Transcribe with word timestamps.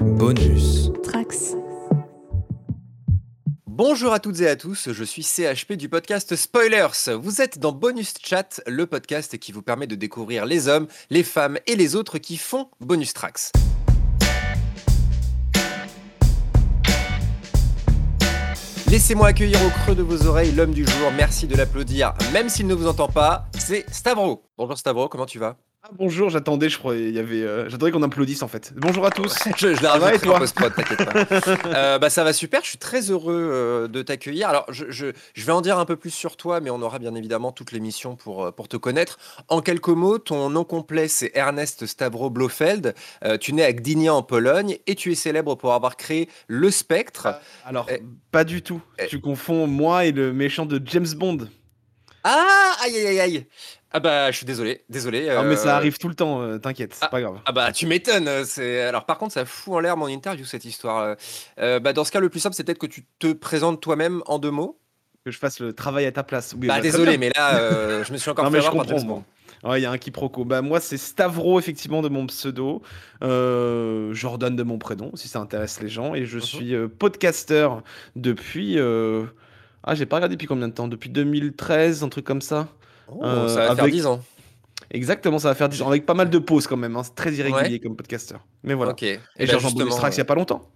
Bonus. 0.00 0.90
Trax. 1.02 1.54
Bonjour 3.66 4.14
à 4.14 4.18
toutes 4.18 4.40
et 4.40 4.48
à 4.48 4.56
tous, 4.56 4.92
je 4.92 5.04
suis 5.04 5.22
CHP 5.22 5.74
du 5.74 5.90
podcast 5.90 6.36
Spoilers. 6.36 7.16
Vous 7.20 7.42
êtes 7.42 7.58
dans 7.58 7.72
Bonus 7.72 8.14
Chat, 8.22 8.62
le 8.66 8.86
podcast 8.86 9.36
qui 9.36 9.52
vous 9.52 9.60
permet 9.60 9.86
de 9.86 9.96
découvrir 9.96 10.46
les 10.46 10.68
hommes, 10.68 10.86
les 11.10 11.22
femmes 11.22 11.58
et 11.66 11.76
les 11.76 11.96
autres 11.96 12.16
qui 12.16 12.38
font 12.38 12.70
Bonus 12.80 13.12
Tracks. 13.12 13.52
Laissez-moi 18.88 19.28
accueillir 19.28 19.58
au 19.66 19.70
creux 19.82 19.94
de 19.94 20.02
vos 20.02 20.26
oreilles 20.26 20.52
l'homme 20.52 20.72
du 20.72 20.86
jour, 20.86 21.12
merci 21.14 21.46
de 21.46 21.56
l'applaudir, 21.56 22.14
même 22.32 22.48
s'il 22.48 22.66
ne 22.66 22.74
vous 22.74 22.86
entend 22.86 23.08
pas, 23.08 23.48
c'est 23.58 23.84
Stavro. 23.92 24.44
Bonjour 24.56 24.78
Stavro, 24.78 25.08
comment 25.08 25.26
tu 25.26 25.38
vas? 25.38 25.58
Ah, 25.82 25.88
bonjour, 25.94 26.28
j'attendais, 26.28 26.68
je 26.68 26.76
crois, 26.76 26.94
il 26.94 27.08
y 27.10 27.18
avait, 27.18 27.40
euh, 27.42 27.70
j'attendais 27.70 27.90
qu'on 27.90 28.02
applaudisse 28.02 28.42
en 28.42 28.48
fait. 28.48 28.74
Bonjour 28.76 29.06
à 29.06 29.10
tous. 29.10 29.34
Je, 29.56 29.74
je 29.74 29.86
rajouté 29.86 30.28
en 30.28 30.38
post-prod, 30.38 30.74
t'inquiète 30.74 31.04
pas. 31.06 31.24
Euh, 31.74 31.98
bah, 31.98 32.10
ça 32.10 32.22
va 32.22 32.34
super, 32.34 32.60
je 32.62 32.68
suis 32.68 32.78
très 32.78 33.10
heureux 33.10 33.48
euh, 33.50 33.88
de 33.88 34.02
t'accueillir. 34.02 34.50
Alors, 34.50 34.66
je, 34.70 34.90
je- 34.90 35.12
je 35.32 35.46
vais 35.46 35.52
en 35.52 35.62
dire 35.62 35.78
un 35.78 35.86
peu 35.86 35.96
plus 35.96 36.10
sur 36.10 36.36
toi, 36.36 36.60
mais 36.60 36.68
on 36.68 36.82
aura 36.82 36.98
bien 36.98 37.14
évidemment 37.14 37.50
toute 37.50 37.72
l'émission 37.72 38.14
pour, 38.14 38.52
pour 38.52 38.68
te 38.68 38.76
connaître. 38.76 39.18
En 39.48 39.62
quelques 39.62 39.88
mots, 39.88 40.18
ton 40.18 40.50
nom 40.50 40.64
complet, 40.64 41.08
c'est 41.08 41.30
Ernest 41.34 41.86
Stavro 41.86 42.28
Blofeld. 42.28 42.94
Tu 43.40 43.54
nais 43.54 43.64
à 43.64 43.72
Gdynia 43.72 44.12
en 44.12 44.22
Pologne 44.22 44.76
et 44.86 44.94
tu 44.94 45.12
es 45.12 45.14
célèbre 45.14 45.54
pour 45.54 45.72
avoir 45.72 45.96
créé 45.96 46.28
Le 46.46 46.70
Spectre. 46.70 47.28
Alors, 47.64 47.86
Eh. 47.90 48.02
pas 48.30 48.44
du 48.44 48.60
tout. 48.60 48.82
Eh. 48.98 49.06
Tu 49.06 49.18
confonds 49.20 49.66
moi 49.66 50.04
et 50.04 50.12
le 50.12 50.34
méchant 50.34 50.66
de 50.66 50.78
James 50.84 51.08
Bond. 51.16 51.48
Ah, 52.22 52.72
aïe, 52.84 52.96
aïe, 52.98 53.06
aïe, 53.06 53.20
aïe. 53.20 53.46
Ah 53.92 53.98
bah, 54.00 54.30
je 54.30 54.36
suis 54.36 54.46
désolé, 54.46 54.84
désolé. 54.88 55.28
Ah, 55.30 55.42
mais 55.42 55.56
ça 55.56 55.72
euh, 55.74 55.76
arrive 55.76 55.98
tout 55.98 56.08
le 56.08 56.14
temps, 56.14 56.40
euh, 56.42 56.58
t'inquiète, 56.58 56.94
c'est 56.94 57.04
ah. 57.06 57.08
pas 57.08 57.20
grave. 57.20 57.38
Ah 57.44 57.52
bah 57.52 57.72
tu 57.72 57.86
m'étonnes. 57.86 58.28
euh, 58.28 58.44
C'est 58.44 58.82
alors 58.82 59.04
par 59.04 59.18
contre 59.18 59.34
ça 59.34 59.44
fout 59.44 59.74
en 59.74 59.80
l'air 59.80 59.96
mon 59.96 60.06
interview 60.06 60.44
cette 60.44 60.64
histoire. 60.64 61.16
euh. 61.58 61.80
Bah 61.80 61.92
dans 61.92 62.04
ce 62.04 62.12
cas 62.12 62.20
le 62.20 62.28
plus 62.28 62.38
simple 62.40 62.54
c'est 62.54 62.62
peut-être 62.64 62.78
que 62.78 62.86
tu 62.86 63.04
te 63.18 63.32
présentes 63.32 63.80
toi-même 63.80 64.22
en 64.26 64.38
deux 64.38 64.52
mots. 64.52 64.78
Que 65.24 65.30
je 65.30 65.38
fasse 65.38 65.58
le 65.60 65.72
travail 65.72 66.06
à 66.06 66.12
ta 66.12 66.22
place. 66.22 66.54
Oui, 66.58 66.68
Bah 66.68 66.76
bah, 66.76 66.80
désolé 66.80 67.18
mais 67.18 67.30
là 67.36 68.02
je 68.04 68.12
me 68.12 68.16
suis 68.18 68.30
encore 68.30 68.44
Non, 68.44 68.50
fait 68.50 68.58
mais 68.58 68.62
je 68.62 68.70
comprends. 68.70 69.24
Ouais, 69.64 69.80
il 69.80 69.82
y 69.82 69.86
a 69.86 69.90
un 69.90 69.98
quiproquo. 69.98 70.46
Bah, 70.46 70.62
moi, 70.62 70.80
c'est 70.80 70.96
Stavro, 70.96 71.58
effectivement, 71.58 72.00
de 72.00 72.08
mon 72.08 72.24
pseudo. 72.26 72.80
Euh, 73.22 74.14
Jordan 74.14 74.54
de 74.56 74.62
mon 74.62 74.78
prénom, 74.78 75.10
si 75.16 75.28
ça 75.28 75.38
intéresse 75.40 75.80
les 75.82 75.88
gens. 75.88 76.14
Et 76.14 76.24
je 76.24 76.36
Mhm. 76.36 76.42
suis 76.42 76.74
euh, 76.74 76.88
podcaster 76.88 77.68
depuis. 78.16 78.78
euh, 78.78 79.26
Ah, 79.82 79.94
j'ai 79.94 80.06
pas 80.06 80.16
regardé 80.16 80.36
depuis 80.36 80.46
combien 80.46 80.68
de 80.68 80.72
temps? 80.74 80.88
Depuis 80.88 81.10
2013, 81.10 82.02
un 82.04 82.08
truc 82.08 82.24
comme 82.24 82.40
ça? 82.42 82.68
Oh, 83.12 83.24
Euh, 83.24 83.48
ça 83.48 83.54
va 83.68 83.74
faire 83.74 83.84
avec- 83.84 83.94
10 83.94 84.06
ans. 84.06 84.22
Exactement, 84.92 85.38
ça 85.38 85.48
va 85.48 85.54
faire 85.54 85.68
10 85.68 85.82
ans, 85.82 85.88
avec 85.88 86.04
pas 86.04 86.14
mal 86.14 86.30
de 86.30 86.38
pauses 86.38 86.66
quand 86.66 86.76
même. 86.76 86.96
hein. 86.96 87.02
C'est 87.04 87.14
très 87.14 87.32
irrégulier 87.32 87.78
comme 87.80 87.96
podcaster. 87.96 88.36
Mais 88.64 88.74
voilà. 88.74 88.92
Ok. 88.92 89.02
Et, 89.04 89.12
Et 89.12 89.18
bah, 89.18 89.20
j'ai 89.38 89.44
rejoint 89.54 89.58
justement, 89.68 89.84
Bonus 89.84 89.96
Tracks 89.96 90.14
il 90.14 90.18
y 90.18 90.20
a 90.20 90.24
pas 90.24 90.34
longtemps. 90.34 90.68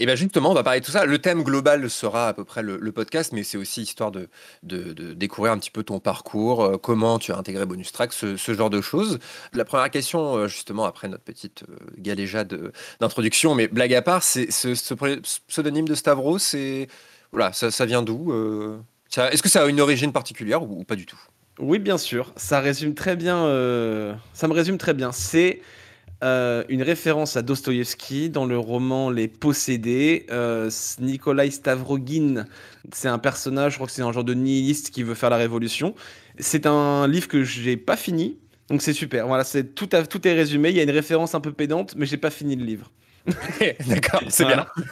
et 0.00 0.06
bah, 0.06 0.16
justement 0.16 0.50
on 0.50 0.54
va 0.54 0.62
parler 0.64 0.80
de 0.80 0.84
tout 0.84 0.90
ça. 0.92 1.04
Le 1.04 1.18
thème 1.18 1.42
global 1.44 1.88
sera 1.90 2.28
à 2.28 2.32
peu 2.32 2.44
près 2.44 2.62
le, 2.62 2.78
le 2.80 2.92
podcast 2.92 3.32
mais 3.32 3.44
c'est 3.44 3.56
aussi 3.58 3.82
histoire 3.82 4.10
de, 4.10 4.28
de, 4.64 4.92
de 4.92 5.12
découvrir 5.12 5.52
un 5.52 5.58
petit 5.58 5.70
peu 5.70 5.82
ton 5.84 6.00
parcours, 6.00 6.64
euh, 6.64 6.76
comment 6.78 7.18
tu 7.20 7.30
as 7.32 7.36
intégré 7.36 7.64
Bonus 7.66 7.92
Track, 7.92 8.12
ce, 8.12 8.36
ce 8.36 8.54
genre 8.54 8.70
de 8.70 8.80
choses. 8.80 9.18
La 9.52 9.64
première 9.64 9.90
question 9.90 10.36
euh, 10.36 10.48
justement 10.48 10.84
après 10.84 11.06
notre 11.08 11.22
petite 11.24 11.62
euh, 11.68 11.76
galéjade 11.98 12.72
d'introduction 13.00 13.54
mais 13.54 13.68
blague 13.68 13.94
à 13.94 14.02
part 14.02 14.22
c'est 14.24 14.50
ce, 14.50 14.68
pseudonyme 15.48 15.86
de 15.88 15.94
Stavros 15.94 16.38
c'est 16.38 16.88
voilà 17.32 17.52
ça, 17.52 17.70
ça 17.70 17.84
vient 17.86 18.02
d'où 18.02 18.32
Est-ce 19.16 19.42
que 19.42 19.48
ça 19.48 19.62
a 19.62 19.66
une 19.66 19.80
origine 19.80 20.12
particulière 20.12 20.62
ou, 20.62 20.80
ou 20.80 20.84
pas 20.84 20.96
du 20.96 21.06
tout? 21.06 21.18
Oui, 21.58 21.78
bien 21.78 21.98
sûr. 21.98 22.32
Ça 22.36 22.60
résume 22.60 22.94
très 22.94 23.16
bien. 23.16 23.44
euh, 23.46 24.14
Ça 24.32 24.48
me 24.48 24.52
résume 24.52 24.78
très 24.78 24.94
bien. 24.94 25.12
C'est 25.12 25.60
euh, 26.24 26.64
une 26.68 26.82
référence 26.82 27.36
à 27.36 27.42
Dostoïevski 27.42 28.30
dans 28.30 28.44
le 28.46 28.58
roman 28.58 29.10
Les 29.10 29.28
Possédés. 29.28 30.26
Euh, 30.30 30.70
Nikolai 31.00 31.50
Stavrogin, 31.50 32.44
c'est 32.92 33.08
un 33.08 33.18
personnage, 33.18 33.72
je 33.72 33.78
crois 33.78 33.86
que 33.86 33.92
c'est 33.92 34.02
un 34.02 34.12
genre 34.12 34.24
de 34.24 34.34
nihiliste 34.34 34.90
qui 34.90 35.02
veut 35.02 35.14
faire 35.14 35.30
la 35.30 35.36
révolution. 35.36 35.94
C'est 36.38 36.66
un 36.66 37.06
livre 37.08 37.28
que 37.28 37.42
j'ai 37.44 37.76
pas 37.76 37.96
fini. 37.96 38.38
Donc 38.68 38.82
c'est 38.82 38.92
super. 38.92 39.26
Voilà, 39.26 39.44
c'est 39.44 39.74
tout, 39.74 39.88
a- 39.92 40.06
tout 40.06 40.26
est 40.28 40.34
résumé. 40.34 40.70
Il 40.70 40.76
y 40.76 40.80
a 40.80 40.82
une 40.84 40.90
référence 40.90 41.34
un 41.34 41.40
peu 41.40 41.52
pédante, 41.52 41.94
mais 41.96 42.06
j'ai 42.06 42.18
pas 42.18 42.30
fini 42.30 42.54
le 42.54 42.64
livre. 42.64 42.90
D'accord, 43.86 44.22
c'est 44.28 44.44
Voilà. 44.44 44.66
bien. 44.76 44.84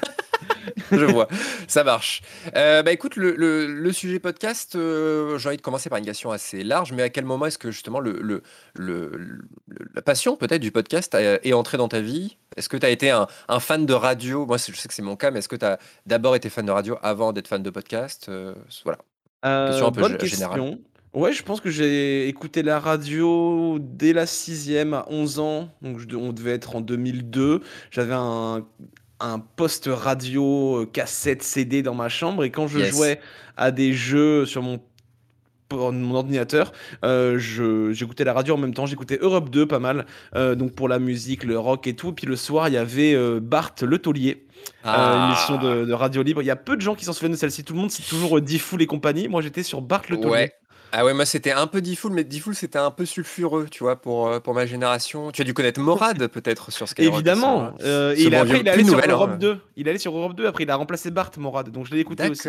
Je 0.93 1.04
vois, 1.04 1.28
ça 1.69 1.84
marche. 1.84 2.22
Euh, 2.56 2.82
bah 2.82 2.93
écoute, 2.93 3.16
le, 3.16 3.34
le- 3.37 3.66
le 3.66 3.93
sujet 3.93 4.19
podcast, 4.19 4.75
euh, 4.77 5.38
j'ai 5.38 5.49
envie 5.49 5.56
de 5.56 5.62
commencer 5.62 5.88
par 5.91 5.99
une 5.99 6.04
question 6.04 6.31
assez 6.31 6.62
large, 6.65 6.93
mais 6.93 7.03
à 7.03 7.09
quel 7.10 7.25
moment 7.25 7.47
est-ce 7.47 7.59
que 7.59 7.71
justement 7.71 8.00
le, 8.00 8.43
la 9.94 10.03
passion 10.03 10.37
peut-être 10.37 10.62
du 10.62 10.71
podcast 10.72 11.15
est 11.15 11.53
entrée 11.53 11.76
dans 11.78 11.88
ta 11.88 12.00
vie? 12.00 12.37
Est-ce 12.56 12.69
que 12.69 12.76
tu 12.76 12.87
as 12.87 12.91
été 12.91 13.10
un, 13.10 13.26
un 13.49 13.60
fan 13.60 13.87
de 13.87 13.93
radio? 13.94 14.47
Moi, 14.47 14.56
je 14.59 14.72
sais 14.76 14.88
que 14.88 14.94
c'est 14.94 15.03
mon 15.03 15.16
cas, 15.16 15.31
mais 15.31 15.41
est-ce 15.41 15.49
que 15.49 15.56
tu 15.56 15.65
as 15.65 15.78
d'abord 16.06 16.37
été 16.37 16.49
fan 16.49 16.65
de 16.66 16.71
radio 16.71 16.97
avant 17.03 17.32
d'être 17.32 17.49
fan 17.49 17.62
de 17.62 17.71
podcast? 17.71 18.26
Euh, 18.28 18.55
Voilà. 18.84 18.99
Euh, 19.44 19.69
Question 19.69 19.87
un 19.88 19.93
peu 19.93 20.00
bonne 20.00 20.16
gé- 20.16 20.25
générale. 20.26 20.78
Ouais, 21.12 21.32
je 21.32 21.43
pense 21.43 21.60
que 21.62 21.71
j'ai 21.71 22.28
écouté 22.28 22.62
la 22.62 22.78
radio 22.78 23.78
dès 23.81 24.12
la 24.12 24.26
sixième 24.26 24.93
à 24.93 25.06
11 25.09 25.38
ans. 25.38 25.71
Donc, 25.81 25.99
je- 25.99 26.15
on 26.16 26.32
devait 26.32 26.53
être 26.53 26.76
en 26.76 26.81
2002. 26.82 27.62
J'avais 27.91 28.15
un, 28.15 28.66
un 29.21 29.38
poste 29.38 29.88
radio, 29.93 30.82
euh, 30.82 30.87
cassette, 30.87 31.43
CD 31.43 31.82
dans 31.82 31.94
ma 31.94 32.09
chambre. 32.09 32.44
Et 32.44 32.50
quand 32.50 32.66
je 32.69 32.78
Yes. 32.81 32.91
jouais 32.94 33.21
à 33.56 33.71
des 33.71 33.93
jeux 33.93 34.44
sur 34.47 34.62
mon, 34.62 34.81
pour 35.69 35.93
mon 35.93 36.15
ordinateur, 36.15 36.72
euh, 37.04 37.38
j'écoutais 37.93 38.25
la 38.25 38.32
radio 38.34 38.55
en 38.55 38.59
même 38.59 38.75
temps. 38.75 38.87
J'écoutais 38.87 39.19
Europe 39.21 39.50
2 39.50 39.66
pas 39.66 39.78
mal. 39.81 40.06
euh, 40.34 40.55
donc, 40.55 40.72
pour 40.72 40.88
la 40.88 40.99
musique, 40.99 41.44
le 41.44 41.59
rock 41.59 41.87
et 41.87 41.94
tout. 41.97 42.12
Puis 42.12 42.26
le 42.26 42.37
soir, 42.37 42.69
il 42.69 42.75
y 42.75 42.76
avait 42.76 43.15
euh, 43.15 43.41
Bart 43.41 43.75
Le 43.82 43.99
Taulier. 43.99 44.47
Une 44.84 45.26
émission 45.26 45.59
de, 45.59 45.84
de 45.84 45.93
radio 45.93 46.22
libre. 46.22 46.43
Il 46.43 46.47
y 46.47 46.50
a 46.50 46.56
peu 46.56 46.76
de 46.76 46.81
gens 46.82 46.94
qui 46.94 47.05
s'en 47.05 47.12
souviennent 47.12 47.32
de 47.32 47.37
celle-ci. 47.37 47.65
Tout 47.65 47.72
le 47.75 47.81
monde, 47.81 47.91
c'est 47.91 48.03
toujours 48.09 48.41
Diffoul 48.41 48.82
et 48.82 48.87
compagnie. 48.87 49.26
Moi, 49.28 49.41
j'étais 49.43 49.62
sur 49.62 49.81
Bart 49.81 50.03
le 50.09 50.16
Taulier. 50.16 50.31
Ouais. 50.31 50.53
Ah 50.93 51.05
ouais, 51.05 51.13
moi 51.15 51.27
c'était 51.27 51.53
un 51.53 51.67
peu 51.67 51.81
Diffoul, 51.81 52.13
mais 52.13 52.25
Diffoul 52.25 52.55
c'était 52.55 52.79
un 52.79 52.91
peu 52.91 53.05
sulfureux, 53.05 53.67
tu 53.71 53.83
vois, 53.85 53.97
pour, 53.97 54.29
euh, 54.29 54.41
pour 54.41 54.55
ma 54.55 54.67
génération. 54.67 55.31
Tu 55.33 55.43
as 55.43 55.45
dû 55.45 55.53
connaître 55.55 55.81
Morad 55.81 56.27
peut-être 56.29 56.71
sur 56.71 56.89
Skyrock. 56.89 57.15
Évidemment. 57.15 57.73
Euh, 57.83 58.15
et 58.17 58.23
il 58.23 58.31
bon 58.31 58.37
a- 58.37 58.41
après, 58.41 58.53
vieux- 58.55 58.63
il 58.63 58.69
est 58.69 58.71
allé 58.71 58.85
sur 58.85 58.99
hein. 58.99 59.03
Europe 59.09 59.39
2. 59.39 59.59
Il 59.77 59.87
est 59.87 59.91
allé 59.91 59.99
sur 59.99 60.17
Europe 60.17 60.35
2. 60.35 60.47
Après, 60.47 60.65
il 60.65 60.71
a 60.71 60.77
remplacé 60.77 61.11
Bart 61.11 61.31
Morad. 61.39 61.71
Donc, 61.71 61.87
je 61.87 61.93
l'ai 61.95 62.01
écouté 62.01 62.29
aussi. 62.31 62.49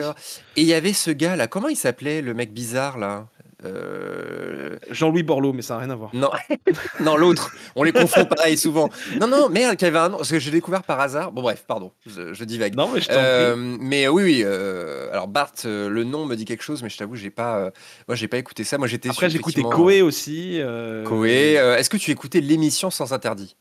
Et 0.55 0.61
il 0.61 0.67
y 0.67 0.73
avait 0.73 0.93
ce 0.93 1.11
gars 1.11 1.35
là, 1.35 1.47
comment 1.47 1.67
il 1.67 1.75
s'appelait, 1.75 2.21
le 2.21 2.33
mec 2.33 2.53
bizarre 2.53 2.97
là? 2.97 3.27
Euh, 3.65 4.77
Jean-Louis 4.91 5.23
Borloo, 5.23 5.53
mais 5.53 5.61
ça 5.61 5.73
n'a 5.75 5.79
rien 5.81 5.89
à 5.89 5.95
voir. 5.95 6.11
Non, 6.13 6.29
non 6.99 7.17
l'autre. 7.17 7.51
On 7.75 7.83
les 7.83 7.91
confond 7.91 8.25
pareil 8.25 8.57
souvent. 8.57 8.89
Non, 9.19 9.27
non, 9.27 9.49
merde, 9.49 9.75
qui 9.77 9.85
avait 9.85 9.97
un 9.97 10.09
nom, 10.09 10.17
parce 10.17 10.29
que 10.29 10.39
j'ai 10.39 10.51
découvert 10.51 10.83
par 10.83 10.99
hasard. 10.99 11.31
Bon 11.31 11.41
bref, 11.41 11.63
pardon, 11.67 11.91
je, 12.05 12.33
je 12.33 12.43
divague. 12.43 12.75
Non, 12.75 12.89
mais 12.93 13.01
je 13.01 13.07
t'en 13.07 13.15
Euh, 13.17 13.53
prie. 13.53 13.77
mais 13.81 14.07
oui, 14.07 14.23
oui. 14.23 14.41
euh, 14.45 15.09
alors 15.11 15.27
Bart, 15.27 15.53
euh, 15.65 15.89
le 15.89 16.03
nom 16.03 16.25
me 16.25 16.35
dit 16.35 16.45
quelque 16.45 16.63
chose, 16.63 16.83
mais 16.83 16.89
je 16.89 16.97
t'avoue, 16.97 17.15
j'ai 17.15 17.29
pas, 17.31 17.57
euh, 17.57 17.71
moi, 18.07 18.15
j'ai 18.15 18.27
pas 18.27 18.37
écouté 18.37 18.63
ça. 18.63 18.77
Moi, 18.77 18.87
j'étais 18.87 19.09
Après, 19.09 19.25
sur, 19.25 19.29
j'ai 19.31 19.37
écouté 19.39 19.61
effectivement, 19.61 19.83
Koé 19.85 20.01
aussi. 20.01 20.61
euh, 20.61 21.01
euh, 21.01 21.03
Koé. 21.05 21.57
Euh, 21.57 21.77
Est-ce 21.77 21.89
que 21.89 21.97
tu 21.97 22.11
écoutais 22.11 22.41
l'émission 22.41 22.89
Sans 22.91 23.11
Interdit? 23.13 23.55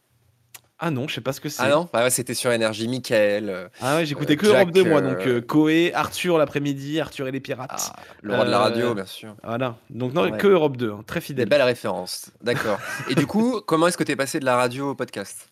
Ah 0.78 0.90
non, 0.90 1.08
je 1.08 1.14
sais 1.14 1.20
pas 1.22 1.32
ce 1.32 1.40
que 1.40 1.48
c'est. 1.48 1.62
Ah 1.62 1.70
non 1.70 1.88
Bah 1.92 2.02
ouais, 2.02 2.10
C'était 2.10 2.34
sur 2.34 2.52
Énergie, 2.52 2.86
Michael. 2.86 3.48
euh, 3.48 3.68
Ah 3.80 3.96
ouais, 3.96 4.04
j'écoutais 4.06 4.34
Euh, 4.34 4.36
que 4.36 4.46
Europe 4.46 4.70
2, 4.72 4.82
Jack, 4.82 4.90
moi. 4.92 5.00
euh, 5.00 5.14
Donc, 5.14 5.26
euh, 5.26 5.40
Koé, 5.40 5.92
Arthur 5.94 6.36
l'après-midi, 6.36 7.00
Arthur 7.00 7.26
et 7.28 7.32
les 7.32 7.40
pirates. 7.40 7.92
ah, 7.96 8.00
le 8.22 8.34
roi 8.34 8.44
de 8.44 8.50
la 8.50 8.58
radio, 8.58 8.90
Euh, 8.90 8.94
bien 8.94 9.06
sûr. 9.06 9.34
Voilà. 9.42 9.76
Donc, 9.88 10.12
non, 10.12 10.24
Ouais. 10.30 10.36
que 10.36 10.46
Europe 10.48 10.76
2. 10.76 10.90
hein, 10.92 11.02
Très 11.06 11.20
Des 11.20 11.26
fidèle. 11.26 11.48
belles 11.48 11.62
références. 11.62 12.30
D'accord. 12.42 12.78
Et 13.08 13.14
du 13.14 13.26
coup, 13.26 13.60
comment 13.66 13.86
est-ce 13.88 13.96
que 13.96 14.04
tu 14.04 14.12
es 14.12 14.16
passé 14.16 14.38
de 14.38 14.44
la 14.44 14.56
radio 14.56 14.90
au 14.90 14.94
podcast? 14.94 15.48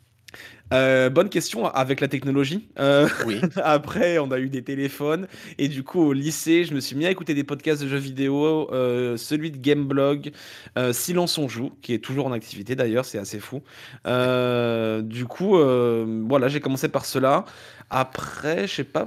Euh, 0.73 1.11
bonne 1.11 1.29
question 1.29 1.67
avec 1.67 2.01
la 2.01 2.09
technologie. 2.09 2.69
Euh, 2.79 3.09
Oui. 3.27 3.41
Après, 3.63 4.19
on 4.19 4.31
a 4.31 4.39
eu 4.39 4.49
des 4.49 4.63
téléphones. 4.63 5.29
Et 5.59 5.69
du 5.69 5.83
coup, 5.85 6.01
au 6.01 6.13
lycée, 6.13 6.65
je 6.65 6.75
me 6.75 6.81
suis 6.81 6.97
mis 6.97 7.07
à 7.07 7.11
écouter 7.11 7.35
des 7.35 7.45
podcasts 7.45 7.83
de 7.83 7.89
jeux 7.89 7.99
vidéo. 7.99 8.69
euh, 8.73 9.17
celui 9.17 9.51
de 9.51 9.59
Gameblog, 9.59 10.33
euh, 10.79 10.93
Silence 10.93 11.39
on 11.39 11.49
joue, 11.49 11.71
qui 11.83 11.93
est 11.95 11.99
toujours 11.99 12.27
en 12.27 12.33
activité 12.33 12.75
d'ailleurs, 12.77 13.05
c'est 13.05 13.19
assez 13.19 13.39
fou. 13.41 13.63
Euh, 14.07 15.03
du 15.03 15.27
coup, 15.27 15.57
euh, 15.59 16.23
voilà, 16.29 16.49
j'ai 16.49 16.61
commencé 16.61 16.89
par 16.89 17.05
cela. 17.05 17.45
Après, 17.91 18.67
je 18.67 18.75
sais 18.77 18.85
pas. 18.85 19.07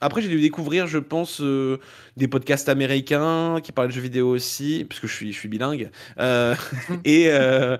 Après, 0.00 0.20
j'ai 0.20 0.28
dû 0.28 0.40
découvrir, 0.40 0.86
je 0.86 0.98
pense, 0.98 1.40
euh, 1.40 1.78
des 2.16 2.28
podcasts 2.28 2.68
américains 2.68 3.60
qui 3.62 3.72
parlent 3.72 3.88
de 3.88 3.92
jeux 3.94 4.00
vidéo 4.02 4.28
aussi, 4.28 4.84
puisque 4.88 5.06
je 5.06 5.14
suis, 5.14 5.32
je 5.32 5.38
suis 5.38 5.48
bilingue. 5.48 5.90
Euh, 6.18 6.54
et, 7.04 7.26
euh, 7.28 7.78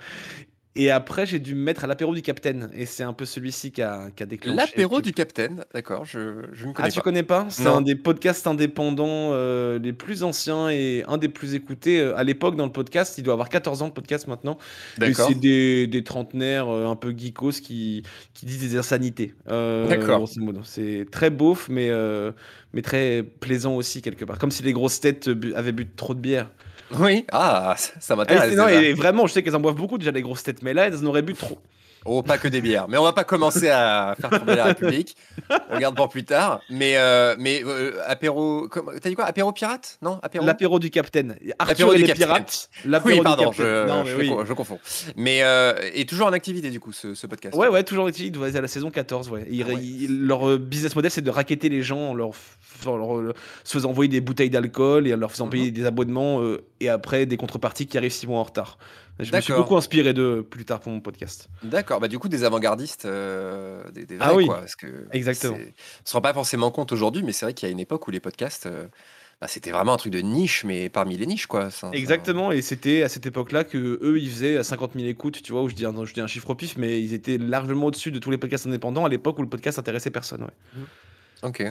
et 0.77 0.91
après, 0.91 1.25
j'ai 1.25 1.39
dû 1.39 1.55
me 1.55 1.63
mettre 1.63 1.85
à 1.85 1.87
l'apéro 1.87 2.13
du 2.15 2.21
Capitaine. 2.23 2.69
Et 2.75 2.85
c'est 2.85 3.05
un 3.05 3.13
peu 3.13 3.25
celui-ci 3.25 3.71
qui 3.71 3.81
a, 3.81 4.11
qui 4.15 4.23
a 4.25 4.27
déclenché. 4.27 4.57
L'apéro 4.57 5.01
du 5.01 5.13
Capitaine, 5.13 5.65
d'accord, 5.73 6.05
je, 6.05 6.47
je 6.53 6.67
ne 6.67 6.73
connais 6.73 6.89
Ah, 6.89 6.91
tu 6.91 6.97
pas. 6.99 7.03
connais 7.03 7.23
pas? 7.23 7.47
C'est 7.49 7.67
un 7.69 7.81
des 7.81 7.95
podcasts 7.95 8.47
indépendants 8.49 9.31
euh, 9.33 9.79
les 9.79 9.93
plus 9.93 10.25
anciens 10.25 10.71
et 10.71 11.05
un 11.07 11.17
des 11.17 11.29
plus 11.29 11.55
écoutés. 11.55 12.01
Euh, 12.01 12.17
À 12.17 12.25
l'époque, 12.25 12.57
dans 12.57 12.67
le 12.67 12.73
podcast, 12.73 13.17
il 13.19 13.23
doit 13.23 13.35
avoir 13.35 13.49
14 13.49 13.83
ans 13.83 13.89
de 13.89 13.93
podcast 13.93 14.27
maintenant. 14.27 14.59
Et 14.97 15.01
D'accord. 15.01 15.29
c'est 15.29 15.35
des, 15.37 15.87
des 15.87 16.03
trentenaires 16.03 16.69
euh, 16.69 16.87
un 16.89 16.97
peu 16.97 17.15
geekos 17.17 17.61
qui, 17.63 18.03
qui 18.33 18.47
disent 18.47 18.61
des 18.61 18.77
insanités. 18.77 19.35
Euh, 19.49 19.87
D'accord. 19.87 20.29
C'est 20.65 21.07
très 21.11 21.31
beauf, 21.31 21.69
mais, 21.69 21.91
mais 22.73 22.83
très 22.83 23.23
plaisant 23.23 23.77
aussi, 23.77 24.03
quelque 24.03 24.25
part. 24.25 24.39
Comme 24.39 24.51
si 24.51 24.63
les 24.65 24.73
grosses 24.73 24.99
têtes 25.01 25.31
avaient 25.55 25.73
bu 25.73 25.87
trop 25.87 26.15
de 26.15 26.21
bière. 26.21 26.51
Oui, 26.99 27.25
ah, 27.33 27.75
ça, 27.77 27.93
ça 28.01 28.17
m'intéresse. 28.17 28.51
c'est- 28.51 28.57
non, 28.57 28.67
déjà. 28.67 28.83
et 28.83 28.93
vraiment, 28.95 29.27
je 29.27 29.33
sais 29.33 29.43
qu'elles 29.43 29.57
en 29.57 29.61
boivent 29.61 29.75
beaucoup 29.75 29.99
déjà, 29.99 30.11
les 30.11 30.23
grosses 30.23 30.43
têtes, 30.43 30.63
mais 30.63 30.75
là, 30.75 30.87
elles 30.87 30.97
en 30.97 31.05
auraient 31.07 31.23
bu 31.23 31.35
trop. 31.35 31.59
Oh, 32.07 32.23
pas 32.23 32.39
que 32.39 32.49
des 32.49 32.61
bières. 32.61 32.87
Mais 32.89 32.99
on 32.99 33.03
va 33.03 33.13
pas 33.13 33.25
commencer 33.25 33.71
à 33.71 34.15
faire 34.21 34.31
tomber 34.31 34.57
la 34.57 34.65
République. 34.65 35.17
On 35.71 35.79
garde 35.79 35.97
pour 35.97 36.09
plus 36.09 36.25
tard. 36.25 36.61
Mais, 36.69 36.97
euh, 36.97 37.35
mais 37.39 37.63
euh, 37.65 37.99
apéro. 38.07 38.69
T'as 38.69 39.09
dit 39.09 39.15
quoi? 39.15 39.25
Apéro 39.25 39.53
pirate? 39.53 39.99
Non? 40.03 40.19
Apéro? 40.23 40.45
L'apéro 40.45 40.79
du 40.79 40.91
capitaine. 40.91 41.37
Apéro 41.59 41.95
du 41.95 42.05
capitaine. 42.05 42.45
Oui, 43.05 43.21
pardon, 43.23 43.53
je, 43.53 43.87
non, 43.87 44.05
je, 44.05 44.17
oui. 44.17 44.31
je, 44.47 44.53
confonds. 44.53 44.79
Mais 45.17 45.43
euh, 45.43 45.75
et 45.95 46.05
toujours 46.05 46.27
en 46.27 46.33
activité 46.33 46.71
du 46.71 46.81
coup 46.81 46.93
ce, 46.93 47.15
ce 47.15 47.27
podcast. 47.27 47.57
Ouais, 47.57 47.69
ouais, 47.69 47.83
toujours 47.85 48.05
en 48.05 48.09
activité. 48.09 48.39
à 48.39 48.61
la 48.61 48.69
saison 48.69 48.91
14. 48.91 49.31
Ouais. 49.31 49.47
leur 50.09 50.59
business 50.59 50.95
model, 50.95 51.11
c'est 51.11 51.23
de 51.23 51.31
raqueter 51.31 51.69
les 51.69 51.83
gens 51.83 52.11
en 52.11 52.15
leur, 52.15 52.31
leur, 52.85 53.35
se 53.65 53.73
faisant 53.73 53.91
envoyer 53.91 54.09
des 54.09 54.21
bouteilles 54.21 54.51
d'alcool 54.51 55.07
et 55.07 55.15
en 55.15 55.17
leur 55.17 55.31
faisant 55.31 55.49
payer 55.49 55.69
mhm. 55.69 55.73
des 55.73 55.87
abonnements 55.87 56.43
et 56.81 56.89
après 56.89 57.27
des 57.27 57.37
contreparties 57.37 57.87
qui 57.87 57.97
arrivent 57.97 58.13
six 58.13 58.27
mois 58.27 58.41
en 58.41 58.45
retard. 58.45 58.79
Je 59.21 59.35
me 59.35 59.41
suis 59.41 59.53
beaucoup 59.53 59.77
inspiré 59.77 60.13
d'eux 60.13 60.43
plus 60.43 60.65
tard 60.65 60.81
pour 60.81 60.91
mon 60.91 61.01
podcast. 61.01 61.49
D'accord, 61.63 62.01
bah 62.01 62.09
du 62.09 62.19
coup 62.19 62.29
des 62.29 62.43
avant-gardistes, 62.45 63.05
euh, 63.05 63.83
des, 63.93 64.05
vrais, 64.05 64.19
ah 64.21 64.35
oui, 64.35 64.47
quoi, 64.47 64.59
parce 64.59 64.75
que 64.75 65.07
exactement. 65.13 65.57
On 65.57 66.09
se 66.09 66.13
rend 66.13 66.21
pas 66.21 66.35
forcément 66.35 66.71
compte 66.71 66.91
aujourd'hui, 66.93 67.23
mais 67.23 67.33
c'est 67.33 67.47
vrai 67.47 67.55
qu'il 67.55 67.69
y 67.69 67.71
a 67.71 67.73
une 67.73 67.81
époque 67.81 68.09
où 68.09 68.11
les 68.11 68.19
podcasts, 68.19 68.67
euh, 68.67 68.89
bah, 69.41 69.47
c'était 69.47 69.71
vraiment 69.71 69.95
un 69.95 69.99
truc 69.99 70.13
de 70.13 70.19
niche, 70.19 70.65
mais 70.65 70.89
parmi 70.89 71.17
les 71.17 71.27
niches, 71.27 71.47
quoi. 71.47 71.69
exactement, 71.93 72.51
et 72.51 72.61
c'était 72.61 73.05
à 73.05 73.09
cette 73.09 73.27
époque-là 73.27 73.63
que 73.63 74.01
eux, 74.03 74.19
ils 74.19 74.31
faisaient 74.31 74.63
50 74.63 74.95
000 74.95 75.07
écoutes, 75.07 75.43
tu 75.43 75.53
vois, 75.53 75.63
où 75.63 75.69
je 75.69 75.75
dis, 75.77 75.87
un, 75.87 76.05
je 76.05 76.13
dis 76.13 76.21
un 76.21 76.27
chiffre 76.27 76.51
au 76.51 76.55
pif, 76.57 76.77
mais 76.77 77.01
ils 77.01 77.15
étaient 77.15 77.39
largement 77.39 77.87
au-dessus 77.87 78.11
de 78.11 78.19
tous 78.19 78.33
les 78.33 78.39
podcasts 78.39 78.67
indépendants 78.67 79.05
à 79.05 79.09
l'époque 79.09 79.39
où 79.39 79.43
le 79.43 79.49
podcast 79.49 79.79
intéressait 79.79 80.11
personne. 80.11 80.43
Ouais. 80.43 80.83
Ok. 81.45 81.63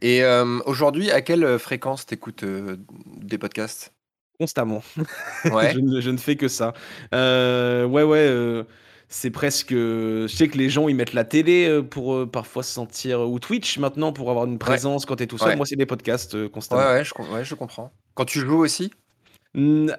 Et 0.00 0.24
euh, 0.24 0.60
aujourd'hui, 0.66 1.10
à 1.10 1.20
quelle 1.20 1.58
fréquence 1.58 2.06
t'écoutes 2.06 2.44
des 2.44 3.38
podcasts? 3.38 3.92
Constamment. 4.38 4.82
Ouais. 5.44 5.72
je, 5.72 5.78
ne, 5.78 6.00
je, 6.00 6.10
ne, 6.10 6.16
fais 6.16 6.36
que 6.36 6.48
ça. 6.48 6.74
Euh, 7.14 7.86
ouais, 7.86 8.02
ouais. 8.02 8.26
Euh, 8.28 8.64
c'est 9.08 9.30
presque. 9.30 9.70
Je 9.70 10.26
sais 10.28 10.48
que 10.48 10.58
les 10.58 10.68
gens 10.68 10.88
ils 10.88 10.96
mettent 10.96 11.14
la 11.14 11.24
télé 11.24 11.68
euh, 11.68 11.82
pour 11.82 12.14
euh, 12.14 12.26
parfois 12.26 12.62
se 12.62 12.72
sentir 12.72 13.20
ou 13.20 13.38
Twitch 13.38 13.78
maintenant 13.78 14.12
pour 14.12 14.30
avoir 14.30 14.46
une 14.46 14.58
présence 14.58 15.06
quand 15.06 15.16
t'es 15.16 15.26
tout 15.26 15.38
seul. 15.38 15.56
Moi, 15.56 15.66
c'est 15.66 15.76
des 15.76 15.86
podcasts 15.86 16.48
constamment. 16.48 16.82
Ouais, 16.82 16.94
ouais 16.94 17.04
je, 17.04 17.32
ouais, 17.32 17.44
je 17.44 17.54
comprends. 17.54 17.92
Quand 18.14 18.24
tu 18.24 18.40
joues 18.40 18.58
aussi? 18.58 18.92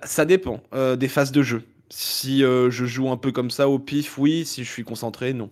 Ça 0.04 0.26
dépend 0.26 0.62
des 0.74 1.08
phases 1.08 1.32
de 1.32 1.42
jeu. 1.42 1.64
Si 1.90 2.42
je 2.42 2.70
joue 2.70 3.10
un 3.10 3.18
peu 3.18 3.32
comme 3.32 3.50
ça 3.50 3.70
au 3.70 3.80
pif, 3.80 4.18
oui. 4.18 4.46
Si 4.46 4.64
je 4.64 4.72
suis 4.72 4.84
concentré, 4.84 5.34
non. 5.34 5.50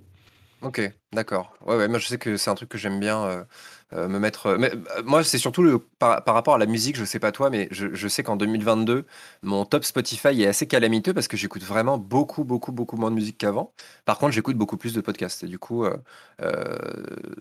Ok, 0.61 0.81
d'accord. 1.13 1.53
Ouais, 1.65 1.75
ouais, 1.75 1.87
moi 1.87 1.99
je 1.99 2.07
sais 2.07 2.17
que 2.17 2.37
c'est 2.37 2.49
un 2.49 2.55
truc 2.55 2.69
que 2.69 2.77
j'aime 2.77 2.99
bien. 2.99 3.45
Euh, 3.93 4.07
me 4.07 4.17
mettre. 4.17 4.47
Euh, 4.47 4.57
mais, 4.59 4.71
euh, 4.71 5.03
moi, 5.05 5.23
c'est 5.23 5.37
surtout 5.37 5.61
le, 5.61 5.77
par, 5.77 6.23
rapport 6.25 6.55
à 6.55 6.57
la 6.57 6.65
musique, 6.65 6.97
je 6.97 7.05
sais 7.05 7.19
pas 7.19 7.31
toi, 7.31 7.51
mais 7.51 7.67
je, 7.69 7.93
je 7.93 8.07
sais 8.07 8.23
qu'en 8.23 8.35
2022, 8.35 9.05
mon 9.43 9.63
top 9.63 9.85
Spotify 9.85 10.41
est 10.41 10.47
assez 10.47 10.65
calamiteux 10.65 11.13
parce 11.13 11.27
que 11.27 11.37
j'écoute 11.37 11.61
vraiment 11.61 11.99
beaucoup, 11.99 12.43
beaucoup, 12.43 12.71
beaucoup 12.71 12.97
moins 12.97 13.11
de 13.11 13.15
musique 13.15 13.37
qu'avant. 13.37 13.73
Par 14.05 14.17
contre, 14.17 14.33
j'écoute 14.33 14.57
beaucoup 14.57 14.77
plus 14.77 14.93
de 14.93 15.01
podcasts. 15.01 15.43
Et 15.43 15.47
du 15.47 15.59
coup, 15.59 15.85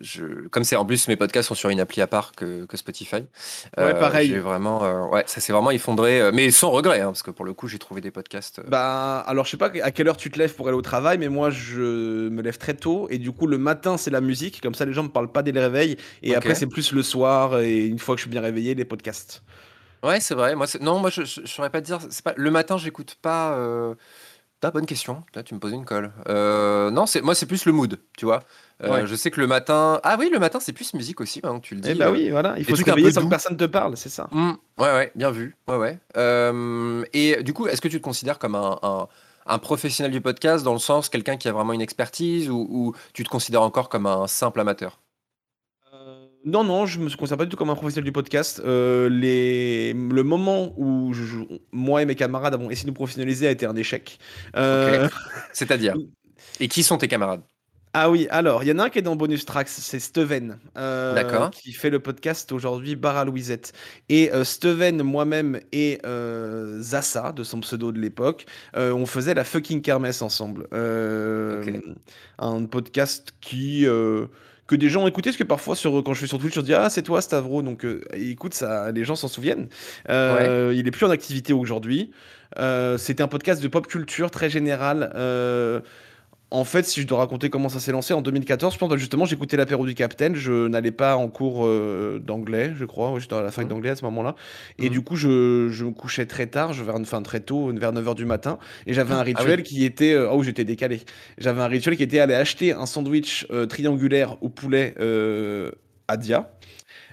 je, 0.00 0.48
comme 0.48 0.64
c'est 0.64 0.76
en 0.76 0.84
plus, 0.84 1.08
mes 1.08 1.16
podcasts 1.16 1.48
sont 1.48 1.54
sur 1.54 1.70
une 1.70 1.80
appli 1.80 2.02
à 2.02 2.06
part 2.06 2.32
que, 2.32 2.66
que 2.66 2.76
Spotify. 2.76 3.24
Ouais, 3.78 3.94
pareil. 3.94 4.34
vraiment, 4.34 5.08
ouais, 5.10 5.24
ça 5.26 5.40
s'est 5.40 5.52
vraiment 5.52 5.70
effondré, 5.70 6.30
mais 6.32 6.50
sans 6.50 6.70
regret, 6.70 7.00
hein, 7.00 7.06
parce 7.06 7.22
que 7.22 7.30
pour 7.30 7.46
le 7.46 7.54
coup, 7.54 7.68
j'ai 7.68 7.78
trouvé 7.78 8.02
des 8.02 8.10
podcasts. 8.10 8.60
Bah, 8.68 9.20
alors, 9.20 9.46
je 9.46 9.52
sais 9.52 9.56
pas 9.56 9.70
à 9.82 9.90
quelle 9.90 10.08
heure 10.08 10.18
tu 10.18 10.30
te 10.30 10.38
lèves 10.38 10.54
pour 10.54 10.68
aller 10.68 10.76
au 10.76 10.82
travail, 10.82 11.16
mais 11.16 11.28
moi, 11.28 11.48
je 11.48 12.28
me 12.28 12.42
lève 12.42 12.58
très 12.58 12.74
tôt. 12.74 13.08
Et 13.10 13.16
du 13.16 13.32
coup, 13.32 13.46
le 13.46 13.56
matin, 13.56 13.96
c'est 13.96 14.10
la 14.10 14.20
musique. 14.20 14.60
Comme 14.60 14.74
ça, 14.74 14.84
les 14.84 14.92
gens 14.92 15.04
me 15.04 15.08
parlent 15.08 15.32
pas 15.32 15.42
dès 15.42 15.52
le 15.52 15.60
réveil. 15.60 15.96
Et 16.22 16.33
après, 16.34 16.54
c'est 16.54 16.66
plus 16.66 16.92
le 16.92 17.02
soir 17.02 17.60
et 17.60 17.86
une 17.86 17.98
fois 17.98 18.14
que 18.14 18.20
je 18.20 18.24
suis 18.24 18.30
bien 18.30 18.40
réveillé, 18.40 18.74
les 18.74 18.84
podcasts. 18.84 19.42
Ouais, 20.04 20.20
c'est 20.20 20.34
vrai. 20.34 20.54
Moi, 20.54 20.66
non, 20.80 20.98
moi, 20.98 21.10
je, 21.10 21.22
ne 21.22 21.46
saurais 21.46 21.70
pas 21.70 21.80
te 21.80 21.86
dire. 21.86 21.98
Pas 22.22 22.34
le 22.36 22.50
matin, 22.50 22.76
j'écoute 22.76 23.16
pas. 23.22 23.54
Euh... 23.54 23.94
bonne 24.72 24.86
question. 24.86 25.24
Là, 25.34 25.42
tu 25.42 25.54
me 25.54 25.60
poses 25.60 25.72
une 25.72 25.86
colle. 25.86 26.12
Euh, 26.28 26.90
non, 26.90 27.06
c'est 27.06 27.22
moi, 27.22 27.34
c'est 27.34 27.46
plus 27.46 27.64
le 27.64 27.72
mood, 27.72 27.98
tu 28.16 28.26
vois. 28.26 28.42
Euh, 28.82 29.06
je 29.06 29.14
sais 29.14 29.30
que 29.30 29.40
le 29.40 29.46
matin. 29.46 30.00
Ah 30.02 30.16
oui, 30.18 30.28
le 30.30 30.38
matin, 30.38 30.60
c'est 30.60 30.72
plus 30.72 30.92
musique 30.94 31.20
aussi, 31.20 31.40
hein, 31.42 31.58
tu 31.62 31.74
le 31.74 31.80
dis. 31.80 31.90
Eh 31.92 31.94
bah 31.94 32.10
oui, 32.10 32.28
voilà. 32.30 32.54
Il 32.58 32.64
faut 32.64 32.76
se 32.76 32.84
réveiller 32.84 33.12
sans 33.12 33.24
que 33.24 33.30
personne 33.30 33.56
te 33.56 33.64
parle, 33.64 33.96
c'est 33.96 34.10
ça. 34.10 34.28
Mmh. 34.30 34.52
Ouais, 34.78 34.92
ouais, 34.92 35.12
bien 35.14 35.30
vu. 35.30 35.56
Ouais, 35.68 35.76
ouais. 35.76 35.98
Euh, 36.16 37.04
et 37.14 37.42
du 37.42 37.54
coup, 37.54 37.66
est-ce 37.66 37.80
que 37.80 37.88
tu 37.88 37.98
te 37.98 38.04
considères 38.04 38.38
comme 38.38 38.56
un, 38.56 38.78
un, 39.46 39.58
professionnel 39.58 40.12
du 40.12 40.20
podcast 40.20 40.64
dans 40.64 40.72
le 40.74 40.78
sens 40.78 41.08
quelqu'un 41.08 41.36
qui 41.36 41.48
a 41.48 41.52
vraiment 41.52 41.72
une 41.72 41.82
expertise 41.82 42.50
ou, 42.50 42.66
ou 42.68 42.94
tu 43.14 43.24
te 43.24 43.28
considères 43.28 43.62
encore 43.62 43.88
comme 43.88 44.06
un 44.06 44.26
simple 44.26 44.60
amateur? 44.60 44.98
Non, 46.44 46.62
non, 46.62 46.84
je 46.84 47.00
me 47.00 47.08
considère 47.16 47.38
pas 47.38 47.44
du 47.44 47.50
tout 47.50 47.56
comme 47.56 47.70
un 47.70 47.74
professionnel 47.74 48.04
du 48.04 48.12
podcast. 48.12 48.60
Euh, 48.64 49.08
les... 49.08 49.94
Le 49.94 50.22
moment 50.22 50.74
où 50.76 51.12
moi 51.72 52.02
et 52.02 52.06
mes 52.06 52.14
camarades 52.14 52.52
avons 52.52 52.70
essayé 52.70 52.84
de 52.84 52.90
nous 52.90 52.94
professionnaliser 52.94 53.46
a 53.46 53.50
été 53.50 53.64
un 53.64 53.76
échec. 53.76 54.18
Euh, 54.56 55.08
C'est-à-dire 55.52 55.94
Et 56.60 56.68
qui 56.68 56.82
sont 56.82 56.98
tes 56.98 57.08
camarades? 57.08 57.40
Ah 57.94 58.10
oui, 58.10 58.26
alors, 58.30 58.62
il 58.62 58.68
y 58.68 58.72
en 58.72 58.78
a 58.80 58.84
un 58.84 58.90
qui 58.90 58.98
est 58.98 59.02
dans 59.02 59.14
Bonus 59.14 59.44
Tracks, 59.44 59.68
c'est 59.68 60.00
Steven, 60.00 60.58
euh, 60.76 61.48
qui 61.50 61.72
fait 61.72 61.90
le 61.90 62.00
podcast 62.00 62.50
aujourd'hui 62.50 62.96
Bar 62.96 63.24
Louisette. 63.24 63.72
Et 64.08 64.30
Steven, 64.42 65.02
moi-même 65.02 65.60
et 65.72 66.00
Zassa, 66.80 67.32
de 67.32 67.44
son 67.44 67.60
pseudo 67.60 67.92
de 67.92 68.00
l'époque, 68.00 68.46
on 68.74 69.06
faisait 69.06 69.34
la 69.34 69.44
fucking 69.44 69.80
kermesse 69.80 70.22
ensemble. 70.22 70.66
Un 70.72 72.64
podcast 72.66 73.32
qui 73.40 73.86
que 74.66 74.76
des 74.76 74.88
gens 74.88 75.06
écoutaient, 75.06 75.30
parce 75.30 75.36
que 75.36 75.44
parfois, 75.44 75.76
sur, 75.76 76.02
quand 76.02 76.14
je 76.14 76.18
suis 76.18 76.28
sur 76.28 76.38
Twitch, 76.38 76.54
je 76.54 76.60
dis 76.60 76.74
Ah, 76.74 76.88
c'est 76.90 77.02
toi, 77.02 77.20
Stavro. 77.20 77.62
Donc, 77.62 77.84
euh, 77.84 78.02
écoute, 78.14 78.54
ça, 78.54 78.90
les 78.92 79.04
gens 79.04 79.16
s'en 79.16 79.28
souviennent. 79.28 79.68
Euh, 80.08 80.72
il 80.74 80.86
est 80.86 80.90
plus 80.90 81.06
en 81.06 81.10
activité 81.10 81.52
aujourd'hui. 81.52 82.10
Euh, 82.58 82.96
c'était 82.98 83.22
un 83.22 83.28
podcast 83.28 83.62
de 83.62 83.68
pop 83.68 83.86
culture 83.86 84.30
très 84.30 84.48
général. 84.48 85.10
En 86.50 86.64
fait, 86.64 86.84
si 86.84 87.00
je 87.00 87.06
dois 87.06 87.18
raconter 87.18 87.50
comment 87.50 87.68
ça 87.68 87.80
s'est 87.80 87.90
lancé 87.90 88.14
en 88.14 88.22
2014, 88.22 88.74
je 88.74 88.78
pense 88.78 88.94
justement 88.96 89.24
j'écoutais 89.24 89.56
l'apéro 89.56 89.84
du 89.86 89.94
Capitaine, 89.94 90.36
je 90.36 90.68
n'allais 90.68 90.92
pas 90.92 91.16
en 91.16 91.28
cours 91.28 91.66
euh, 91.66 92.20
d'anglais, 92.24 92.72
je 92.76 92.84
crois, 92.84 93.18
j'étais 93.18 93.34
à 93.34 93.42
la 93.42 93.50
fac 93.50 93.66
mmh. 93.66 93.68
d'anglais 93.68 93.90
à 93.90 93.96
ce 93.96 94.04
moment-là, 94.04 94.36
et 94.78 94.88
mmh. 94.88 94.92
du 94.92 95.00
coup 95.00 95.16
je, 95.16 95.28
me 95.84 95.90
couchais 95.90 96.26
très 96.26 96.46
tard, 96.46 96.72
je 96.72 96.84
vers, 96.84 96.94
enfin 96.94 97.22
très 97.22 97.40
tôt, 97.40 97.72
vers 97.74 97.92
9h 97.92 98.14
du 98.14 98.24
matin, 98.24 98.58
et 98.86 98.94
j'avais 98.94 99.14
un 99.14 99.18
ah 99.18 99.24
rituel 99.24 99.64
qui 99.64 99.84
était, 99.84 100.12
euh, 100.12 100.30
oh 100.30 100.44
j'étais 100.44 100.64
décalé, 100.64 101.00
j'avais 101.38 101.60
un 101.60 101.66
rituel 101.66 101.96
qui 101.96 102.04
était 102.04 102.20
aller 102.20 102.34
acheter 102.34 102.72
un 102.72 102.86
sandwich 102.86 103.46
euh, 103.50 103.66
triangulaire 103.66 104.36
au 104.40 104.48
poulet 104.48 104.94
à 106.06 106.16
Dia, 106.16 106.50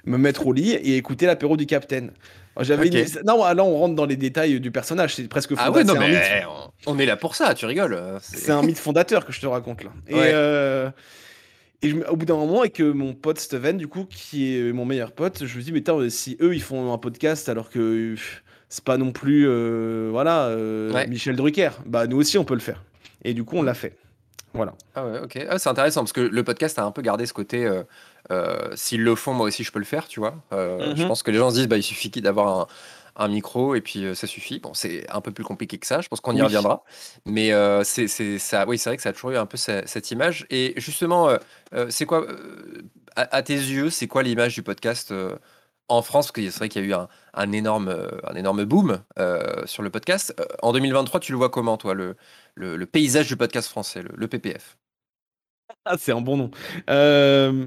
me 0.06 0.18
mettre 0.18 0.46
au 0.46 0.54
lit 0.54 0.72
et 0.72 0.98
écouter 0.98 1.26
l'apéro 1.26 1.58
du 1.58 1.66
Capitaine. 1.66 2.12
J'avais 2.60 2.90
Non, 3.26 3.44
là, 3.44 3.64
on 3.64 3.78
rentre 3.78 3.96
dans 3.96 4.06
les 4.06 4.18
détails 4.18 4.60
du 4.60 4.72
personnage. 4.72 5.16
C'est 5.16 5.28
presque 5.28 5.54
Ah 5.58 5.72
ouais, 5.72 5.84
non, 5.84 5.96
mais 5.98 6.44
on 6.86 6.98
est 7.00 7.06
là 7.06 7.16
pour 7.16 7.36
ça, 7.36 7.54
tu 7.54 7.66
rigoles. 7.66 7.98
C'est 8.22 8.52
un 8.52 8.62
mythe 8.62 8.80
fondateur 8.80 9.26
que 9.26 9.32
je 9.32 9.40
te 9.40 9.48
raconte 9.48 9.84
là. 9.84 9.92
Et, 10.08 10.16
euh, 10.16 10.90
et 11.82 11.94
au 12.10 12.16
bout 12.16 12.26
d'un 12.26 12.36
moment, 12.36 12.60
avec 12.60 12.80
mon 12.80 13.14
pote 13.14 13.40
Steven, 13.40 13.78
du 13.78 13.88
coup, 13.88 14.06
qui 14.06 14.58
est 14.58 14.72
mon 14.74 14.86
meilleur 14.86 15.12
pote, 15.12 15.46
je 15.46 15.58
me 15.58 15.64
dis, 15.64 15.72
mais 15.72 16.10
si 16.10 16.38
eux, 16.42 16.54
ils 16.54 16.62
font 16.62 16.94
un 16.94 16.98
podcast 16.98 17.50
alors 17.50 17.70
que 17.70 18.16
c'est 18.70 18.84
pas 18.84 18.98
non 18.98 19.12
plus 19.12 19.48
euh, 19.48 20.10
voilà, 20.12 20.46
euh, 20.46 21.06
Michel 21.08 21.36
Drucker, 21.36 21.72
bah 21.86 22.08
nous 22.08 22.18
aussi, 22.18 22.38
on 22.38 22.46
peut 22.46 22.54
le 22.54 22.62
faire. 22.62 22.84
Et 23.24 23.34
du 23.34 23.44
coup, 23.44 23.58
on 23.58 23.64
l'a 23.64 23.74
fait. 23.74 23.98
Voilà. 24.54 24.74
Ah 24.96 25.06
ouais, 25.06 25.20
ok. 25.20 25.40
Ah, 25.50 25.60
c'est 25.60 25.70
intéressant 25.70 26.02
parce 26.02 26.14
que 26.14 26.22
le 26.22 26.44
podcast 26.44 26.78
a 26.80 26.84
un 26.84 26.92
peu 26.92 27.02
gardé 27.02 27.26
ce 27.26 27.34
côté. 27.34 27.66
Euh, 27.66 27.84
euh, 28.32 28.70
s'ils 28.76 29.04
le 29.04 29.16
font, 29.16 29.34
moi 29.34 29.48
aussi, 29.48 29.64
je 29.64 29.72
peux 29.72 29.80
le 29.80 29.86
faire, 29.86 30.08
tu 30.08 30.20
vois. 30.20 30.36
Euh, 30.54 30.94
je 30.96 31.02
mhm. 31.02 31.08
pense 31.08 31.24
que 31.24 31.32
les 31.32 31.38
gens 31.38 31.50
se 31.50 31.56
disent, 31.56 31.68
bah, 31.68 31.78
il 31.78 31.84
suffit 31.84 32.10
d'avoir 32.10 32.68
un, 33.16 33.28
micro 33.28 33.76
et 33.76 33.82
puis 33.82 34.16
ça 34.16 34.28
suffit. 34.28 34.60
Bon, 34.60 34.74
c'est 34.74 35.10
un 35.10 35.22
peu 35.22 35.32
plus 35.32 35.44
compliqué 35.44 35.78
que 35.78 35.88
ça. 35.88 36.02
Je 36.02 36.08
pense 36.08 36.22
qu'on 36.22 36.36
y 36.36 36.42
reviendra. 36.42 36.84
Mais 37.26 37.52
c'est 37.84 38.08
ça. 38.40 38.66
Oui, 38.68 38.78
c'est 38.78 38.90
vrai 38.90 38.98
que 38.98 39.04
ça 39.04 39.10
a 39.10 39.14
toujours 39.14 39.32
eu 39.32 39.38
un 39.38 39.46
peu 39.46 39.58
cette, 39.58 40.12
image. 40.12 40.46
Et 40.50 40.74
justement, 40.78 41.30
c'est 41.90 42.06
quoi, 42.06 42.26
à, 43.16 43.44
tes 43.44 43.54
yeux, 43.54 43.90
c'est 43.90 44.08
quoi 44.08 44.24
l'image 44.24 44.56
du 44.56 44.64
podcast 44.64 45.14
en 45.92 46.02
France, 46.02 46.28
parce 46.28 46.32
que 46.34 46.50
c'est 46.50 46.58
vrai 46.58 46.70
qu'il 46.70 46.82
y 46.82 46.86
a 46.86 46.88
eu 46.88 47.08
un, 47.34 47.52
énorme, 47.52 47.96
un 48.24 48.36
énorme 48.36 48.66
boom 48.66 49.00
sur 49.66 49.84
le 49.84 49.90
podcast. 49.90 50.34
En 50.62 50.74
2023, 50.74 51.20
tu 51.20 51.32
le 51.32 51.38
vois 51.38 51.50
comment, 51.50 51.78
toi, 51.78 51.94
le, 51.94 52.16
le, 52.56 52.86
paysage 52.86 53.28
du 53.28 53.36
podcast 53.36 53.70
français, 53.70 54.04
le, 54.16 54.28
PPF 54.28 54.78
ah, 55.86 55.96
C'est 55.98 56.12
un 56.12 56.22
bon 56.22 56.38
nom. 56.38 56.52
Euh, 56.90 57.66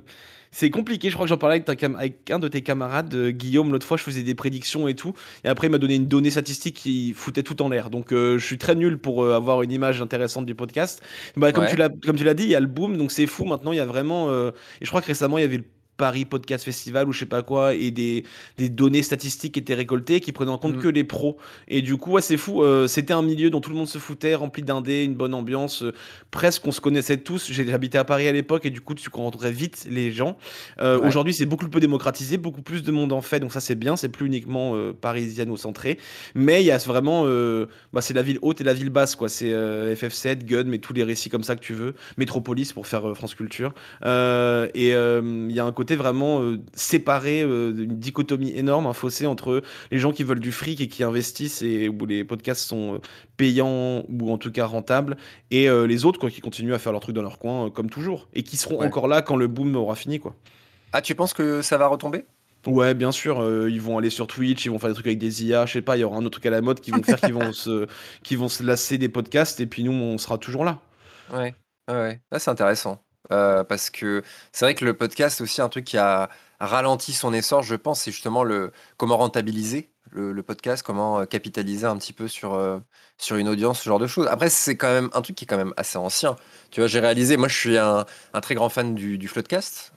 c'est 0.51 0.71
compliqué, 0.71 1.11
je 1.11 1.15
crois 1.15 1.27
que 1.27 1.31
j'en 1.31 1.37
parlais 1.37 1.65
avec, 1.67 1.83
avec, 1.83 2.31
un 2.31 2.39
de 2.39 2.47
tes 2.47 2.63
camarades, 2.63 3.13
euh, 3.15 3.31
Guillaume, 3.33 3.73
l'autre 3.73 3.87
fois 3.87 3.97
je 3.97 4.05
faisais 4.05 4.23
des 4.23 4.37
prédictions 4.37 4.87
et 4.87 4.95
tout, 4.95 5.13
et 5.43 5.49
après 5.49 5.67
il 5.67 5.71
m'a 5.71 5.79
donné 5.79 5.97
une 5.97 6.07
donnée 6.07 6.31
statistique 6.31 6.77
qui 6.77 7.13
foutait 7.13 7.43
tout 7.43 7.61
en 7.61 7.69
l'air. 7.69 7.91
Donc 7.91 8.13
euh, 8.13 8.39
je 8.39 8.47
suis 8.47 8.59
très 8.59 8.77
nul 8.77 8.99
pour 8.99 9.27
avoir 9.27 9.63
une 9.63 9.73
image 9.73 10.01
intéressante 10.01 10.47
du 10.47 10.55
podcast. 10.55 11.03
Bah, 11.37 11.53
comme 11.53 11.67
tu 11.67 11.77
l'as 12.25 12.35
dit, 12.35 12.45
il 12.45 12.51
y 12.51 12.55
a 12.55 12.61
le 12.61 12.69
boom, 12.69 12.97
donc 12.97 13.11
c'est 13.11 13.27
fou 13.27 13.45
maintenant, 13.45 13.73
il 13.73 13.77
y 13.77 13.81
a 13.81 13.87
vraiment... 13.87 14.33
et 14.33 14.53
je 14.83 14.89
crois 14.89 15.01
que 15.01 15.09
récemment 15.09 15.39
il 15.39 15.43
y 15.43 15.45
avait 15.45 15.59
le 15.59 15.65
Paris 15.97 16.25
Podcast 16.25 16.65
Festival 16.65 17.09
ou 17.09 17.13
je 17.13 17.21
sais 17.21 17.27
pas 17.27 17.43
quoi, 17.43 17.75
et 17.75 17.91
des, 17.91 18.25
des 18.59 18.69
données 18.69 19.03
statistiques 19.03 19.57
étaient 19.57 19.75
récoltées 19.75 20.21
qui 20.21 20.33
prenaient 20.33 20.51
en 20.51 20.59
compte 20.59 20.77
mm. 20.77 20.81
que 20.81 20.89
les 20.89 21.05
pros. 21.05 21.37
Et 21.69 21.83
du 21.83 21.97
coup, 21.97 22.13
ouais, 22.13 22.23
c'est 22.23 22.37
fou. 22.37 22.63
Euh, 22.63 22.87
c'était 22.87 23.13
un 23.13 23.23
milieu 23.23 23.51
dont 23.51 23.61
tout 23.61 23.71
le 23.71 23.77
monde 23.77 23.89
se 23.89 23.99
foutait, 23.99 24.35
rempli 24.35 24.63
d'indés, 24.63 25.05
une 25.05 25.15
bonne 25.15 25.35
ambiance. 25.35 25.83
Euh, 25.83 25.93
presque, 26.31 26.67
on 26.67 26.73
se 26.73 26.81
connaissait 26.81 27.19
tous. 27.19 27.51
J'habitais 27.51 27.99
à 27.99 28.05
Paris 28.05 28.27
à 28.27 28.33
l'époque 28.33 28.67
et 28.67 28.71
du 28.71 28.81
coup, 28.81 28.95
tu 28.95 29.09
rencontrais 29.13 29.53
vite 29.53 29.87
les 29.89 30.11
gens. 30.11 30.37
Euh, 30.81 31.01
aujourd'hui, 31.01 31.35
c'est 31.35 31.47
beaucoup 31.47 31.69
plus 31.69 31.81
démocratisé, 31.81 32.39
beaucoup 32.39 32.63
plus 32.63 32.83
de 32.83 32.91
monde 32.91 33.13
en 33.13 33.21
fait. 33.21 33.41
Donc 33.41 33.53
ça, 33.53 33.61
c'est 33.61 33.75
bien. 33.75 33.97
C'est 33.97 34.09
plus 34.09 34.27
uniquement 34.27 34.75
parisiano-centré. 35.01 35.99
Mais 36.35 36.63
il 36.63 36.67
y 36.67 36.71
a 36.71 36.79
vraiment. 36.79 37.25
Bah, 37.93 38.01
c'est 38.01 38.15
la 38.15 38.23
ville 38.23 38.39
haute 38.43 38.61
et 38.61 38.65
la 38.65 38.75
ville 38.75 38.91
basse, 38.91 39.15
quoi. 39.15 39.29
C'est 39.29 39.53
FF7, 39.53 40.45
Gun, 40.45 40.65
mais 40.65 40.79
tous 40.79 40.93
les 40.93 41.05
récits 41.05 41.31
comme 41.31 41.45
ça 41.45 41.57
que 41.57 41.61
tu 41.61 41.75
veux. 41.75 41.95
Métropolis 42.17 42.73
pour 42.73 42.87
faire 42.87 43.17
France 43.17 43.35
Culture. 43.35 43.73
et 44.05 44.91
il 44.91 45.53
y 45.53 45.61
a 45.61 45.65
un 45.65 45.73
côté 45.73 45.84
vraiment 45.91 46.41
euh, 46.41 46.59
séparé, 46.75 47.43
euh, 47.43 47.75
une 47.77 47.99
dichotomie 47.99 48.53
énorme, 48.57 48.87
un 48.87 48.93
fossé 48.93 49.27
entre 49.27 49.63
les 49.91 49.99
gens 49.99 50.13
qui 50.13 50.25
veulent 50.25 50.41
du 50.41 50.53
fric 50.53 50.81
et 50.81 50.89
qui 50.89 51.05
investissent 51.05 51.63
et 51.63 51.89
où 51.89 52.07
les 52.07 52.25
podcasts 52.25 52.67
sont 52.67 52.95
euh, 52.95 52.99
payants 53.37 54.05
ou 54.09 54.33
en 54.33 54.39
tout 54.39 54.51
cas 54.51 54.67
rentables, 54.67 55.17
et 55.51 55.69
les 55.69 56.05
autres 56.05 56.19
quoi, 56.19 56.31
qui 56.31 56.41
continuent 56.41 56.73
à 56.73 56.79
faire 56.79 56.93
leur 56.93 57.01
truc 57.01 57.15
dans 57.15 57.23
leur 57.23 57.39
coin 57.39 57.71
comme 57.71 57.91
toujours 57.91 58.29
et 58.33 58.43
qui 58.43 58.57
seront 58.57 58.83
encore 58.83 59.09
là 59.09 59.23
quand 59.23 59.37
le 59.37 59.47
boom 59.47 59.77
aura 59.77 59.95
fini. 59.95 60.19
quoi. 60.21 60.35
Ah, 60.93 61.03
tu 61.03 61.15
penses 61.15 61.35
que 61.35 61.61
ça 61.61 61.77
va 61.77 61.87
retomber? 61.89 62.25
Ouais, 62.67 62.95
bien 62.95 63.13
sûr, 63.13 63.69
ils 63.69 63.81
vont 63.81 63.99
aller 63.99 64.11
sur 64.11 64.27
Twitch, 64.27 64.65
ils 64.65 64.71
vont 64.71 64.79
faire 64.79 64.89
des 64.89 64.95
trucs 64.95 65.07
avec 65.07 65.19
des 65.19 65.45
IA, 65.45 65.67
je 65.67 65.75
sais 65.75 65.83
pas, 65.83 65.97
il 65.97 66.01
y 66.01 66.05
aura 66.05 66.17
un 66.17 66.25
autre 66.25 66.39
truc 66.39 66.47
à 66.47 66.51
la 66.51 66.63
mode 66.63 66.81
qui 66.81 66.93
vont 66.93 67.03
faire, 67.03 67.21
qui 67.21 67.33
vont 67.33 67.53
se, 67.53 67.87
qui 68.23 68.37
vont 68.37 68.49
se 68.49 68.63
lasser 68.63 68.97
des 68.99 69.09
podcasts, 69.09 69.61
et 69.61 69.67
puis 69.67 69.85
nous, 69.85 69.93
on 69.93 70.17
sera 70.17 70.39
toujours 70.39 70.65
là. 70.65 70.81
Ouais, 71.33 71.55
ouais, 71.89 72.21
là 72.31 72.39
c'est 72.39 72.51
intéressant. 72.51 73.04
Euh, 73.33 73.65
parce 73.65 73.91
que 73.91 74.23
c'est 74.53 74.65
vrai 74.65 74.75
que 74.75 74.85
le 74.85 74.95
podcast, 74.95 75.41
aussi 75.41 75.63
un 75.63 75.69
truc 75.69 75.85
qui 75.85 75.99
a 75.99 76.29
ralenti 76.61 77.13
son 77.13 77.33
essor, 77.33 77.63
je 77.63 77.75
pense, 77.75 78.03
c'est 78.03 78.13
justement 78.13 78.45
le 78.45 78.73
comment 78.97 79.17
rentabiliser 79.17 79.91
le, 80.11 80.43
podcast, 80.43 80.85
comment 80.85 81.21
euh, 81.21 81.25
capitaliser 81.25 81.87
un 81.87 81.97
petit 81.97 82.13
peu 82.13 82.29
sur, 82.29 82.55
euh, 82.55 82.79
sur 83.19 83.35
une 83.37 83.49
audience, 83.49 83.81
ce 83.81 83.89
genre 83.89 83.99
de 83.99 84.07
choses. 84.07 84.29
Après, 84.29 84.49
c'est 84.49 84.77
quand 84.77 84.93
même 84.93 85.11
un 85.13 85.23
truc 85.23 85.35
qui 85.35 85.45
est 85.45 85.49
quand 85.49 85.57
même 85.57 85.75
assez 85.77 85.99
ancien. 85.99 86.37
Tu 86.71 86.81
vois, 86.81 86.87
j'ai 86.87 87.01
réalisé, 87.01 87.37
moi 87.37 87.49
je 87.49 87.57
suis 87.57 87.79
un, 87.79 88.07
un 88.33 88.41
très 88.41 88.55
grand 88.55 88.69
fan 88.69 88.95
du, 88.95 89.19
du 89.19 89.27
Floodcast. 89.27 89.93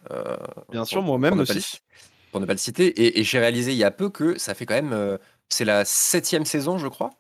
Bien 0.72 0.86
sûr, 0.86 1.04
moi-même 1.04 1.40
aussi. 1.40 1.82
pour 2.32 2.40
ne 2.40 2.48
pas 2.48 2.54
le 2.54 2.60
citer. 2.60 2.88
Et, 2.88 3.20
et 3.20 3.24
j'ai 3.24 3.38
réalisé 3.38 3.74
il 3.74 3.78
y 3.78 3.84
a 3.84 3.92
peu 3.92 4.10
que 4.10 4.40
ça 4.40 4.56
fait 4.56 4.66
quand 4.66 4.82
même, 4.82 5.20
c'est 5.50 5.66
la 5.66 5.86
septième 5.86 6.46
saison, 6.46 6.80
je 6.80 6.88
crois. 6.88 7.12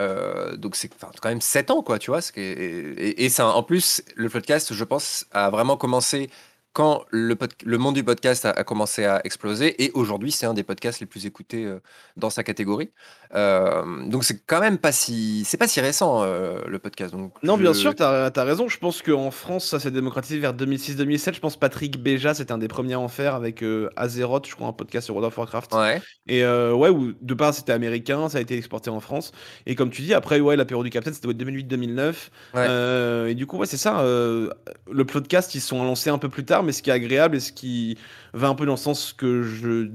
Euh, 0.00 0.56
donc 0.56 0.76
c'est 0.76 0.90
quand 0.98 1.28
même 1.28 1.40
7 1.40 1.70
ans, 1.70 1.82
quoi, 1.82 1.98
tu 1.98 2.10
vois. 2.10 2.20
et, 2.36 3.24
et, 3.24 3.40
en 3.40 3.62
plus, 3.62 4.02
le 4.14 4.28
podcast, 4.28 4.72
je 4.72 4.84
pense, 4.84 5.26
a 5.32 5.50
vraiment 5.50 5.76
commencé 5.76 6.30
quand 6.78 7.06
le, 7.10 7.36
le 7.64 7.76
monde 7.76 7.96
du 7.96 8.04
podcast 8.04 8.44
a, 8.44 8.52
commencé 8.62 9.04
à 9.04 9.20
exploser, 9.24 9.82
et 9.82 9.90
aujourd'hui, 9.94 10.30
c'est 10.30 10.46
un 10.46 10.54
des 10.54 10.62
podcasts 10.62 11.00
les 11.00 11.06
plus 11.06 11.26
écoutés 11.26 11.64
euh, 11.64 11.80
dans 12.16 12.30
sa 12.30 12.44
catégorie. 12.44 12.90
Euh, 13.34 14.06
donc 14.06 14.22
c'est 14.22 14.46
quand 14.46 14.60
même 14.60 14.78
pas 14.78 14.92
si, 14.92 15.42
c'est 15.44 15.56
pas 15.56 15.66
si 15.66 15.80
récent 15.80 16.22
euh, 16.22 16.60
le 16.68 16.78
podcast. 16.78 17.12
Donc 17.12 17.32
non, 17.42 17.56
bien 17.56 17.74
sûr, 17.74 17.96
tu 17.96 18.04
as, 18.04 18.30
raison. 18.36 18.68
Je 18.68 18.78
pense 18.78 19.02
qu'en 19.02 19.32
France, 19.32 19.66
ça 19.66 19.80
s'est 19.80 19.90
démocratisé 19.90 20.38
vers 20.38 20.54
2006-2007. 20.54 21.34
Je 21.34 21.40
pense 21.40 21.56
Patrick 21.56 22.00
Béja, 22.00 22.32
c'était 22.32 22.52
un 22.52 22.58
des 22.58 22.68
premiers 22.68 22.94
à 22.94 23.00
en 23.00 23.08
faire 23.08 23.34
avec 23.34 23.64
Azeroth, 23.96 24.46
je 24.46 24.54
crois, 24.54 24.68
un 24.68 24.72
podcast 24.72 25.06
sur 25.06 25.16
World 25.16 25.32
of 25.32 25.36
Warcraft. 25.36 25.74
Ouais. 25.74 26.00
Et 26.28 26.46
ouais, 26.46 26.90
où 26.90 27.12
de 27.20 27.34
part 27.34 27.54
c'était 27.54 27.72
américain, 27.72 28.28
ça 28.28 28.38
a 28.38 28.40
été 28.40 28.56
exporté 28.56 28.88
en 28.88 29.00
France. 29.00 29.32
Et 29.66 29.74
comme 29.74 29.90
tu 29.90 30.02
dis, 30.02 30.14
après, 30.14 30.38
ouais, 30.38 30.54
la 30.54 30.64
période 30.64 30.84
du 30.84 30.90
Captain, 30.90 31.12
c'était 31.12 31.26
2008-2009. 31.26 33.30
et 33.30 33.34
du 33.34 33.46
coup, 33.46 33.58
ouais, 33.58 33.66
c'est 33.66 33.76
ça. 33.76 34.04
le 34.04 35.04
podcast, 35.04 35.56
ils 35.56 35.60
sont 35.60 35.82
lancés 35.82 36.10
un 36.10 36.18
peu 36.18 36.28
plus 36.28 36.44
tard 36.44 36.62
mais 36.67 36.67
ce 36.72 36.82
qui 36.82 36.90
est 36.90 36.92
agréable 36.92 37.36
et 37.36 37.40
ce 37.40 37.52
qui 37.52 37.96
va 38.32 38.48
un 38.48 38.54
peu 38.54 38.66
dans 38.66 38.72
le 38.72 38.78
sens 38.78 39.12
que 39.12 39.42
je 39.42 39.88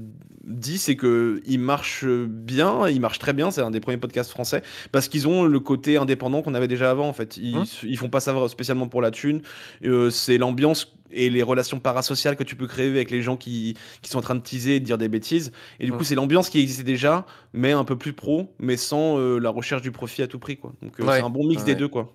dis, 0.44 0.78
c'est 0.78 0.96
que 0.96 1.42
il 1.46 1.58
marche 1.58 2.04
bien, 2.04 2.88
il 2.88 3.00
marche 3.00 3.18
très 3.18 3.32
bien. 3.32 3.50
C'est 3.50 3.62
un 3.62 3.70
des 3.70 3.80
premiers 3.80 3.98
podcasts 3.98 4.30
français 4.30 4.62
parce 4.92 5.08
qu'ils 5.08 5.26
ont 5.28 5.44
le 5.44 5.60
côté 5.60 5.96
indépendant 5.96 6.42
qu'on 6.42 6.54
avait 6.54 6.68
déjà 6.68 6.90
avant. 6.90 7.08
En 7.08 7.12
fait, 7.12 7.36
ils, 7.36 7.56
hein 7.56 7.64
ils 7.82 7.96
font 7.96 8.08
pas 8.08 8.20
ça 8.20 8.34
spécialement 8.48 8.88
pour 8.88 9.02
la 9.02 9.10
thune. 9.10 9.42
Euh, 9.84 10.10
c'est 10.10 10.38
l'ambiance 10.38 10.94
et 11.14 11.30
les 11.30 11.42
relations 11.42 11.78
parasociales 11.78 12.36
que 12.36 12.42
tu 12.42 12.56
peux 12.56 12.66
créer 12.66 12.88
avec 12.88 13.10
les 13.10 13.22
gens 13.22 13.36
qui, 13.36 13.76
qui 14.02 14.10
sont 14.10 14.18
en 14.18 14.22
train 14.22 14.34
de 14.34 14.40
teaser 14.40 14.76
et 14.76 14.80
de 14.80 14.84
dire 14.84 14.98
des 14.98 15.08
bêtises. 15.08 15.52
Et 15.80 15.86
du 15.86 15.92
coup, 15.92 16.04
c'est 16.04 16.16
l'ambiance 16.16 16.50
qui 16.50 16.60
existait 16.60 16.82
déjà, 16.82 17.24
mais 17.52 17.72
un 17.72 17.84
peu 17.84 17.96
plus 17.96 18.12
pro, 18.12 18.52
mais 18.58 18.76
sans 18.76 19.18
euh, 19.18 19.38
la 19.38 19.50
recherche 19.50 19.82
du 19.82 19.92
profit 19.92 20.22
à 20.22 20.26
tout 20.26 20.38
prix. 20.38 20.56
Quoi. 20.56 20.72
Donc, 20.82 20.98
euh, 20.98 21.04
c'est 21.06 21.22
un 21.22 21.30
bon 21.30 21.46
mix 21.46 21.64
des 21.64 21.74
deux. 21.74 21.88
quoi. 21.88 22.12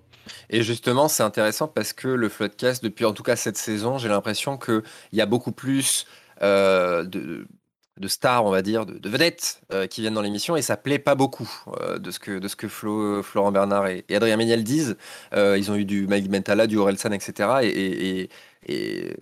Et 0.50 0.64
justement, 0.64 1.08
c'est 1.08 1.24
intéressant 1.24 1.68
parce 1.68 1.94
que 1.94 2.08
le 2.08 2.30
Floodcast, 2.30 2.84
depuis 2.84 3.06
en 3.06 3.14
tout 3.14 3.24
cas 3.24 3.36
cette 3.36 3.58
saison, 3.58 3.98
j'ai 3.98 4.10
l'impression 4.10 4.58
qu'il 4.58 4.84
y 5.14 5.22
a 5.22 5.26
beaucoup 5.26 5.52
plus 5.52 6.06
euh, 6.42 7.04
de, 7.06 7.48
stars, 8.08 8.46
on 8.46 8.52
va 8.52 8.62
dire, 8.62 8.86
de, 8.86 9.10
vedettes 9.10 9.62
euh, 9.74 9.86
qui 9.86 10.02
viennent 10.02 10.14
dans 10.14 10.22
l'émission 10.22 10.56
et 10.56 10.62
ça 10.62 10.78
plaît 10.78 11.00
pas 11.00 11.16
beaucoup 11.16 11.50
euh, 11.82 12.00
de 12.00 12.12
ce 12.12 12.20
que, 12.20 12.40
de 12.40 12.48
ce 12.48 12.56
que 12.56 12.70
Flo, 12.70 13.22
Florent 13.24 13.52
Bernard 13.52 13.88
et, 13.88 14.06
Adrien 14.16 14.38
Méniel 14.38 14.64
disent. 14.64 14.96
ils 15.36 15.72
ont 15.72 15.76
eu 15.76 15.86
du 15.86 16.08
Mike 16.08 16.30
Mentala, 16.30 16.68
du 16.68 16.78
Orelsan, 16.78 17.12
etc. 17.12 17.50
Et, 17.64 18.30
et, 18.68 19.16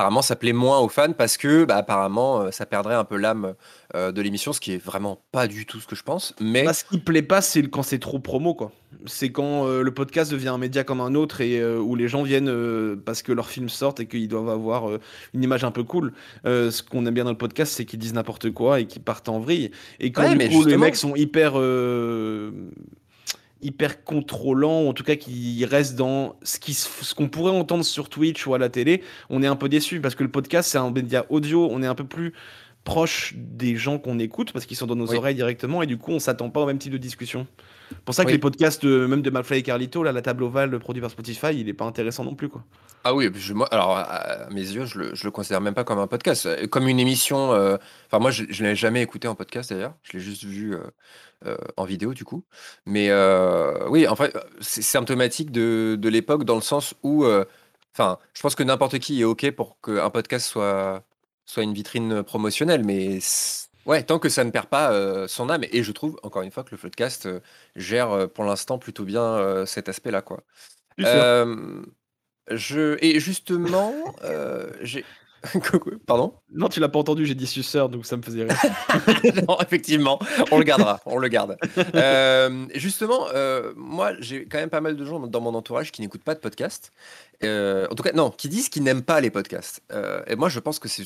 apparemment, 0.00 0.22
ça 0.22 0.36
plaît 0.36 0.52
moins 0.52 0.78
aux 0.78 0.88
fans 0.88 1.12
parce 1.12 1.36
que, 1.36 1.64
bah, 1.64 1.76
apparemment, 1.76 2.50
ça 2.50 2.66
perdrait 2.66 2.94
un 2.94 3.04
peu 3.04 3.16
l'âme 3.16 3.54
de 3.94 4.22
l'émission, 4.22 4.52
ce 4.52 4.60
qui 4.60 4.72
est 4.72 4.82
vraiment 4.82 5.20
pas 5.32 5.46
du 5.46 5.66
tout 5.66 5.80
ce 5.80 5.86
que 5.86 5.96
je 5.96 6.02
pense. 6.02 6.34
Mais 6.40 6.64
bah, 6.64 6.72
ce 6.72 6.84
qui 6.84 6.98
plaît 6.98 7.22
pas, 7.22 7.40
c'est 7.42 7.62
quand 7.68 7.82
c'est 7.82 7.98
trop 7.98 8.18
promo, 8.18 8.54
quoi 8.54 8.72
c'est 9.06 9.30
quand 9.30 9.66
euh, 9.66 9.82
le 9.82 9.92
podcast 9.92 10.30
devient 10.30 10.48
un 10.48 10.58
média 10.58 10.84
comme 10.84 11.00
un 11.00 11.14
autre 11.14 11.40
et 11.40 11.58
euh, 11.58 11.78
où 11.78 11.96
les 11.96 12.08
gens 12.08 12.22
viennent 12.22 12.48
euh, 12.48 12.96
parce 13.04 13.22
que 13.22 13.32
leurs 13.32 13.48
films 13.48 13.68
sortent 13.68 14.00
et 14.00 14.06
qu'ils 14.06 14.28
doivent 14.28 14.48
avoir 14.48 14.90
une 15.34 15.42
image 15.42 15.64
un 15.64 15.70
peu 15.70 15.84
cool. 15.84 16.12
ce 16.44 16.82
qu'on 16.82 17.06
aime 17.06 17.14
bien 17.14 17.24
dans 17.24 17.30
le 17.30 17.38
podcast, 17.38 17.72
c'est 17.72 17.84
qu'ils 17.84 17.98
disent 17.98 18.14
n'importe 18.14 18.50
quoi 18.50 18.80
et 18.80 18.86
qu'ils 18.86 19.02
partent 19.02 19.28
en 19.28 19.38
vrille. 19.38 19.70
Et 19.98 20.12
quand 20.12 20.28
les 20.34 20.76
mecs 20.76 20.96
sont 20.96 21.14
hyper 21.14 21.52
hyper 23.62 24.04
contrôlants, 24.04 24.88
en 24.88 24.92
tout 24.92 25.04
cas 25.04 25.16
qui 25.16 25.64
restent 25.64 25.96
dans 25.96 26.36
ce 26.42 26.58
qu'on 26.58 26.72
ce 26.72 27.14
qu'on 27.14 27.28
pourrait 27.28 27.52
entendre 27.52 27.84
sur 27.84 28.08
Twitch 28.08 28.46
ou 28.46 28.54
à 28.54 28.58
la 28.58 28.68
télé, 28.68 29.02
on 29.28 29.42
est 29.42 29.46
un 29.46 29.56
peu 29.56 29.68
déçu 29.68 30.00
parce 30.00 30.14
que 30.14 30.22
le 30.22 30.30
podcast 30.30 30.70
c'est 30.70 30.78
un 30.78 30.90
média 30.90 31.26
audio, 31.28 31.68
on 31.70 31.82
est 31.82 31.86
un 31.86 31.94
peu 31.94 32.04
plus 32.04 32.32
proche 32.84 33.34
des 33.36 33.76
gens 33.76 33.98
qu'on 33.98 34.18
écoute 34.18 34.52
parce 34.52 34.66
qu'ils 34.66 34.76
sont 34.76 34.86
dans 34.86 34.96
nos 34.96 35.14
oreilles 35.14 35.34
directement 35.34 35.82
et 35.82 35.86
du 35.86 35.98
coup 35.98 36.12
on 36.12 36.18
s'attend 36.18 36.50
pas 36.50 36.60
au 36.60 36.66
même 36.66 36.78
type 36.78 36.92
de 36.92 36.98
discussion 36.98 37.46
pour 38.04 38.14
ça 38.14 38.24
que 38.24 38.30
les 38.30 38.38
podcasts, 38.38 38.84
même 38.84 39.22
de 39.22 39.30
Malfly 39.30 39.58
et 39.58 39.62
Carlito, 39.62 40.02
là, 40.02 40.12
la 40.12 40.22
table 40.22 40.44
ovale 40.44 40.78
produit 40.78 41.00
par 41.00 41.10
Spotify, 41.10 41.48
il 41.52 41.68
est 41.68 41.74
pas 41.74 41.84
intéressant 41.84 42.24
non 42.24 42.34
plus, 42.34 42.48
quoi. 42.48 42.64
Ah 43.02 43.14
oui, 43.14 43.30
moi, 43.54 43.66
alors 43.72 43.96
à 43.96 44.48
mes 44.50 44.60
yeux, 44.60 44.84
je 44.84 44.98
le, 44.98 45.14
je 45.14 45.24
le 45.24 45.30
considère 45.30 45.62
même 45.62 45.72
pas 45.72 45.84
comme 45.84 45.98
un 45.98 46.06
podcast, 46.06 46.44
euh, 46.44 46.66
comme 46.66 46.86
une 46.86 47.00
émission. 47.00 47.52
Euh, 47.52 47.78
enfin, 48.06 48.18
moi, 48.18 48.30
je, 48.30 48.42
ne 48.42 48.68
l'ai 48.68 48.76
jamais 48.76 49.00
écouté 49.02 49.26
en 49.26 49.34
podcast 49.34 49.72
d'ailleurs. 49.72 49.94
Je 50.02 50.12
l'ai 50.18 50.22
juste 50.22 50.44
vu 50.44 50.76
euh, 51.46 51.56
en 51.78 51.84
vidéo 51.84 52.12
du 52.12 52.24
coup. 52.24 52.44
Mais 52.84 53.10
oui, 53.88 54.06
en 54.06 54.16
fait, 54.16 54.36
c'est 54.60 54.82
symptomatique 54.82 55.50
de, 55.50 55.96
de 55.98 56.08
l'époque 56.10 56.44
dans 56.44 56.56
le 56.56 56.60
sens 56.60 56.94
où, 57.02 57.24
enfin, 57.94 58.18
je 58.34 58.42
pense 58.42 58.54
que 58.54 58.62
n'importe 58.62 58.98
qui 58.98 59.20
est 59.22 59.24
ok 59.24 59.50
pour 59.52 59.80
qu'un 59.80 60.10
podcast 60.10 60.46
soit 60.46 61.02
soit 61.46 61.64
une 61.64 61.74
vitrine 61.74 62.22
promotionnelle, 62.22 62.84
mais 62.84 63.18
Ouais, 63.86 64.02
tant 64.02 64.18
que 64.18 64.28
ça 64.28 64.44
ne 64.44 64.50
perd 64.50 64.66
pas 64.66 64.92
euh, 64.92 65.26
son 65.26 65.48
âme. 65.48 65.64
Et 65.72 65.82
je 65.82 65.92
trouve, 65.92 66.18
encore 66.22 66.42
une 66.42 66.50
fois, 66.50 66.64
que 66.64 66.70
le 66.72 66.76
Floodcast 66.76 67.26
euh, 67.26 67.40
gère 67.76 68.10
euh, 68.10 68.26
pour 68.26 68.44
l'instant 68.44 68.78
plutôt 68.78 69.04
bien 69.04 69.64
cet 69.66 69.88
aspect-là. 69.88 70.22
quoi. 70.22 70.42
je... 72.48 72.98
Et 73.00 73.20
justement, 73.20 73.94
j'ai. 74.82 75.04
Pardon 76.06 76.34
Non, 76.52 76.68
tu 76.68 76.80
l'as 76.80 76.88
pas 76.88 76.98
entendu, 76.98 77.26
j'ai 77.26 77.34
dit 77.34 77.46
suceur, 77.46 77.88
donc 77.88 78.04
ça 78.04 78.16
me 78.16 78.22
faisait 78.22 78.44
rire. 78.44 78.56
non, 79.48 79.58
effectivement, 79.60 80.18
on 80.50 80.58
le 80.58 80.64
gardera, 80.64 81.00
on 81.06 81.18
le 81.18 81.28
garde. 81.28 81.56
Euh, 81.94 82.66
justement, 82.74 83.26
euh, 83.34 83.72
moi, 83.76 84.12
j'ai 84.20 84.46
quand 84.46 84.58
même 84.58 84.70
pas 84.70 84.80
mal 84.80 84.96
de 84.96 85.04
gens 85.04 85.20
dans 85.20 85.40
mon 85.40 85.54
entourage 85.54 85.92
qui 85.92 86.02
n'écoutent 86.02 86.24
pas 86.24 86.34
de 86.34 86.40
podcast. 86.40 86.92
Euh, 87.42 87.86
en 87.90 87.94
tout 87.94 88.02
cas, 88.02 88.12
non, 88.12 88.30
qui 88.30 88.48
disent 88.48 88.68
qu'ils 88.68 88.82
n'aiment 88.82 89.02
pas 89.02 89.20
les 89.20 89.30
podcasts. 89.30 89.82
et 90.26 90.36
moi, 90.36 90.48
je 90.48 90.60
pense 90.60 90.78
que 90.78 90.88
c'est 90.88 91.04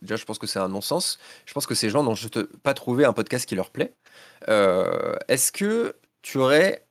déjà, 0.00 0.16
je 0.16 0.24
pense 0.24 0.38
que 0.38 0.46
c'est 0.46 0.60
un 0.60 0.68
non-sens. 0.68 1.18
Je 1.46 1.52
pense 1.52 1.66
que 1.66 1.74
ces 1.74 1.90
gens 1.90 2.02
n'ont 2.02 2.14
juste 2.14 2.42
pas 2.58 2.74
trouvé 2.74 3.04
un 3.04 3.12
podcast 3.12 3.46
qui 3.46 3.56
leur 3.56 3.70
plaît. 3.70 3.94
Est-ce 4.48 5.50
que 5.50 5.96
tu 6.22 6.38
aurais, 6.38 6.84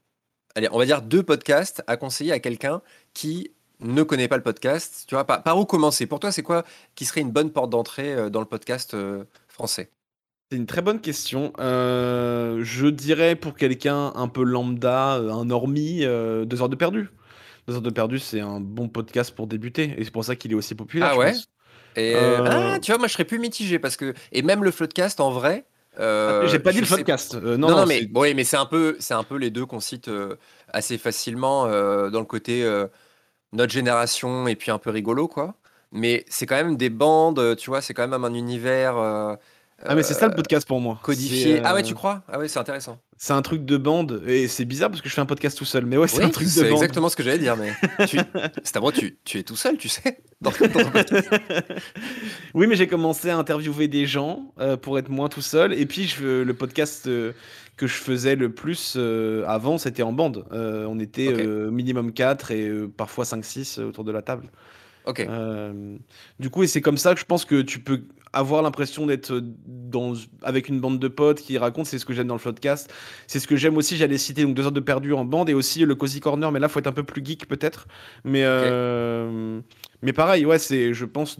allez, 0.55 0.67
on 0.71 0.77
va 0.77 0.85
dire 0.85 1.01
deux 1.01 1.23
podcasts 1.23 1.83
à 1.87 1.95
conseiller 1.95 2.33
à 2.33 2.39
quelqu'un 2.39 2.81
qui 3.13 3.51
ne 3.81 4.03
connaît 4.03 4.27
pas 4.27 4.37
le 4.37 4.43
podcast, 4.43 5.05
tu 5.07 5.15
vois, 5.15 5.25
par, 5.25 5.57
où 5.57 5.65
commencer? 5.65 6.05
Pour 6.05 6.19
toi, 6.19 6.31
c'est 6.31 6.43
quoi 6.43 6.63
qui 6.95 7.05
serait 7.05 7.21
une 7.21 7.31
bonne 7.31 7.51
porte 7.51 7.69
d'entrée 7.69 8.13
euh, 8.13 8.29
dans 8.29 8.39
le 8.39 8.45
podcast 8.45 8.93
euh, 8.93 9.23
français? 9.47 9.91
C'est 10.49 10.57
une 10.57 10.65
très 10.65 10.81
bonne 10.81 10.99
question. 10.99 11.53
Euh, 11.59 12.59
je 12.63 12.87
dirais 12.87 13.35
pour 13.35 13.55
quelqu'un 13.55 14.11
un 14.15 14.27
peu 14.27 14.43
lambda, 14.43 15.13
un 15.13 15.45
normie, 15.45 16.01
deux 16.01 16.61
heures 16.61 16.69
de 16.69 16.75
perdu. 16.75 17.09
Deux 17.67 17.75
heures 17.75 17.81
de 17.81 17.89
perdu, 17.89 18.19
c'est 18.19 18.41
un 18.41 18.59
bon 18.59 18.89
podcast 18.89 19.33
pour 19.33 19.47
débuter, 19.47 19.95
et 19.97 20.03
c'est 20.03 20.11
pour 20.11 20.25
ça 20.25 20.35
qu'il 20.35 20.51
est 20.51 20.55
aussi 20.55 20.75
populaire. 20.75 21.11
Ah 21.13 21.17
ouais. 21.17 21.33
Et 21.95 22.15
ah, 22.15 22.79
tu 22.81 22.91
vois, 22.91 22.97
moi 22.97 23.07
je 23.07 23.13
serais 23.13 23.25
plus 23.25 23.39
mitigé 23.39 23.79
parce 23.79 23.95
que 23.97 24.13
et 24.31 24.41
même 24.41 24.63
le 24.63 24.71
floodcast 24.71 25.19
en 25.21 25.31
vrai. 25.31 25.65
Ah, 25.97 26.41
j'ai 26.47 26.59
pas 26.59 26.73
dit 26.73 26.81
le 26.81 26.87
podcast. 26.87 27.35
non, 27.35 27.69
non, 27.69 27.85
mais 27.85 28.09
oui, 28.13 28.33
mais 28.33 28.43
c'est 28.43 28.57
un 28.57 28.65
peu, 28.65 28.97
un 29.09 29.23
peu 29.23 29.37
les 29.37 29.51
deux 29.51 29.65
qu'on 29.65 29.79
cite 29.79 30.09
assez 30.67 30.97
facilement 30.97 31.65
dans 31.65 32.19
le 32.19 32.25
côté 32.25 32.65
notre 33.53 33.71
génération 33.73 34.47
et 34.47 34.55
puis 34.55 34.71
un 34.71 34.77
peu 34.77 34.89
rigolo, 34.89 35.27
quoi. 35.27 35.55
mais 35.91 36.23
c'est 36.29 36.45
quand 36.45 36.55
même 36.55 36.77
des 36.77 36.89
bandes, 36.89 37.55
tu 37.57 37.69
vois, 37.69 37.81
c'est 37.81 37.93
quand 37.93 38.07
même 38.07 38.23
un 38.23 38.33
univers. 38.33 38.97
euh, 38.97 39.35
Ah, 39.85 39.95
mais 39.95 40.03
c'est 40.03 40.13
ça 40.13 40.27
le 40.27 40.33
euh, 40.33 40.35
podcast 40.35 40.67
pour 40.67 40.79
moi. 40.79 40.99
codifié. 41.03 41.57
C'est, 41.57 41.61
Ah 41.65 41.73
ouais, 41.73 41.81
euh, 41.81 41.83
tu 41.83 41.93
crois? 41.95 42.21
Ah 42.31 42.37
ouais, 42.39 42.47
c'est 42.47 42.59
intéressant. 42.59 42.97
C'est 43.17 43.33
un 43.33 43.41
truc 43.43 43.65
de 43.65 43.77
bande. 43.77 44.23
Et 44.25 44.47
c'est 44.47 44.65
bizarre 44.65 44.89
parce 44.89 45.01
que 45.01 45.09
je 45.09 45.13
fais 45.13 45.21
un 45.21 45.25
podcast 45.27 45.55
tout 45.57 45.65
seul. 45.65 45.85
Mais 45.85 45.97
ouais, 45.97 46.07
c'est 46.07 46.17
Oui, 46.19 46.23
un 46.23 46.29
truc 46.29 46.47
de 46.47 46.51
c'est 46.51 46.63
bande. 46.63 46.71
exactement 46.73 47.09
ce 47.09 47.15
que 47.15 47.21
j'allais 47.23 47.37
dire, 47.39 47.55
mais 47.57 47.71
tu, 48.07 48.17
c'est 48.63 48.77
à 48.77 48.79
moi, 48.79 48.91
tu, 48.91 49.17
tu 49.25 49.37
es 49.39 49.43
tout 49.43 49.55
seul, 49.55 49.77
tu 49.77 49.89
sais, 49.89 50.19
dans. 50.41 50.51
Oui, 52.53 52.67
mais 52.67 52.75
j'ai 52.75 52.87
commencé 52.87 53.29
à 53.29 53.37
interviewer 53.37 53.87
des 53.87 54.05
gens 54.05 54.53
euh, 54.59 54.77
pour 54.77 54.97
être 54.99 55.09
moins 55.09 55.29
tout 55.29 55.41
seul. 55.41 55.73
Et 55.73 55.85
puis, 55.85 56.07
je, 56.07 56.43
le 56.43 56.53
podcast 56.53 57.07
euh, 57.07 57.33
que 57.77 57.87
je 57.87 57.95
faisais 57.95 58.35
le 58.35 58.53
plus 58.53 58.95
euh, 58.97 59.43
avant, 59.47 59.77
c'était 59.77 60.03
en 60.03 60.13
bande. 60.13 60.45
Euh, 60.51 60.85
on 60.87 60.99
était 60.99 61.31
euh, 61.31 61.71
minimum 61.71 62.13
4 62.13 62.51
et 62.51 62.71
parfois 62.95 63.25
5-6 63.25 63.81
autour 63.81 64.03
de 64.03 64.11
la 64.11 64.21
table. 64.21 64.49
Ok. 65.05 65.25
Du 66.39 66.49
coup, 66.49 66.63
et 66.63 66.67
c'est 66.67 66.81
comme 66.81 66.97
ça 66.97 67.13
que 67.13 67.19
je 67.19 67.25
pense 67.25 67.45
que 67.45 67.61
tu 67.61 67.79
peux 67.79 68.03
avoir 68.33 68.61
l'impression 68.61 69.07
d'être 69.07 69.41
dans, 69.65 70.13
avec 70.43 70.69
une 70.69 70.79
bande 70.79 70.99
de 70.99 71.07
potes 71.07 71.41
qui 71.41 71.57
racontent. 71.57 71.85
C'est 71.85 71.99
ce 71.99 72.05
que 72.05 72.13
j'aime 72.13 72.27
dans 72.27 72.35
le 72.35 72.39
podcast. 72.39 72.93
C'est 73.27 73.39
ce 73.39 73.47
que 73.47 73.55
j'aime 73.55 73.77
aussi. 73.77 73.97
J'allais 73.97 74.19
citer 74.19 74.43
donc 74.43 74.53
deux 74.53 74.63
heures 74.63 74.71
de 74.71 74.79
perdu 74.79 75.13
en 75.13 75.25
bande 75.25 75.49
et 75.49 75.53
aussi 75.53 75.83
le 75.83 75.95
cozy 75.95 76.19
corner. 76.19 76.51
Mais 76.51 76.59
là, 76.59 76.69
faut 76.69 76.79
être 76.79 76.87
un 76.87 76.93
peu 76.93 77.03
plus 77.03 77.25
geek 77.25 77.47
peut-être. 77.47 77.87
Mais 78.23 78.43
mais 80.03 80.13
pareil, 80.13 80.45
ouais, 80.45 80.59
c'est 80.59 80.93
je 80.93 81.05
pense. 81.05 81.37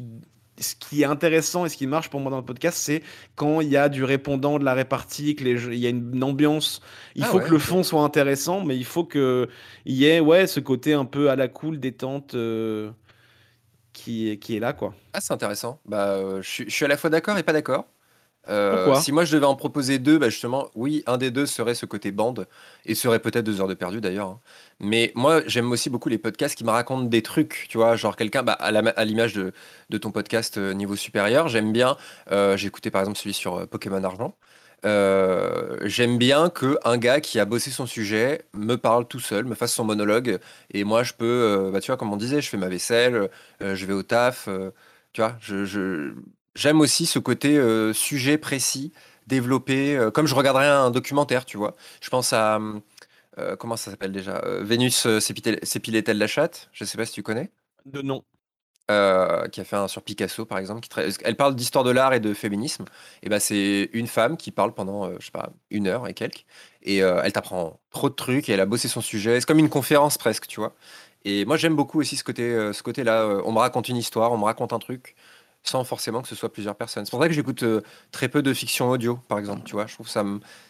Ce 0.62 0.76
qui 0.76 1.02
est 1.02 1.06
intéressant 1.06 1.66
et 1.66 1.70
ce 1.70 1.78
qui 1.78 1.88
marche 1.88 2.10
pour 2.10 2.20
moi 2.20 2.32
dans 2.32 2.38
le 2.38 2.46
podcast, 2.46 2.78
c'est 2.78 3.04
quand 3.36 3.62
il 3.62 3.70
y 3.70 3.78
a 3.78 3.90
du 3.90 4.04
répondant, 4.04 4.60
de 4.60 4.64
la 4.66 4.74
répartie, 4.74 5.36
que 5.36 5.44
les 5.44 5.58
jeux- 5.58 5.74
il 5.74 5.80
y 5.80 5.88
a 5.88 5.90
une 5.90 6.24
ambiance. 6.24 6.82
Il 7.16 7.24
Ah 7.24 7.26
faut 7.26 7.40
ouais, 7.40 7.44
que 7.46 7.50
le 7.52 7.60
fond 7.60 7.84
soit 7.84 8.04
intéressant, 8.04 8.64
mais 8.66 8.78
il 8.78 8.86
faut 8.86 9.04
que 9.06 9.50
il 9.86 9.96
y 9.96 10.06
ait 10.06 10.20
ouais 10.20 10.48
ce 10.48 10.60
côté 10.60 10.94
un 10.94 11.06
peu 11.06 11.30
à 11.32 11.36
la 11.36 11.48
cool, 11.48 11.80
détente. 11.80 12.36
euh, 12.36 12.92
qui 13.94 14.30
est, 14.30 14.38
qui 14.40 14.56
est 14.56 14.60
là, 14.60 14.74
quoi. 14.74 14.96
Ah, 15.14 15.22
c'est 15.22 15.34
intéressant. 15.34 15.82
Bah, 15.86 16.14
euh, 16.16 16.42
je 16.42 16.50
suis, 16.50 16.66
je 16.70 16.76
suis 16.76 16.86
à 16.86 16.88
la 16.88 16.98
fois 16.98 17.10
d'accord 17.10 17.38
et 17.38 17.44
pas 17.44 17.54
d'accord. 17.54 17.88
Euh, 18.50 18.94
si 18.96 19.12
moi 19.12 19.24
je 19.24 19.34
devais 19.36 19.46
en 19.46 19.56
proposer 19.56 20.00
deux, 20.00 20.18
bah 20.18 20.30
justement, 20.30 20.70
oui, 20.76 21.04
un 21.06 21.18
des 21.18 21.30
deux 21.32 21.46
serait 21.46 21.76
ce 21.76 21.86
côté 21.86 22.12
bande 22.12 22.48
et 22.86 22.96
serait 22.96 23.20
peut-être 23.20 23.46
deux 23.46 23.62
heures 23.62 23.68
de 23.68 23.76
perdu 23.76 24.02
d'ailleurs. 24.02 24.28
hein. 24.30 24.40
Mais 24.80 25.12
moi, 25.16 25.42
j'aime 25.46 25.72
aussi 25.72 25.90
beaucoup 25.92 26.10
les 26.10 26.18
podcasts 26.18 26.56
qui 26.58 26.64
me 26.64 26.72
racontent 26.72 27.04
des 27.06 27.22
trucs, 27.22 27.68
tu 27.70 27.78
vois, 27.78 27.96
genre 27.96 28.16
quelqu'un, 28.16 28.42
bah, 28.44 28.54
à 28.54 28.72
la- 28.72 28.90
à 28.92 29.06
l'image 29.06 29.34
de, 29.34 29.54
de 29.90 29.98
ton 30.00 30.12
podcast 30.12 30.58
euh, 30.58 30.74
niveau 30.74 30.96
supérieur, 30.96 31.48
j'aime 31.50 31.72
bien. 31.72 31.98
euh, 32.32 32.58
J'ai 32.58 32.68
écouté 32.68 32.90
par 32.92 33.02
exemple 33.02 33.18
celui 33.20 33.34
sur 33.34 33.58
euh, 33.60 33.66
Pokémon 33.68 34.04
Argent. 34.04 34.36
Euh, 34.84 35.78
j'aime 35.84 36.18
bien 36.18 36.50
que 36.50 36.78
un 36.84 36.98
gars 36.98 37.22
qui 37.22 37.40
a 37.40 37.46
bossé 37.46 37.70
son 37.70 37.86
sujet 37.86 38.44
me 38.54 38.76
parle 38.78 39.08
tout 39.08 39.20
seul, 39.20 39.46
me 39.46 39.54
fasse 39.56 39.74
son 39.74 39.84
monologue, 39.86 40.40
et 40.74 40.84
moi 40.84 41.04
je 41.04 41.14
peux, 41.14 41.26
euh, 41.68 41.72
bah, 41.72 41.82
tu 41.82 41.88
vois, 41.92 41.98
comme 41.98 42.12
on 42.12 42.18
disait, 42.18 42.42
je 42.42 42.50
fais 42.50 42.58
ma 42.58 42.68
vaisselle, 42.70 43.30
euh, 43.62 43.76
je 43.76 43.86
vais 43.86 43.94
au 43.94 44.02
taf, 44.04 44.48
euh, 44.48 44.72
tu 45.14 45.22
vois, 45.22 45.38
je, 45.40 45.66
je- 45.66 46.14
j'aime 46.56 46.82
aussi 46.82 47.06
ce 47.06 47.20
côté 47.20 47.58
euh, 47.58 47.94
sujet 47.94 48.38
précis, 48.38 48.92
développé, 49.28 49.96
euh, 49.98 50.12
comme 50.12 50.28
je 50.28 50.36
regarderais 50.36 50.68
un 50.68 50.92
documentaire, 50.92 51.46
tu 51.46 51.58
vois. 51.58 51.76
Je 52.02 52.10
pense 52.10 52.34
à, 52.34 52.60
euh, 53.40 53.56
comment 53.58 53.78
ça 53.78 53.92
s'appelle 53.92 54.12
déjà? 54.14 54.42
Euh, 54.46 54.64
Vénus 54.64 55.08
s'épilait-elle 55.20 56.18
la 56.18 56.28
chatte? 56.28 56.70
Je 56.74 56.86
sais 56.86 56.98
pas 56.98 57.06
si 57.06 57.14
tu 57.14 57.24
connais. 57.24 57.52
De 57.86 58.02
non. 58.02 58.24
euh, 58.90 59.48
qui 59.48 59.62
a 59.62 59.64
fait 59.64 59.76
un 59.76 59.88
sur 59.88 60.04
Picasso 60.04 60.46
par 60.46 60.58
exemple. 60.58 60.82
Qui 60.82 60.90
tra- 60.90 61.22
Elle 61.24 61.36
parle 61.38 61.56
d'histoire 61.56 61.84
de 61.84 61.92
l'art 61.92 62.14
et 62.14 62.20
de 62.20 62.34
féminisme. 62.34 62.86
Et 63.24 63.30
ben 63.30 63.40
c'est 63.40 63.90
une 63.94 64.08
femme 64.08 64.38
qui 64.38 64.52
parle 64.52 64.74
pendant, 64.74 65.06
euh, 65.06 65.16
je 65.20 65.26
sais 65.26 65.32
pas, 65.32 65.52
une 65.70 65.88
heure 65.88 66.08
et 66.08 66.14
quelques. 66.14 66.46
Et 66.84 67.04
euh, 67.04 67.22
elle 67.24 67.34
t'apprend 67.34 67.80
trop 67.92 68.10
de 68.10 68.16
trucs 68.16 68.50
et 68.50 68.54
elle 68.54 68.60
a 68.60 68.66
bossé 68.66 68.88
son 68.88 69.02
sujet. 69.02 69.40
C'est 69.40 69.46
comme 69.48 69.60
une 69.60 69.70
conférence 69.70 70.18
presque, 70.18 70.48
tu 70.48 70.60
vois. 70.60 70.74
Et 71.24 71.46
moi 71.46 71.56
j'aime 71.58 71.76
beaucoup 71.76 72.00
aussi 72.00 72.16
ce 72.18 72.24
côté, 72.24 72.44
euh, 72.44 72.74
ce 72.74 72.84
côté-là. 72.84 73.22
Euh, 73.24 73.42
on 73.46 73.52
me 73.52 73.60
raconte 73.60 73.88
une 73.90 73.98
histoire, 73.98 74.32
on 74.32 74.38
me 74.38 74.44
raconte 74.46 74.74
un 74.74 74.80
truc, 74.80 75.16
sans 75.64 75.84
forcément 75.84 76.22
que 76.22 76.28
ce 76.28 76.36
soit 76.36 76.52
plusieurs 76.52 76.76
personnes. 76.76 77.06
C'est 77.06 77.12
pour 77.12 77.22
ça 77.22 77.28
que 77.28 77.34
j'écoute 77.34 77.64
euh, 77.64 77.82
très 78.12 78.30
peu 78.30 78.42
de 78.42 78.54
fiction 78.54 78.90
audio, 78.90 79.20
par 79.28 79.38
exemple. 79.40 79.62
Tu 79.66 79.74
vois, 79.74 79.88
je 79.88 79.94
trouve 79.94 80.08
ça, 80.08 80.24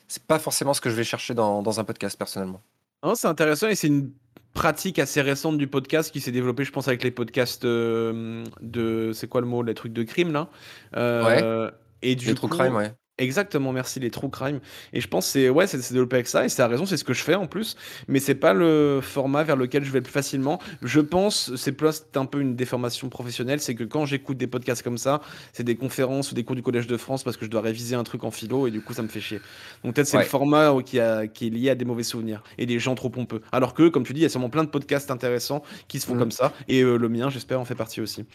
c'est 0.08 0.24
pas 0.24 0.40
forcément 0.40 0.74
ce 0.74 0.82
que 0.82 0.90
je 0.90 0.96
vais 0.96 1.04
chercher 1.04 1.34
dans, 1.34 1.62
dans 1.62 1.80
un 1.80 1.84
podcast 1.84 2.18
personnellement. 2.18 2.62
Non, 3.04 3.16
c'est 3.16 3.28
intéressant 3.28 3.68
et 3.68 3.76
c'est 3.76 3.88
une 3.88 4.12
pratique 4.54 5.00
assez 5.00 5.22
récente 5.22 5.58
du 5.58 5.68
podcast 5.68 6.12
qui 6.12 6.20
s'est 6.20 6.32
développée, 6.32 6.66
je 6.66 6.72
pense, 6.72 6.88
avec 6.88 7.04
les 7.04 7.12
podcasts 7.12 7.64
euh, 7.66 8.44
de. 8.62 9.12
C'est 9.14 9.28
quoi 9.28 9.42
le 9.42 9.48
mot 9.48 9.64
Les 9.64 9.74
trucs 9.74 9.94
de 9.94 10.04
crime, 10.04 10.32
là? 10.34 10.50
Euh, 10.98 11.72
Et 12.02 12.16
du 12.16 12.26
Les 12.28 12.36
true 12.36 12.48
coup- 12.50 12.58
crime, 12.58 12.76
ouais. 12.76 12.94
Exactement, 13.22 13.72
merci, 13.72 14.00
les 14.00 14.10
true 14.10 14.30
crime. 14.30 14.60
Et 14.94 15.00
je 15.00 15.08
pense 15.08 15.28
que 15.28 15.32
c'est 15.34 15.50
ouais, 15.50 15.68
c'est 15.68 15.78
développé 15.94 16.16
avec 16.16 16.28
ça, 16.28 16.44
et 16.44 16.50
c'est 16.50 16.62
à 16.64 16.68
raison, 16.68 16.88
c'est 16.88 16.98
ce 16.98 17.04
que 17.04 17.14
je 17.14 17.22
fais 17.22 17.36
en 17.36 17.46
plus, 17.46 17.78
mais 18.08 18.20
c'est 18.20 18.34
pas 18.36 18.54
le 18.54 19.00
format 19.02 19.44
vers 19.44 19.56
lequel 19.56 19.84
je 19.84 19.92
vais 19.92 20.00
le 20.00 20.04
plus 20.04 20.12
facilement. 20.12 20.60
Je 20.82 21.00
pense, 21.00 21.56
c'est 21.56 21.72
plus 21.72 22.04
un 22.16 22.26
peu 22.26 22.42
une 22.42 22.56
déformation 22.56 23.10
professionnelle, 23.10 23.62
c'est 23.62 23.76
que 23.76 23.84
quand 23.84 24.06
j'écoute 24.08 24.38
des 24.38 24.48
podcasts 24.48 24.82
comme 24.82 24.98
ça, 24.98 25.22
c'est 25.54 25.64
des 25.64 25.76
conférences 25.76 26.32
ou 26.32 26.36
des 26.36 26.44
cours 26.44 26.56
du 26.56 26.64
Collège 26.64 26.88
de 26.88 26.98
France 26.98 27.24
parce 27.24 27.38
que 27.38 27.46
je 27.46 27.52
dois 27.52 27.62
réviser 27.62 27.96
un 27.96 28.04
truc 28.04 28.24
en 28.24 28.32
philo 28.32 28.66
et 28.66 28.72
du 28.72 28.82
coup 28.82 28.94
ça 28.94 29.04
me 29.04 29.08
fait 29.08 29.22
chier. 29.22 29.40
Donc 29.84 29.94
peut-être 29.96 30.08
c'est 30.08 30.18
Ouais. 30.18 30.24
le 30.24 30.30
format 30.30 30.74
qui, 30.84 31.00
a, 31.00 31.28
qui 31.28 31.48
est 31.48 31.50
lié 31.52 31.70
à 31.70 31.76
des 31.76 31.86
mauvais 31.86 32.04
souvenirs 32.04 32.42
et 32.58 32.66
des 32.66 32.80
gens 32.80 32.96
trop 32.96 33.10
pompeux. 33.12 33.42
Alors 33.52 33.76
que, 33.76 33.88
comme 33.88 34.04
tu 34.04 34.14
dis, 34.14 34.22
il 34.22 34.24
y 34.24 34.26
a 34.26 34.30
sûrement 34.30 34.50
plein 34.50 34.64
de 34.64 34.70
podcasts 34.70 35.12
intéressants 35.12 35.62
qui 35.88 36.00
se 36.00 36.08
font 36.08 36.16
Mm. 36.16 36.20
comme 36.20 36.32
ça, 36.32 36.54
et 36.68 36.82
euh, 36.82 36.98
le 36.98 37.08
mien, 37.10 37.30
j'espère, 37.30 37.60
en 37.60 37.66
fait 37.66 37.76
partie 37.76 38.02
aussi. 38.02 38.26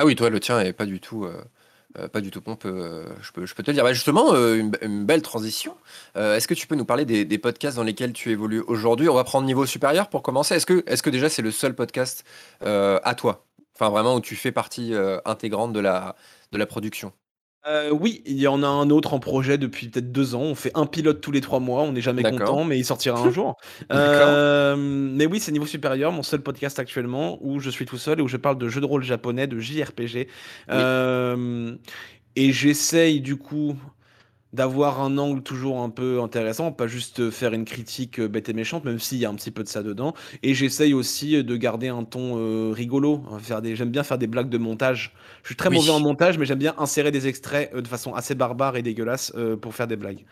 Ah 0.00 0.04
oui, 0.04 0.14
toi, 0.14 0.30
le 0.30 0.38
tien 0.40 0.60
est 0.60 0.72
pas 0.72 0.86
du 0.86 1.00
tout, 1.00 1.24
euh, 1.24 1.42
euh, 1.96 2.08
pas 2.08 2.20
du 2.20 2.30
tout 2.30 2.42
euh, 2.66 3.06
je 3.22 3.32
peux, 3.32 3.46
te 3.46 3.70
le 3.70 3.74
dire. 3.74 3.84
Bah, 3.84 3.92
justement, 3.92 4.34
euh, 4.34 4.56
une, 4.56 4.70
be- 4.70 4.84
une 4.84 5.04
belle 5.04 5.22
transition. 5.22 5.76
Est-ce 6.14 6.46
que 6.46 6.54
tu 6.54 6.66
peux 6.66 6.74
nous 6.74 6.84
parler 6.84 7.04
des, 7.04 7.38
podcasts 7.38 7.76
dans 7.76 7.84
lesquels 7.84 8.12
tu 8.12 8.30
évolues 8.30 8.62
aujourd'hui? 8.66 9.08
On 9.08 9.14
va 9.14 9.24
prendre 9.24 9.46
niveau 9.46 9.66
supérieur 9.66 10.08
pour 10.08 10.22
commencer. 10.22 10.54
Est-ce 10.54 10.66
que, 10.66 11.10
déjà 11.10 11.28
c'est 11.28 11.42
le 11.42 11.50
seul 11.50 11.74
podcast 11.74 12.24
à 12.60 13.14
toi? 13.16 13.46
Enfin, 13.74 13.90
vraiment 13.90 14.16
où 14.16 14.20
tu 14.20 14.36
fais 14.36 14.52
partie 14.52 14.92
intégrante 15.24 15.72
de 15.72 15.80
la 15.80 16.66
production? 16.66 17.12
Euh, 17.66 17.90
oui, 17.90 18.22
il 18.24 18.38
y 18.38 18.46
en 18.46 18.62
a 18.62 18.66
un 18.66 18.88
autre 18.90 19.14
en 19.14 19.18
projet 19.18 19.58
depuis 19.58 19.88
peut-être 19.88 20.12
deux 20.12 20.34
ans. 20.34 20.42
On 20.42 20.54
fait 20.54 20.70
un 20.74 20.86
pilote 20.86 21.20
tous 21.20 21.32
les 21.32 21.40
trois 21.40 21.60
mois. 21.60 21.82
On 21.82 21.92
n'est 21.92 22.00
jamais 22.00 22.22
content, 22.22 22.64
mais 22.64 22.78
il 22.78 22.84
sortira 22.84 23.20
un 23.20 23.30
jour. 23.32 23.56
Euh, 23.92 24.76
mais 24.78 25.26
oui, 25.26 25.40
c'est 25.40 25.52
niveau 25.52 25.66
supérieur, 25.66 26.12
mon 26.12 26.22
seul 26.22 26.40
podcast 26.40 26.78
actuellement 26.78 27.38
où 27.40 27.58
je 27.58 27.70
suis 27.70 27.84
tout 27.84 27.98
seul 27.98 28.20
et 28.20 28.22
où 28.22 28.28
je 28.28 28.36
parle 28.36 28.58
de 28.58 28.68
jeux 28.68 28.80
de 28.80 28.86
rôle 28.86 29.02
japonais, 29.02 29.46
de 29.46 29.58
JRPG. 29.58 30.28
Euh, 30.70 31.74
et 32.36 32.52
j'essaye 32.52 33.20
du 33.20 33.36
coup 33.36 33.76
d'avoir 34.52 35.00
un 35.00 35.18
angle 35.18 35.42
toujours 35.42 35.80
un 35.80 35.90
peu 35.90 36.20
intéressant, 36.22 36.72
pas 36.72 36.86
juste 36.86 37.30
faire 37.30 37.52
une 37.52 37.64
critique 37.64 38.18
euh, 38.20 38.28
bête 38.28 38.48
et 38.48 38.52
méchante, 38.54 38.84
même 38.84 38.98
s'il 38.98 39.18
y 39.18 39.24
a 39.26 39.30
un 39.30 39.34
petit 39.34 39.50
peu 39.50 39.62
de 39.62 39.68
ça 39.68 39.82
dedans. 39.82 40.14
Et 40.42 40.54
j'essaye 40.54 40.94
aussi 40.94 41.42
de 41.44 41.56
garder 41.56 41.88
un 41.88 42.04
ton 42.04 42.36
euh, 42.38 42.72
rigolo. 42.72 43.22
hein, 43.30 43.38
Faire 43.40 43.60
des, 43.62 43.76
j'aime 43.76 43.90
bien 43.90 44.02
faire 44.04 44.18
des 44.18 44.26
blagues 44.26 44.48
de 44.50 44.58
montage. 44.58 45.14
Je 45.42 45.48
suis 45.48 45.56
très 45.56 45.68
Oui. 45.68 45.76
mauvais 45.76 45.90
en 45.90 46.00
montage, 46.00 46.38
mais 46.38 46.46
j'aime 46.46 46.58
bien 46.58 46.74
insérer 46.78 47.10
des 47.10 47.26
extraits 47.28 47.70
euh, 47.74 47.82
de 47.82 47.88
façon 47.88 48.14
assez 48.14 48.34
barbare 48.34 48.76
et 48.76 48.82
dégueulasse 48.82 49.32
euh, 49.36 49.56
pour 49.56 49.74
faire 49.74 49.86
des 49.86 49.96
blagues. 49.96 50.24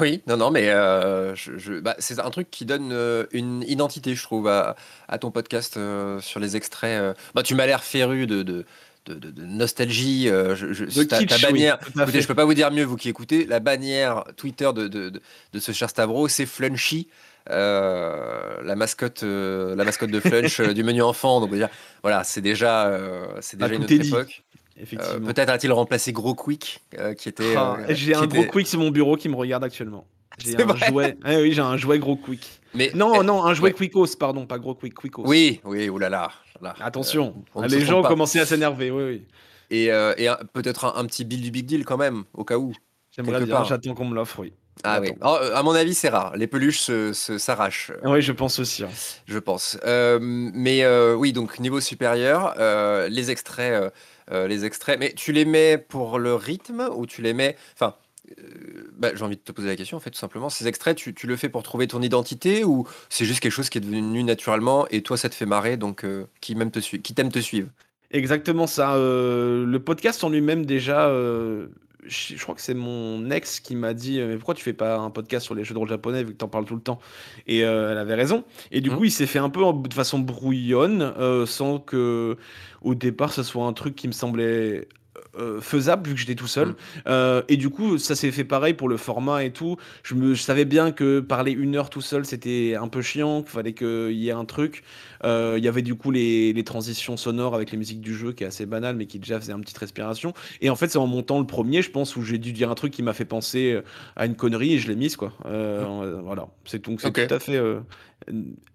Oui, 0.00 0.22
non, 0.26 0.36
non, 0.36 0.50
mais 0.50 0.68
euh, 0.68 1.34
je, 1.34 1.56
je- 1.56 1.80
bah, 1.80 1.96
c'est 1.98 2.18
un 2.20 2.28
truc 2.28 2.50
qui 2.50 2.66
donne 2.66 2.90
euh, 2.92 3.24
une 3.32 3.62
identité, 3.66 4.14
je 4.14 4.22
trouve, 4.22 4.46
à, 4.46 4.76
à 5.08 5.18
ton 5.18 5.30
podcast 5.30 5.78
euh, 5.78 6.20
sur 6.20 6.40
les 6.40 6.56
extraits. 6.56 7.00
euh. 7.00 7.14
Bah, 7.34 7.42
tu 7.42 7.54
m'as 7.54 7.64
l'air 7.64 7.82
féru 7.82 8.26
de, 8.26 8.42
de, 8.42 8.66
de, 9.08 9.14
de- 9.14 9.30
de 9.30 9.44
nostalgie. 9.44 10.28
euh, 10.28 10.54
je, 10.54 10.72
je- 10.72 10.84
De 10.84 11.02
ta, 11.04 11.18
ta 11.18 11.24
kitsch, 11.24 11.36
oui, 11.46 11.52
bannière. 11.52 11.78
à 11.96 12.02
Écoutez, 12.02 12.20
je 12.20 12.26
peux 12.28 12.34
pas 12.34 12.44
vous 12.44 12.54
dire 12.54 12.70
mieux, 12.70 12.84
vous 12.84 12.96
qui 12.96 13.08
écoutez, 13.08 13.44
la 13.46 13.60
bannière 13.60 14.24
Twitter 14.36 14.70
de, 14.74 14.88
de, 14.88 15.08
de, 15.10 15.20
de 15.52 15.58
ce 15.58 15.72
cher 15.72 15.88
Stavro, 15.90 16.28
c'est 16.28 16.46
Flunchy. 16.46 17.08
euh, 17.50 18.62
la 18.62 18.76
mascotte, 18.76 19.22
euh, 19.22 19.74
la 19.74 19.84
mascotte 19.84 20.10
de 20.10 20.20
Flunch 20.20 20.60
euh, 20.60 20.72
du 20.74 20.82
menu 20.84 21.02
enfant. 21.02 21.40
Donc, 21.40 21.54
dire, 21.54 21.68
voilà, 22.02 22.24
c'est 22.24 22.40
déjà, 22.42 22.86
euh, 22.88 23.26
c'est 23.40 23.56
déjà 23.56 23.70
Ah, 23.72 23.74
une 23.74 23.84
autre 23.84 23.92
époque. 23.92 24.42
Euh. 24.80 25.18
Peut-être 25.20 25.48
a-t-il 25.48 25.72
remplacé 25.72 26.12
Gros 26.12 26.34
Quick, 26.34 26.80
qui 27.18 27.28
était. 27.28 27.54
Ah, 27.56 27.78
j'ai 27.88 28.14
un 28.14 28.26
gros 28.26 28.42
était- 28.42 28.48
quick 28.48 28.66
sur 28.68 28.78
mon 28.78 28.90
bureau 28.90 29.16
qui 29.16 29.28
me 29.28 29.34
regarde 29.34 29.64
actuellement. 29.64 30.06
J'ai 30.38 30.54
un 30.62 30.76
jouet. 30.76 31.16
Ah 31.24 31.34
oui, 31.40 31.52
j'ai 31.52 31.62
un 31.62 31.76
jouet 31.76 31.98
gros 31.98 32.14
quick. 32.14 32.57
Mais 32.74 32.90
Non, 32.94 33.22
non, 33.22 33.44
un 33.44 33.54
jouet 33.54 33.70
ouais. 33.70 33.74
quickos, 33.74 34.16
pardon, 34.18 34.46
pas 34.46 34.58
gros 34.58 34.74
quick, 34.74 34.94
quickos. 34.94 35.22
Oui, 35.26 35.60
oui, 35.64 35.88
oulala. 35.88 36.30
là, 36.60 36.74
Attention, 36.80 37.34
euh, 37.56 37.66
les 37.66 37.84
gens 37.84 38.02
commencé 38.02 38.38
à 38.40 38.46
s'énerver, 38.46 38.90
oui, 38.90 39.02
oui. 39.04 39.26
Et, 39.70 39.92
euh, 39.92 40.14
et 40.16 40.28
peut-être 40.52 40.84
un, 40.84 40.94
un 41.00 41.04
petit 41.04 41.24
bill 41.24 41.42
du 41.42 41.50
big 41.50 41.66
deal 41.66 41.84
quand 41.84 41.96
même, 41.98 42.24
au 42.34 42.44
cas 42.44 42.56
où. 42.58 42.72
J'aimerais 43.14 43.44
bien, 43.44 43.64
j'attends 43.64 43.94
qu'on 43.94 44.04
me 44.06 44.14
l'offre, 44.14 44.38
oui. 44.40 44.52
Ah 44.84 45.00
oui. 45.00 45.10
Oh, 45.22 45.36
à 45.54 45.62
mon 45.64 45.72
avis, 45.74 45.92
c'est 45.92 46.08
rare. 46.08 46.36
Les 46.36 46.46
peluches 46.46 46.88
s'arrachent, 47.12 47.90
Oui, 48.04 48.22
je 48.22 48.30
pense 48.32 48.60
aussi. 48.60 48.84
hein. 48.84 48.88
je 49.26 49.38
pense. 49.40 49.76
Euh, 49.84 50.18
mais 50.20 50.84
euh, 50.84 51.14
oui, 51.14 51.32
donc 51.32 51.58
niveau 51.58 51.80
supérieur, 51.80 52.54
euh, 52.58 53.08
les 53.08 53.30
extraits, 53.32 53.92
les 54.30 54.64
extraits. 54.64 54.98
Mais 55.00 55.12
tu 55.14 55.32
les 55.32 55.44
mets 55.44 55.78
pour 55.78 56.18
le 56.20 56.34
rythme 56.34 56.88
ou 56.94 57.06
tu 57.06 57.22
les 57.22 57.32
mets. 57.34 57.56
Enfin, 57.74 57.96
euh, 58.38 58.90
bah, 58.96 59.10
j'ai 59.14 59.22
envie 59.24 59.36
de 59.36 59.40
te 59.42 59.52
poser 59.52 59.68
la 59.68 59.76
question 59.76 59.96
en 59.96 60.00
fait, 60.00 60.10
tout 60.10 60.18
simplement. 60.18 60.48
Ces 60.50 60.66
extraits, 60.68 60.96
tu, 60.96 61.14
tu 61.14 61.26
le 61.26 61.36
fais 61.36 61.48
pour 61.48 61.62
trouver 61.62 61.86
ton 61.88 62.02
identité 62.02 62.64
ou 62.64 62.86
c'est 63.08 63.24
juste 63.24 63.40
quelque 63.40 63.52
chose 63.52 63.70
qui 63.70 63.78
est 63.78 63.80
devenu 63.80 64.22
naturellement 64.24 64.86
et 64.90 65.02
toi, 65.02 65.16
ça 65.16 65.28
te 65.28 65.34
fait 65.34 65.46
marrer, 65.46 65.76
donc 65.76 66.04
euh, 66.04 66.26
qui 66.40 66.54
même 66.54 66.70
te 66.70 66.78
qui 66.80 67.14
t'aime 67.14 67.30
te 67.32 67.38
suivre? 67.40 67.68
Exactement 68.10 68.66
ça. 68.66 68.94
euh, 68.96 69.66
le 69.66 69.82
podcast 69.84 70.24
en 70.24 70.30
lui-même, 70.30 70.64
déjà, 70.64 71.10
je, 71.10 71.66
je 72.06 72.42
crois 72.42 72.54
que 72.54 72.60
c'est 72.62 72.72
mon 72.74 73.30
ex 73.30 73.60
qui 73.60 73.76
m'a 73.76 73.92
dit 73.92 74.18
mais 74.20 74.36
pourquoi 74.36 74.54
tu 74.54 74.62
fais 74.62 74.72
pas 74.72 74.96
un 74.96 75.10
podcast 75.10 75.44
sur 75.44 75.54
les 75.54 75.62
jeux 75.64 75.74
de 75.74 75.78
rôle 75.78 75.88
japonais 75.90 76.24
vu 76.24 76.32
que 76.32 76.38
t'en 76.38 76.48
parles 76.48 76.64
tout 76.64 76.74
le 76.76 76.80
temps? 76.80 77.00
Et 77.46 77.58
elle 77.60 77.98
avait 77.98 78.14
raison 78.14 78.44
et 78.70 78.80
du 78.80 78.90
Mmh. 78.90 78.96
coup 78.96 79.04
il 79.04 79.10
s'est 79.12 79.26
fait 79.26 79.38
un 79.38 79.50
peu 79.50 79.62
en- 79.62 79.74
de 79.74 79.92
façon 79.92 80.18
brouillonne 80.20 81.12
sans 81.46 81.78
que 81.80 82.36
au 82.82 82.94
départ 82.94 83.32
ce 83.32 83.42
soit 83.42 83.66
un 83.66 83.72
truc 83.74 83.94
qui 83.94 84.06
me 84.08 84.12
semblait 84.12 84.88
euh, 85.36 85.60
faisable 85.60 86.08
vu 86.08 86.14
que 86.14 86.20
j'étais 86.20 86.34
tout 86.34 86.46
seul 86.46 86.68
Mmh. 86.68 86.74
Euh, 87.08 87.42
et 87.48 87.56
du 87.56 87.70
coup 87.70 87.98
ça 87.98 88.14
s'est 88.14 88.30
fait 88.32 88.44
pareil 88.44 88.74
pour 88.74 88.88
le 88.88 88.96
format 88.96 89.44
et 89.44 89.52
tout 89.52 89.76
je 90.02 90.14
me 90.14 90.34
je 90.34 90.42
savais 90.42 90.64
bien 90.64 90.92
que 90.92 91.20
parler 91.20 91.52
une 91.52 91.76
heure 91.76 91.90
tout 91.90 92.00
seul 92.00 92.24
c'était 92.24 92.74
un 92.80 92.88
peu 92.88 93.02
chiant 93.02 93.42
qu'il 93.42 93.50
fallait 93.50 93.74
qu'il 93.74 94.12
y 94.12 94.28
ait 94.28 94.32
un 94.32 94.44
truc 94.44 94.82
Euh, 95.24 95.56
il 95.58 95.64
y 95.64 95.68
avait 95.68 95.82
du 95.82 95.96
coup 95.96 96.10
les, 96.12 96.52
les 96.52 96.64
transitions 96.64 97.16
sonores 97.16 97.54
avec 97.54 97.72
les 97.72 97.78
musiques 97.78 98.00
du 98.00 98.14
jeu 98.14 98.32
qui 98.32 98.44
est 98.44 98.46
assez 98.46 98.66
banal 98.66 98.94
mais 98.96 99.06
qui 99.06 99.18
déjà 99.18 99.40
faisait 99.40 99.52
une 99.52 99.62
petite 99.62 99.78
respiration 99.78 100.32
et 100.60 100.70
en 100.70 100.76
fait, 100.76 100.88
c'est 100.88 100.98
en 100.98 101.06
montant 101.06 101.38
le 101.40 101.46
premier, 101.46 101.82
je 101.82 101.90
pense, 101.90 102.16
où 102.16 102.22
j'ai 102.22 102.38
dû 102.38 102.52
dire 102.52 102.70
un 102.70 102.74
truc 102.74 102.92
qui 102.92 103.02
m'a 103.02 103.12
fait 103.12 103.24
penser 103.24 103.80
à 104.16 104.26
une 104.26 104.36
connerie 104.36 104.74
et 104.74 104.78
je 104.78 104.88
l'ai 104.88 104.96
mise, 104.96 105.16
quoi. 105.16 105.32
Euh, 105.46 106.20
voilà. 106.22 106.48
C'est 106.64 106.84
donc 106.84 107.00
c'est 107.00 107.12
tout 107.12 107.26
à 107.34 107.38
fait 107.40 107.60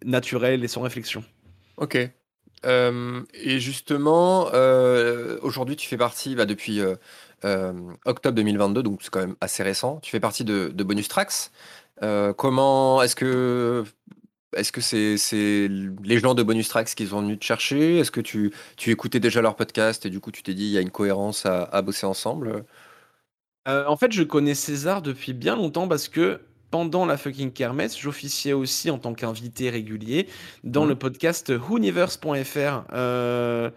naturel 0.06 0.64
et 0.64 0.68
sans 0.68 0.82
réflexion. 0.82 1.24
Ok. 1.78 1.96
Euh, 2.66 3.24
et 3.34 3.60
justement, 3.60 4.50
euh, 4.54 5.38
aujourd'hui, 5.42 5.76
tu 5.76 5.88
fais 5.88 5.98
partie, 5.98 6.36
bah, 6.36 6.46
depuis 6.46 6.80
euh, 6.80 6.96
euh, 7.46 7.74
octobre 8.06 8.36
2022, 8.36 8.84
donc 8.84 9.04
c'est 9.04 9.10
quand 9.10 9.20
même 9.20 9.36
assez 9.42 9.64
récent, 9.64 10.00
tu 10.02 10.12
fais 10.12 10.20
partie 10.20 10.44
de, 10.44 10.72
de 10.74 10.84
Bonus 10.84 11.08
Tracks. 11.08 11.52
Comment 12.38 13.02
est-ce 13.02 13.16
que 13.16 13.86
est-ce 14.58 14.72
que 14.72 14.82
c'est 14.82 15.68
les 15.70 16.20
gens 16.20 16.34
de 16.36 16.44
Bonus 16.44 16.68
Tracks 16.68 16.94
qui 16.96 17.08
sont 17.08 17.22
venus 17.22 17.40
te 17.40 17.46
chercher? 17.46 18.00
Est-ce 18.00 18.12
que 18.12 18.20
tu, 18.20 18.52
tu 18.76 18.92
écoutais 18.92 19.22
déjà 19.22 19.42
leur 19.42 19.56
podcast 19.56 20.06
et 20.06 20.10
du 20.10 20.20
coup 20.20 20.32
tu 20.32 20.44
t'es 20.44 20.54
dit 20.54 20.66
il 20.66 20.72
y 20.72 20.78
a 20.78 20.82
une 20.82 20.92
cohérence 20.92 21.46
à, 21.46 21.82
bosser 21.82 22.06
ensemble? 22.06 22.66
En 23.66 23.96
fait, 23.96 24.12
je 24.12 24.24
connais 24.24 24.54
César 24.54 25.02
depuis 25.02 25.32
bien 25.34 25.56
longtemps 25.56 25.88
parce 25.88 26.10
que 26.10 26.42
pendant 26.74 27.06
la 27.06 27.18
fucking 27.18 27.52
kermesse, 27.52 27.96
j'officiais 28.00 28.54
aussi 28.54 28.90
en 28.90 28.98
tant 28.98 29.14
qu'invité 29.14 29.70
régulier 29.70 30.28
dans 30.64 30.86
Mhm. 30.86 30.90
le 30.90 30.96
podcast 30.96 31.54
Whoniverse.fr, 31.70 32.86
euh, 32.94 33.70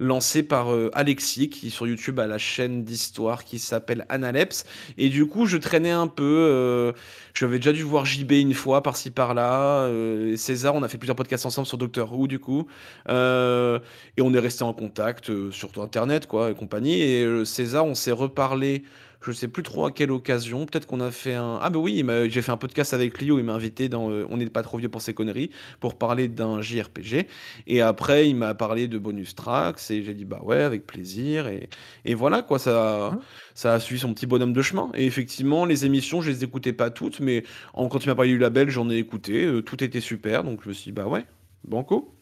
lancé 0.00 0.42
par 0.42 0.72
euh, 0.74 0.90
Alexis, 0.92 1.48
qui 1.48 1.70
sur 1.70 1.86
YouTube 1.86 2.18
a 2.18 2.26
la 2.26 2.38
chaîne 2.38 2.82
d'histoire 2.82 3.44
qui 3.44 3.60
s'appelle 3.60 4.04
Analepse. 4.08 4.64
Et 4.98 5.10
du 5.10 5.26
coup, 5.26 5.46
je 5.46 5.58
traînais 5.58 5.92
un 5.92 6.08
peu. 6.08 6.24
euh, 6.50 6.92
J'avais 7.34 7.58
déjà 7.60 7.72
dû 7.72 7.84
voir 7.84 8.04
JB 8.04 8.32
une 8.32 8.54
fois 8.54 8.82
par-ci 8.82 9.10
par-là. 9.12 9.82
euh, 9.84 10.34
César, 10.36 10.74
on 10.74 10.82
a 10.82 10.88
fait 10.88 10.98
plusieurs 10.98 11.14
podcasts 11.14 11.46
ensemble 11.46 11.68
sur 11.68 11.78
Doctor 11.78 12.12
Who, 12.12 12.26
du 12.26 12.40
coup. 12.40 12.66
Et 13.08 14.22
on 14.22 14.34
est 14.34 14.38
resté 14.40 14.64
en 14.64 14.72
contact, 14.72 15.30
surtout 15.52 15.82
Internet, 15.82 16.26
quoi, 16.26 16.50
et 16.50 16.54
compagnie. 16.54 17.00
Et 17.00 17.44
César, 17.44 17.84
on 17.86 17.94
s'est 17.94 18.10
reparlé. 18.10 18.82
Je 19.22 19.32
sais 19.32 19.48
plus 19.48 19.62
trop 19.62 19.84
à 19.84 19.92
quelle 19.92 20.12
occasion. 20.12 20.64
Peut-être 20.64 20.86
qu'on 20.86 21.00
a 21.00 21.10
fait 21.10 21.34
un. 21.34 21.58
Ah, 21.60 21.68
bah 21.68 21.78
oui, 21.78 22.02
j'ai 22.30 22.40
fait 22.40 22.52
un 22.52 22.56
podcast 22.56 22.94
avec 22.94 23.18
lui 23.20 23.30
où 23.30 23.38
il 23.38 23.44
m'a 23.44 23.52
invité 23.52 23.90
dans 23.90 24.10
euh, 24.10 24.26
On 24.30 24.38
n'est 24.38 24.48
pas 24.48 24.62
trop 24.62 24.78
vieux 24.78 24.88
pour 24.88 25.02
ces 25.02 25.12
conneries 25.12 25.50
pour 25.78 25.98
parler 25.98 26.26
d'un 26.28 26.62
JRPG. 26.62 27.26
Et 27.66 27.82
après, 27.82 28.30
il 28.30 28.34
m'a 28.36 28.54
parlé 28.54 28.88
de 28.88 28.98
bonus 28.98 29.34
tracks 29.34 29.78
et 29.90 30.02
j'ai 30.02 30.14
dit 30.14 30.24
bah 30.24 30.40
ouais, 30.42 30.62
avec 30.62 30.86
plaisir. 30.86 31.48
Et, 31.48 31.68
et 32.06 32.14
voilà, 32.14 32.40
quoi, 32.40 32.58
ça, 32.58 33.10
Mhm. 33.10 33.22
ça 33.54 33.74
a 33.74 33.80
suivi 33.80 34.00
son 34.00 34.14
petit 34.14 34.26
bonhomme 34.26 34.54
de 34.54 34.62
chemin. 34.62 34.90
Et 34.94 35.04
effectivement, 35.04 35.66
les 35.66 35.84
émissions, 35.84 36.22
je 36.22 36.30
les 36.30 36.42
écoutais 36.44 36.72
pas 36.72 36.90
toutes, 36.90 37.20
mais 37.20 37.44
en, 37.74 37.88
quand 37.88 38.02
il 38.04 38.08
m'a 38.08 38.14
parlé 38.14 38.30
du 38.30 38.38
label, 38.38 38.70
j'en 38.70 38.88
ai 38.88 38.96
écouté. 38.96 39.44
euh, 39.44 39.60
tout 39.62 39.84
était 39.84 40.00
super. 40.00 40.44
Donc 40.44 40.62
je 40.64 40.68
me 40.68 40.72
suis 40.74 40.84
dit 40.84 40.92
bah 40.92 41.06
ouais, 41.06 41.26
banco. 41.64 42.14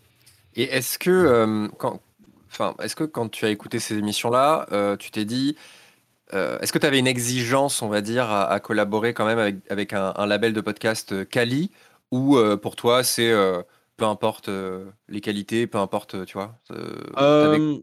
Et 0.57 0.65
est-ce 0.65 0.99
que 0.99 1.11
euh, 1.11 1.69
quand 1.79 2.01
enfin 2.51 2.75
est-ce 2.83 2.97
que 2.97 3.05
quand 3.05 3.29
tu 3.29 3.45
as 3.45 3.51
écouté 3.51 3.79
ces 3.79 3.99
émissions-là, 3.99 4.97
tu 4.99 5.11
t'es 5.11 5.25
dit 5.25 5.57
Euh, 6.35 6.59
est-ce 6.61 6.73
que 6.73 6.79
tu 6.79 6.87
avais 6.87 6.99
une 6.99 7.07
exigence, 7.07 7.83
on 7.83 7.89
va 7.89 8.01
dire, 8.01 8.31
à, 8.31 8.61
collaborer 8.61 9.15
quand 9.15 9.27
même 9.27 9.61
avec, 9.71 9.93
un, 9.93 10.27
label 10.27 10.53
de 10.53 10.61
podcast 10.61 11.13
euh, 11.13 11.25
quali 11.25 11.71
ou 12.11 12.37
euh, 12.37 12.57
pour 12.57 12.75
toi 12.77 13.03
c'est 13.03 13.31
euh, 13.31 13.63
peu 13.97 14.05
importe 14.05 14.49
euh, 14.49 14.87
les 15.09 15.21
qualités, 15.21 15.67
peu 15.67 15.79
importe, 15.79 16.15
euh, 16.15 16.25
tu 16.25 16.35
vois, 16.35 16.59
euh, 16.71 16.95
Euh, 17.19 17.79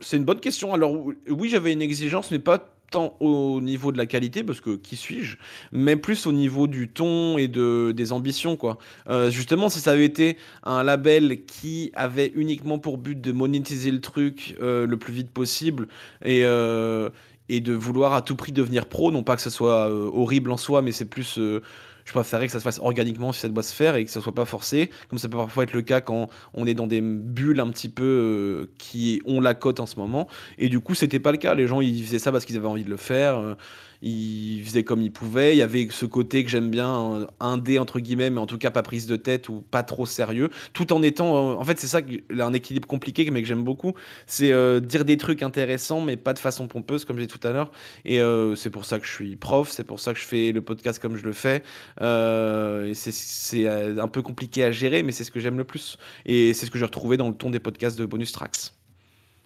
c'est 0.00 0.16
une 0.16 0.24
bonne 0.24 0.40
question. 0.40 0.74
Alors 0.74 0.92
ou- 0.92 1.14
oui, 1.28 1.48
j'avais 1.48 1.72
une 1.72 1.82
exigence, 1.82 2.30
mais 2.30 2.38
pas 2.38 2.58
tant 2.90 3.16
au 3.20 3.60
niveau 3.60 3.92
de 3.92 3.98
la 3.98 4.06
qualité, 4.06 4.42
parce 4.42 4.60
que 4.60 4.76
qui 4.76 4.96
suis-je, 4.96 5.36
mais 5.70 5.96
plus 5.96 6.26
au 6.26 6.32
niveau 6.32 6.66
du 6.66 6.88
ton 6.88 7.38
et 7.38 7.46
de, 7.46 7.92
des 7.92 8.12
ambitions, 8.12 8.56
quoi. 8.56 8.78
Euh, 9.08 9.30
justement, 9.30 9.68
si 9.68 9.80
ça 9.80 9.92
avait 9.92 10.04
été 10.04 10.36
un 10.64 10.82
label 10.82 11.44
qui 11.44 11.92
avait 11.94 12.32
uniquement 12.34 12.78
pour 12.78 12.98
but 12.98 13.20
de 13.20 13.30
monétiser 13.32 13.92
le 13.92 14.00
truc 14.00 14.56
euh, 14.60 14.86
le 14.86 14.96
plus 14.96 15.12
vite 15.12 15.30
possible 15.30 15.86
et, 16.24 16.44
euh, 16.44 17.10
et 17.50 17.60
de 17.60 17.74
vouloir 17.74 18.14
à 18.14 18.22
tout 18.22 18.36
prix 18.36 18.52
devenir 18.52 18.86
pro, 18.86 19.10
non 19.10 19.24
pas 19.24 19.36
que 19.36 19.42
ce 19.42 19.50
soit 19.50 19.90
euh, 19.90 20.08
horrible 20.12 20.50
en 20.52 20.56
soi, 20.56 20.82
mais 20.82 20.92
c'est 20.92 21.04
plus... 21.04 21.38
euh, 21.38 21.60
je 22.04 22.12
préférerais 22.12 22.46
que 22.46 22.52
ça 22.52 22.58
se 22.58 22.64
fasse 22.64 22.78
organiquement 22.78 23.32
si 23.32 23.40
ça 23.40 23.48
doit 23.48 23.62
se 23.62 23.74
faire 23.74 23.94
et 23.96 24.04
que 24.04 24.10
ça 24.10 24.20
soit 24.20 24.34
pas 24.34 24.44
forcé, 24.44 24.90
comme 25.08 25.18
ça 25.18 25.28
peut 25.28 25.36
parfois 25.36 25.64
être 25.64 25.74
le 25.74 25.82
cas 25.82 26.00
quand 26.00 26.28
on 26.54 26.66
est 26.66 26.74
dans 26.74 26.86
des 26.86 27.00
bulles 27.00 27.60
un 27.60 27.68
petit 27.68 27.88
peu 27.88 28.04
euh, 28.04 28.70
qui 28.78 29.20
ont 29.26 29.40
la 29.40 29.54
cote 29.54 29.80
en 29.80 29.86
ce 29.86 29.96
moment. 29.98 30.26
Et 30.58 30.68
du 30.68 30.80
coup, 30.80 30.94
c'était 30.94 31.20
pas 31.20 31.32
le 31.32 31.38
cas. 31.38 31.54
Les 31.54 31.66
gens, 31.66 31.80
ils 31.80 32.02
faisaient 32.02 32.18
ça 32.18 32.32
parce 32.32 32.44
qu'ils 32.44 32.56
avaient 32.56 32.66
envie 32.66 32.84
de 32.84 32.90
le 32.90 32.96
faire. 32.96 33.56
Ils 34.02 34.62
faisaient 34.64 34.84
comme 34.84 35.02
ils 35.02 35.12
pouvaient. 35.12 35.54
Il 35.54 35.58
y 35.58 35.62
avait 35.62 35.88
ce 35.90 36.06
côté 36.06 36.44
que 36.44 36.50
j'aime 36.50 36.70
bien, 36.70 37.26
indé 37.40 37.78
entre 37.78 38.00
guillemets, 38.00 38.30
mais 38.30 38.40
en 38.40 38.46
tout 38.46 38.58
cas 38.58 38.70
pas 38.70 38.82
prise 38.82 39.06
de 39.06 39.16
tête 39.16 39.48
ou 39.48 39.62
pas 39.62 39.82
trop 39.82 40.06
sérieux, 40.06 40.50
tout 40.72 40.92
en 40.92 41.02
étant. 41.02 41.58
en 41.60 41.64
fait, 41.64 41.78
c'est 41.78 41.86
ça, 41.86 42.00
un 42.38 42.52
équilibre 42.52 42.88
compliqué, 42.88 43.30
mais 43.30 43.42
que 43.42 43.48
j'aime 43.48 43.64
beaucoup. 43.64 43.94
C'est 44.26 44.52
euh, 44.52 44.80
dire 44.80 45.04
des 45.04 45.16
trucs 45.16 45.42
intéressants, 45.42 46.00
mais 46.00 46.16
pas 46.16 46.32
de 46.32 46.38
façon 46.38 46.68
pompeuse, 46.68 47.04
comme 47.04 47.18
j'ai 47.18 47.26
tout 47.26 47.40
à 47.46 47.52
l'heure. 47.52 47.70
Et 48.04 48.20
euh, 48.20 48.54
c'est 48.54 48.70
pour 48.70 48.84
ça 48.84 48.98
que 48.98 49.06
je 49.06 49.12
suis 49.12 49.36
prof, 49.36 49.70
c'est 49.70 49.84
pour 49.84 50.00
ça 50.00 50.12
que 50.14 50.20
je 50.20 50.24
fais 50.24 50.52
le 50.52 50.62
podcast 50.62 50.98
comme 51.00 51.16
je 51.16 51.24
le 51.24 51.32
fais. 51.32 51.62
Euh, 52.00 52.92
c'est- 52.94 53.66
euh, 53.66 54.00
un 54.02 54.08
peu 54.08 54.22
compliqué 54.22 54.64
à 54.64 54.72
gérer, 54.72 55.02
mais 55.02 55.12
c'est 55.12 55.24
ce 55.24 55.30
que 55.30 55.40
j'aime 55.40 55.58
le 55.58 55.64
plus. 55.64 55.98
Et 56.26 56.54
c'est 56.54 56.66
ce 56.66 56.70
que 56.70 56.78
j'ai 56.78 56.84
retrouvé 56.84 57.16
dans 57.16 57.28
le 57.28 57.34
ton 57.34 57.50
des 57.50 57.60
podcasts 57.60 57.98
de 57.98 58.06
Bonus 58.06 58.32
Tracks. 58.32 58.72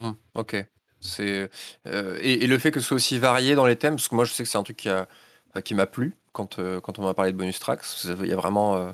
Hmm, 0.00 0.14
ok. 0.34 0.54
Euh, 1.20 1.48
et, 2.22 2.46
le 2.46 2.58
fait 2.58 2.70
que 2.70 2.80
ce 2.80 2.86
soit 2.86 2.96
aussi 2.96 3.18
varié 3.18 3.54
dans 3.54 3.66
les 3.66 3.76
thèmes, 3.76 3.96
parce 3.96 4.08
que 4.08 4.14
moi 4.14 4.24
je 4.24 4.32
sais 4.32 4.42
que 4.42 4.48
c'est 4.48 4.58
un 4.58 4.62
truc 4.62 4.76
qui 4.78 4.88
a- 4.88 5.08
enfin, 5.50 5.60
qui 5.62 5.74
m'a 5.74 5.86
plu 5.86 6.14
quand 6.32 6.58
euh, 6.58 6.80
quand 6.80 6.98
on 6.98 7.02
m'a 7.02 7.14
parlé 7.14 7.32
de 7.32 7.36
bonus 7.36 7.58
tracks. 7.58 7.82
Il 8.04 8.26
y 8.26 8.32
a 8.32 8.36
vraiment 8.36 8.76
euh, 8.76 8.92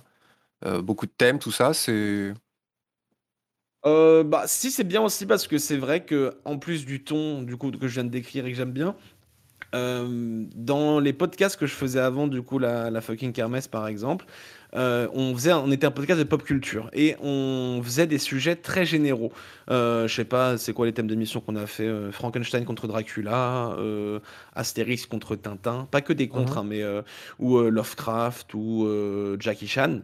euh, 0.67 0.83
beaucoup 0.83 1.07
de 1.07 1.13
thèmes, 1.13 1.39
tout 1.39 1.53
ça. 1.53 1.75
C'est 1.75 2.35
Euh, 3.87 4.25
bah, 4.25 4.45
si, 4.47 4.71
c'est 4.71 4.85
bien 4.85 5.01
aussi 5.03 5.25
parce 5.27 5.47
que 5.49 5.57
c'est 5.59 5.79
vrai 5.79 6.05
que 6.05 6.39
en 6.45 6.59
plus 6.59 6.85
du 6.85 7.03
ton 7.03 7.43
du 7.43 7.57
coup 7.57 7.71
que 7.71 7.89
je 7.89 7.95
viens 7.95 8.05
de 8.05 8.11
décrire 8.11 8.45
et 8.47 8.51
que 8.51 8.57
j'aime 8.57 8.73
bien, 8.73 8.95
euh, 9.75 10.45
dans 10.57 11.01
les 11.01 11.13
podcasts 11.13 11.59
que 11.59 11.67
je 11.67 11.75
faisais 11.75 12.01
avant, 12.01 12.29
du 12.29 12.43
coup, 12.43 12.59
la, 12.59 12.91
la 12.91 13.01
fucking 13.03 13.33
kermesse 13.33 13.69
par 13.69 13.89
exemple, 13.89 14.27
euh, 14.77 15.09
on 15.15 15.35
faisait, 15.35 15.53
on 15.53 15.71
était 15.73 15.87
un 15.87 15.91
podcast 15.91 16.19
de 16.19 16.25
pop 16.25 16.43
culture 16.43 16.91
et 16.93 17.17
on 17.23 17.81
faisait 17.83 18.07
des 18.07 18.19
sujets 18.19 18.55
très 18.57 18.87
généraux. 18.87 19.33
Euh, 19.71 20.07
je 20.09 20.15
sais 20.15 20.25
pas, 20.25 20.59
c'est 20.59 20.73
quoi 20.73 20.87
les 20.87 20.93
thèmes 20.93 21.07
d'émission 21.09 21.41
qu'on 21.41 21.57
a 21.57 21.67
fait 21.67 21.87
euh, 21.87 22.13
Frankenstein 22.13 22.65
contre 22.65 22.87
Dracula, 22.89 23.75
euh, 23.79 24.21
Astérix 24.55 25.07
contre 25.07 25.35
Tintin, 25.37 25.89
pas 25.91 26.01
que 26.01 26.13
des 26.13 26.29
contres, 26.29 26.53
Mhm. 26.55 26.59
hein, 26.59 26.65
mais 26.69 26.83
ou 27.39 27.59
Lovecraft 27.61 28.55
ou 28.55 28.89
Jackie 29.41 29.69
Chan. 29.69 30.01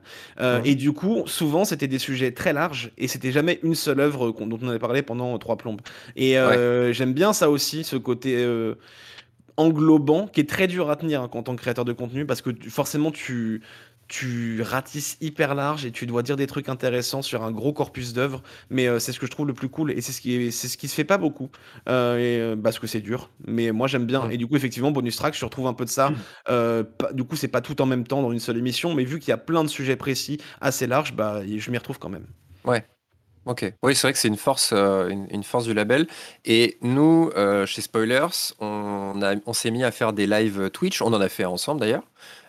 Et 0.64 0.74
du 0.74 0.92
coup, 0.92 1.22
souvent, 1.26 1.64
c'était 1.64 1.88
des 1.88 1.98
sujets 1.98 2.32
très 2.32 2.52
larges 2.52 2.90
et 2.98 3.08
c'était 3.08 3.32
jamais 3.32 3.60
une 3.62 3.74
seule 3.74 4.00
œuvre 4.00 4.32
dont 4.32 4.58
on 4.62 4.68
avait 4.68 4.78
parlé 4.78 5.02
pendant 5.02 5.36
trois 5.38 5.56
plombes. 5.56 5.80
Et 6.16 6.36
j'aime 6.92 7.12
bien 7.12 7.32
ça 7.32 7.50
aussi, 7.50 7.84
ce 7.84 7.96
côté 7.96 8.44
englobant 9.58 10.26
qui 10.26 10.40
est 10.40 10.48
très 10.48 10.66
dur 10.66 10.90
à 10.90 10.96
tenir 10.96 11.22
hein, 11.22 11.30
en 11.32 11.42
tant 11.42 11.56
que 11.56 11.60
créateur 11.62 11.86
de 11.86 11.92
contenu 11.94 12.26
parce 12.26 12.42
que 12.42 12.50
tu- 12.50 12.68
forcément, 12.68 13.10
tu 13.10 13.62
tu 14.08 14.62
ratisses 14.62 15.16
hyper 15.20 15.54
large 15.54 15.84
et 15.84 15.92
tu 15.92 16.06
dois 16.06 16.22
dire 16.22 16.36
des 16.36 16.46
trucs 16.46 16.68
intéressants 16.68 17.22
sur 17.22 17.42
un 17.44 17.50
gros 17.52 17.72
corpus 17.72 18.12
d'œuvres, 18.12 18.42
mais 18.70 18.86
euh, 18.88 18.98
c'est 18.98 19.12
ce 19.12 19.18
que 19.20 19.26
je 19.26 19.30
trouve 19.30 19.46
le 19.46 19.54
plus 19.54 19.68
cool 19.68 19.90
et 19.92 20.00
c'est 20.00 20.12
ce 20.12 20.20
qui 20.20 20.34
est, 20.34 20.50
c'est 20.50 20.68
ce 20.68 20.76
qui 20.76 20.88
se 20.88 20.94
fait 20.94 21.04
pas 21.04 21.18
beaucoup 21.18 21.50
euh, 21.88 22.16
et, 22.18 22.40
euh, 22.40 22.56
parce 22.56 22.78
que 22.78 22.86
c'est 22.86 23.00
dur. 23.00 23.30
Mais 23.46 23.72
moi 23.72 23.86
j'aime 23.88 24.06
bien 24.06 24.28
et 24.30 24.36
du 24.36 24.46
coup 24.46 24.56
effectivement 24.56 24.90
bonus 24.90 25.16
track, 25.16 25.34
je 25.36 25.44
retrouve 25.44 25.66
un 25.66 25.74
peu 25.74 25.84
de 25.84 25.90
ça. 25.90 26.12
Euh, 26.48 26.84
pas- 26.84 27.12
du 27.12 27.24
coup 27.24 27.36
c'est 27.36 27.48
pas 27.48 27.60
tout 27.60 27.80
en 27.82 27.86
même 27.86 28.06
temps 28.06 28.22
dans 28.22 28.32
une 28.32 28.40
seule 28.40 28.58
émission, 28.58 28.94
mais 28.94 29.04
vu 29.04 29.18
qu'il 29.18 29.30
y 29.30 29.32
a 29.32 29.38
plein 29.38 29.64
de 29.64 29.68
sujets 29.68 29.96
précis 29.96 30.38
assez 30.60 30.86
larges, 30.86 31.14
bah 31.14 31.42
je 31.46 31.70
m'y 31.70 31.78
retrouve 31.78 31.98
quand 31.98 32.08
même. 32.10 32.26
ouais. 32.64 32.84
Ok. 33.46 33.64
Oui, 33.84 33.94
c'est 33.94 34.08
vrai 34.08 34.12
que 34.12 34.18
c'est 34.18 34.26
une 34.26 34.36
force, 34.36 34.72
euh, 34.72 35.08
une, 35.08 35.28
une 35.30 35.44
force 35.44 35.66
du 35.66 35.72
label. 35.74 36.08
Et 36.44 36.78
nous, 36.82 37.30
euh, 37.36 37.64
chez 37.64 37.80
Spoilers, 37.80 38.26
on 38.58 39.22
a, 39.22 39.36
on 39.46 39.52
s'est 39.52 39.70
mis 39.70 39.84
à 39.84 39.92
faire 39.92 40.12
des 40.12 40.26
lives 40.26 40.68
Twitch. 40.70 41.00
On 41.00 41.12
en 41.12 41.20
a 41.20 41.28
fait 41.28 41.44
ensemble 41.44 41.80
d'ailleurs. 41.80 42.02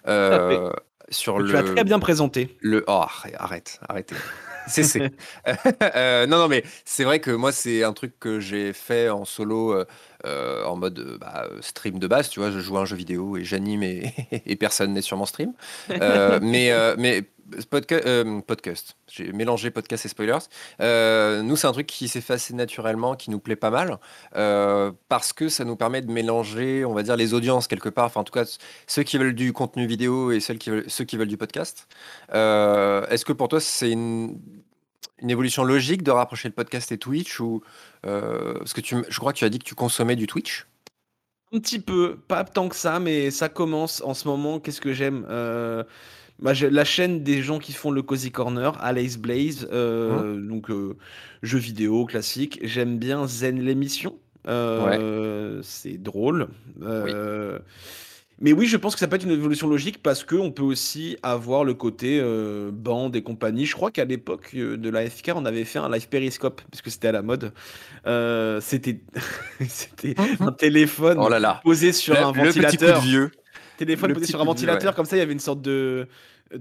Euh, 0.07 0.71
sur 1.09 1.37
Tu 1.45 1.55
as 1.55 1.61
le, 1.61 1.73
très 1.73 1.83
bien 1.83 1.99
présenté. 1.99 2.57
le. 2.61 2.83
Oh, 2.87 3.03
arrête, 3.03 3.35
arrête, 3.37 3.79
arrêtez. 3.87 4.15
Cessez. 4.67 5.11
Euh, 5.95 6.27
non, 6.27 6.37
non, 6.37 6.47
mais 6.47 6.63
c'est 6.83 7.03
vrai 7.03 7.19
que 7.19 7.31
moi, 7.31 7.51
c'est 7.51 7.83
un 7.83 7.93
truc 7.93 8.19
que 8.19 8.39
j'ai 8.39 8.73
fait 8.73 9.09
en 9.09 9.23
solo 9.25 9.83
euh, 10.27 10.65
en 10.65 10.75
mode 10.75 11.17
bah, 11.19 11.47
stream 11.61 11.99
de 11.99 12.07
base, 12.07 12.29
tu 12.29 12.39
vois, 12.39 12.51
je 12.51 12.59
joue 12.59 12.77
à 12.77 12.81
un 12.81 12.85
jeu 12.85 12.95
vidéo 12.95 13.37
et 13.37 13.43
j'anime 13.43 13.83
et, 13.83 14.55
personne 14.59 14.93
n'est 14.93 15.01
sur 15.01 15.17
mon 15.17 15.25
stream. 15.25 15.53
mais, 15.89 16.71
mais 16.97 17.23
euh, 17.91 18.41
podcast, 18.41 18.97
j'ai 19.07 19.31
mélangé 19.31 19.71
podcast 19.71 20.05
et 20.05 20.09
spoilers. 20.09 20.37
Euh, 20.81 21.41
nous, 21.41 21.55
c'est 21.55 21.67
un 21.67 21.71
truc 21.71 21.87
qui 21.87 22.11
assez 22.29 22.53
naturellement, 22.53 23.15
qui 23.15 23.29
nous 23.31 23.39
plaît 23.39 23.55
pas 23.55 23.69
mal, 23.69 23.99
euh, 24.35 24.91
parce 25.07 25.33
que 25.33 25.49
ça 25.49 25.63
nous 25.63 25.75
permet 25.75 26.01
de 26.01 26.11
mélanger, 26.11 26.83
on 26.83 26.93
va 26.93 27.03
dire, 27.03 27.15
les 27.15 27.33
audiences 27.33 27.67
quelque 27.67 27.89
part. 27.89 28.05
Enfin, 28.05 28.21
en 28.21 28.23
tout 28.23 28.33
cas, 28.33 28.45
ceux 28.85 29.03
qui 29.03 29.17
veulent 29.17 29.35
du 29.35 29.53
contenu 29.53 29.87
vidéo 29.87 30.31
et 30.31 30.39
ceux 30.39 30.55
qui 30.55 30.69
veulent, 30.69 30.85
ceux 30.87 31.05
qui 31.05 31.17
veulent 31.17 31.27
du 31.27 31.37
podcast. 31.37 31.87
Est-ce 32.33 33.23
que 33.23 33.33
pour 33.33 33.47
toi, 33.47 33.59
c'est 33.59 33.91
une, 33.91 34.37
évolution 35.27 35.63
logique 35.63 36.03
de 36.03 36.12
rapprocher 36.12 36.47
le 36.47 36.53
podcast 36.53 36.91
et 36.91 36.97
Twitch 36.97 37.39
ou 37.39 37.63
parce 38.01 38.73
que 38.73 38.82
tu, 38.82 38.95
je 39.08 39.19
crois 39.19 39.34
que 39.34 39.38
tu 39.38 39.45
as 39.45 39.49
dit 39.49 39.60
que 39.60 39.65
tu 39.65 39.75
consommais 39.75 40.15
du 40.15 40.27
Twitch. 40.27 40.67
Un 41.53 41.60
petit 41.60 41.80
peu, 41.80 42.17
pas 42.27 42.43
tant 42.43 42.67
que 42.67 42.75
ça, 42.75 42.99
mais 42.99 43.32
ça 43.32 43.49
commence 43.49 44.01
en 44.01 44.13
ce 44.13 44.27
moment. 44.27 44.60
Qu'est-ce 44.60 44.82
que 44.82 44.93
j'aime 44.93 45.25
bah, 46.39 46.53
la 46.69 46.86
chaîne 46.86 47.23
des 47.23 47.41
gens 47.41 47.58
qui 47.58 47.73
font 47.73 47.89
le 47.89 48.03
Cozy 48.03 48.32
Corner, 48.32 48.77
Alice 48.84 49.17
Blaze, 49.17 49.67
euh, 49.71 50.36
mmh. 50.36 50.47
donc 50.47 50.69
euh, 50.69 50.95
jeux 51.41 51.58
vidéo 51.58 52.06
classique. 52.06 52.60
J'aime 52.62 52.99
bien 52.99 53.25
Zen 53.27 53.60
l'émission. 53.60 54.15
Euh, 54.47 55.60
c'est 55.63 55.97
drôle. 55.97 56.47
Mais 58.39 58.52
oui, 58.52 58.67
je 58.67 58.78
pense 58.78 58.93
que 58.93 59.00
ça 59.00 59.08
peut 59.08 59.15
être 59.15 59.23
une 59.23 59.32
évolution 59.32 59.67
logique 59.67 60.02
parce 60.04 60.23
qu'on 60.23 60.52
peut 60.52 60.63
aussi 60.63 61.17
avoir 61.23 61.63
le 61.63 61.73
côté 61.73 62.21
bande 62.71 63.15
et 63.15 63.23
compagnie. 63.23 63.65
Je 63.65 63.73
crois 63.73 63.89
qu'à 63.89 64.06
l'époque 64.06 64.56
de 64.56 64.89
la 64.89 65.10
FK, 65.10 65.32
on 65.36 65.45
avait 65.45 65.65
fait 65.65 65.80
un 65.80 65.89
live 65.89 66.08
périscope 66.08 66.62
parce 66.69 66.82
que 66.82 66.89
c'était 66.89 67.08
à 67.08 67.13
la 67.13 67.23
mode. 67.23 67.52
c'était 68.62 69.00
c'était 69.67 70.13
mmh. 70.13 70.43
un 70.43 70.52
téléphone 70.52 71.17
oh 71.19 71.30
posé 71.63 71.91
sur 71.91 72.15
un 72.15 72.32
ventilateur. 72.32 73.02
vieux 73.02 73.32
téléphone 73.78 74.13
posé 74.13 74.26
sur 74.26 74.41
un 74.41 74.45
ventilateur, 74.45 74.95
comme 74.95 75.06
ça, 75.06 75.15
il 75.15 75.19
y 75.19 75.23
avait 75.23 75.34
une 75.34 75.39
sorte 75.39 75.62
de. 75.62 76.08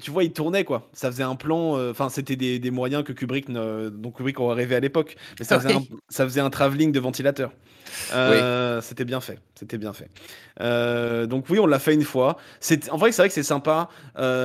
Tu 0.00 0.10
vois, 0.10 0.24
il 0.24 0.32
tournait 0.32 0.64
quoi. 0.64 0.88
Ça 0.92 1.10
faisait 1.10 1.22
un 1.22 1.36
plan. 1.36 1.76
Euh, 1.76 1.90
enfin, 1.90 2.08
c'était 2.08 2.36
des, 2.36 2.58
des, 2.58 2.70
moyens 2.70 3.04
que 3.04 3.12
Kubrick, 3.12 3.48
ne, 3.48 3.88
dont 3.88 4.10
Kubrick 4.10 4.40
aurait 4.40 4.56
rêvé 4.56 4.74
à 4.74 4.80
l'époque. 4.80 5.16
Mais 5.38 5.44
ça 5.44 5.60
faisait, 5.60 5.74
un, 5.74 5.82
ça 6.08 6.24
faisait 6.24 6.40
un 6.40 6.50
travelling 6.50 6.92
de 6.92 7.00
ventilateur. 7.00 7.52
Euh, 8.12 8.80
c'était 8.80 9.04
bien 9.04 9.20
fait. 9.20 9.38
C'était 9.54 9.78
bien 9.78 9.92
fait. 9.92 10.10
Euh, 10.60 11.26
donc 11.26 11.46
oui, 11.48 11.58
on 11.58 11.66
l'a 11.66 11.78
fait 11.78 11.94
une 11.94 12.02
fois. 12.02 12.36
C'est 12.60 12.90
en 12.90 12.96
vrai, 12.96 13.12
c'est 13.12 13.22
vrai 13.22 13.28
que 13.28 13.34
c'est 13.34 13.42
sympa. 13.42 13.88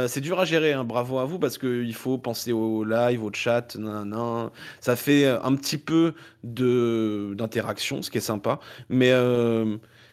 c'est 0.08 0.21
dur 0.21 0.39
à 0.39 0.45
gérer. 0.45 0.73
Hein. 0.73 0.84
Bravo 0.84 1.19
à 1.19 1.25
vous 1.25 1.39
parce 1.39 1.58
qu'il 1.58 1.95
faut 1.95 2.17
penser 2.17 2.51
au 2.51 2.84
live, 2.84 3.23
au 3.23 3.32
chat. 3.34 3.75
Nan, 3.75 4.49
Ça 4.80 4.95
fait 4.95 5.25
un 5.25 5.56
petit 5.56 5.77
peu 5.77 6.13
de 6.43 7.34
d'interaction, 7.36 8.01
ce 8.01 8.12
qui 8.12 8.19
est 8.19 8.21
sympa. 8.21 8.60
Mais 8.89 9.12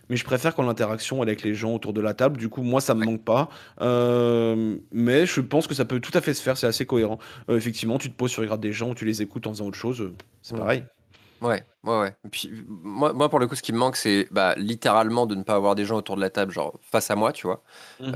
mais 0.08 0.16
je 0.16 0.24
préfère 0.24 0.54
quand 0.54 0.62
l'interaction 0.62 1.18
est 1.18 1.22
avec 1.22 1.42
les 1.42 1.54
gens 1.54 1.74
autour 1.74 1.92
de 1.92 2.00
la 2.00 2.14
table. 2.14 2.38
Du 2.38 2.48
coup, 2.48 2.62
moi, 2.62 2.80
ça 2.80 2.94
me 2.94 3.04
manque 3.04 3.24
pas. 3.24 3.48
Euh, 3.80 4.76
mais 4.92 5.26
je 5.26 5.40
pense 5.40 5.66
que 5.66 5.74
ça 5.74 5.84
peut 5.84 6.00
tout 6.00 6.16
à 6.16 6.20
fait 6.20 6.34
se 6.34 6.42
faire. 6.42 6.56
C'est 6.56 6.66
assez 6.66 6.86
cohérent. 6.86 7.18
Euh, 7.50 7.56
effectivement, 7.56 7.98
tu 7.98 8.10
te 8.10 8.16
poses 8.16 8.30
sur 8.30 8.42
les 8.42 8.48
grades 8.48 8.60
des 8.60 8.72
gens, 8.72 8.94
tu 8.94 9.04
les 9.04 9.22
écoutes 9.22 9.46
en 9.46 9.50
faisant 9.50 9.66
autre 9.66 9.78
chose. 9.78 10.00
Euh, 10.00 10.14
c'est 10.42 10.56
pareil. 10.56 10.84
Ouais, 11.40 11.62
ouais, 11.84 12.00
ouais. 12.00 12.16
Et 12.24 12.28
puis, 12.30 12.50
moi, 12.66 13.12
moi, 13.12 13.28
pour 13.28 13.38
le 13.38 13.46
coup, 13.46 13.54
ce 13.54 13.62
qui 13.62 13.72
me 13.72 13.78
manque, 13.78 13.96
c'est 13.96 14.26
bah, 14.32 14.54
littéralement 14.56 15.24
de 15.24 15.36
ne 15.36 15.44
pas 15.44 15.54
avoir 15.54 15.76
des 15.76 15.84
gens 15.84 15.98
autour 15.98 16.16
de 16.16 16.20
la 16.20 16.30
table, 16.30 16.52
genre 16.52 16.74
face 16.82 17.12
à 17.12 17.14
moi, 17.14 17.32
tu 17.32 17.46
vois. 17.46 17.62
Mmh 18.00 18.12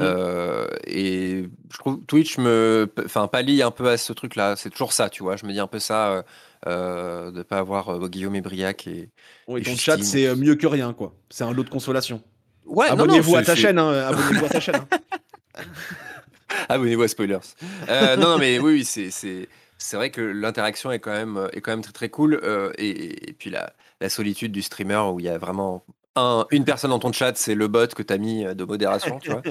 et 0.87 1.49
je 1.71 1.79
trouve 1.79 2.05
Twitch 2.07 2.39
me, 2.39 2.91
enfin, 3.05 3.29
pallie 3.29 3.63
un 3.63 3.71
peu 3.71 3.89
à 3.89 3.97
ce 3.97 4.13
truc-là. 4.13 4.57
C'est 4.57 4.71
toujours 4.71 4.93
ça, 4.93 5.09
tu 5.09 5.23
vois. 5.23 5.37
Je 5.37 5.47
me 5.47 5.53
dis 5.53 5.61
un 5.61 5.69
peu 5.69 5.79
ça 5.79 6.25
euh, 6.69 7.33
de 7.33 7.39
ne 7.39 7.43
pas 7.43 7.59
avoir 7.59 7.89
euh, 7.89 8.09
Guillaume 8.09 8.37
et 8.37 8.41
Briac 8.41 8.87
et. 8.87 9.11
Oui, 9.49 9.63
ton 9.63 9.75
chat, 9.75 10.01
c'est 10.03 10.27
euh, 10.27 10.37
mieux 10.37 10.55
que 10.55 10.67
rien, 10.69 10.93
quoi. 10.93 11.13
C'est 11.29 11.43
un 11.43 11.53
lot 11.53 11.65
de 11.65 11.71
consolation. 11.71 12.23
Ouais, 12.65 12.89
abonnez-vous 12.89 13.35
à 13.35 13.43
ta 13.43 13.57
chaîne, 13.57 13.79
hein, 13.79 13.91
abonnez-vous 13.91 14.45
à 14.45 14.49
ta 14.49 14.61
chaîne. 14.61 14.77
Hein. 14.77 15.63
abonnez-vous 16.69 17.03
à 17.03 17.09
Spoilers. 17.09 17.39
non, 17.89 18.17
non, 18.17 18.39
mais 18.39 18.61
oui, 18.61 18.85
c'est 18.85 19.11
c'est 19.11 19.97
vrai 19.97 20.11
que 20.11 20.21
l'interaction 20.21 20.93
est 20.93 21.01
quand 21.01 21.11
même 21.11 21.49
est 21.53 21.61
quand 21.61 21.73
même 21.73 21.83
très 21.83 21.93
très 21.93 22.09
cool 22.09 22.41
et, 22.79 23.35
puis 23.37 23.51
la, 23.51 23.73
la, 24.01 24.09
solitude 24.09 24.53
du 24.53 24.63
streamer 24.63 25.11
où 25.13 25.19
il 25.19 25.27
y 25.27 25.29
a 25.29 25.39
vraiment 25.39 25.85
un, 26.15 26.47
une 26.53 26.65
personne 26.65 26.91
dans 26.91 27.01
ton 27.01 27.11
chat 27.11 27.37
c'est 27.37 27.57
le 27.57 27.67
bot 27.67 27.89
que 27.89 28.05
tu 28.05 28.13
as 28.13 28.19
mis 28.19 28.45
de 28.45 28.65
modération 28.65 29.19
tu 29.19 29.33
vois 29.33 29.43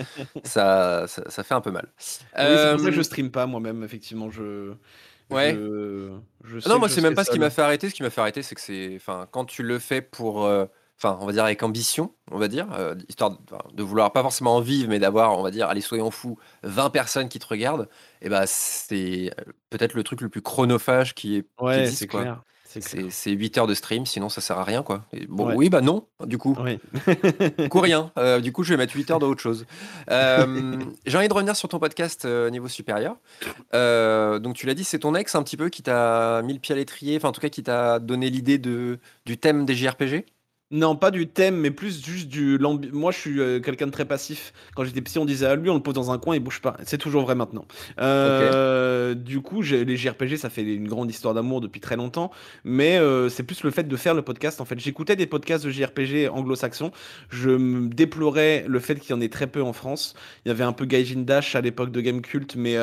ça, 0.46 1.06
ça, 1.08 1.30
ça, 1.30 1.44
fait 1.44 1.54
un 1.54 1.60
peu 1.60 1.72
mal 1.72 1.90
oui, 1.98 2.06
c'est 2.38 2.72
pour 2.72 2.80
ça 2.80 2.86
que 2.86 2.92
je 2.92 3.02
stream 3.02 3.30
pas 3.30 3.46
moi-même 3.46 3.84
effectivement 3.84 4.32
je 4.32 4.72
Ouais. 5.32 5.58
Ah 6.66 6.70
non, 6.70 6.80
moi, 6.80 6.90
c'est 6.90 7.02
même 7.02 7.16
pas 7.16 7.24
ce 7.24 7.32
qui 7.32 7.40
m'a 7.40 7.50
fait 7.50 7.62
arrêter. 7.62 7.90
Ce 7.90 7.96
qui 7.96 8.04
m'a 8.04 8.10
fait 8.10 8.22
arrêter, 8.22 8.44
c'est 8.44 8.56
que 8.56 8.62
c'est, 8.62 8.94
enfin, 8.96 9.28
quand 9.32 9.46
tu 9.46 9.64
le 9.64 9.80
fais 9.80 10.02
pour, 10.02 10.46
euh, 10.46 10.66
enfin, 10.98 11.18
on 11.22 11.26
va 11.26 11.32
dire 11.32 11.44
avec 11.44 11.64
ambition, 11.64 12.14
on 12.32 12.38
va 12.38 12.48
dire, 12.48 12.68
euh, 12.74 12.96
histoire 13.10 13.38
de, 13.74 13.84
vouloir 13.84 14.12
pas 14.12 14.22
forcément 14.22 14.56
en 14.56 14.62
vivre, 14.62 14.90
mais 14.90 15.00
d'avoir, 15.00 15.38
on 15.38 15.44
va 15.44 15.52
dire, 15.52 15.68
allez, 15.68 15.82
soyons 15.82 16.12
fous, 16.12 16.38
20 16.64 16.90
personnes 16.90 17.30
qui 17.30 17.40
te 17.40 17.48
regardent, 17.48 17.88
et 18.22 18.30
bah, 18.30 18.44
c'est 18.48 19.32
euh, 19.40 19.52
peut-être 19.70 19.94
le 19.94 20.04
truc 20.04 20.22
le 20.22 20.30
plus 20.30 20.42
chronophage 20.42 21.14
qui 21.16 21.38
est. 21.38 21.46
Ouais, 21.60 21.88
c'est 21.88 22.08
clair. 22.08 22.44
C'est 22.80 23.32
8 23.32 23.58
heures 23.58 23.68
de 23.68 23.74
stream, 23.74 24.06
sinon 24.06 24.30
ça 24.30 24.40
sert 24.40 24.58
à 24.58 24.64
rien, 24.64 24.84
quoi. 24.84 25.04
bon, 25.28 25.54
oui, 25.56 25.70
bah 25.70 25.82
non, 25.82 26.06
du 26.26 26.38
coup. 26.38 26.58
Oui. 26.64 26.80
du 27.58 27.70
coup, 27.70 27.80
rien. 27.80 28.12
Euh, 28.18 28.40
du 28.40 28.52
coup, 28.52 28.64
je 28.64 28.70
vais 28.70 28.78
mettre 28.78 28.96
8 28.96 29.12
heures 29.12 29.20
d'autre 29.20 29.42
chose. 29.42 29.66
Euh, 30.10 30.78
j'ai 31.06 31.18
envie 31.18 31.28
de 31.28 31.34
revenir 31.34 31.56
sur 31.56 31.68
ton 31.68 31.80
podcast 31.80 32.26
euh, 32.26 32.50
niveau 32.50 32.68
supérieur. 32.68 33.18
donc, 33.74 34.56
tu 34.56 34.66
l'as 34.66 34.74
dit, 34.74 34.84
c'est 34.84 35.00
ton 35.00 35.16
ex 35.16 35.36
un 35.36 35.44
petit 35.44 35.58
peu 35.58 35.70
qui 35.70 35.84
t'a 35.84 36.42
mis 36.44 36.54
le 36.54 36.60
pied 36.60 36.74
à 36.74 36.78
l'étrier, 36.78 37.18
enfin, 37.18 37.30
en 37.30 37.34
tout 37.34 37.42
cas, 37.42 37.50
qui 37.50 37.64
t'a 37.64 38.00
donné 38.00 38.30
l'idée 38.30 38.58
du 38.58 39.38
thème 39.38 39.66
des 39.66 39.76
JRPG 39.76 40.26
non, 40.72 40.96
pas 40.96 41.12
du 41.12 41.28
thème, 41.28 41.58
mais 41.58 41.70
plus 41.70 42.04
juste 42.04 42.30
du. 42.30 42.58
Moi, 42.94 43.12
je 43.12 43.18
suis 43.18 43.40
euh, 43.42 43.60
quelqu'un 43.60 43.88
de 43.88 43.92
très 43.92 44.06
passif. 44.06 44.54
Quand 44.74 44.86
j'étais 44.86 45.02
petit, 45.02 45.20
on 45.20 45.26
disait 45.26 45.46
à 45.46 45.56
lui, 45.56 45.70
on 45.70 45.76
le 45.76 45.82
pose 45.82 45.94
dans 45.94 46.12
un 46.12 46.18
coin, 46.18 46.34
il 46.34 46.40
bouge 46.40 46.62
pas. 46.62 46.78
C'est 46.86 46.98
toujours 46.98 47.24
vrai 47.24 47.36
maintenant. 47.36 47.66
Euh, 48.00 49.14
du 49.14 49.42
coup, 49.42 49.62
les 49.62 49.98
JRPG, 49.98 50.38
ça 50.38 50.50
fait 50.50 50.62
une 50.64 50.88
grande 50.88 51.10
histoire 51.10 51.34
d'amour 51.34 51.60
depuis 51.60 51.82
très 51.82 51.98
longtemps, 51.98 52.32
mais 52.64 52.98
euh, 52.98 53.28
c'est 53.28 53.44
plus 53.44 53.64
le 53.64 53.72
fait 53.72 53.84
de 53.84 53.96
faire 53.98 54.14
le 54.14 54.22
podcast. 54.22 54.62
En 54.62 54.66
fait, 54.66 54.80
j'écoutais 54.80 55.18
des 55.18 55.26
podcasts 55.26 55.66
de 55.66 55.72
JRPG 55.72 56.30
anglo-saxons. 56.32 56.92
Je 57.30 57.50
me 57.50 57.90
déplorais 57.90 58.64
le 58.66 58.80
fait 58.80 58.96
qu'il 58.96 59.12
y 59.12 59.14
en 59.14 59.20
ait 59.20 59.30
très 59.30 59.48
peu 59.48 59.62
en 59.62 59.74
France. 59.74 60.16
Il 60.46 60.50
y 60.50 60.52
avait 60.52 60.64
un 60.64 60.74
peu 60.74 60.86
Gaijin 60.86 61.24
Dash 61.24 61.56
à 61.56 61.62
l'époque 61.62 61.92
de 61.92 62.00
Game 62.00 62.22
Cult, 62.22 62.56
mais 62.56 62.78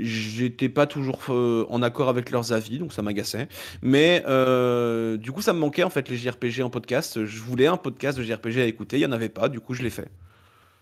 J'étais 0.00 0.68
pas 0.68 0.86
toujours 0.86 1.20
euh, 1.30 1.66
en 1.68 1.82
accord 1.82 2.08
avec 2.08 2.30
leurs 2.30 2.52
avis, 2.52 2.78
donc 2.78 2.92
ça 2.92 3.02
m'agaçait. 3.02 3.48
Mais 3.82 4.22
euh, 4.26 5.16
du 5.16 5.32
coup, 5.32 5.42
ça 5.42 5.52
me 5.52 5.58
manquait 5.58 5.82
en 5.82 5.90
fait 5.90 6.08
les 6.08 6.16
JRPG 6.16 6.62
en 6.62 6.70
podcast. 6.70 7.24
Je 7.24 7.40
voulais 7.40 7.66
un 7.66 7.76
podcast 7.76 8.18
de 8.18 8.22
JRPG 8.22 8.58
à 8.58 8.64
écouter, 8.64 8.98
il 8.98 9.02
y 9.02 9.06
en 9.06 9.12
avait 9.12 9.28
pas, 9.28 9.48
du 9.48 9.60
coup, 9.60 9.74
je 9.74 9.82
l'ai 9.82 9.90
fait. 9.90 10.08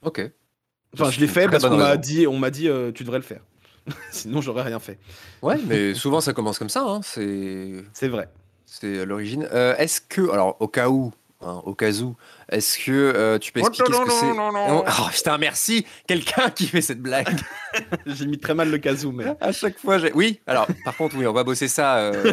Ok. 0.02 0.20
Enfin, 0.94 1.10
je 1.10 1.20
l'ai 1.20 1.26
fait 1.26 1.48
parce 1.48 1.66
qu'on 1.66 1.76
m'a 1.76 1.96
dit, 1.96 2.26
on 2.26 2.38
m'a 2.38 2.50
dit, 2.50 2.68
euh, 2.68 2.92
tu 2.92 3.04
devrais 3.04 3.18
le 3.18 3.24
faire. 3.24 3.40
Sinon, 4.10 4.40
j'aurais 4.40 4.62
rien 4.62 4.78
fait. 4.78 4.98
Ouais, 5.42 5.58
mais 5.66 5.94
souvent 5.94 6.20
ça 6.20 6.32
commence 6.32 6.58
comme 6.58 6.68
ça. 6.68 6.84
Hein. 6.86 7.00
C'est. 7.02 7.72
C'est 7.92 8.08
vrai. 8.08 8.28
C'est 8.64 9.06
l'origine. 9.06 9.48
Est-ce 9.78 10.00
que, 10.00 10.28
alors, 10.30 10.56
au 10.60 10.66
cas 10.66 10.88
où, 10.88 11.12
hein, 11.40 11.62
au 11.64 11.74
cas 11.74 11.92
où, 12.00 12.16
est-ce 12.50 12.78
que 12.78 12.92
euh, 12.92 13.38
tu 13.38 13.52
peux 13.52 13.60
oh, 13.62 13.68
expliquer 13.68 13.92
ce 13.92 14.04
que 14.04 14.10
c'est 14.10 14.30
oh, 14.38 14.84
oh, 14.86 15.08
putain, 15.12 15.38
merci 15.38 15.86
Quelqu'un 16.06 16.50
qui 16.50 16.66
fait 16.66 16.80
cette 16.80 17.00
blague 17.00 17.38
J'ai 18.06 18.26
mis 18.26 18.38
très 18.38 18.54
mal 18.54 18.70
le 18.70 18.78
casou, 18.78 19.12
mais... 19.12 19.24
À 19.40 19.52
chaque 19.52 19.78
fois, 19.78 19.98
j'ai... 19.98 20.12
Oui, 20.12 20.40
alors, 20.46 20.66
par 20.84 20.96
contre, 20.96 21.16
oui, 21.16 21.26
on 21.26 21.32
va 21.32 21.44
bosser 21.44 21.68
ça... 21.68 21.98
Euh, 21.98 22.32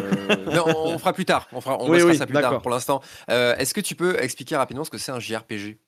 non, 0.52 0.64
on 0.66 0.98
fera 0.98 1.12
plus 1.12 1.24
tard. 1.24 1.48
On, 1.52 1.60
fera, 1.60 1.78
on 1.80 1.86
bossera 1.86 2.14
ça 2.14 2.26
plus 2.26 2.34
tard, 2.34 2.62
pour 2.62 2.70
l'instant. 2.70 3.00
Euh, 3.30 3.56
est-ce 3.56 3.74
que 3.74 3.80
tu 3.80 3.94
peux 3.94 4.20
expliquer 4.22 4.56
rapidement 4.56 4.84
ce 4.84 4.90
que 4.90 4.98
c'est 4.98 5.12
un 5.12 5.20
JRPG 5.20 5.78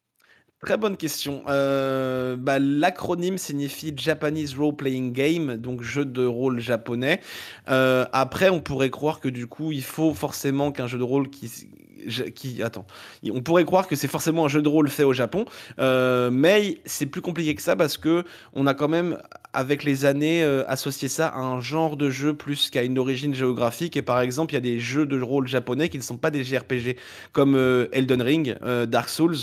Très 0.62 0.78
bonne 0.78 0.96
question. 0.96 1.42
Bah, 1.46 2.58
l'acronyme 2.58 3.38
signifie 3.38 3.92
Japanese 3.96 4.54
Role 4.56 4.74
Playing 4.74 5.12
Game, 5.12 5.56
donc 5.56 5.82
jeu 5.82 6.04
de 6.04 6.26
rôle 6.26 6.60
japonais. 6.60 7.20
après, 7.66 8.48
on 8.48 8.60
pourrait 8.60 8.90
croire 8.90 9.20
que 9.20 9.28
du 9.28 9.46
coup, 9.46 9.72
il 9.72 9.84
faut 9.84 10.14
forcément 10.14 10.72
qu'un 10.72 10.86
jeu 10.86 10.98
de 10.98 11.04
rôle 11.04 11.30
qui, 11.30 11.50
qui 12.34 12.62
attends, 12.62 12.86
on 13.30 13.40
pourrait 13.42 13.64
croire 13.64 13.88
que 13.88 13.96
c'est 13.96 14.08
forcément 14.08 14.44
un 14.44 14.48
jeu 14.48 14.62
de 14.62 14.68
rôle 14.68 14.88
fait 14.88 15.04
au 15.04 15.12
Japon, 15.12 15.44
euh, 15.78 16.30
mais 16.30 16.80
c'est 16.84 17.06
plus 17.06 17.22
compliqué 17.22 17.54
que 17.54 17.62
ça 17.62 17.76
parce 17.76 17.96
que 17.96 18.24
on 18.54 18.66
a 18.66 18.74
quand 18.74 18.88
même 18.88 19.18
avec 19.56 19.84
les 19.84 20.04
années 20.04 20.44
euh, 20.44 20.64
associé 20.68 21.08
ça 21.08 21.28
à 21.28 21.40
un 21.40 21.60
genre 21.60 21.96
de 21.96 22.10
jeu 22.10 22.34
plus 22.34 22.68
qu'à 22.70 22.82
une 22.82 22.98
origine 22.98 23.34
géographique. 23.34 23.96
Et 23.96 24.02
par 24.02 24.20
exemple, 24.20 24.52
il 24.52 24.56
y 24.56 24.58
a 24.58 24.60
des 24.60 24.78
jeux 24.78 25.06
de 25.06 25.20
rôle 25.20 25.48
japonais 25.48 25.88
qui 25.88 25.96
ne 25.96 26.02
sont 26.02 26.18
pas 26.18 26.30
des 26.30 26.44
JRPG, 26.44 26.96
comme 27.32 27.56
euh, 27.56 27.88
Elden 27.92 28.22
Ring, 28.22 28.56
Dark 28.86 29.08
Souls. 29.08 29.36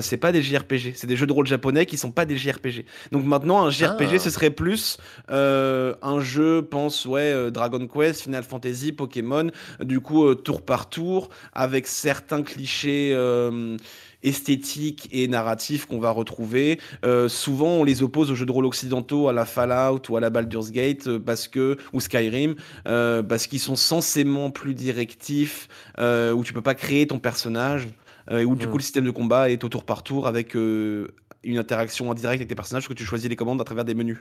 c'est 0.00 0.16
pas 0.16 0.32
des 0.32 0.42
JRPG, 0.42 0.94
c'est 0.94 1.06
des 1.06 1.16
jeux 1.16 1.26
de 1.26 1.32
rôle 1.32 1.46
japonais 1.46 1.84
qui 1.84 1.98
sont 1.98 2.10
pas 2.10 2.24
des 2.24 2.36
JRPG. 2.36 2.86
Donc 3.12 3.24
maintenant, 3.24 3.64
un 3.64 3.70
JRPG, 3.70 4.14
ah. 4.14 4.18
ce 4.18 4.30
serait 4.30 4.50
plus 4.50 4.98
un 5.28 6.20
jeu, 6.20 6.62
pense 6.62 7.04
ouais, 7.04 7.50
Dragon 7.50 7.86
Quest, 7.86 8.22
Final 8.22 8.44
Fantasy, 8.44 8.92
Pokémon, 8.92 9.50
du 9.80 10.00
coup 10.00 10.34
tour 10.34 10.62
par 10.62 10.88
tour 10.88 11.28
avec 11.52 11.86
certains 11.86 12.42
clichés 12.42 13.12
euh, 13.14 13.76
esthétiques 14.24 15.08
et 15.12 15.28
narratifs 15.28 15.86
qu'on 15.86 16.00
va 16.00 16.10
retrouver. 16.10 16.80
Euh, 17.04 17.28
souvent, 17.28 17.68
on 17.68 17.84
les 17.84 18.02
oppose 18.02 18.30
aux 18.30 18.34
jeux 18.34 18.46
de 18.46 18.52
rôle 18.52 18.66
occidentaux, 18.66 19.28
à 19.28 19.32
la 19.32 19.44
Fallout 19.44 20.02
ou 20.08 20.16
à 20.16 20.20
la 20.20 20.30
Baldur's 20.30 20.70
Gate, 20.72 21.06
euh, 21.06 21.18
parce 21.20 21.46
que 21.46 21.76
ou 21.92 22.00
Skyrim, 22.00 22.56
parce 22.84 23.46
qu'ils 23.46 23.60
sont 23.60 23.76
censément 23.76 24.50
plus 24.50 24.74
directifs, 24.74 25.68
où 25.98 26.42
tu 26.44 26.52
peux 26.52 26.62
pas 26.62 26.74
créer 26.74 27.06
ton 27.06 27.18
personnage. 27.18 27.88
où 28.30 28.54
du 28.56 28.66
coup 28.66 28.74
Mmh. 28.74 28.78
le 28.78 28.82
système 28.82 29.04
de 29.04 29.10
combat 29.10 29.50
est 29.50 29.62
au 29.64 29.68
tour 29.68 29.84
par 29.84 30.02
tour 30.02 30.26
avec 30.26 30.54
une 30.54 31.58
interaction 31.58 32.08
en 32.08 32.14
direct 32.14 32.40
avec 32.40 32.48
tes 32.48 32.54
personnages 32.54 32.88
que 32.88 32.94
tu 32.94 33.04
choisis 33.04 33.28
les 33.28 33.36
commandes 33.36 33.60
à 33.60 33.64
travers 33.64 33.84
des 33.84 33.94
menus. 33.94 34.18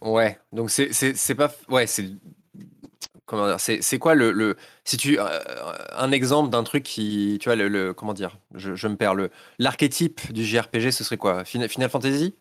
Ouais, 0.00 0.38
donc 0.52 0.70
c'est 0.70 1.34
pas 1.34 1.52
ouais, 1.68 1.86
c'est 1.86 2.06
comment 3.28 3.46
dire? 3.46 3.60
C'est 3.60 3.98
quoi 4.00 4.14
le 4.16 4.32
le 4.32 4.56
si 4.84 4.96
tu 4.98 5.18
euh, 5.20 5.26
un 5.92 6.12
exemple 6.12 6.50
d'un 6.50 6.64
truc 6.64 6.82
qui 6.84 7.38
tu 7.40 7.48
vois 7.48 7.56
le, 7.56 7.68
le- 7.68 7.94
comment 7.94 8.14
dire? 8.14 8.38
Je, 8.56 8.74
je 8.74 8.88
me 8.88 8.96
perds 8.96 9.14
le 9.14 9.30
l'archétype 9.60 10.32
du 10.32 10.44
JRPG 10.44 10.90
ce 10.92 11.04
serait 11.04 11.18
quoi? 11.18 11.44
Final, 11.44 11.68
Final 11.68 11.90
Fantasy? 11.90 12.34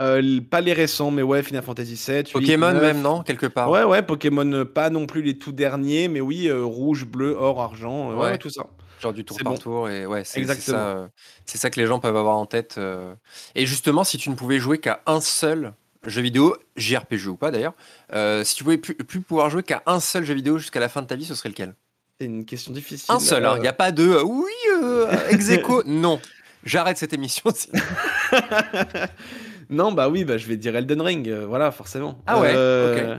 Euh, 0.00 0.40
pas 0.40 0.60
les 0.60 0.72
récents, 0.72 1.10
mais 1.12 1.22
ouais, 1.22 1.42
Final 1.42 1.62
Fantasy 1.62 1.96
7, 1.96 2.28
8, 2.30 2.58
Pokémon 2.58 2.72
9. 2.72 2.96
même 2.96 3.00
non 3.00 3.22
quelque 3.22 3.46
part? 3.46 3.72
Ouais, 3.72 3.84
ouais, 3.84 4.02
Pokémon, 4.02 4.50
euh, 4.52 4.64
pas 4.64 4.90
non 4.90 5.06
plus 5.06 5.22
les 5.22 5.38
tout 5.38 5.52
derniers, 5.52 6.08
mais 6.08 6.20
oui, 6.20 6.48
euh, 6.48 6.64
rouge, 6.64 7.06
bleu, 7.06 7.34
or, 7.38 7.60
argent, 7.62 8.10
euh, 8.12 8.16
ouais, 8.16 8.38
tout 8.38 8.50
ça. 8.50 8.66
genre 8.98 9.12
du 9.12 9.24
tour 9.24 9.40
C'est 9.40 9.42
par 9.42 9.58
bon, 9.58 9.60
tour 9.60 9.88
et 9.90 10.06
ouais, 10.06 10.24
c'est 10.24 10.46
ça 10.46 10.96
euh, 10.96 11.08
c'est 11.46 11.58
ça 11.58 11.70
que 11.70 11.80
les 11.80 11.86
gens 11.86 12.00
peuvent 12.00 12.16
avoir 12.16 12.36
en 12.38 12.46
tête 12.46 12.76
euh. 12.78 13.14
Et 13.54 13.66
justement, 13.66 14.04
si 14.04 14.18
tu 14.18 14.30
ne 14.30 14.34
pouvais 14.36 14.58
jouer 14.60 14.78
qu'à 14.80 15.02
un 15.06 15.20
seul 15.20 15.74
jeu 16.06 16.22
vidéo, 16.22 16.56
JRPG 16.76 17.26
ou 17.28 17.36
pas 17.36 17.50
d'ailleurs, 17.50 17.74
euh, 18.12 18.44
si 18.44 18.54
tu 18.56 18.64
pouvais 18.64 18.78
plus, 18.78 18.94
plus 18.94 19.20
pouvoir 19.20 19.50
jouer 19.50 19.62
qu'à 19.62 19.82
un 19.86 20.00
seul 20.00 20.24
jeu 20.24 20.34
vidéo 20.34 20.58
jusqu'à 20.58 20.80
la 20.80 20.88
fin 20.88 21.02
de 21.02 21.06
ta 21.06 21.16
vie, 21.16 21.24
ce 21.24 21.34
serait 21.34 21.48
lequel? 21.48 21.74
C'est 22.20 22.26
une 22.26 22.44
question 22.44 22.72
difficile. 22.72 23.14
Un 23.14 23.18
seul, 23.18 23.44
hein. 23.44 23.54
Il 23.54 23.58
euh, 23.58 23.62
n'y 23.62 23.68
a 23.68 23.72
pas 23.72 23.90
de 23.92 24.08
euh, 24.08 24.22
oui, 24.22 24.52
euh, 24.82 25.10
ex 25.30 25.48
aequo. 25.50 25.82
Non, 25.86 26.20
j'arrête 26.64 26.96
cette 26.98 27.12
émission. 27.12 27.50
Non, 29.70 29.92
bah 29.92 30.08
oui, 30.10 30.24
bah 30.24 30.36
je 30.36 30.46
vais 30.46 30.56
dire 30.56 30.76
Elden 30.76 31.00
Ring, 31.00 31.30
voilà, 31.48 31.70
forcément. 31.70 32.22
Ah 32.26 32.38
ouais, 32.40 32.52
Euh, 32.54 33.18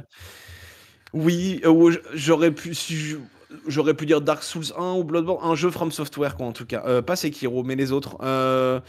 Oui, 1.13 1.61
j'aurais 2.13 2.51
pu, 2.51 2.75
si 2.75 2.95
je- 2.97 3.17
j'aurais 3.67 3.93
pu 3.95 4.05
dire 4.05 4.21
Dark 4.21 4.43
Souls 4.43 4.73
1 4.77 4.93
ou 4.93 5.03
Bloodborne, 5.03 5.39
un 5.43 5.55
jeu 5.55 5.71
From 5.71 5.91
Software, 5.91 6.35
quoi, 6.35 6.45
en 6.45 6.51
tout 6.51 6.65
cas. 6.65 6.83
Euh, 6.85 7.01
pas 7.01 7.15
Sekiro, 7.15 7.63
mais 7.63 7.75
les 7.75 7.91
autres. 7.91 8.17
Euh, 8.21 8.79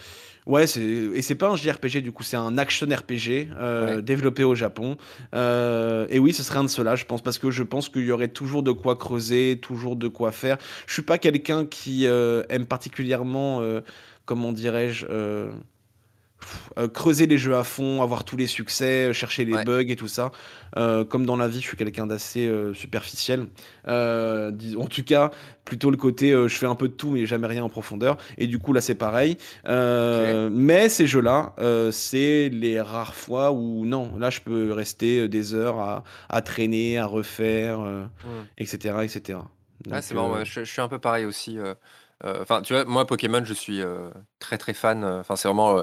Ouais, 0.46 0.68
c'est 0.68 0.80
et 0.80 1.22
c'est 1.22 1.34
pas 1.34 1.48
un 1.48 1.56
JRPG 1.56 2.02
du 2.02 2.12
coup, 2.12 2.22
c'est 2.22 2.36
un 2.36 2.56
action 2.56 2.86
RPG 2.86 3.48
euh, 3.58 3.96
Ouais. 3.96 4.02
développé 4.02 4.44
au 4.44 4.54
Japon. 4.54 4.96
Euh, 5.34 6.06
et 6.08 6.20
oui, 6.20 6.32
ce 6.32 6.42
serait 6.44 6.58
un 6.60 6.64
de 6.64 6.68
ceux-là, 6.68 6.94
je 6.94 7.04
pense, 7.04 7.20
parce 7.20 7.38
que 7.38 7.50
je 7.50 7.64
pense 7.64 7.88
qu'il 7.88 8.04
y 8.06 8.12
aurait 8.12 8.28
toujours 8.28 8.62
de 8.62 8.70
quoi 8.70 8.94
creuser, 8.96 9.58
toujours 9.60 9.96
de 9.96 10.06
quoi 10.06 10.30
faire. 10.30 10.56
Je 10.86 10.92
suis 10.92 11.02
pas 11.02 11.18
quelqu'un 11.18 11.66
qui 11.66 12.06
euh, 12.06 12.44
aime 12.48 12.64
particulièrement, 12.64 13.60
euh, 13.60 13.80
comment 14.24 14.52
dirais-je, 14.52 15.06
euh, 16.78 16.88
creuser 16.88 17.26
les 17.26 17.38
jeux 17.38 17.56
à 17.56 17.64
fond, 17.64 18.02
avoir 18.02 18.24
tous 18.24 18.36
les 18.36 18.46
succès, 18.46 19.08
euh, 19.08 19.12
chercher 19.12 19.44
les 19.44 19.54
Ouais. 19.54 19.64
bugs 19.64 19.88
et 19.88 19.96
tout 19.96 20.08
ça. 20.08 20.30
Euh, 20.76 21.04
comme 21.04 21.24
dans 21.26 21.36
la 21.36 21.48
vie, 21.48 21.60
je 21.60 21.66
suis 21.68 21.76
quelqu'un 21.76 22.06
d'assez 22.06 22.50
superficiel. 22.74 23.46
En 23.86 24.86
tout 24.90 25.04
cas, 25.04 25.30
plutôt 25.64 25.90
le 25.90 25.96
côté 25.96 26.30
je 26.32 26.48
fais 26.56 26.66
un 26.66 26.74
peu 26.74 26.88
de 26.88 26.92
tout 26.92 27.10
mais 27.10 27.24
jamais 27.26 27.46
rien 27.46 27.64
en 27.64 27.68
profondeur. 27.68 28.18
Et 28.38 28.46
du 28.46 28.58
coup, 28.58 28.72
là, 28.72 28.80
c'est 28.80 28.94
pareil. 28.94 29.38
Mais 29.64 30.88
ces 30.88 31.06
jeux-là, 31.06 31.54
c'est 31.92 32.48
les 32.50 32.80
rares 32.80 33.14
fois 33.14 33.52
où 33.52 33.86
non, 33.86 34.16
là, 34.18 34.30
je 34.30 34.40
peux 34.40 34.72
rester 34.72 35.28
des 35.28 35.54
heures 35.54 35.78
à, 35.80 36.04
à 36.28 36.42
traîner, 36.42 36.98
à 36.98 37.06
refaire, 37.06 37.80
euh, 37.80 38.04
Mm. 38.24 38.28
etc. 38.58 38.94
etc. 39.04 39.38
Ah, 39.90 40.02
c'est 40.02 40.14
marrant, 40.14 40.32
ouais, 40.34 40.44
je, 40.44 40.60
je 40.64 40.70
suis 40.70 40.80
un 40.80 40.88
peu 40.88 40.98
pareil 40.98 41.24
aussi. 41.24 41.58
Enfin, 42.24 42.62
tu 42.62 42.72
vois, 42.72 42.84
moi, 42.84 43.06
Pokémon, 43.06 43.42
je 43.44 43.54
suis 43.54 43.80
très 44.40 44.58
très 44.58 44.74
fan. 44.74 45.04
Enfin, 45.04 45.36
c'est 45.36 45.48
vraiment 45.48 45.82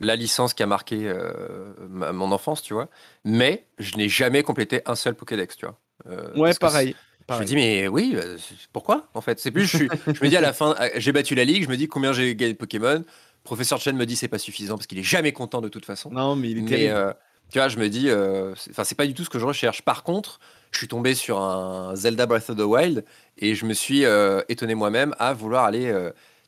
la 0.00 0.16
licence 0.16 0.54
qui 0.54 0.62
a 0.62 0.66
marqué 0.66 1.08
euh, 1.08 1.72
ma- 1.88 2.12
mon 2.12 2.32
enfance, 2.32 2.62
tu 2.62 2.74
vois. 2.74 2.88
Mais 3.24 3.66
je 3.78 3.96
n'ai 3.96 4.08
jamais 4.08 4.42
complété 4.42 4.82
un 4.86 4.94
seul 4.94 5.14
Pokédex, 5.14 5.56
tu 5.56 5.66
vois. 5.66 5.78
Euh, 6.08 6.34
Ouais, 6.36 6.54
pareil. 6.54 6.94
Je 7.28 7.34
me 7.38 7.44
dis, 7.44 7.54
mais 7.54 7.86
oui, 7.86 8.14
euh, 8.16 8.36
pourquoi 8.72 9.06
en 9.14 9.20
fait? 9.20 9.38
C'est 9.38 9.50
plus, 9.52 9.66
je, 9.66 9.76
suis- 9.76 9.88
je 10.12 10.24
me 10.24 10.28
dis 10.28 10.36
à 10.36 10.40
la 10.40 10.52
fin, 10.52 10.74
j'ai 10.96 11.12
battu 11.12 11.34
la 11.36 11.44
ligue, 11.44 11.62
je 11.64 11.68
me 11.68 11.76
dis 11.76 11.86
combien 11.86 12.12
j'ai 12.12 12.34
gagné 12.34 12.54
de 12.54 12.58
Pokémon. 12.58 13.04
Professeur 13.44 13.78
Chen 13.78 13.96
me 13.96 14.04
dit 14.04 14.16
c'est 14.16 14.28
pas 14.28 14.38
suffisant 14.38 14.76
parce 14.76 14.86
qu'il 14.86 14.98
est 14.98 15.04
jamais 15.04 15.32
content 15.32 15.60
de 15.60 15.68
toute 15.68 15.84
façon. 15.84 16.10
Non, 16.10 16.34
mais 16.34 16.50
il 16.50 16.58
est 16.58 16.62
Mais 16.62 16.88
euh, 16.90 17.12
tu 17.52 17.58
vois, 17.58 17.68
je 17.68 17.78
me 17.78 17.88
dis, 17.88 18.08
c'est- 18.56 18.70
enfin, 18.70 18.84
c'est 18.84 18.94
pas 18.96 19.06
du 19.06 19.14
tout 19.14 19.24
ce 19.24 19.30
que 19.30 19.38
je 19.38 19.46
recherche. 19.46 19.82
Par 19.82 20.02
contre, 20.02 20.40
je 20.72 20.78
suis 20.78 20.88
tombé 20.88 21.14
sur 21.14 21.38
un 21.40 21.94
Zelda 21.94 22.26
Breath 22.26 22.50
of 22.50 22.56
the 22.56 22.60
Wild 22.60 23.04
et 23.38 23.54
je 23.54 23.64
me 23.66 23.74
suis 23.74 24.02
étonné 24.48 24.74
moi-même 24.74 25.14
à 25.18 25.32
vouloir 25.32 25.64
aller. 25.64 25.92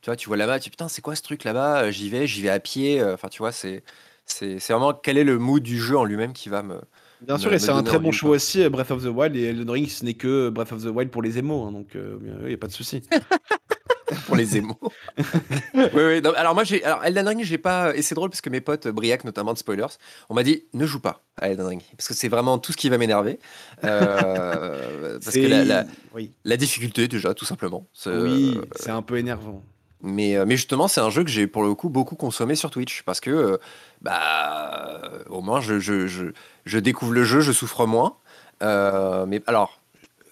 Euh, 0.02 0.04
tu 0.04 0.10
vois, 0.10 0.16
tu 0.16 0.28
vois 0.28 0.36
là-bas, 0.36 0.58
tu 0.58 0.64
dis 0.64 0.70
putain, 0.70 0.88
c'est 0.88 1.02
quoi 1.02 1.14
ce 1.16 1.22
truc 1.22 1.44
là-bas 1.44 1.90
J'y 1.90 2.10
vais, 2.10 2.26
j'y 2.26 2.42
vais 2.42 2.50
à 2.50 2.60
pied. 2.60 3.00
euh, 3.00 3.14
Enfin, 3.14 3.28
tu 3.28 3.38
vois, 3.38 3.52
c'est 3.52 3.82
c'est 4.26 4.56
vraiment 4.68 4.94
quel 4.94 5.18
est 5.18 5.24
le 5.24 5.38
mood 5.38 5.62
du 5.62 5.78
jeu 5.80 5.96
en 5.98 6.04
lui-même 6.04 6.32
qui 6.32 6.48
va 6.48 6.62
me. 6.62 6.80
Bien 7.20 7.36
me- 7.36 7.40
sûr, 7.40 7.52
et 7.52 7.58
c'est 7.58 7.70
un 7.70 7.82
très 7.82 7.98
bon 7.98 8.10
choix 8.12 8.30
aussi, 8.30 8.62
euh, 8.62 8.70
Breath 8.70 8.90
of 8.90 9.02
the 9.02 9.06
Wild, 9.06 9.36
et 9.36 9.44
Elden 9.44 9.70
Ring, 9.70 9.88
ce 9.88 10.04
n'est 10.04 10.14
que 10.14 10.48
Breath 10.48 10.72
of 10.72 10.82
the 10.82 10.86
Wild 10.86 11.10
pour 11.10 11.22
les 11.22 11.38
émos, 11.38 11.68
hein, 11.68 11.72
donc 11.72 11.88
il 11.94 12.46
n'y 12.46 12.54
a 12.54 12.56
pas 12.58 12.66
de 12.66 12.72
souci. 12.72 13.02
pour 14.26 14.36
les 14.36 14.56
émos. 14.56 14.76
oui, 15.74 15.90
oui. 15.94 16.20
non, 16.22 16.32
alors 16.34 16.54
moi, 16.54 16.64
j'ai, 16.64 16.82
alors 16.84 17.04
Elden 17.04 17.26
Ring, 17.28 17.44
j'ai 17.44 17.58
pas. 17.58 17.94
Et 17.96 18.02
c'est 18.02 18.14
drôle 18.14 18.30
parce 18.30 18.40
que 18.40 18.50
mes 18.50 18.60
potes, 18.60 18.88
Briac 18.88 19.24
notamment 19.24 19.52
de 19.52 19.58
spoilers, 19.58 19.86
on 20.28 20.34
m'a 20.34 20.42
dit 20.42 20.64
ne 20.74 20.86
joue 20.86 21.00
pas 21.00 21.22
à 21.36 21.48
Elden 21.48 21.66
Ring 21.66 21.82
parce 21.96 22.08
que 22.08 22.14
c'est 22.14 22.28
vraiment 22.28 22.58
tout 22.58 22.72
ce 22.72 22.76
qui 22.76 22.88
va 22.88 22.98
m'énerver. 22.98 23.38
Euh, 23.84 25.18
parce 25.24 25.36
que 25.36 25.46
la, 25.46 25.64
la- 25.64 25.86
Oui, 26.14 26.32
la 26.44 26.56
difficulté 26.56 27.08
déjà, 27.08 27.34
tout 27.34 27.44
simplement. 27.44 27.86
C'est, 27.92 28.10
oui 28.10 28.58
euh, 28.58 28.64
c'est 28.76 28.90
un 28.90 29.02
peu 29.02 29.18
énervant. 29.18 29.62
Mais, 30.02 30.36
euh, 30.36 30.44
mais 30.46 30.56
justement, 30.56 30.88
c'est 30.88 31.00
un 31.00 31.10
jeu 31.10 31.24
que 31.24 31.30
j'ai 31.30 31.46
pour 31.46 31.62
le 31.62 31.74
coup 31.74 31.88
beaucoup 31.88 32.16
consommé 32.16 32.54
sur 32.54 32.70
Twitch 32.70 33.02
parce 33.02 33.20
que 33.20 33.30
euh, 33.30 33.56
bah 34.02 35.00
au 35.30 35.40
moins 35.40 35.60
je, 35.60 35.78
je, 35.78 36.06
je, 36.06 36.26
je 36.64 36.78
découvre 36.78 37.12
le 37.12 37.24
jeu, 37.24 37.40
je 37.40 37.52
souffre 37.52 37.86
moins. 37.86 38.16
Euh, 38.62 39.26
mais 39.26 39.42
alors. 39.46 39.78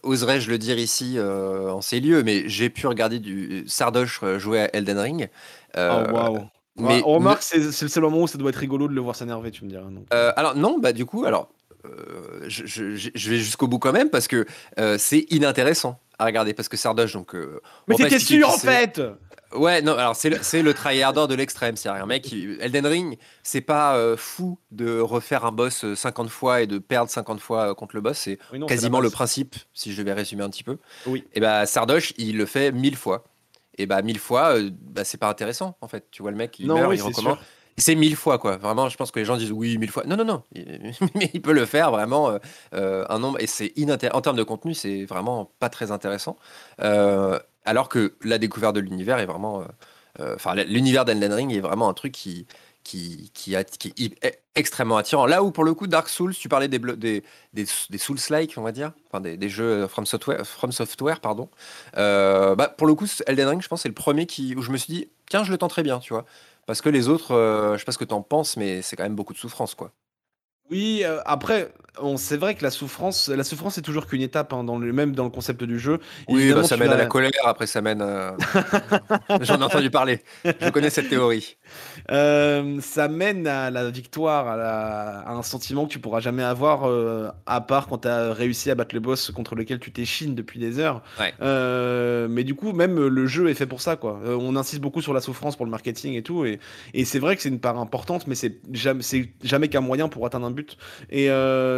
Oserais-je 0.03 0.49
le 0.51 0.57
dire 0.57 0.79
ici 0.79 1.17
euh, 1.19 1.71
en 1.71 1.83
ces 1.83 2.01
lieux, 2.01 2.23
mais 2.23 2.49
j'ai 2.49 2.71
pu 2.71 2.87
regarder 2.87 3.19
du 3.19 3.65
Sardoche 3.69 4.23
jouer 4.39 4.61
à 4.63 4.75
Elden 4.75 4.99
Ring. 4.99 5.29
Euh, 5.77 6.07
oh, 6.09 6.15
waouh. 6.15 6.39
mais 6.79 7.03
on 7.05 7.17
remarque, 7.17 7.43
c'est 7.43 7.71
c'est 7.71 7.85
le 7.85 7.91
seul 7.91 8.05
moment 8.05 8.23
où 8.23 8.27
ça 8.27 8.39
doit 8.39 8.49
être 8.49 8.57
rigolo 8.57 8.89
de 8.89 8.95
le 8.95 9.01
voir 9.03 9.15
s'énerver, 9.15 9.51
tu 9.51 9.63
me 9.67 9.69
diras. 9.69 9.83
donc. 9.91 10.07
Alors 10.11 10.57
non, 10.57 10.79
bah 10.79 10.95
du 10.95 11.05
coup, 11.05 11.27
alors 11.27 11.51
je, 12.47 12.65
je- 12.65 12.97
je- 12.97 13.31
vais 13.31 13.37
jusqu'au 13.37 13.67
bout 13.69 13.79
quand 13.79 13.93
même 13.93 14.09
parce 14.09 14.27
que 14.27 14.47
c'est 14.97 15.27
inintéressant 15.29 16.01
à 16.19 16.25
regarder 16.25 16.55
parce 16.55 16.71
que 16.71 16.79
Sardoche, 16.79 17.13
donc. 17.13 17.35
Mais 17.87 17.97
t'étais 17.97 18.19
sûr 18.19 18.49
en 18.49 18.53
fait? 18.57 19.03
Ouais, 19.53 19.83
non, 19.83 19.93
alors 19.97 20.15
c'est 20.15 20.31
le, 20.31 20.39
c'est 20.43 20.63
le 20.63 20.73
tryharder 20.75 21.27
de 21.29 21.35
l'extrême, 21.35 21.77
c'est 21.77 21.89
un 21.89 22.07
mec 22.07 22.23
qui 22.23 22.57
Elden 22.61 22.87
Ring, 22.87 23.19
c'est 23.43 23.61
pas 23.61 23.97
euh, 23.97 24.17
fou 24.17 24.59
de 24.71 25.01
refaire 25.01 25.45
un 25.45 25.53
boss 25.53 25.85
euh, 25.85 25.97
50 25.97 26.29
fois 26.31 26.61
et 26.63 26.67
de 26.69 26.79
perdre 26.79 27.11
50 27.11 27.41
fois 27.41 27.71
euh, 27.71 27.75
contre 27.75 27.97
le 27.97 28.01
boss, 28.01 28.17
c'est 28.19 28.39
Oui, 28.53 28.65
quasiment 28.67 29.01
le 29.01 29.11
principe, 29.11 29.57
si 29.75 29.93
je 29.93 29.99
devais 29.99 30.13
résumer 30.13 30.45
un 30.45 30.51
petit 30.51 30.63
peu. 30.65 30.79
Oui. 31.07 31.25
Et 31.35 31.41
bah 31.41 31.67
Sardoche, 31.67 32.13
il 32.17 32.37
le 32.37 32.47
fait 32.47 32.71
mille 32.71 32.97
fois. 32.97 33.25
Et 33.77 33.87
bah 33.87 34.03
mille 34.03 34.19
fois, 34.19 34.57
euh, 34.57 34.71
bah, 34.73 35.05
c'est 35.05 35.19
pas 35.19 35.29
intéressant 35.29 35.77
en 35.81 35.89
fait. 35.89 36.05
Tu 36.11 36.23
vois 36.23 36.31
le 36.31 36.37
mec, 36.37 36.59
il 36.61 36.67
Non, 36.69 36.75
meurt, 36.77 36.89
oui, 36.91 36.97
il 36.97 36.99
c'est 37.01 37.05
recommence. 37.07 37.39
sûr. 37.39 37.45
C'est 37.79 37.95
mille 37.95 38.17
fois, 38.17 38.39
quoi. 38.39 38.59
Vraiment, 38.59 38.91
je 38.91 38.97
pense 38.99 39.11
que 39.11 39.19
les 39.21 39.25
gens 39.25 39.39
disent 39.39 39.53
oui, 39.53 39.79
mille 39.79 39.91
fois. 39.91 40.03
Non, 40.07 40.17
non, 40.17 40.25
non. 40.25 40.43
Mais 41.15 41.31
il 41.33 41.41
peut 41.41 41.53
le 41.55 41.65
faire 41.65 41.91
vraiment 41.91 42.29
euh, 42.31 42.39
euh, 42.75 43.07
un 43.09 43.19
nombre. 43.19 43.41
Et 43.41 43.47
c'est 43.47 43.73
inintéressant. 43.77 44.19
En 44.19 44.21
termes 44.21 44.37
de 44.37 44.43
contenu, 44.43 44.75
c'est 44.75 45.05
vraiment 45.07 45.51
pas 45.61 45.71
très 45.71 45.91
intéressant. 45.91 46.37
Euh, 46.83 47.39
alors 47.71 47.89
que 47.89 48.15
la 48.23 48.39
découverte 48.39 48.75
de 48.75 48.81
l'univers 48.81 49.19
est 49.21 49.27
vraiment. 49.27 49.61
euh, 49.63 49.65
euh, 50.19 50.35
Enfin, 50.35 50.55
l'univers 50.57 51.05
d'Elden 51.05 51.33
Ring 51.33 51.53
est 51.55 51.61
vraiment 51.61 51.89
un 51.89 51.95
truc 51.95 52.13
qui. 52.13 52.47
Qui, 52.83 53.31
qui, 53.35 53.55
est 53.55 54.43
extrêmement 54.55 54.97
attirant. 54.97 55.27
Là 55.27 55.45
où, 55.45 55.53
pour 55.53 55.65
le 55.65 55.75
coup, 55.75 55.87
Dark 55.87 56.09
Souls, 56.09 56.35
tu 56.35 56.49
parlais 56.49 56.67
des, 56.67 56.81
des, 57.53 57.99
Souls-like, 57.99 58.55
on 58.57 58.63
va 58.63 58.73
dire, 58.73 58.93
enfin, 59.07 59.21
des, 59.21 59.49
jeux 59.51 59.87
From 59.87 60.07
Software, 60.07 60.45
From 60.47 60.73
Software 60.73 61.21
pardon. 61.21 61.51
Euh, 61.99 62.57
bah, 62.57 62.69
pour 62.69 62.87
le 62.87 62.95
coup, 62.95 63.07
Elden 63.27 63.49
Ring, 63.49 63.63
je 63.63 63.69
pense, 63.69 63.83
c'est 63.83 63.89
le 63.89 63.95
premier 63.95 64.25
qui, 64.27 64.57
où 64.57 64.63
je 64.63 64.73
me 64.73 64.79
suis 64.79 64.93
dit, 64.93 65.09
tiens, 65.29 65.45
je 65.45 65.53
le 65.53 65.59
tenterai 65.59 65.83
bien, 65.83 65.99
tu 66.01 66.15
vois. 66.15 66.25
Parce 66.67 66.81
que 66.81 66.89
les 66.89 67.07
autres, 67.09 67.33
euh, 67.33 67.75
je 67.75 67.81
sais 67.81 67.85
pas 67.85 67.93
ce 67.93 67.99
que 67.99 68.05
t'en 68.05 68.23
penses, 68.23 68.57
mais 68.57 68.81
c'est 68.81 68.97
quand 68.97 69.05
même 69.05 69.15
beaucoup 69.15 69.35
de 69.35 69.39
souffrance, 69.39 69.75
quoi. 69.75 69.93
Oui, 70.71 71.05
après, 71.27 71.71
c'est 72.17 72.37
vrai 72.37 72.55
que 72.55 72.63
la 72.63 72.71
souffrance, 72.71 73.29
la 73.29 73.45
souffrance 73.45 73.75
c'est 73.75 73.83
toujours 73.83 74.07
qu'une 74.07 74.23
étape, 74.23 74.53
hein, 74.53 74.65
dans 74.65 74.79
le, 74.79 74.93
même 74.93 75.15
dans 75.15 75.25
le 75.25 75.31
concept 75.31 75.65
du 75.65 75.79
jeu. 75.79 75.99
Oui, 76.29 76.53
bah, 76.53 76.65
ça 76.65 76.77
mène 76.77 76.91
à 76.93 76.97
la 76.97 77.07
colère, 77.07 77.31
après 77.45 77.67
ça 77.67 77.81
mène 77.83 78.01
à... 78.03 78.37
J'en 79.43 79.61
ai 79.61 79.65
entendu 79.65 79.91
parler. 79.91 80.21
Je 80.45 80.71
connais 80.71 80.91
cette 80.91 81.09
théorie. 81.09 81.57
Euh, 82.11 82.81
ça 82.81 83.09
mène 83.09 83.47
à 83.47 83.71
la 83.71 83.91
victoire, 83.91 84.49
à, 84.49 84.57
la- 84.57 85.19
à 85.21 85.33
un 85.33 85.43
sentiment 85.43 85.87
que 85.87 85.93
tu 85.93 85.99
pourras 85.99 86.21
jamais 86.21 86.43
avoir, 86.43 86.89
euh, 86.89 87.29
à 87.47 87.61
part 87.61 87.87
quand 87.89 87.99
tu 87.99 88.09
as 88.09 88.33
réussi 88.33 88.71
à 88.71 88.75
battre 88.75 88.95
le 88.95 89.01
boss 89.01 89.31
contre 89.31 89.55
lequel 89.55 89.79
tu 89.79 89.93
t'échines 89.93 90.35
depuis 90.35 90.59
des 90.59 90.79
heures. 90.79 91.03
Ouais. 91.19 91.33
Euh, 91.43 92.29
mais 92.29 92.45
du 92.45 92.55
coup, 92.55 92.73
même 92.73 92.99
le 93.07 93.27
jeu 93.27 93.49
est 93.49 93.55
fait 93.55 93.67
pour 93.67 93.81
ça, 93.81 93.97
quoi. 93.97 94.21
Euh, 94.25 94.37
on 94.41 94.57
insiste 94.57 94.81
beaucoup 94.81 95.03
sur 95.03 95.13
la 95.13 95.21
souffrance 95.21 95.57
pour 95.57 95.67
le 95.67 95.71
marketing 95.71 96.15
et 96.15 96.23
tout, 96.23 96.45
et, 96.45 96.61
et 96.95 97.05
c'est 97.05 97.19
vrai 97.19 97.37
que 97.37 97.43
c'est 97.43 97.49
une 97.49 97.61
part 97.61 97.79
importante, 97.79 98.27
mais 98.27 98.35
c'est 98.35 98.59
jamais, 98.73 99.03
c'est 99.03 99.31
jamais 99.43 99.69
qu'un 99.69 99.81
moyen 99.81 100.09
pour 100.09 100.25
atteindre 100.27 100.47
un 100.47 100.51
but. 100.51 100.77
Et 101.11 101.29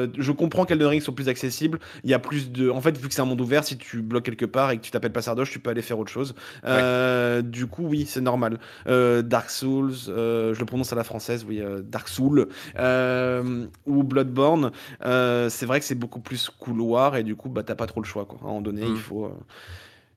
euh, 0.02 0.08
je 0.18 0.32
comprends 0.32 0.64
qu'Elden 0.64 0.86
Ring 0.88 1.02
soit 1.02 1.14
plus 1.14 1.28
accessible. 1.28 1.78
Il 2.04 2.10
y 2.10 2.14
a 2.14 2.18
plus 2.18 2.50
de, 2.52 2.70
en 2.70 2.80
fait, 2.80 2.96
vu 2.98 3.08
que 3.08 3.14
c'est 3.14 3.22
un 3.22 3.26
monde 3.26 3.40
ouvert, 3.40 3.64
si 3.64 3.76
tu 3.78 4.02
bloques 4.02 4.24
quelque 4.24 4.44
part 4.46 4.70
et 4.70 4.76
que 4.78 4.82
tu 4.82 4.90
t'appelles 4.90 5.12
pas 5.12 5.22
Sardoche, 5.22 5.50
tu 5.50 5.58
peux 5.58 5.70
aller 5.70 5.82
faire 5.82 5.98
autre 5.98 6.10
chose. 6.12 6.34
Euh, 6.64 7.42
Du 7.42 7.66
coup, 7.66 7.84
oui, 7.86 8.06
c'est 8.06 8.20
normal. 8.20 8.58
Euh, 8.86 9.22
Dark 9.22 9.50
Souls, 9.50 9.92
euh, 10.08 10.54
je 10.54 10.60
le 10.60 10.66
prononce 10.66 10.92
à 10.92 10.96
la 10.96 11.04
française, 11.04 11.44
oui, 11.48 11.60
Dark 11.84 12.08
Soul, 12.08 12.48
euh, 12.78 13.66
ou 13.86 14.02
Bloodborne, 14.02 14.70
c'est 15.02 15.66
vrai 15.66 15.80
que 15.80 15.86
c'est 15.86 15.94
beaucoup 15.94 16.20
plus 16.20 16.50
couloir 16.50 17.16
et 17.16 17.22
du 17.22 17.36
coup, 17.36 17.48
bah, 17.48 17.62
t'as 17.62 17.74
pas 17.74 17.86
trop 17.86 18.00
le 18.00 18.06
choix, 18.06 18.24
quoi. 18.24 18.38
À 18.42 18.44
un 18.44 18.46
moment 18.48 18.60
donné, 18.60 18.82
Mm. 18.84 18.94
il 18.94 19.00
faut. 19.00 19.24
euh, 19.26 19.30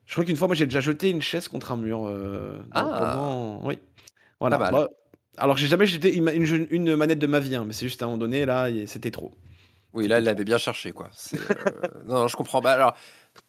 Je 0.06 0.12
crois 0.12 0.24
qu'une 0.24 0.36
fois, 0.36 0.46
moi, 0.46 0.54
j'ai 0.56 0.66
déjà 0.66 0.80
jeté 0.80 1.10
une 1.10 1.22
chaise 1.22 1.48
contre 1.48 1.72
un 1.72 1.76
mur, 1.76 2.10
Ah! 2.72 2.82
pendant 2.98 3.60
oui, 3.66 3.78
voilà. 4.40 4.56
Bah, 4.58 4.88
alors 5.38 5.56
j'ai 5.58 5.66
jamais 5.66 5.84
jeté 5.86 6.14
une 6.16 6.96
manette 6.96 7.18
de 7.18 7.26
ma 7.26 7.40
vie, 7.40 7.54
hein, 7.56 7.64
mais 7.66 7.72
c'est 7.72 7.86
juste 7.86 8.00
à 8.02 8.06
un 8.06 8.08
moment 8.08 8.18
donné, 8.18 8.46
là, 8.46 8.68
c'était 8.86 9.10
trop. 9.10 9.32
Oui, 9.92 10.08
là, 10.08 10.18
elle 10.18 10.24
l'avait 10.24 10.44
bien 10.44 10.58
cherché, 10.58 10.92
quoi. 10.92 11.10
Heu, 11.34 11.38
non, 12.06 12.14
non, 12.20 12.28
je 12.28 12.36
comprends. 12.36 12.60
Bah, 12.60 12.72
alors, 12.72 12.94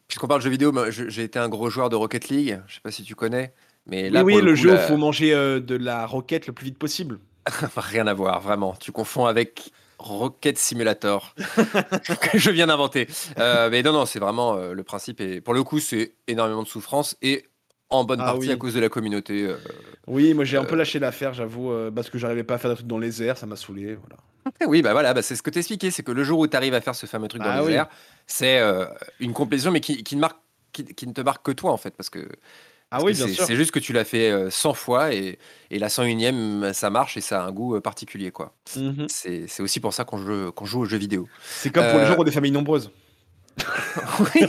puisqu'on 0.07 0.27
parle 0.27 0.41
de 0.41 0.45
jeux 0.45 0.51
vidéo, 0.51 0.73
j'ai 0.91 1.23
été 1.23 1.39
un 1.39 1.49
gros 1.49 1.69
joueur 1.69 1.89
de 1.89 1.95
Rocket 1.95 2.29
League. 2.29 2.61
Je 2.67 2.75
sais 2.75 2.81
pas 2.81 2.91
si 2.91 3.03
tu 3.03 3.15
connais? 3.15 3.53
Mais 3.85 4.09
Oui, 4.09 4.09
là, 4.09 4.23
oui, 4.23 4.35
le 4.35 4.41
le 4.41 4.51
coup, 4.51 4.55
jeu 4.55 4.73
il 4.73 4.79
faut 4.79 4.97
manger, 4.97 5.33
heu, 5.33 5.61
de 5.61 5.75
la 5.75 6.05
roquette 6.05 6.47
le 6.47 6.53
plus 6.53 6.65
vite 6.65 6.77
possible. 6.77 7.19
rien 7.77 8.07
à 8.07 8.13
voir, 8.13 8.41
vraiment. 8.41 8.73
Tu 8.79 8.91
confonds 8.91 9.25
avec 9.25 9.71
Rocket 9.99 10.57
Simulator 10.57 11.33
que 12.21 12.37
je 12.37 12.51
viens 12.51 12.67
d'inventer. 12.67 13.07
Heu, 13.39 13.69
mais 13.69 13.83
non, 13.83 13.93
non, 13.93 14.05
c'est 14.05 14.19
vraiment, 14.19 14.55
le 14.57 14.83
principe 14.83 15.21
est 15.21 15.41
pour 15.41 15.53
le 15.53 15.63
coup, 15.63 15.79
c'est 15.79 16.15
énormément 16.27 16.63
de 16.63 16.67
souffrance 16.67 17.17
et 17.21 17.45
en 17.89 18.03
bonne 18.03 18.19
Ah 18.19 18.33
partie 18.33 18.51
à 18.51 18.55
oui. 18.55 18.59
cause 18.59 18.73
de 18.73 18.79
la 18.79 18.89
communauté, 18.89 19.43
heu 19.43 19.59
Oui, 20.07 20.33
moi, 20.33 20.45
j'ai 20.45 20.57
un 20.57 20.63
peu 20.65 20.75
heu 20.75 20.77
lâché 20.77 20.99
l'affaire, 20.99 21.33
j'avoue, 21.33 21.71
heu, 21.71 21.91
parce 21.93 22.09
que 22.09 22.17
j'arrivais 22.17 22.43
pas 22.43 22.55
à 22.55 22.57
faire 22.57 22.71
des 22.71 22.75
trucs 22.77 22.87
dans 22.87 22.97
les 22.97 23.21
airs, 23.23 23.37
ça 23.37 23.45
m'a 23.45 23.55
saoulé, 23.55 23.95
voilà. 23.95 24.17
oui, 24.67 24.81
bah, 24.81 24.93
voilà, 24.93 25.13
bah, 25.13 25.21
c'est 25.21 25.35
ce 25.35 25.43
que 25.43 25.49
t'expliquais, 25.49 25.91
c'est 25.91 26.03
que 26.03 26.11
le 26.11 26.23
jour 26.23 26.39
où 26.39 26.47
tu 26.47 26.55
arrives 26.55 26.73
à 26.73 26.81
faire 26.81 26.95
ce 26.95 27.05
fameux 27.05 27.27
truc 27.27 27.41
dans 27.43 27.49
Bah 27.49 27.61
les 27.61 27.67
oui. 27.67 27.73
airs, 27.73 27.87
c'est, 28.25 28.61
une 29.19 29.33
complétion, 29.33 29.71
mais 29.71 29.81
qui 29.81 30.03
qui 30.03 30.15
ne 30.15 30.21
marque 30.21 30.37
qui 30.71 30.85
qui 30.85 31.07
ne 31.07 31.13
te 31.13 31.21
marque 31.21 31.45
que 31.45 31.51
toi, 31.51 31.71
en 31.71 31.77
fait, 31.77 31.91
parce 31.95 32.09
que 32.09 32.19
Ah 32.91 32.97
parce 32.97 33.03
que 33.03 33.07
oui, 33.07 33.13
bien 33.13 33.27
c'est 33.27 33.33
sûr. 33.33 33.45
c'est 33.45 33.55
juste 33.55 33.71
que 33.71 33.79
tu 33.79 33.93
l'as 33.93 34.05
fait, 34.05 34.31
heu, 34.31 34.49
100 34.49 34.73
fois 34.73 35.13
et 35.13 35.37
et 35.69 35.79
la 35.79 35.89
101e, 35.89 36.73
ça 36.73 36.89
marche 36.89 37.17
et 37.17 37.21
ça 37.21 37.43
a 37.43 37.47
un 37.47 37.51
goût, 37.51 37.79
particulier, 37.81 38.31
quoi. 38.31 38.53
Mmh 38.75 39.03
mh. 39.03 39.07
C'est 39.09 39.61
aussi 39.61 39.79
pour 39.79 39.93
ça 39.93 40.05
qu'on 40.05 40.17
joue 40.17 40.51
joue 40.63 40.79
aux 40.81 40.85
jeux 40.85 40.97
vidéo. 40.97 41.27
C'est 41.41 41.71
comme 41.71 41.87
pour 41.87 41.99
les 41.99 42.05
gens 42.05 42.15
qui 42.15 42.21
ont 42.21 42.23
des 42.23 42.31
familles 42.31 42.51
nombreuses. 42.51 42.91
oui. 44.35 44.47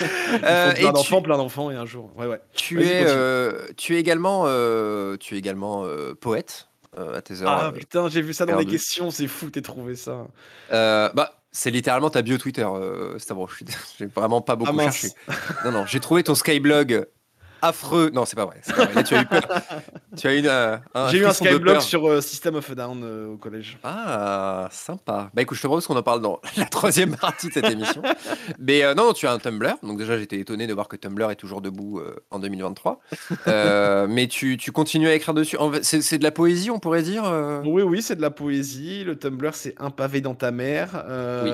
Heu 0.42 0.74
plein 0.74 0.92
d'enfants, 0.92 1.16
tu 1.18 1.22
plein 1.22 1.36
d'enfants 1.36 1.70
et 1.70 1.74
un 1.76 1.86
jour 1.86 2.10
ouais, 2.16 2.26
ouais. 2.26 2.40
tu 2.54 2.84
es, 2.84 3.04
heu, 3.04 3.68
tu 3.76 3.96
es 3.96 4.00
également, 4.00 4.44
heu, 4.46 5.16
tu 5.20 5.34
es 5.34 5.38
également, 5.38 5.84
poète, 6.20 6.68
à 6.96 7.20
tes 7.22 7.42
heures, 7.42 7.68
Ah 7.68 7.72
putain, 7.72 8.08
j'ai 8.08 8.22
vu 8.22 8.32
ça 8.32 8.46
dans 8.46 8.56
les 8.58 8.66
questions, 8.66 9.10
c'est 9.10 9.28
fou 9.28 9.50
aies 9.54 9.62
trouvé 9.62 9.96
ça. 9.96 10.26
Bah, 10.70 11.42
c'est 11.52 11.70
littéralement 11.70 12.10
ta 12.10 12.22
bio 12.22 12.36
Twitter, 12.38 12.66
heu, 12.66 13.18
Stavro. 13.18 13.46
Je 13.48 13.56
suis 13.56 13.64
dé 13.64 13.72
j'ai 13.98 14.06
vraiment 14.06 14.40
pas 14.40 14.56
Ah 14.64 14.72
beaucoup 14.72 14.78
cherché. 14.78 15.08
mince. 15.08 15.14
Non, 15.64 15.72
non, 15.72 15.86
j'ai 15.86 16.00
trouvé 16.00 16.22
ton 16.22 16.34
Skyblog 16.34 17.06
affreux. 17.68 18.10
Non, 18.12 18.24
c'est 18.24 18.36
pas 18.36 18.44
vrai, 18.46 18.58
c'est 18.62 18.74
pas 18.74 18.84
vrai. 18.84 18.94
Là, 18.94 19.02
tu 19.02 19.14
as 19.14 19.22
eu 19.22 19.26
peur. 19.26 19.48
Tu 20.16 20.26
as 20.28 20.34
eu, 20.34 20.48
un 20.48 21.08
J'ai 21.10 21.18
eu 21.18 21.26
un 21.26 21.32
peur. 21.60 21.82
sur, 21.82 22.08
heu, 22.08 22.20
System 22.20 22.54
of 22.56 22.70
a 22.70 22.74
Down, 22.74 23.02
heu, 23.04 23.28
au 23.28 23.36
collège. 23.36 23.78
Ah, 23.84 24.68
sympa. 24.70 25.30
Bah, 25.34 25.42
écoute, 25.42 25.56
je 25.56 25.62
te 25.62 25.66
propose 25.66 25.86
qu'on 25.86 25.96
en 25.96 26.02
parle 26.02 26.20
dans 26.22 26.40
la 26.56 26.64
3e 26.64 27.16
partie 27.16 27.48
de 27.48 27.52
cette 27.52 27.70
émission. 27.70 28.02
Mais, 28.58 28.82
heu, 28.84 28.94
non, 28.94 29.12
tu 29.12 29.26
as 29.26 29.32
un 29.32 29.38
Tumblr. 29.38 29.74
Donc 29.82 29.98
déjà, 29.98 30.18
j'étais 30.18 30.38
étonné 30.38 30.66
de 30.66 30.72
voir 30.74 30.88
que 30.88 30.96
Tumblr 30.96 31.30
est 31.30 31.36
toujours 31.36 31.60
debout, 31.60 32.00
en 32.30 32.38
2023. 32.38 33.00
Heu, 33.48 34.06
mais 34.08 34.26
tu 34.28 34.56
tu 34.56 34.72
continues 34.72 35.08
à 35.08 35.14
écrire 35.14 35.34
dessus. 35.34 35.56
C'est 35.82 36.18
de 36.18 36.24
la 36.24 36.30
poésie, 36.30 36.70
on 36.70 36.78
pourrait 36.78 37.02
dire? 37.02 37.24
Oui, 37.64 37.82
oui, 37.82 38.02
c'est 38.02 38.16
de 38.16 38.22
la 38.22 38.30
poésie. 38.30 39.04
Le 39.04 39.16
Tumblr, 39.18 39.54
c'est 39.54 39.74
un 39.78 39.90
pavé 39.90 40.20
dans 40.20 40.34
ta 40.34 40.50
mer. 40.50 40.90
Oui. 41.44 41.50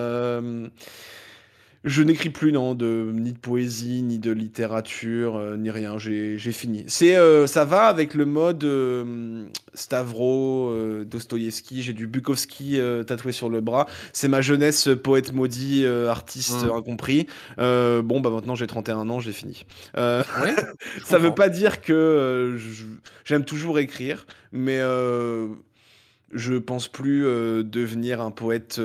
Je 1.85 2.03
n'écris 2.05 2.31
plus, 2.31 2.53
non, 2.53 2.77
de 2.77 3.11
ni 3.13 3.33
de 3.33 3.39
poésie, 3.39 4.03
ni 4.03 4.21
de 4.21 4.31
littérature, 4.31 5.37
heu, 5.37 5.57
ni 5.57 5.69
rien. 5.69 5.99
J'ai 5.99 6.39
fini. 6.53 6.85
C'est, 6.87 7.17
heu, 7.17 7.49
ça 7.49 7.65
va 7.65 7.87
avec 7.87 8.15
le 8.15 8.25
mode, 8.25 8.63
hem, 8.63 9.49
Stavro, 9.75 10.73
Dostoïevski. 11.05 11.83
J'ai 11.83 11.93
du 11.93 12.07
Bukowski, 12.07 12.79
tatoué 13.07 13.33
sur 13.33 13.49
le 13.49 13.61
bras. 13.61 13.87
C'est 14.13 14.29
ma 14.29 14.43
jeunesse, 14.43 14.89
poète 15.03 15.33
maudit, 15.33 15.85
artiste 15.87 16.65
Mmh. 16.65 16.71
incompris. 16.77 17.27
Bon, 17.59 18.21
bah, 18.21 18.31
maintenant 18.31 18.55
j'ai 18.55 18.67
31 18.69 19.09
ans, 19.11 19.19
j'ai 19.21 19.33
fini. 19.33 19.65
Je 19.97 21.05
ça 21.05 21.19
veut 21.19 21.35
pas 21.35 21.49
dire 21.49 21.81
que, 21.81 22.59
j'aime 23.25 23.45
toujours 23.45 23.79
écrire, 23.81 24.27
mais, 24.53 24.81
je 26.33 26.55
pense 26.55 26.89
plus, 26.89 27.23
devenir 27.65 28.21
un 28.21 28.31
poète, 28.31 28.81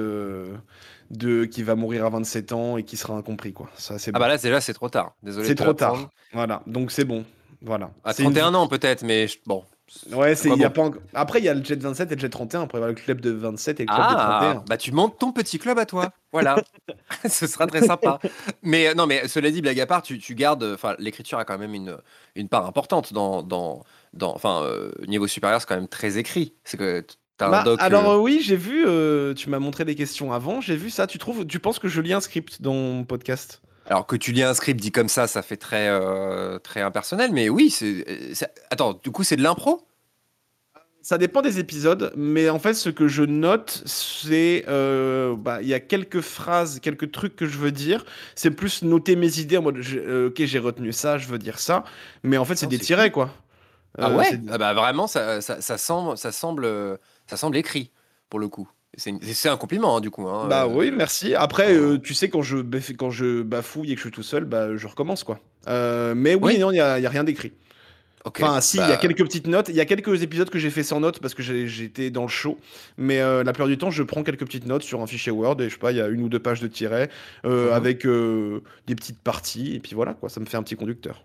de 1.10 1.45
qui 1.45 1.64
va 1.64 1.76
mourir 1.76 2.05
à 2.05 2.10
27 2.10 2.51
ans 2.51 2.78
et 2.78 2.84
qui 2.84 2.97
sera 2.97 3.16
incompris, 3.16 3.53
quoi. 3.53 3.70
Ça, 3.76 3.97
c'est 3.99 4.12
Ah 4.14 4.20
bon. 4.20 4.20
bah, 4.20 4.28
là, 4.28 4.38
déjà, 4.38 4.62
c'est 4.62 4.74
trop 4.74 4.89
tard. 4.89 5.16
Désolé 5.24 5.47
C'est 5.47 5.55
de 5.55 5.64
trop 5.64 5.74
tard. 5.74 6.10
Voilà, 6.34 6.64
donc 6.68 6.91
c'est 6.91 7.05
bon. 7.05 7.26
Voilà. 7.62 7.91
À 8.03 8.14
C'est 8.14 8.24
une 8.24 8.34
vie 8.34 8.41
31 8.41 8.53
ans 8.53 8.68
peut-être, 8.68 9.03
mais 9.03 9.28
bon, 9.45 9.64
ouais, 10.12 10.36
c'est 10.36 10.51
il 10.51 10.58
y 10.58 10.64
a 10.66 10.70
bon? 10.70 10.91
pas 10.91 10.91
après 11.14 11.39
il 11.39 11.45
y 11.45 11.49
a 11.49 11.53
le 11.53 11.64
Jet 11.64 11.82
27 11.82 12.12
et 12.12 12.16
le 12.16 12.22
Jet 12.22 12.30
31. 12.30 12.62
Après, 12.64 12.78
il 12.78 12.82
y 12.82 12.84
aura 12.84 12.89
le 12.89 12.95
club 12.95 13.22
de 13.22 13.32
27 13.32 13.80
et 13.80 13.84
le 13.84 13.88
club 13.91 14.08
de 14.08 14.16
Ah! 14.16 14.18
31. 14.18 14.64
Bah, 14.68 14.78
tu 14.78 14.91
montes 14.91 15.18
ton 15.18 15.32
petit 15.32 15.60
club 15.60 15.80
à 15.80 15.86
toi. 15.86 16.12
Voilà, 16.32 16.64
ce 17.30 17.47
sera 17.47 17.68
très 17.68 17.82
sympa. 17.82 18.20
Mais, 18.62 18.89
heu, 18.89 18.93
non, 18.93 19.08
mais 19.08 19.28
cela 19.28 19.49
dit, 19.51 19.62
blague 19.62 19.80
à 19.80 19.86
part, 19.88 20.01
tu 20.01 20.20
tu 20.20 20.36
gardes, 20.36 20.64
enfin, 20.64 20.95
l'écriture 20.99 21.39
a 21.39 21.45
quand 21.45 21.58
même 21.58 21.74
une, 21.74 21.97
une 22.36 22.49
part 22.49 22.66
importante 22.66 23.14
dans 23.14 23.41
dans 23.43 23.84
enfin, 24.22 24.64
heu, 24.64 24.93
niveau 25.08 25.28
supérieur, 25.28 25.62
c'est 25.62 25.68
quand 25.68 25.76
même 25.76 25.88
très 25.88 26.18
écrit. 26.18 26.55
C'est 26.64 26.78
que 26.78 27.05
un 27.41 27.57
Bah, 27.57 27.59
doc, 27.59 27.89
alors, 27.89 28.13
heu, 28.13 28.17
oui, 28.19 28.41
j'ai 28.43 28.55
vu, 28.55 28.85
heu, 28.88 29.33
tu 29.38 29.49
m'as 29.49 29.59
montré 29.59 29.85
des 29.85 29.95
questions 29.95 30.33
avant, 30.33 30.59
j'ai 30.61 30.75
vu 30.75 30.89
ça. 30.89 31.07
Tu 31.07 31.17
trouves 31.17 31.45
tu 31.47 31.59
penses 31.59 31.79
que 31.79 31.88
je 31.88 32.01
lis 32.01 32.13
un 32.13 32.21
script 32.21 32.61
dans 32.61 32.73
mon 32.73 33.03
podcast? 33.05 33.61
alors 33.85 34.05
que 34.05 34.15
tu 34.17 34.31
lis 34.33 34.43
un 34.43 34.53
script 34.53 34.79
dit 34.81 34.91
comme 34.91 35.07
ça, 35.09 35.27
ça 35.27 35.41
fait 35.41 35.55
très, 35.57 35.88
heu, 35.89 36.59
très 36.63 36.81
impersonnel, 36.81 37.31
mais 37.31 37.47
oui, 37.49 37.69
c'est, 37.69 38.05
attends, 38.69 38.93
du 39.01 39.11
coup, 39.11 39.23
c'est 39.23 39.38
de 39.38 39.43
l'impro? 39.43 39.88
Ça 41.01 41.17
dépend 41.17 41.41
des 41.41 41.59
épisodes, 41.59 42.11
mais 42.17 42.49
en 42.49 42.59
fait, 42.59 42.73
ce 42.73 42.89
que 42.89 43.07
je 43.07 43.23
note, 43.23 43.81
c'est, 43.85 44.65
bah, 44.67 45.59
il 45.61 45.67
y 45.67 45.73
a 45.73 45.79
quelques 45.79 46.19
phrases, 46.21 46.79
quelques 46.81 47.11
trucs 47.11 47.35
que 47.35 47.45
je 47.45 47.57
veux 47.57 47.71
dire. 47.71 48.03
C'est 48.35 48.51
plus 48.51 48.83
noter 48.83 49.15
mes 49.15 49.39
idées 49.39 49.57
en 49.57 49.61
mode 49.61 49.77
je 49.81 50.27
OK, 50.27 50.43
j'ai 50.43 50.59
retenu 50.59 50.91
ça, 50.91 51.17
je 51.17 51.27
veux 51.27 51.38
dire 51.39 51.59
ça, 51.59 51.85
mais 52.23 52.38
en 52.38 52.43
fait, 52.45 52.55
c'est 52.57 52.65
Oh, 52.65 52.67
des 52.67 52.79
cool. 52.79 52.88
tirets, 52.88 53.11
quoi. 53.11 53.31
Ah 53.99 54.11
ouais? 54.11 54.41
Ah 54.49 54.57
bah, 54.57 54.73
vraiment, 54.73 55.07
ça 55.07 55.41
ça 55.41 55.61
ça 55.61 55.77
semble 55.77 56.17
ça 56.17 56.31
semble, 56.31 56.65
ça 57.28 57.38
semble 57.38 57.57
écrit, 57.57 57.91
pour 58.30 58.39
le 58.39 58.47
coup. 58.47 58.69
C'est 58.97 59.49
un 59.49 59.57
compliment, 59.57 59.97
hein, 59.97 60.01
du 60.01 60.09
coup, 60.09 60.28
hein, 60.28 60.47
bah, 60.47 60.65
oui, 60.67 60.88
heu, 60.88 60.95
merci. 60.95 61.36
Après, 61.36 61.73
heu, 61.75 61.99
tu 61.99 62.13
sais, 62.15 62.30
quand 62.30 62.41
je 62.41 62.57
quand 62.93 63.11
je 63.11 63.43
bafouille 63.43 63.91
et 63.91 63.95
que 63.95 63.99
je 64.01 64.05
suis 64.07 64.11
tout 64.11 64.23
seul, 64.23 64.45
bah, 64.45 64.75
je 64.75 64.88
recommence, 64.88 65.23
quoi. 65.23 65.39
Heu, 65.67 66.15
mais 66.15 66.34
oui, 66.34 66.53
oui? 66.53 66.57
non, 66.57 66.71
il 66.71 66.78
y 66.78 66.82
a 66.82 66.99
y 66.99 67.05
a 67.05 67.09
rien 67.09 67.23
d'écrit. 67.23 67.51
Enfin, 68.25 68.59
si, 68.59 68.78
il 68.78 68.82
y 68.82 68.84
a 68.84 68.88
bah 68.88 68.97
quelques 68.97 69.23
petites 69.23 69.47
notes. 69.47 69.69
Il 69.69 69.75
y 69.75 69.80
a 69.80 69.86
quelques 69.86 70.21
épisodes 70.23 70.49
que 70.49 70.59
j'ai 70.59 70.69
fait 70.69 70.84
sans 70.84 70.99
notes 70.99 71.19
parce 71.19 71.34
que 71.34 71.43
j'étais 71.43 72.09
dans 72.09 72.23
le 72.23 72.28
show. 72.28 72.57
Mais 72.97 73.19
la 73.19 73.43
plupart 73.53 73.67
du 73.67 73.78
temps, 73.78 73.91
je 73.91 74.03
prends 74.03 74.23
quelques 74.23 74.45
petites 74.45 74.65
notes 74.65 74.84
sur 74.84 75.01
un 75.01 75.07
fichier 75.07 75.32
Word 75.32 75.61
et 75.61 75.69
je 75.69 75.73
sais 75.73 75.80
pas, 75.80 75.91
il 75.91 75.97
y 75.97 76.01
a 76.01 76.07
une 76.07 76.21
ou 76.21 76.30
2 76.30 76.39
pages 76.39 76.59
de 76.59 76.67
tirets, 76.67 77.09
mmh 77.43 77.49
avec, 77.71 78.05
des 78.05 78.95
petites 78.95 79.19
parties 79.19 79.75
et 79.75 79.80
puis 79.80 79.95
voilà 79.95 80.13
quoi, 80.13 80.30
ça 80.30 80.39
me 80.39 80.45
fait 80.45 80.57
un 80.57 80.63
petit 80.63 80.75
conducteur. 80.75 81.23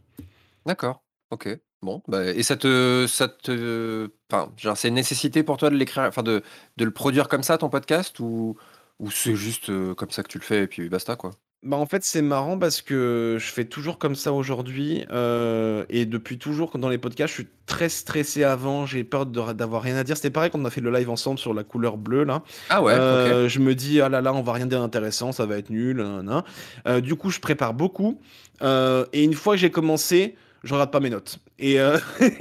D'accord, 0.67 1.03
OK. 1.31 1.49
Bon, 1.83 2.01
bah 2.07 2.27
et 2.27 2.45
ça 2.45 2.57
te 2.57 3.07
ça 3.09 3.27
te 3.29 4.09
enfin, 4.31 4.53
genre, 4.57 4.77
c'est 4.77 4.87
une 4.89 4.95
nécessité 4.95 5.43
pour 5.43 5.57
toi 5.57 5.69
de 5.69 5.75
l'écrire, 5.77 6.05
enfin 6.05 6.23
de 6.23 6.43
de 6.77 6.85
le 6.85 6.93
produire 6.93 7.27
comme 7.29 7.43
ça 7.43 7.59
ton 7.59 7.69
podcast 7.71 8.21
ou 8.21 8.57
ou 9.01 9.11
c'est 9.11 9.35
juste, 9.35 9.69
heu, 9.69 9.95
comme 9.97 10.11
ça 10.13 10.23
que 10.23 10.29
tu 10.29 10.39
le 10.39 10.45
fais 10.45 10.63
et 10.63 10.67
puis 10.69 10.89
basta, 10.89 11.17
quoi? 11.17 11.33
Bah, 11.65 11.77
en 11.77 11.87
fait, 11.87 12.03
c'est 12.03 12.23
marrant 12.23 12.59
parce 12.59 12.83
que 12.83 13.37
je 13.39 13.47
fais 13.47 13.65
toujours 13.65 13.99
comme 13.99 14.17
ça 14.17 14.33
aujourd'hui, 14.33 15.05
heu 15.13 15.87
et 15.91 16.07
depuis 16.07 16.37
toujours 16.37 16.77
dans 16.77 16.89
les 16.89 16.99
podcasts, 16.99 17.29
je 17.37 17.43
suis 17.43 17.49
très 17.67 17.89
stressé 17.89 18.43
avant, 18.43 18.85
j'ai 18.85 19.05
peur 19.05 19.27
de 19.27 19.53
d'avoir 19.53 19.83
rien 19.83 19.95
à 19.97 20.03
dire. 20.03 20.17
C'était 20.17 20.31
pareil 20.31 20.51
quand 20.51 20.61
on 20.61 20.65
a 20.65 20.71
fait 20.71 20.81
le 20.81 20.91
live 20.91 21.09
ensemble 21.09 21.39
sur 21.39 21.55
la 21.55 21.63
couleur 21.63 21.99
bleue 21.99 22.25
là. 22.25 22.43
Ah 22.69 22.83
ouais, 22.83 23.03
OK. 23.11 23.29
Heu, 23.29 23.47
je 23.47 23.61
me 23.61 23.77
dis: 23.77 24.01
«Ah 24.01 24.09
là 24.09 24.21
là, 24.21 24.35
on 24.35 24.43
va 24.43 24.53
rien 24.55 24.67
dire 24.67 24.81
d'intéressant, 24.81 25.31
ça 25.31 25.47
va 25.47 25.57
être 25.57 25.71
nul, 25.71 26.01
Heu, 26.89 27.01
du 27.01 27.15
coup, 27.15 27.31
je 27.31 27.39
prépare 27.39 27.75
beaucoup, 27.75 28.21
et 28.61 29.23
une 29.25 29.35
fois 29.35 29.55
que 29.55 29.61
j'ai 29.61 29.71
commencé, 29.71 30.35
je 30.65 30.73
regarde 30.73 30.91
pas 30.91 31.01
mes 31.01 31.11
notes 31.11 31.39
et 31.59 31.79
heu 31.81 31.99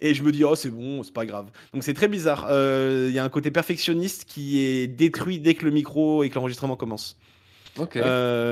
et 0.00 0.14
je 0.14 0.22
me 0.22 0.32
dis: 0.32 0.44
«Oh 0.44 0.54
c'est 0.54 0.70
bon, 0.70 1.02
c'est 1.02 1.12
pas 1.12 1.26
grave». 1.26 1.46
Donc 1.72 1.84
c'est 1.84 1.94
très 1.94 2.08
bizarre, 2.08 2.46
heu, 2.50 3.06
il 3.08 3.14
y 3.14 3.18
a 3.18 3.24
un 3.24 3.28
côté 3.28 3.50
perfectionniste 3.50 4.24
qui 4.26 4.60
est 4.60 4.86
détruit 4.86 5.38
dès 5.38 5.54
que 5.54 5.64
le 5.64 5.70
micro 5.70 6.22
et 6.22 6.30
que 6.30 6.34
l'enregistrement 6.34 6.76
commence. 6.76 7.16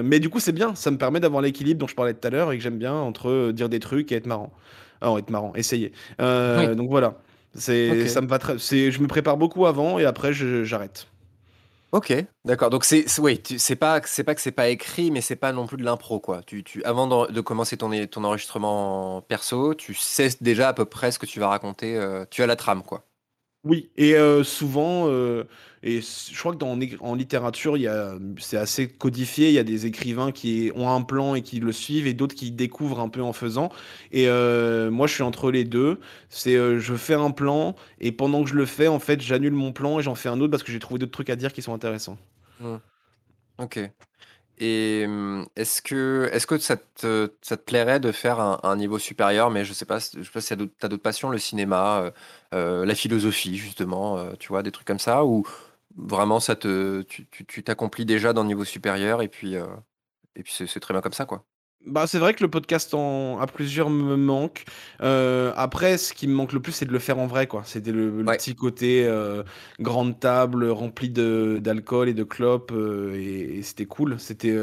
Mais 0.02 0.20
du 0.20 0.30
coup, 0.30 0.40
c'est 0.40 0.52
bien, 0.52 0.74
ça 0.74 0.90
me 0.90 0.96
permet 0.98 1.20
d'avoir 1.20 1.42
l'équilibre 1.42 1.80
dont 1.80 1.86
je 1.88 1.94
parlais 1.94 2.14
tout 2.14 2.26
à 2.26 2.30
l'heure 2.30 2.52
et 2.52 2.56
que 2.56 2.62
j'aime 2.62 2.78
bien 2.78 2.94
entre, 2.94 3.52
dire 3.52 3.68
des 3.68 3.80
trucs 3.80 4.12
et 4.12 4.16
être 4.16 4.26
marrant. 4.26 4.52
Alors 5.00 5.18
être 5.18 5.30
marrant, 5.30 5.52
essayer. 5.54 5.92
Oui, 6.18 6.76
donc 6.76 6.88
voilà, 6.90 7.18
c'est 7.54 8.08
ça 8.08 8.20
me 8.20 8.28
va 8.28 8.38
très 8.38 8.58
je 8.58 9.00
me 9.00 9.06
prépare 9.06 9.36
beaucoup 9.36 9.66
avant 9.66 9.98
et 9.98 10.04
après 10.04 10.32
j'arrête. 10.32 11.06
OK, 11.92 12.12
d'accord, 12.44 12.70
donc 12.70 12.84
c'est 12.84 13.04
oui, 13.18 13.42
c'est 13.58 13.74
pas 13.74 14.00
c'est 14.04 14.22
pas 14.22 14.36
que 14.36 14.40
c'est 14.40 14.52
pas 14.52 14.68
écrit, 14.68 15.10
mais 15.10 15.20
c'est 15.20 15.34
pas 15.34 15.50
non 15.52 15.66
plus 15.66 15.76
de 15.76 15.82
l'impro, 15.82 16.20
quoi. 16.20 16.40
Tu 16.44 16.62
tu 16.62 16.84
avant 16.84 17.08
de 17.26 17.40
commencer 17.40 17.76
ton 17.76 17.90
ton 18.06 18.22
enregistrement 18.22 19.22
perso, 19.22 19.74
tu 19.74 19.92
sais 19.94 20.28
déjà 20.40 20.68
à 20.68 20.72
peu 20.72 20.84
près 20.84 21.10
ce 21.10 21.18
que 21.18 21.26
tu 21.26 21.40
vas 21.40 21.48
raconter, 21.48 21.96
heu, 21.96 22.26
tu 22.30 22.42
as 22.44 22.46
la 22.46 22.54
trame, 22.54 22.84
quoi? 22.84 23.04
Oui 23.64 23.90
et 23.96 24.14
souvent, 24.42 25.08
et 25.82 26.00
je 26.00 26.38
crois 26.38 26.52
que 26.52 26.58
dans 26.58 26.78
en 27.00 27.14
littérature, 27.14 27.76
mmh, 27.76 28.34
c'est 28.38 28.56
assez 28.56 28.88
codifié. 28.88 29.48
Il 29.48 29.54
y 29.54 29.58
a 29.58 29.64
des 29.64 29.86
écrivains 29.86 30.30
qui 30.30 30.70
ont 30.74 30.90
un 30.90 31.02
plan 31.02 31.34
et 31.34 31.42
qui 31.42 31.60
le 31.60 31.72
suivent 31.72 32.06
et 32.06 32.14
d'autres 32.14 32.34
qui 32.34 32.50
découvrent 32.50 33.00
un 33.00 33.08
peu 33.08 33.22
en 33.22 33.32
faisant 33.32 33.70
et 34.12 34.28
moi, 34.90 35.06
je 35.06 35.14
suis 35.14 35.22
entre 35.22 35.50
les 35.50 35.64
2. 35.64 36.00
C'est, 36.28 36.56
je 36.78 36.94
fais 36.94 37.14
un 37.14 37.30
plan 37.30 37.74
et 38.00 38.12
pendant 38.12 38.42
que 38.44 38.50
je 38.50 38.54
le 38.54 38.66
fais, 38.66 38.88
en 38.88 38.98
fait, 38.98 39.20
j'annule 39.20 39.52
mon 39.52 39.72
plan 39.72 39.98
et 39.98 40.02
j'en 40.02 40.14
fais 40.14 40.28
un 40.28 40.40
autre 40.40 40.50
parce 40.50 40.62
que 40.62 40.72
j'ai 40.72 40.78
trouvé 40.78 40.98
d'autres 40.98 41.12
trucs 41.12 41.30
à 41.30 41.36
dire 41.36 41.52
qui 41.52 41.62
sont 41.62 41.74
intéressants. 41.74 42.18
Mmh, 42.60 42.76
OK 43.58 43.78
Et 44.58 45.04
hum, 45.06 45.46
est-ce 45.56 45.80
que, 45.80 46.28
est-ce 46.32 46.46
que 46.46 46.58
ça 46.58 46.76
te, 46.76 47.54
plairait 47.66 48.00
de 48.00 48.12
faire 48.12 48.40
un, 48.40 48.76
niveau 48.76 48.98
supérieur, 48.98 49.50
mais 49.50 49.64
je 49.64 49.72
sais 49.72 49.86
pas, 49.86 49.98
je 49.98 50.22
sais 50.22 50.30
pas 50.32 50.40
si 50.40 50.54
tu 50.56 50.62
as 50.82 50.88
d'autres 50.88 51.02
passions, 51.02 51.30
le 51.30 51.38
cinéma, 51.38 52.12
la 52.52 52.94
philosophie, 52.94 53.56
justement, 53.56 54.18
euh, 54.18 54.34
tu 54.38 54.48
vois, 54.48 54.62
des 54.62 54.72
trucs 54.72 54.86
comme 54.86 54.98
ça, 54.98 55.24
ou 55.24 55.44
vraiment 55.96 56.40
ça 56.40 56.56
te, 56.56 57.02
tu 57.02 57.62
t'accomplis 57.64 58.04
déjà 58.06 58.32
dans 58.32 58.42
le 58.42 58.48
niveau 58.48 58.64
supérieur 58.64 59.22
et 59.22 59.28
puis, 59.28 59.56
euh, 59.56 59.66
et 60.36 60.42
puis 60.44 60.52
c'est 60.66 60.80
très 60.80 60.94
bien 60.94 61.02
comme 61.02 61.12
ça, 61.14 61.26
quoi. 61.26 61.46
Bah, 61.86 62.06
c'est 62.06 62.18
vrai 62.18 62.34
que 62.34 62.42
le 62.44 62.50
podcast 62.50 62.92
en 62.92 63.38
à 63.40 63.46
plusieurs 63.46 63.88
me 63.88 64.14
manque. 64.16 64.64
Après, 65.00 65.96
ce 65.96 66.12
qui 66.12 66.26
me 66.28 66.34
manque 66.34 66.52
le 66.52 66.60
plus, 66.60 66.72
c'est 66.72 66.84
de 66.84 66.92
le 66.92 66.98
faire 66.98 67.18
en 67.18 67.26
vrai, 67.26 67.46
quoi. 67.46 67.64
C'était 67.64 67.90
le 67.92 68.20
le 68.22 68.24
Ouais. 68.26 68.34
petit 68.34 68.54
côté, 68.54 69.08
grande 69.80 70.20
table, 70.20 70.66
remplie 70.70 71.08
d'alcool 71.10 72.08
et 72.10 72.14
de 72.14 72.24
clopes, 72.24 72.72
et 73.14 73.58
et 73.58 73.62
c'était 73.62 73.86
cool. 73.86 74.20
C'était, 74.20 74.54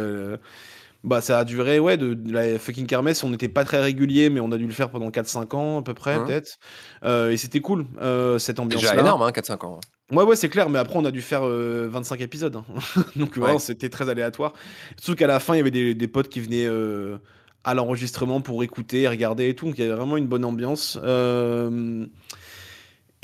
bah, 1.03 1.21
ça 1.21 1.39
a 1.39 1.43
duré, 1.45 1.79
ouais, 1.79 1.97
de 1.97 2.13
de 2.13 2.31
la 2.33 2.59
fucking 2.59 2.87
kermesse, 2.87 3.23
on 3.23 3.29
n'était 3.29 3.49
pas 3.49 3.63
très 3.65 3.81
réguliers, 3.81 4.29
mais 4.29 4.39
on 4.39 4.51
a 4.51 4.57
dû 4.57 4.65
le 4.67 4.73
faire 4.73 4.89
pendant 4.89 5.11
quatre 5.11 5.27
cinq 5.29 5.53
ans 5.53 5.79
à 5.79 5.83
peu 5.83 5.93
près, 5.93 6.15
Hein 6.15 6.23
peut-être. 6.23 6.57
Heu, 7.05 7.31
et 7.31 7.37
c'était 7.37 7.61
cool, 7.61 7.85
heu, 8.01 8.39
cette 8.39 8.59
Déjà 8.59 8.65
ambiance-là. 8.65 9.01
énorme, 9.01 9.21
hein, 9.21 9.31
4-5 9.31 9.63
ans. 9.63 9.79
hein. 10.11 10.15
Ouais, 10.15 10.23
ouais, 10.23 10.35
c'est 10.37 10.49
clair, 10.49 10.69
mais 10.69 10.79
après 10.79 10.97
on 10.97 11.05
a 11.05 11.11
dû 11.11 11.21
faire, 11.21 11.45
heu, 11.45 11.87
25 11.87 12.21
épisodes, 12.21 12.55
hein. 12.55 12.65
Donc 13.15 13.37
Ouais. 13.37 13.57
c'était 13.59 13.89
très 13.89 14.09
aléatoire. 14.09 14.53
Surtout 14.97 15.15
qu'à 15.17 15.27
la 15.27 15.39
fin, 15.39 15.55
il 15.55 15.57
y 15.57 15.61
avait 15.61 15.71
des 15.71 15.93
des 15.95 16.07
potes 16.07 16.29
qui 16.29 16.39
venaient, 16.41 16.65
heu, 16.67 17.19
à 17.63 17.73
l'enregistrement 17.73 18.41
pour 18.41 18.63
écouter, 18.63 19.07
regarder 19.07 19.49
et 19.49 19.55
tout, 19.55 19.65
donc 19.65 19.77
il 19.77 19.81
y 19.81 19.87
avait 19.87 19.95
vraiment 19.95 20.17
une 20.17 20.27
bonne 20.27 20.45
ambiance. 20.45 20.97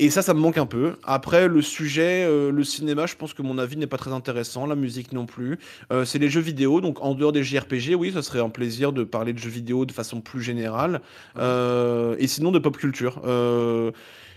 Et 0.00 0.10
ça, 0.10 0.22
ça 0.22 0.34
me 0.34 0.40
manque 0.40 0.58
un 0.58 0.66
peu. 0.66 0.96
Après 1.04 1.46
le 1.46 1.62
sujet, 1.62 2.24
heu, 2.26 2.50
le 2.50 2.64
cinéma, 2.64 3.06
je 3.06 3.14
pense 3.14 3.32
que 3.32 3.42
mon 3.42 3.58
avis 3.58 3.76
n'est 3.76 3.86
pas 3.86 3.96
très 3.96 4.12
intéressant, 4.12 4.66
la 4.66 4.74
musique 4.74 5.12
non 5.12 5.24
plus. 5.24 5.56
Heu, 5.92 6.04
c'est 6.04 6.18
les 6.18 6.28
jeux 6.28 6.40
vidéo, 6.40 6.80
donc 6.80 7.00
en 7.00 7.14
dehors 7.14 7.30
des 7.30 7.44
JRPG, 7.44 7.94
oui, 7.94 8.12
ça 8.12 8.22
serait 8.22 8.40
un 8.40 8.48
plaisir 8.50 8.92
de 8.92 9.04
parler 9.04 9.32
de 9.32 9.38
jeux 9.38 9.50
vidéo 9.50 9.84
de 9.86 9.92
façon 9.92 10.20
plus 10.20 10.42
générale. 10.42 11.00
Heu 11.38 12.16
et 12.18 12.26
sinon 12.26 12.50
de 12.50 12.58
pop 12.58 12.76
culture. 12.76 13.20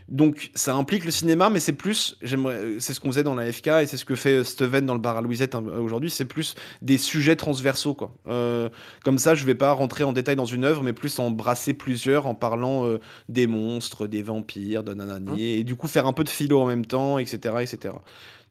Donc 0.10 0.52
ça 0.56 0.74
implique 0.74 1.04
le 1.04 1.12
cinéma, 1.12 1.50
mais 1.50 1.60
c'est 1.60 1.74
plus, 1.74 2.18
j'aimerais, 2.22 2.56
euh, 2.56 2.80
c'est 2.80 2.94
ce 2.94 3.00
qu'on 3.00 3.10
faisait 3.10 3.24
dans 3.24 3.36
la 3.36 3.52
FK 3.52 3.68
et 3.68 3.88
c'est 3.88 3.98
ce 3.98 4.06
que 4.06 4.16
fait 4.16 4.38
euh, 4.38 4.44
Steven 4.46 4.86
dans 4.86 4.94
le 4.94 5.02
bar 5.02 5.18
à 5.18 5.22
Louisette 5.22 5.54
hein, 5.54 5.64
aujourd'hui, 5.80 6.10
c'est 6.10 6.26
plus 6.26 6.56
des 6.82 6.98
sujets 6.98 7.36
transversaux 7.36 7.94
quoi. 7.94 8.14
Euh, 8.28 8.70
comme 9.04 9.18
ça, 9.18 9.36
je 9.36 9.46
vais 9.46 9.56
pas 9.56 9.74
rentrer 9.74 10.06
en 10.06 10.14
détail 10.14 10.38
dans 10.38 10.46
une 10.46 10.64
œuvre, 10.64 10.82
mais 10.82 10.94
plus 10.94 11.20
en 11.20 11.30
brasser 11.30 11.74
plusieurs 11.74 12.26
en 12.26 12.36
parlant 12.36 12.86
euh, 12.86 13.00
des 13.28 13.48
monstres, 13.48 14.08
des 14.08 14.24
vampires, 14.24 14.84
de 14.84 14.94
nanani, 14.94 15.44
et 15.44 15.64
du 15.66 15.76
coup 15.76 15.88
faire 15.88 16.08
un 16.08 16.14
peu 16.14 16.24
de 16.24 16.30
philo 16.30 16.62
en 16.62 16.68
même 16.68 16.86
temps, 16.86 17.18
etc., 17.18 17.56
etc. 17.62 17.96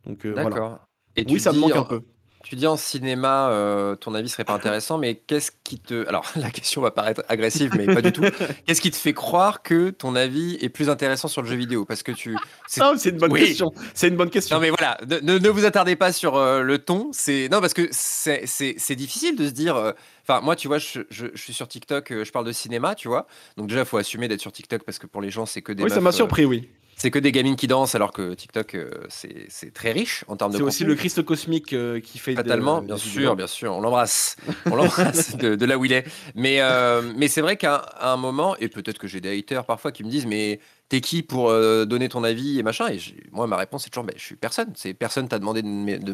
Donc 0.06 0.26
euh, 0.26 0.32
voilà. 0.32 0.86
Et 1.16 1.24
Oui, 1.28 1.40
ça 1.40 1.52
me 1.52 1.58
manque 1.58 1.76
un 1.76 1.84
peu. 1.84 2.02
Tu 2.48 2.54
dis 2.56 2.66
en 2.68 2.76
cinéma, 2.76 3.50
euh, 3.50 3.96
ton 3.96 4.14
avis 4.14 4.28
serait 4.28 4.44
pas 4.44 4.52
intéressant, 4.54 4.98
mais 4.98 5.16
qu'est-ce 5.16 5.50
qui 5.64 5.78
te... 5.80 6.06
Alors, 6.06 6.24
la 6.36 6.50
question 6.50 6.80
va 6.80 6.90
paraître 6.92 7.24
agressive, 7.28 7.72
mais 7.76 7.86
pas 7.86 8.02
du 8.02 8.12
tout. 8.12 8.22
Qu'est-ce 8.66 8.80
qui 8.80 8.90
te 8.92 8.96
fait 8.96 9.14
croire 9.14 9.62
que 9.62 9.90
ton 9.90 10.14
avis 10.14 10.56
est 10.60 10.68
plus 10.68 10.88
intéressant 10.88 11.26
sur 11.26 11.42
le 11.42 11.48
jeu 11.48 11.56
vidéo? 11.56 11.84
Parce 11.84 12.02
que 12.04 12.12
tu... 12.12 12.36
c'est- 12.68 12.80
Ah, 12.82 12.92
c'est 12.96 13.10
une 13.10 13.16
bonne 13.18 13.32
Oui. 13.32 13.40
question. 13.46 13.72
C'est 13.94 14.08
une 14.08 14.16
bonne 14.16 14.26
Non 14.28 14.30
question. 14.32 14.60
mais 14.60 14.70
voilà, 14.70 14.96
ne, 15.08 15.38
ne- 15.38 15.48
vous 15.48 15.64
attardez 15.64 15.96
pas 15.96 16.12
sur 16.12 16.36
euh, 16.36 16.62
le 16.62 16.78
ton. 16.78 17.08
C'est 17.12 17.48
non 17.50 17.60
parce 17.60 17.74
que 17.74 17.88
c'est 17.90 18.42
c'est- 18.46 18.76
c'est 18.78 18.94
difficile 18.96 19.36
de 19.36 19.46
se 19.46 19.52
dire. 19.52 19.74
euh, 19.76 19.92
Enfin 20.28 20.40
moi 20.40 20.56
tu 20.56 20.66
vois, 20.68 20.78
je, 20.78 21.00
je- 21.10 21.26
je 21.34 21.40
suis 21.40 21.52
sur 21.52 21.68
TikTok, 21.68 22.12
je 22.24 22.30
parle 22.32 22.44
de 22.46 22.52
cinéma, 22.52 22.94
tu 22.96 23.06
vois. 23.08 23.26
Donc 23.56 23.68
déjà 23.68 23.80
il 23.80 23.86
faut 23.86 23.96
assumer 23.96 24.26
d'être 24.28 24.40
sur 24.40 24.50
TikTok 24.52 24.82
parce 24.84 24.98
que 24.98 25.06
pour 25.06 25.20
les 25.22 25.30
gens 25.30 25.46
c'est 25.46 25.62
que 25.62 25.72
des 25.72 25.82
Oui, 25.84 25.90
ça 25.90 26.00
m'a 26.00 26.10
surpris, 26.12 26.44
oui. 26.44 26.68
C'est 26.96 27.10
que 27.10 27.18
des 27.18 27.32
gamines 27.32 27.56
qui 27.56 27.66
dansent 27.66 27.94
alors 27.94 28.12
que 28.12 28.34
TikTok 28.34 28.74
euh, 28.74 28.90
c'est 29.08 29.46
c'est 29.50 29.72
très 29.72 29.92
riche 29.92 30.24
en 30.28 30.36
termes 30.36 30.52
de 30.52 30.56
C'est 30.56 30.62
aussi 30.62 30.84
le 30.84 30.94
Christ 30.94 31.22
cosmique 31.22 31.72
euh, 31.72 32.00
qui 32.00 32.18
fait 32.18 32.36
de- 32.36 32.40
Fatalement, 32.40 32.82
bien 32.82 32.98
sûr, 32.98 33.34
bien 33.34 33.46
sûr, 33.46 33.72
on 33.72 33.80
l'embrasse, 33.80 34.36
on 34.68 34.76
l'embrasse 34.76 35.34
de, 35.38 35.54
de 35.54 35.64
là 35.64 35.78
où 35.78 35.86
il 35.86 35.92
est. 35.92 36.04
Mais, 36.34 36.60
euh, 36.60 37.00
mais 37.16 37.28
c'est 37.28 37.40
vrai 37.40 37.56
qu'à 37.56 37.94
un 37.98 38.18
moment, 38.18 38.56
et 38.58 38.68
peut-être 38.68 38.98
que 38.98 39.06
j'ai 39.08 39.22
des 39.22 39.38
haters 39.38 39.64
parfois 39.64 39.90
qui 39.90 40.04
me 40.04 40.10
disent, 40.10 40.26
mais 40.26 40.60
t'es 40.90 41.00
qui 41.00 41.22
pour 41.22 41.48
euh, 41.48 41.86
donner 41.86 42.10
ton 42.10 42.24
avis 42.24 42.58
et 42.58 42.62
machin? 42.62 42.88
Et 42.90 42.98
moi, 43.32 43.46
ma 43.46 43.56
réponse 43.56 43.86
est 43.86 43.90
toujours, 43.90 44.04
ben, 44.04 44.14
je 44.18 44.22
suis 44.22 44.36
personne. 44.36 44.70
C'est 44.76 44.92
personne 44.92 45.28
t'a 45.28 45.38
demandé 45.38 45.62
de, 45.62 45.68
me- 45.68 45.98
de 45.98 46.12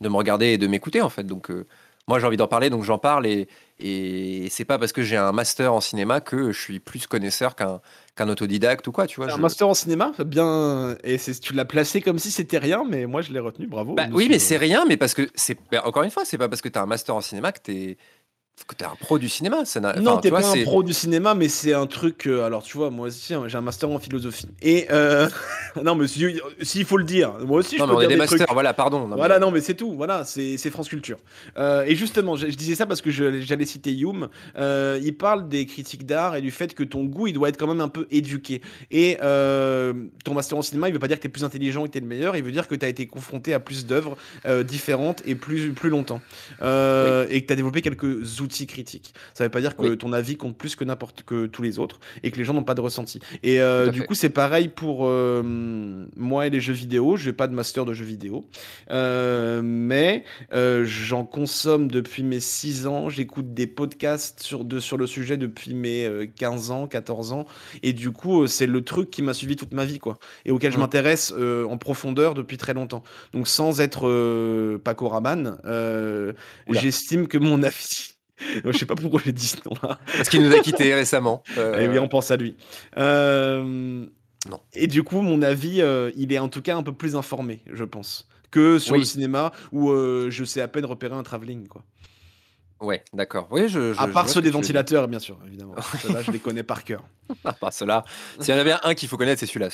de 0.00 0.08
me 0.08 0.16
regarder 0.16 0.46
et 0.48 0.58
de 0.58 0.66
m'écouter 0.66 1.00
en 1.02 1.08
fait. 1.10 1.22
Donc 1.24 1.50
euh, 1.50 1.66
moi, 2.08 2.18
j'ai 2.18 2.26
envie 2.26 2.36
d'en 2.36 2.48
parler, 2.48 2.70
donc 2.70 2.82
j'en 2.84 2.98
parle. 2.98 3.26
Et, 3.26 3.46
et 3.78 4.48
c'est 4.50 4.64
pas 4.64 4.78
parce 4.78 4.92
que 4.92 5.02
j'ai 5.02 5.16
un 5.16 5.32
master 5.32 5.72
en 5.72 5.80
cinéma 5.80 6.20
que 6.20 6.52
je 6.52 6.60
suis 6.60 6.80
plus 6.80 7.06
connaisseur 7.06 7.54
qu'un 7.54 7.80
qu'un 8.16 8.28
autodidacte 8.28 8.86
ou 8.88 8.92
quoi, 8.92 9.06
tu 9.06 9.16
vois. 9.20 9.30
Un 9.32 9.36
je- 9.36 9.40
master 9.40 9.68
en 9.68 9.74
cinéma, 9.74 10.12
bien. 10.26 10.96
Et 11.04 11.16
tu 11.18 11.54
l'as 11.54 11.64
placé 11.64 12.00
comme 12.02 12.18
si 12.18 12.30
c'était 12.30 12.58
rien, 12.58 12.84
mais 12.88 13.06
moi 13.06 13.22
je 13.22 13.32
l'ai 13.32 13.38
retenu, 13.38 13.66
bravo. 13.66 13.94
Bah, 13.94 14.06
oui, 14.12 14.26
mais 14.28 14.38
c'est 14.40 14.56
rien, 14.56 14.84
mais 14.86 14.96
parce 14.96 15.14
que 15.14 15.30
c'est 15.34 15.56
bah, 15.70 15.82
encore 15.86 16.02
une 16.02 16.10
fois, 16.10 16.24
c'est 16.24 16.36
pas 16.38 16.48
parce 16.48 16.60
que 16.62 16.68
tu 16.68 16.78
as 16.78 16.82
un 16.82 16.86
master 16.86 17.14
en 17.14 17.20
cinéma 17.20 17.52
que 17.52 17.60
t'es 17.60 17.96
que 17.96 18.19
t'es 18.76 18.84
un 18.84 18.94
pro 18.98 19.18
du 19.18 19.28
cinéma. 19.28 19.64
Ça 19.64 19.80
Non, 19.80 20.18
t'es 20.18 20.30
pas 20.30 20.46
un 20.46 20.62
pro 20.62 20.82
du 20.82 20.92
cinéma, 20.92 21.34
mais 21.34 21.48
c'est 21.48 21.72
un 21.74 21.86
truc. 21.86 22.26
euh, 22.26 22.44
alors, 22.44 22.62
tu 22.62 22.76
vois, 22.76 22.90
moi 22.90 23.08
aussi, 23.08 23.34
hein, 23.34 23.44
j'ai 23.46 23.56
un 23.58 23.60
master 23.60 23.90
en 23.90 23.98
philosophie. 23.98 24.46
Et 24.62 24.86
euh, 24.90 25.28
non, 25.82 25.94
mais 25.94 26.06
si- 26.06 26.38
s'il 26.62 26.84
faut 26.84 26.96
le 26.96 27.04
dire, 27.04 27.32
moi 27.46 27.58
aussi, 27.58 27.76
je 27.76 27.80
Non, 27.82 27.86
mais 27.86 27.90
peux 27.92 27.96
on 27.96 27.98
dire 28.00 28.08
des 28.08 28.14
des 28.14 28.18
masters, 28.18 28.38
trucs. 28.38 28.52
voilà, 28.52 28.72
pardon. 28.74 29.06
Non, 29.08 29.16
Voilà, 29.16 29.38
mais- 29.38 29.46
non, 29.46 29.50
mais 29.50 29.60
c'est 29.60 29.74
tout. 29.74 29.92
Voilà, 29.94 30.24
c'est 30.24 30.56
c'est 30.56 30.70
France 30.70 30.88
Culture. 30.88 31.18
Euh, 31.58 31.84
et 31.86 31.96
justement, 31.96 32.36
je, 32.36 32.48
je 32.48 32.56
disais 32.56 32.74
ça 32.74 32.86
parce 32.86 33.00
que 33.02 33.10
je- 33.10 33.40
j'allais 33.40 33.66
citer 33.66 33.92
Hume. 33.96 34.28
Euh, 34.56 34.98
il 35.02 35.16
parle 35.16 35.48
des 35.48 35.66
critiques 35.66 36.06
d'art 36.06 36.36
et 36.36 36.40
du 36.40 36.50
fait 36.50 36.74
que 36.74 36.84
ton 36.84 37.04
goût, 37.04 37.26
il 37.26 37.32
doit 37.32 37.48
être 37.48 37.56
quand 37.58 37.66
même 37.66 37.80
un 37.80 37.88
peu 37.88 38.06
éduqué. 38.10 38.60
Et 38.90 39.16
euh, 39.22 39.92
ton 40.24 40.34
master 40.34 40.58
en 40.58 40.62
cinéma, 40.62 40.88
il 40.88 40.92
veut 40.92 40.98
pas 40.98 41.08
dire 41.08 41.16
que 41.16 41.22
tu 41.22 41.28
es 41.28 41.30
plus 41.30 41.44
intelligent 41.44 41.84
et 41.84 41.88
que 41.88 41.92
tu 41.92 41.98
es 41.98 42.02
le 42.02 42.06
meilleur. 42.06 42.36
Il 42.36 42.42
veut 42.44 42.52
dire 42.52 42.68
que 42.68 42.74
tu 42.74 42.84
as 42.84 42.88
été 42.88 43.06
confronté 43.06 43.52
à 43.54 43.60
plus 43.60 43.86
d'œuvres 43.86 44.16
euh, 44.46 44.62
différentes 44.62 45.22
et 45.26 45.34
plus, 45.34 45.72
plus 45.72 45.90
longtemps. 45.90 46.20
Euh, 46.62 47.26
Et 47.30 47.42
que 47.42 47.46
tu 47.46 47.52
as 47.52 47.56
développé 47.56 47.82
quelques 47.82 48.40
outils 48.40 48.49
critiques. 48.66 49.14
Ça 49.34 49.44
veut 49.44 49.50
pas 49.50 49.60
dire 49.60 49.76
que 49.76 49.82
Oui. 49.82 49.98
ton 49.98 50.12
avis 50.12 50.36
compte 50.36 50.56
plus 50.56 50.76
que 50.76 50.84
n'importe 50.84 51.22
que 51.22 51.46
tous 51.46 51.62
les 51.62 51.78
autres 51.78 52.00
et 52.22 52.30
que 52.30 52.36
les 52.36 52.44
gens 52.44 52.54
n'ont 52.54 52.64
pas 52.64 52.74
de 52.74 52.80
ressenti. 52.80 53.20
Et 53.42 53.60
euh, 53.60 53.88
du 53.90 54.00
fait. 54.00 54.06
coup, 54.06 54.14
c'est 54.14 54.30
pareil 54.30 54.68
pour 54.68 55.06
euh, 55.06 55.42
moi 56.16 56.46
et 56.46 56.50
les 56.50 56.60
jeux 56.60 56.72
vidéo. 56.72 57.16
Je 57.16 57.26
n'ai 57.28 57.32
pas 57.32 57.46
de 57.46 57.54
master 57.54 57.84
de 57.84 57.92
jeux 57.92 58.04
vidéo. 58.04 58.46
Euh, 58.90 59.60
mais 59.62 60.24
j'en 60.84 61.24
consomme 61.24 61.90
depuis 61.90 62.22
mes 62.22 62.40
6 62.40 62.86
ans. 62.86 63.08
J'écoute 63.08 63.54
des 63.54 63.66
podcasts 63.66 64.42
sur, 64.42 64.64
de, 64.64 64.80
sur 64.80 64.96
le 64.96 65.06
sujet 65.06 65.36
depuis 65.36 65.74
mes 65.74 66.04
euh, 66.04 66.26
15 66.36 66.70
ans, 66.70 66.86
14 66.86 67.32
ans. 67.32 67.46
Et 67.82 67.92
du 67.92 68.10
coup, 68.10 68.46
c'est 68.46 68.66
le 68.66 68.82
truc 68.82 69.10
qui 69.10 69.22
m'a 69.22 69.34
suivi 69.34 69.56
toute 69.56 69.72
ma 69.72 69.84
vie, 69.84 69.98
quoi. 69.98 70.18
Et 70.44 70.50
auquel 70.50 70.72
je 70.72 70.78
m'intéresse 70.78 71.32
en 71.32 71.78
profondeur 71.78 72.34
depuis 72.34 72.56
très 72.56 72.74
longtemps. 72.74 73.02
Donc, 73.32 73.48
sans 73.48 73.80
être 73.80 74.78
Paco 74.78 75.08
Rabanne, 75.08 75.58
j'estime 76.68 77.28
que 77.28 77.38
mon 77.38 77.62
avis. 77.62 78.09
Je 78.64 78.72
sais 78.78 78.86
pas 78.86 78.94
pourquoi 78.94 79.20
j'ai 79.24 79.32
dit 79.32 79.46
ce 79.46 79.56
nom-là. 79.68 79.98
Parce 80.16 80.28
qu'il 80.28 80.42
nous 80.42 80.54
a 80.54 80.60
quittés 80.60 80.94
récemment. 80.94 81.42
Euh, 81.58 81.78
Eh 81.80 81.88
oui, 81.88 81.98
on 81.98 82.08
pense 82.08 82.30
à 82.30 82.36
lui. 82.36 82.56
Euh, 82.96 84.04
Non. 84.48 84.60
Et 84.72 84.86
du 84.86 85.02
coup, 85.02 85.20
mon 85.20 85.42
avis, 85.42 85.82
euh, 85.82 86.10
il 86.16 86.32
est 86.32 86.38
en 86.38 86.48
tout 86.48 86.62
cas 86.62 86.76
un 86.76 86.82
peu 86.82 86.92
plus 86.92 87.16
informé, 87.16 87.60
je 87.72 87.84
pense, 87.84 88.26
que 88.50 88.78
sur 88.78 88.94
Oui. 88.94 89.00
le 89.00 89.04
cinéma 89.04 89.52
où 89.72 89.90
euh, 89.90 90.28
je 90.30 90.44
sais 90.44 90.60
à 90.60 90.68
peine 90.68 90.84
repérer 90.84 91.14
un 91.14 91.22
travelling, 91.22 91.66
quoi. 91.68 91.82
Ouais, 92.80 93.04
d'accord. 93.12 93.46
Oui, 93.50 93.68
je. 93.68 93.92
je- 93.92 94.00
À 94.00 94.06
part 94.08 94.26
ceux 94.26 94.36
ce 94.36 94.38
des 94.40 94.50
ventilateurs, 94.50 95.06
bien 95.06 95.18
sûr, 95.18 95.36
évidemment. 95.46 95.74
Ceux-là, 96.00 96.22
je 96.22 96.30
les 96.30 96.38
connais 96.38 96.62
par 96.62 96.82
cœur. 96.82 97.04
À 97.44 97.52
part 97.52 97.74
cela. 97.74 98.04
S'il 98.40 98.54
y 98.54 98.56
en 98.56 98.60
avait 98.60 98.72
un 98.82 98.94
qu'il 98.94 99.06
faut 99.06 99.18
connaître, 99.18 99.38
c'est 99.40 99.44
celui-là. 99.44 99.68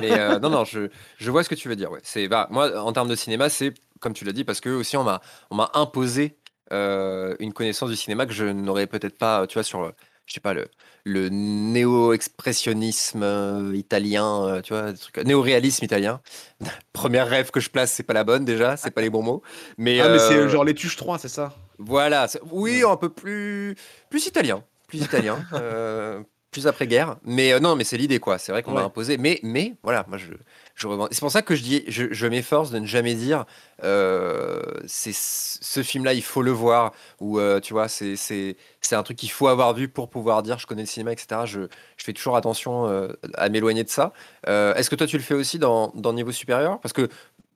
Mais 0.00 0.12
euh, 0.16 0.38
non, 0.38 0.48
non, 0.48 0.64
je, 0.64 0.88
je 1.18 1.30
vois 1.32 1.42
ce 1.42 1.48
que 1.48 1.56
tu 1.56 1.68
veux 1.68 1.74
dire. 1.74 1.90
Ouais. 1.90 1.98
C'est, 2.04 2.28
bah, 2.28 2.46
moi, 2.52 2.80
en 2.80 2.92
termes 2.92 3.08
de 3.08 3.16
cinéma, 3.16 3.48
c'est 3.48 3.74
comme 3.98 4.12
tu 4.12 4.24
l'as 4.24 4.30
dit, 4.32 4.44
parce 4.44 4.60
que 4.60 4.68
aussi 4.68 4.96
on 4.96 5.02
m'a, 5.02 5.20
on 5.50 5.56
m'a 5.56 5.70
imposé 5.74 6.36
euh, 6.72 7.34
une 7.40 7.52
connaissance 7.52 7.90
du 7.90 7.96
cinéma 7.96 8.26
que 8.26 8.32
je 8.32 8.44
n'aurais 8.44 8.86
peut-être 8.86 9.18
pas, 9.18 9.46
tu 9.46 9.54
vois, 9.54 9.62
sur, 9.64 9.82
le- 9.82 9.92
je 10.26 10.34
sais 10.34 10.40
pas, 10.40 10.54
le, 10.54 10.68
le 11.04 11.28
néo-expressionnisme 11.28 13.22
euh, 13.22 13.76
italien, 13.76 14.44
euh, 14.46 14.60
tu 14.62 14.72
vois, 14.74 14.92
néo-réalisme 15.24 15.84
italien. 15.84 16.20
Première 16.92 17.28
rêve 17.28 17.50
que 17.50 17.60
je 17.60 17.70
place, 17.70 17.92
c'est 17.92 18.02
pas 18.04 18.14
la 18.14 18.24
bonne 18.24 18.44
déjà, 18.44 18.76
c'est 18.76 18.90
pas 18.90 19.00
les 19.02 19.10
bons 19.10 19.22
mots. 19.22 19.42
Mais, 19.78 20.00
ah, 20.00 20.08
mais 20.08 20.18
c'est 20.18 20.36
euh, 20.36 20.48
genre 20.48 20.64
les 20.64 20.74
Tuches 20.74 20.96
3, 20.96 21.18
c'est 21.18 21.28
ça? 21.28 21.54
voilà, 21.78 22.26
oui, 22.52 22.82
un 22.86 22.96
peu 22.96 23.08
plus, 23.08 23.74
plus 24.10 24.26
italien, 24.26 24.62
plus 24.86 25.02
italien, 25.02 25.46
euh, 25.52 26.22
plus 26.50 26.66
après-guerre. 26.66 27.16
Mais 27.24 27.52
euh, 27.52 27.60
non, 27.60 27.76
mais 27.76 27.84
c'est 27.84 27.96
l'idée, 27.96 28.20
quoi. 28.20 28.38
C'est 28.38 28.52
vrai 28.52 28.62
qu'on 28.62 28.76
Ouais. 28.76 28.82
imposé. 28.82 29.16
Mais, 29.18 29.40
mais 29.42 29.74
voilà, 29.82 30.04
moi, 30.08 30.18
je, 30.18 30.32
C'est 30.76 31.20
pour 31.20 31.30
ça 31.30 31.42
que 31.42 31.54
je 31.54 31.62
dis, 31.62 31.84
je, 31.88 32.12
je 32.12 32.26
m'efforce 32.26 32.70
de 32.70 32.78
ne 32.78 32.86
jamais 32.86 33.14
dire, 33.14 33.44
euh, 33.84 34.62
c'est 34.86 35.14
ce 35.14 35.82
film-là, 35.82 36.14
il 36.14 36.22
faut 36.22 36.42
le 36.42 36.50
voir, 36.50 36.92
ou 37.20 37.38
euh, 37.38 37.60
tu 37.60 37.72
vois, 37.72 37.88
c'est 37.88 38.16
c'est 38.16 38.56
c'est 38.80 38.96
un 38.96 39.02
truc 39.02 39.16
qu'il 39.18 39.30
faut 39.30 39.48
avoir 39.48 39.74
vu 39.74 39.88
pour 39.88 40.10
pouvoir 40.10 40.42
dire, 40.42 40.58
je 40.58 40.66
connais 40.66 40.82
le 40.82 40.86
cinéma, 40.88 41.12
etc. 41.12 41.42
Je, 41.44 41.60
je 41.96 42.04
fais 42.04 42.12
toujours 42.12 42.36
attention 42.36 42.86
euh, 42.88 43.08
à 43.34 43.48
m'éloigner 43.48 43.84
de 43.84 43.90
ça. 43.90 44.12
Est-ce 44.46 44.90
que 44.90 44.96
toi, 44.96 45.06
tu 45.06 45.16
le 45.16 45.22
fais 45.22 45.34
aussi 45.34 45.58
dans, 45.58 45.92
dans 45.94 46.12
niveau 46.12 46.32
supérieur? 46.32 46.80
Parce 46.80 46.92
que 46.92 47.08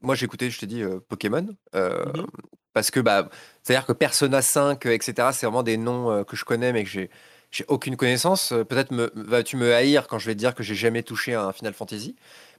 moi, 0.03 0.14
j'ai 0.14 0.27
écouté, 0.27 0.51
je 0.51 0.59
t'ai 0.59 0.67
dit, 0.67 0.83
Pokémon. 1.09 1.47
Mhm. 1.75 2.27
Parce 2.77 2.91
que, 2.91 3.01
bah, 3.01 3.31
c'est-à-dire 3.62 3.87
que 3.87 3.95
Persona 3.95 4.43
5, 4.43 4.85
euh, 4.85 4.91
etc., 4.93 5.31
c'est 5.33 5.47
vraiment 5.47 5.62
des 5.62 5.79
noms 5.79 6.25
que 6.25 6.37
je 6.37 6.45
connais, 6.45 6.75
mais 6.75 6.85
que 6.85 6.91
j'ai, 6.91 7.09
j'ai 7.51 7.64
aucune 7.69 7.97
connaissance. 7.97 8.53
Peut-être 8.69 8.91
me, 8.91 9.11
vas-tu 9.14 9.57
me 9.57 9.73
haïr 9.75 10.09
quand 10.09 10.19
je 10.19 10.27
vais 10.27 10.35
te 10.35 10.39
dire 10.39 10.55
que 10.55 10.62
j'ai 10.62 10.75
jamais 10.75 11.03
touché 11.03 11.35
à 11.35 11.45
un 11.45 11.53
Final 11.53 11.73
Fantasy? 11.73 12.17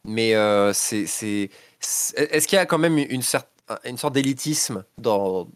Mais 0.08 0.36
euh, 0.36 0.74
c'est, 0.74 1.04
est-ce 1.04 2.48
qu'il 2.48 2.56
y 2.56 2.60
a 2.60 2.66
quand 2.66 2.80
même 2.80 2.98
une, 2.98 3.22
une 3.84 3.98
sorte 3.98 4.14
d'élitisme 4.14 4.84
dans, 4.98 5.48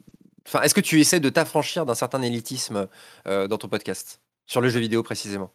Enfin, 0.47 0.62
est-ce 0.64 0.76
que 0.76 0.82
tu 0.82 0.99
essaies 0.99 1.20
de 1.20 1.30
t'affranchir 1.30 1.86
d'un 1.86 1.95
certain 1.95 2.22
élitisme 2.22 2.88
dans 3.26 3.58
ton 3.58 3.68
podcast? 3.68 4.20
Sur 4.45 4.60
le 4.60 4.70
jeu 4.70 4.80
vidéo 4.80 5.02
précisément 5.04 5.52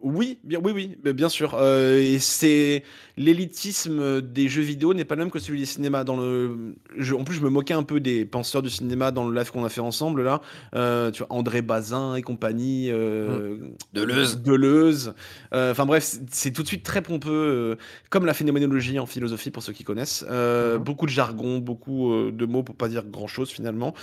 oui, 0.00 0.38
bien, 0.44 0.60
oui, 0.62 0.72
oui, 0.72 1.12
bien 1.12 1.28
sûr. 1.28 1.54
Euh, 1.54 1.98
et 1.98 2.20
c'est 2.20 2.84
l'élitisme 3.16 4.20
des 4.20 4.48
jeux 4.48 4.62
vidéo 4.62 4.94
n'est 4.94 5.04
pas 5.04 5.16
le 5.16 5.22
même 5.22 5.30
que 5.30 5.40
celui 5.40 5.58
des 5.58 5.66
cinémas. 5.66 6.04
Dans 6.04 6.16
le, 6.16 6.76
en 7.12 7.24
plus, 7.24 7.34
je 7.34 7.40
me 7.40 7.50
moquais 7.50 7.74
un 7.74 7.82
peu 7.82 7.98
des 7.98 8.24
penseurs 8.24 8.62
du 8.62 8.70
cinéma 8.70 9.10
dans 9.10 9.28
le 9.28 9.36
live 9.36 9.50
qu'on 9.50 9.64
a 9.64 9.68
fait 9.68 9.80
ensemble 9.80 10.22
là. 10.22 10.40
Euh, 10.76 11.10
tu 11.10 11.24
vois, 11.24 11.32
André 11.32 11.62
Bazin 11.62 12.14
et 12.14 12.22
compagnie. 12.22 12.90
Euh, 12.92 13.56
mmh. 13.56 13.70
Deleuze. 13.92 14.40
Deleuze. 14.40 15.14
Enfin 15.52 15.84
bref, 15.84 16.18
c'est 16.30 16.52
tout 16.52 16.62
de 16.62 16.68
suite 16.68 16.84
très 16.84 17.02
pompeux, 17.02 17.76
comme 18.08 18.24
la 18.24 18.34
phénoménologie 18.34 19.00
en 19.00 19.06
philosophie 19.06 19.50
pour 19.50 19.64
ceux 19.64 19.72
qui 19.72 19.82
connaissent. 19.82 20.24
Mmh. 20.30 20.76
Beaucoup 20.78 21.06
de 21.06 21.10
jargon, 21.10 21.58
beaucoup 21.58 22.30
de 22.30 22.46
mots 22.46 22.62
pour 22.62 22.76
pas 22.76 22.88
dire 22.88 23.04
grand 23.04 23.26
chose 23.26 23.50
finalement. 23.50 23.94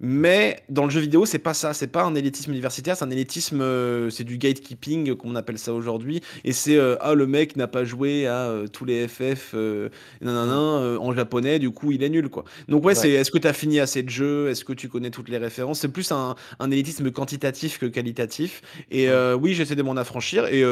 Mais 0.00 0.62
dans 0.68 0.84
le 0.84 0.90
jeu 0.90 1.00
vidéo, 1.00 1.24
c'est 1.24 1.38
pas 1.38 1.54
ça. 1.54 1.72
C'est 1.72 1.86
pas 1.86 2.04
un 2.04 2.14
élitisme 2.14 2.50
universitaire, 2.50 2.96
c'est 2.96 3.04
un 3.04 3.10
élitisme, 3.10 3.60
euh, 3.62 4.10
c'est 4.10 4.24
du 4.24 4.36
gatekeeping, 4.36 5.14
comme 5.14 5.30
on 5.30 5.36
appelle 5.36 5.58
ça 5.58 5.72
aujourd'hui. 5.72 6.20
Et 6.44 6.52
c'est 6.52 6.76
euh, 6.76 6.96
ah 7.00 7.14
le 7.14 7.26
mec 7.26 7.56
n'a 7.56 7.66
pas 7.66 7.84
joué 7.84 8.26
à 8.26 8.48
euh, 8.48 8.66
tous 8.66 8.84
les 8.84 9.08
FF 9.08 9.54
en 9.54 11.12
japonais, 11.14 11.58
du 11.58 11.70
coup 11.70 11.92
il 11.92 12.02
est 12.02 12.08
nul 12.08 12.28
quoi. 12.28 12.44
Donc 12.68 12.84
ouais, 12.84 12.94
c'est 12.94 13.10
est-ce 13.10 13.30
que 13.30 13.38
tu 13.38 13.48
as 13.48 13.52
fini 13.52 13.80
assez 13.80 14.02
de 14.02 14.10
jeux, 14.10 14.48
est-ce 14.48 14.64
que 14.64 14.72
tu 14.72 14.88
connais 14.88 15.10
toutes 15.10 15.28
les 15.28 15.38
références? 15.38 15.80
C'est 15.80 15.88
plus 15.88 16.12
un, 16.12 16.34
un, 16.58 16.70
élitisme 16.70 17.10
quantitatif 17.10 17.78
que 17.78 17.86
qualitatif. 17.86 18.62
Et 18.90 19.08
oui, 19.38 19.54
j'essaie 19.54 19.76
de 19.76 19.82
m'en 19.82 19.96
affranchir 19.96 20.46
et 20.46 20.64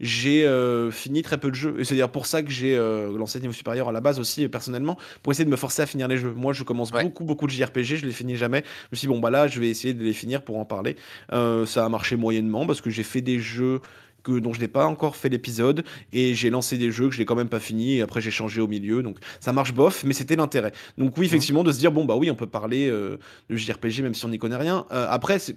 j'ai 0.00 0.48
fini 0.92 1.22
très 1.22 1.38
peu 1.38 1.50
de 1.50 1.56
jeux. 1.56 1.76
Et 1.78 1.84
c'est 1.84 1.94
dire 1.94 2.10
pour 2.10 2.26
ça 2.26 2.42
que 2.42 2.50
j'ai 2.50 2.76
lancé 2.76 3.40
niveau 3.40 3.52
supérieur 3.52 3.88
à 3.88 3.92
la 3.92 4.00
base 4.00 4.20
aussi 4.20 4.46
personnellement 4.48 4.96
pour 5.22 5.32
essayer 5.32 5.44
de 5.44 5.50
me 5.50 5.56
forcer 5.56 5.82
à 5.82 5.86
finir 5.86 6.08
les 6.08 6.18
jeux. 6.18 6.32
Moi, 6.36 6.52
je 6.52 6.62
commence 6.62 6.92
beaucoup 6.92 7.24
beaucoup 7.24 7.46
de 7.46 7.52
JRPG, 7.52 7.96
je 7.96 8.06
les 8.06 8.12
finis 8.12 8.36
jamais. 8.44 8.62
Je 8.64 8.88
me 8.92 8.96
suis 8.96 9.06
dit, 9.06 9.12
bon, 9.12 9.20
bah 9.20 9.30
là, 9.30 9.48
je 9.48 9.58
vais 9.60 9.68
essayer 9.68 9.94
de 9.94 10.02
les 10.02 10.12
finir 10.12 10.42
pour 10.42 10.58
en 10.58 10.64
parler. 10.64 10.96
Euh, 11.32 11.66
ça 11.66 11.84
a 11.84 11.88
marché 11.88 12.16
moyennement 12.16 12.66
parce 12.66 12.80
que 12.80 12.90
j'ai 12.90 13.02
fait 13.02 13.20
des 13.20 13.40
jeux 13.40 13.80
que, 14.22 14.38
dont 14.38 14.52
je 14.52 14.60
n'ai 14.60 14.68
pas 14.68 14.86
encore 14.86 15.16
fait 15.16 15.28
l'épisode 15.28 15.84
et 16.12 16.34
j'ai 16.34 16.50
lancé 16.50 16.78
des 16.78 16.90
jeux 16.90 17.08
que 17.08 17.14
je 17.14 17.20
n'ai 17.20 17.24
quand 17.24 17.36
même 17.36 17.48
pas 17.48 17.60
fini 17.60 17.98
et 17.98 18.02
après 18.02 18.20
j'ai 18.20 18.30
changé 18.30 18.60
au 18.60 18.66
milieu. 18.66 19.02
Donc 19.02 19.18
ça 19.38 19.52
marche 19.52 19.74
bof 19.74 20.02
mais 20.04 20.14
c'était 20.14 20.36
l'intérêt. 20.36 20.72
Donc 20.98 21.16
oui 21.18 21.26
effectivement 21.26 21.62
de 21.62 21.70
se 21.70 21.78
dire 21.78 21.92
bon 21.92 22.04
bah 22.06 22.16
oui 22.16 22.30
on 22.30 22.34
peut 22.34 22.46
parler 22.46 22.88
euh, 22.88 23.18
de 23.50 23.56
JRPG 23.56 24.00
même 24.00 24.14
si 24.14 24.24
on 24.24 24.30
n'y 24.30 24.38
connaît 24.38 24.56
rien. 24.56 24.86
Euh, 24.92 25.06
après 25.10 25.38
c'est 25.38 25.56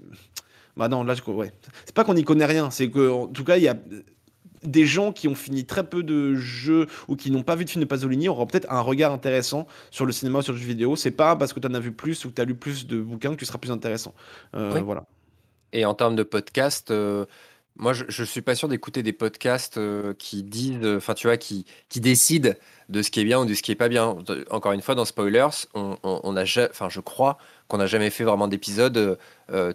bah 0.76 0.90
non 0.90 1.04
là 1.04 1.16
ouais. 1.28 1.52
C'est 1.86 1.96
pas 1.96 2.04
qu'on 2.04 2.14
n'y 2.14 2.26
connaît 2.26 2.46
rien 2.46 2.70
c'est 2.70 2.90
que 2.90 3.10
en 3.10 3.28
tout 3.28 3.46
cas 3.46 3.56
il 3.56 3.64
y 3.64 3.70
a 3.70 3.78
des 4.68 4.86
gens 4.86 5.12
qui 5.12 5.28
ont 5.28 5.36
fini 5.36 5.66
très 5.66 5.84
peu 5.84 6.04
de 6.04 6.36
jeux 6.36 6.88
ou 7.08 7.16
qui 7.16 7.32
n'ont 7.32 7.44
pas 7.44 7.56
vu 7.56 7.66
de 7.66 7.70
film 7.70 7.84
de 7.84 7.88
Pasolini 7.88 8.30
auront 8.30 8.46
peut-être 8.46 8.72
un 8.72 8.82
regard 8.82 9.14
intéressant 9.14 9.66
sur 9.92 10.06
le 10.06 10.12
cinéma 10.12 10.40
ou 10.40 10.42
sur 10.42 10.54
le 10.54 10.60
jeu 10.60 10.66
vidéo. 10.66 10.96
C'est 10.96 11.12
pas 11.12 11.36
parce 11.36 11.54
que 11.54 11.60
tu 11.60 11.68
en 11.68 11.74
as 11.74 11.80
vu 11.80 11.92
plus 11.92 12.26
ou 12.26 12.30
que 12.30 12.36
tu 12.36 12.42
as 12.42 12.46
lu 12.46 12.56
plus 12.56 12.86
de 12.86 13.02
bouquins 13.02 13.32
que 13.32 13.38
tu 13.38 13.46
seras 13.46 13.58
plus 13.58 13.72
intéressant. 13.72 14.14
Euh, 14.56 14.80
voilà. 14.82 15.06
Et 15.74 15.86
en 15.86 15.94
termes 15.94 16.16
de 16.16 16.24
podcast, 16.24 16.92
euh, 16.92 17.26
moi 17.78 17.94
je, 17.94 18.06
je 18.08 18.24
suis 18.24 18.42
pas 18.42 18.56
sûr 18.56 18.68
d'écouter 18.68 19.04
des 19.04 19.14
podcasts 19.14 19.78
euh, 19.78 20.14
qui 20.18 20.44
disent, 20.44 20.86
enfin 20.86 21.14
tu 21.14 21.28
vois, 21.28 21.38
qui, 21.38 21.66
qui 21.90 22.00
décident 22.00 22.52
de 22.90 23.02
ce 23.02 23.12
qui 23.12 23.20
est 23.22 23.26
bien 23.26 23.40
ou 23.40 23.46
de 23.46 23.54
ce 23.54 23.62
qui 23.62 23.72
est 23.72 23.76
pas 23.76 23.90
bien. 23.90 24.18
Encore 24.50 24.74
une 24.74 24.82
fois, 24.82 24.96
dans 24.96 25.06
Spoilers, 25.06 25.68
on, 25.74 25.98
on, 26.04 26.38
a, 26.38 26.44
enfin 26.70 26.90
je 26.90 27.00
crois 27.00 27.38
qu'on 27.68 27.78
n'a 27.78 27.86
jamais 27.86 28.10
fait 28.10 28.24
vraiment 28.24 28.48
d'épisode, 28.48 29.18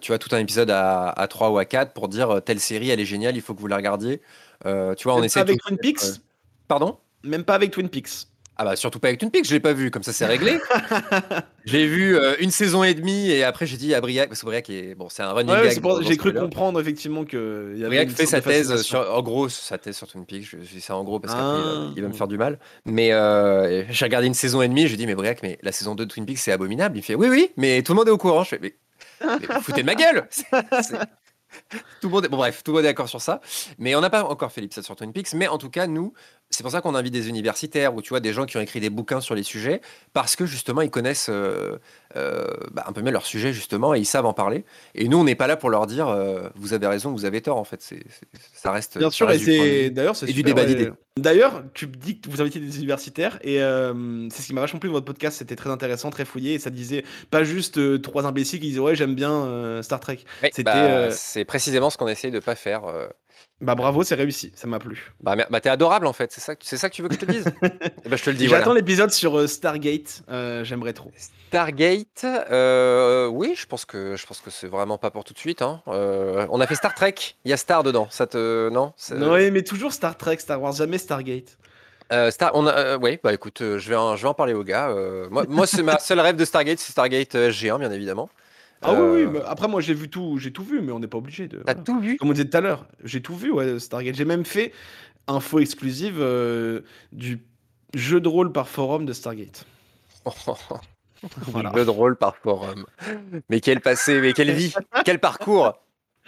tu 0.01 0.07
vois, 0.07 0.17
tout 0.17 0.35
un 0.35 0.39
épisode 0.39 0.71
à, 0.71 1.09
à 1.09 1.27
3 1.27 1.49
ou 1.51 1.57
à 1.57 1.65
4 1.65 1.93
pour 1.93 2.07
dire 2.07 2.41
telle 2.43 2.59
série 2.59 2.89
elle 2.89 2.99
est 2.99 3.05
géniale, 3.05 3.35
il 3.35 3.41
faut 3.41 3.53
que 3.53 3.61
vous 3.61 3.67
la 3.67 3.77
regardiez. 3.77 4.21
Euh, 4.65 4.95
tu 4.95 5.05
vois, 5.05 5.15
on 5.15 5.23
essaie. 5.23 5.39
Avec 5.39 5.61
Twin 5.61 5.77
Peaks 5.77 6.03
euh, 6.03 6.15
Pardon 6.67 6.97
Même 7.23 7.43
pas 7.43 7.55
avec 7.55 7.71
Twin 7.71 7.89
Peaks. 7.89 8.27
Ah 8.55 8.65
bah 8.65 8.75
surtout 8.75 8.99
pas 8.99 9.07
avec 9.07 9.19
Twin 9.19 9.31
Peaks, 9.31 9.47
je 9.47 9.53
l'ai 9.53 9.59
pas 9.59 9.73
vu, 9.73 9.89
comme 9.89 10.03
ça 10.03 10.13
c'est 10.13 10.27
réglé. 10.27 10.59
j'ai 11.65 11.87
vu 11.87 12.15
euh, 12.15 12.35
une 12.39 12.51
saison 12.51 12.83
et 12.83 12.93
demie 12.93 13.31
et 13.31 13.43
après 13.43 13.65
j'ai 13.65 13.77
dit 13.77 13.95
à 13.95 13.99
Briac, 13.99 14.29
parce 14.29 14.41
que 14.41 14.45
Briac 14.45 14.69
est 14.69 14.93
bon, 14.93 15.09
c'est 15.09 15.23
un 15.23 15.31
running 15.31 15.55
ouais, 15.55 16.03
J'ai 16.03 16.17
cru 16.17 16.31
comprendre 16.35 16.79
effectivement 16.79 17.25
que. 17.25 17.73
Y 17.75 17.83
Briac 17.85 18.09
fait 18.11 18.27
sa 18.27 18.41
thèse 18.41 18.83
sur, 18.83 18.99
en 19.11 19.23
gros, 19.23 19.49
sa 19.49 19.79
thèse 19.79 19.97
sur 19.97 20.07
Twin 20.07 20.23
Peaks. 20.27 20.45
Je, 20.51 20.57
dis 20.57 20.81
ça 20.81 20.95
en 20.95 21.03
gros 21.03 21.19
parce 21.19 21.33
ah. 21.35 21.89
il 21.95 22.01
va 22.03 22.07
me 22.07 22.13
faire 22.13 22.27
du 22.27 22.37
mal. 22.37 22.59
Mais 22.85 23.07
j'ai 23.89 24.05
regardé 24.05 24.27
une 24.27 24.35
saison 24.35 24.61
et 24.61 24.67
demie, 24.67 24.87
je 24.87 24.95
dis 24.95 25.07
mais 25.07 25.15
Briac, 25.15 25.39
mais 25.41 25.57
la 25.63 25.71
saison 25.71 25.95
2 25.95 26.05
de 26.05 26.09
Twin 26.11 26.27
Peaks 26.27 26.37
c'est 26.37 26.51
abominable. 26.51 26.95
Il 26.95 27.01
fait 27.01 27.15
oui 27.15 27.29
oui, 27.29 27.49
mais 27.57 27.81
tout 27.81 27.93
le 27.93 27.97
monde 27.97 28.07
est 28.07 28.11
au 28.11 28.19
courant. 28.19 28.43
Je 28.43 28.49
fais 28.49 28.59
mais, 28.61 28.75
mais 29.23 29.61
foutez 29.61 29.81
de 29.81 29.87
ma 29.87 29.95
gueule. 29.95 30.27
Tout 32.01 32.07
le 32.07 32.09
monde 32.09 32.25
est... 32.25 32.29
Bon, 32.29 32.37
bref, 32.37 32.63
tout 32.63 32.71
le 32.71 32.77
monde 32.77 32.85
est 32.85 32.89
d'accord 32.89 33.09
sur 33.09 33.21
ça. 33.21 33.41
Mais 33.77 33.95
on 33.95 34.01
n'a 34.01 34.09
pas 34.09 34.23
encore 34.23 34.51
fait 34.51 34.61
l'épisode 34.61 34.83
sur 34.83 34.95
Twin 34.95 35.13
Peaks. 35.13 35.33
Mais 35.33 35.47
en 35.47 35.57
tout 35.57 35.69
cas, 35.69 35.87
nous, 35.87 36.13
c'est 36.53 36.63
pour 36.63 36.71
ça 36.71 36.81
qu'on 36.81 36.93
invite 36.93 37.13
des 37.13 37.29
universitaires 37.29 37.95
ou 37.95 38.01
tu 38.01 38.09
vois 38.09 38.19
des 38.19 38.31
gens 38.31 38.45
qui 38.45 38.57
ont 38.57 38.61
écrit 38.61 38.79
des 38.79 38.91
bouquins 38.91 39.21
sur 39.21 39.33
les 39.33 39.43
sujets 39.43 39.81
parce 40.13 40.35
que 40.35 40.45
justement 40.45 40.81
ils 40.81 40.91
connaissent 40.91 41.29
euh, 41.29 41.79
euh, 42.15 42.45
bah, 42.71 42.85
un 42.87 42.93
peu 42.93 43.01
mieux 43.01 43.11
leur 43.11 43.25
sujet 43.25 43.53
justement 43.53 43.95
et 43.95 43.99
ils 43.99 44.05
savent 44.05 44.27
en 44.27 44.33
parler. 44.33 44.63
Et 44.93 45.07
nous 45.07 45.17
on 45.17 45.23
n'est 45.23 45.35
pas 45.35 45.47
là 45.47 45.57
pour 45.57 45.71
leur 45.71 45.87
dire 45.87 46.07
euh, 46.07 46.49
vous 46.55 46.73
avez 46.73 46.85
raison, 46.85 47.11
vous 47.11 47.25
avez 47.25 47.41
tort 47.41 47.57
en 47.57 47.63
fait. 47.63 47.81
C'est, 47.81 48.03
ça 48.53 48.71
reste 48.71 48.99
bien 48.99 49.09
sûr 49.09 49.29
et 49.31 49.39
c'est 49.39 49.89
d'ailleurs 49.89 50.15
c'est 50.15 50.31
du 50.31 50.43
débat 50.43 50.65
d'idées. 50.65 50.91
D'ailleurs 51.17 51.63
tu 51.73 51.87
dis 51.87 52.19
que 52.19 52.29
vous 52.29 52.41
invitez 52.41 52.59
des 52.59 52.77
universitaires 52.77 53.39
et 53.41 53.57
c'est 54.29 54.41
ce 54.41 54.47
qui 54.47 54.53
m'a 54.53 54.61
vachement 54.61 54.79
plu 54.79 54.89
de 54.89 54.93
votre 54.93 55.05
podcast. 55.05 55.39
C'était 55.39 55.55
très 55.55 55.71
intéressant, 55.71 56.11
très 56.11 56.25
fouillé 56.25 56.53
et 56.53 56.59
ça 56.59 56.69
disait 56.69 57.03
pas 57.31 57.43
juste 57.43 58.01
trois 58.03 58.27
imbéciles 58.27 58.59
qui 58.59 58.67
disaient 58.67 58.79
ouais 58.79 58.95
j'aime 58.95 59.15
bien 59.15 59.81
Star 59.81 59.99
Trek. 59.99 60.19
C'était 60.43 60.63
bah, 60.63 61.09
c'est 61.09 61.45
précisément 61.45 61.89
ce 61.89 61.97
qu'on 61.97 62.07
essaye 62.07 62.31
de 62.31 62.39
pas 62.39 62.55
faire. 62.55 62.83
Bah 63.61 63.75
bravo, 63.75 64.03
c'est 64.03 64.15
réussi, 64.15 64.51
ça 64.55 64.67
m'a 64.67 64.79
plu. 64.79 65.13
Bah, 65.21 65.35
bah 65.49 65.61
t'es 65.61 65.69
adorable 65.69 66.05
en 66.05 66.13
fait, 66.13 66.31
c'est 66.33 66.41
ça, 66.41 66.53
c'est 66.61 66.75
ça 66.75 66.89
que 66.89 66.95
tu 66.95 67.01
veux 67.01 67.07
que 67.07 67.15
je 67.15 67.19
te 67.19 67.25
dise? 67.25 67.45
Bah, 67.61 67.69
je 68.17 68.23
te 68.23 68.29
le 68.29 68.35
dis. 68.35 68.47
J'attends 68.47 68.73
l'épisode 68.73 69.11
sur 69.11 69.37
euh, 69.37 69.47
Stargate, 69.47 70.23
euh, 70.29 70.65
j'aimerais 70.65 70.91
trop. 70.91 71.11
Stargate, 71.47 72.25
euh, 72.25 73.27
oui, 73.27 73.53
je 73.55 73.65
pense 73.65 73.85
que 73.85 74.15
je 74.17 74.25
pense 74.25 74.41
que 74.41 74.49
c'est 74.49 74.67
vraiment 74.67 74.97
pas 74.97 75.11
pour 75.11 75.23
tout 75.23 75.33
de 75.33 75.39
suite. 75.39 75.61
Hein. 75.61 75.81
on 75.87 76.59
a 76.59 76.67
fait 76.67 76.75
Star 76.75 76.93
Trek, 76.93 77.15
il 77.45 77.51
y 77.51 77.53
a 77.53 77.57
Star 77.57 77.83
dedans, 77.83 78.07
ça 78.09 78.27
te 78.27 78.69
non? 78.69 78.93
Non, 79.11 79.37
mais 79.51 79.63
toujours 79.63 79.93
Star 79.93 80.17
Trek, 80.17 80.37
Star 80.39 80.61
Wars, 80.61 80.73
jamais 80.73 80.97
Stargate. 80.97 81.57
Star, 82.31 82.51
on 82.53 82.67
a, 82.67 82.97
bah 82.97 83.33
écoute, 83.33 83.59
je 83.61 83.89
vais 83.89 83.95
en, 83.95 84.17
je 84.17 84.23
vais 84.23 84.27
en 84.27 84.33
parler 84.33 84.53
aux 84.53 84.63
gars. 84.63 84.93
moi, 85.31 85.45
moi 85.47 85.67
c'est 85.67 85.83
ma 85.83 85.99
seule 85.99 86.19
rêve 86.19 86.35
de 86.35 86.45
Stargate, 86.45 86.79
c'est 86.79 86.91
Stargate 86.91 87.33
G1 87.33 87.79
bien 87.79 87.91
évidemment. 87.91 88.29
Ah 88.83 88.93
oui, 88.93 89.23
oui, 89.25 89.37
euh. 89.37 89.43
après 89.47 89.67
moi 89.67 89.81
j'ai 89.81 89.93
vu 89.93 90.09
tout, 90.09 90.37
j'ai 90.37 90.51
tout 90.51 90.63
vu, 90.63 90.81
mais 90.81 90.91
on 90.91 90.99
n'est 90.99 91.07
pas 91.07 91.17
obligé 91.17 91.47
de. 91.47 91.59
T'as 91.65 91.75
tout 91.75 91.99
vu 91.99 92.17
Comme 92.17 92.29
on 92.29 92.33
disait 92.33 92.49
tout 92.49 92.57
à 92.57 92.61
l'heure, 92.61 92.85
j'ai 93.03 93.21
tout 93.21 93.35
vu, 93.35 93.51
ouais, 93.51 93.79
Stargate. 93.79 94.15
J'ai 94.15 94.25
même 94.25 94.45
fait 94.45 94.73
info 95.27 95.59
exclusive 95.59 96.17
euh, 96.19 96.81
du 97.11 97.39
jeu 97.93 98.19
de 98.19 98.27
rôle 98.27 98.51
par 98.51 98.67
forum 98.67 99.05
de 99.05 99.13
Stargate. 99.13 99.65
voilà. 101.47 101.71
Jeu 101.75 101.85
de 101.85 101.89
rôle 101.89 102.15
par 102.15 102.35
forum. 102.37 102.85
Mais 103.49 103.59
quel 103.59 103.81
passé, 103.81 104.19
mais 104.19 104.33
quelle 104.33 104.51
vie, 104.51 104.73
quel 105.05 105.19
parcours 105.19 105.73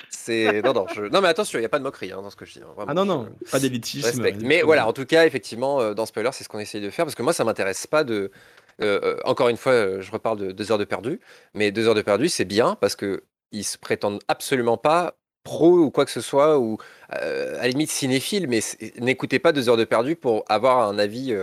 c'est 0.09 0.61
non 0.61 0.73
non 0.73 0.85
non 1.11 1.21
mais 1.21 1.29
attention 1.29 1.57
il 1.57 1.61
n'y 1.61 1.65
a 1.65 1.69
pas 1.69 1.79
de 1.79 1.83
moquerie 1.83 2.11
hein, 2.11 2.21
dans 2.21 2.29
ce 2.29 2.35
que 2.35 2.45
je 2.45 2.53
dis 2.53 2.59
hein, 2.59 2.85
ah 2.85 2.93
non 2.93 3.05
non 3.05 3.29
pas 3.49 3.59
d'élitisme 3.59 4.27
mais 4.41 4.61
voilà 4.61 4.87
en 4.87 4.93
tout 4.93 5.05
cas 5.05 5.25
effectivement 5.25 5.79
euh, 5.79 5.93
dans 5.93 6.05
Spoiler 6.05 6.31
c'est 6.33 6.43
ce 6.43 6.49
qu'on 6.49 6.59
essaye 6.59 6.81
de 6.81 6.89
faire 6.89 7.05
parce 7.05 7.15
que 7.15 7.23
moi 7.23 7.31
ça 7.31 7.43
m'intéresse 7.45 7.87
pas 7.87 8.03
de 8.03 8.31
euh, 8.81 8.99
euh, 9.03 9.17
encore 9.23 9.49
une 9.49 9.57
fois, 9.57 9.73
euh, 9.73 10.01
je 10.01 10.11
reparle 10.11 10.39
de 10.39 10.51
deux 10.51 10.71
heures 10.71 10.77
de 10.77 10.85
perdu, 10.85 11.19
mais 11.53 11.71
deux 11.71 11.87
heures 11.87 11.95
de 11.95 12.01
perdu, 12.01 12.29
c'est 12.29 12.45
bien 12.45 12.75
parce 12.79 12.95
que 12.95 13.23
ils 13.51 13.63
se 13.63 13.77
prétendent 13.77 14.19
absolument 14.27 14.77
pas 14.77 15.15
pro 15.43 15.77
ou 15.77 15.91
quoi 15.91 16.05
que 16.05 16.11
ce 16.11 16.21
soit, 16.21 16.57
ou 16.57 16.77
à 17.09 17.19
la 17.19 17.67
limite 17.67 17.91
cinéphile, 17.91 18.47
mais 18.47 18.61
n'écoutez 18.99 19.37
pas 19.37 19.51
deux 19.51 19.69
heures 19.69 19.77
de 19.77 19.83
perdu 19.83 20.15
pour 20.15 20.43
avoir 20.49 20.89
un 20.89 20.97
avis 20.97 21.35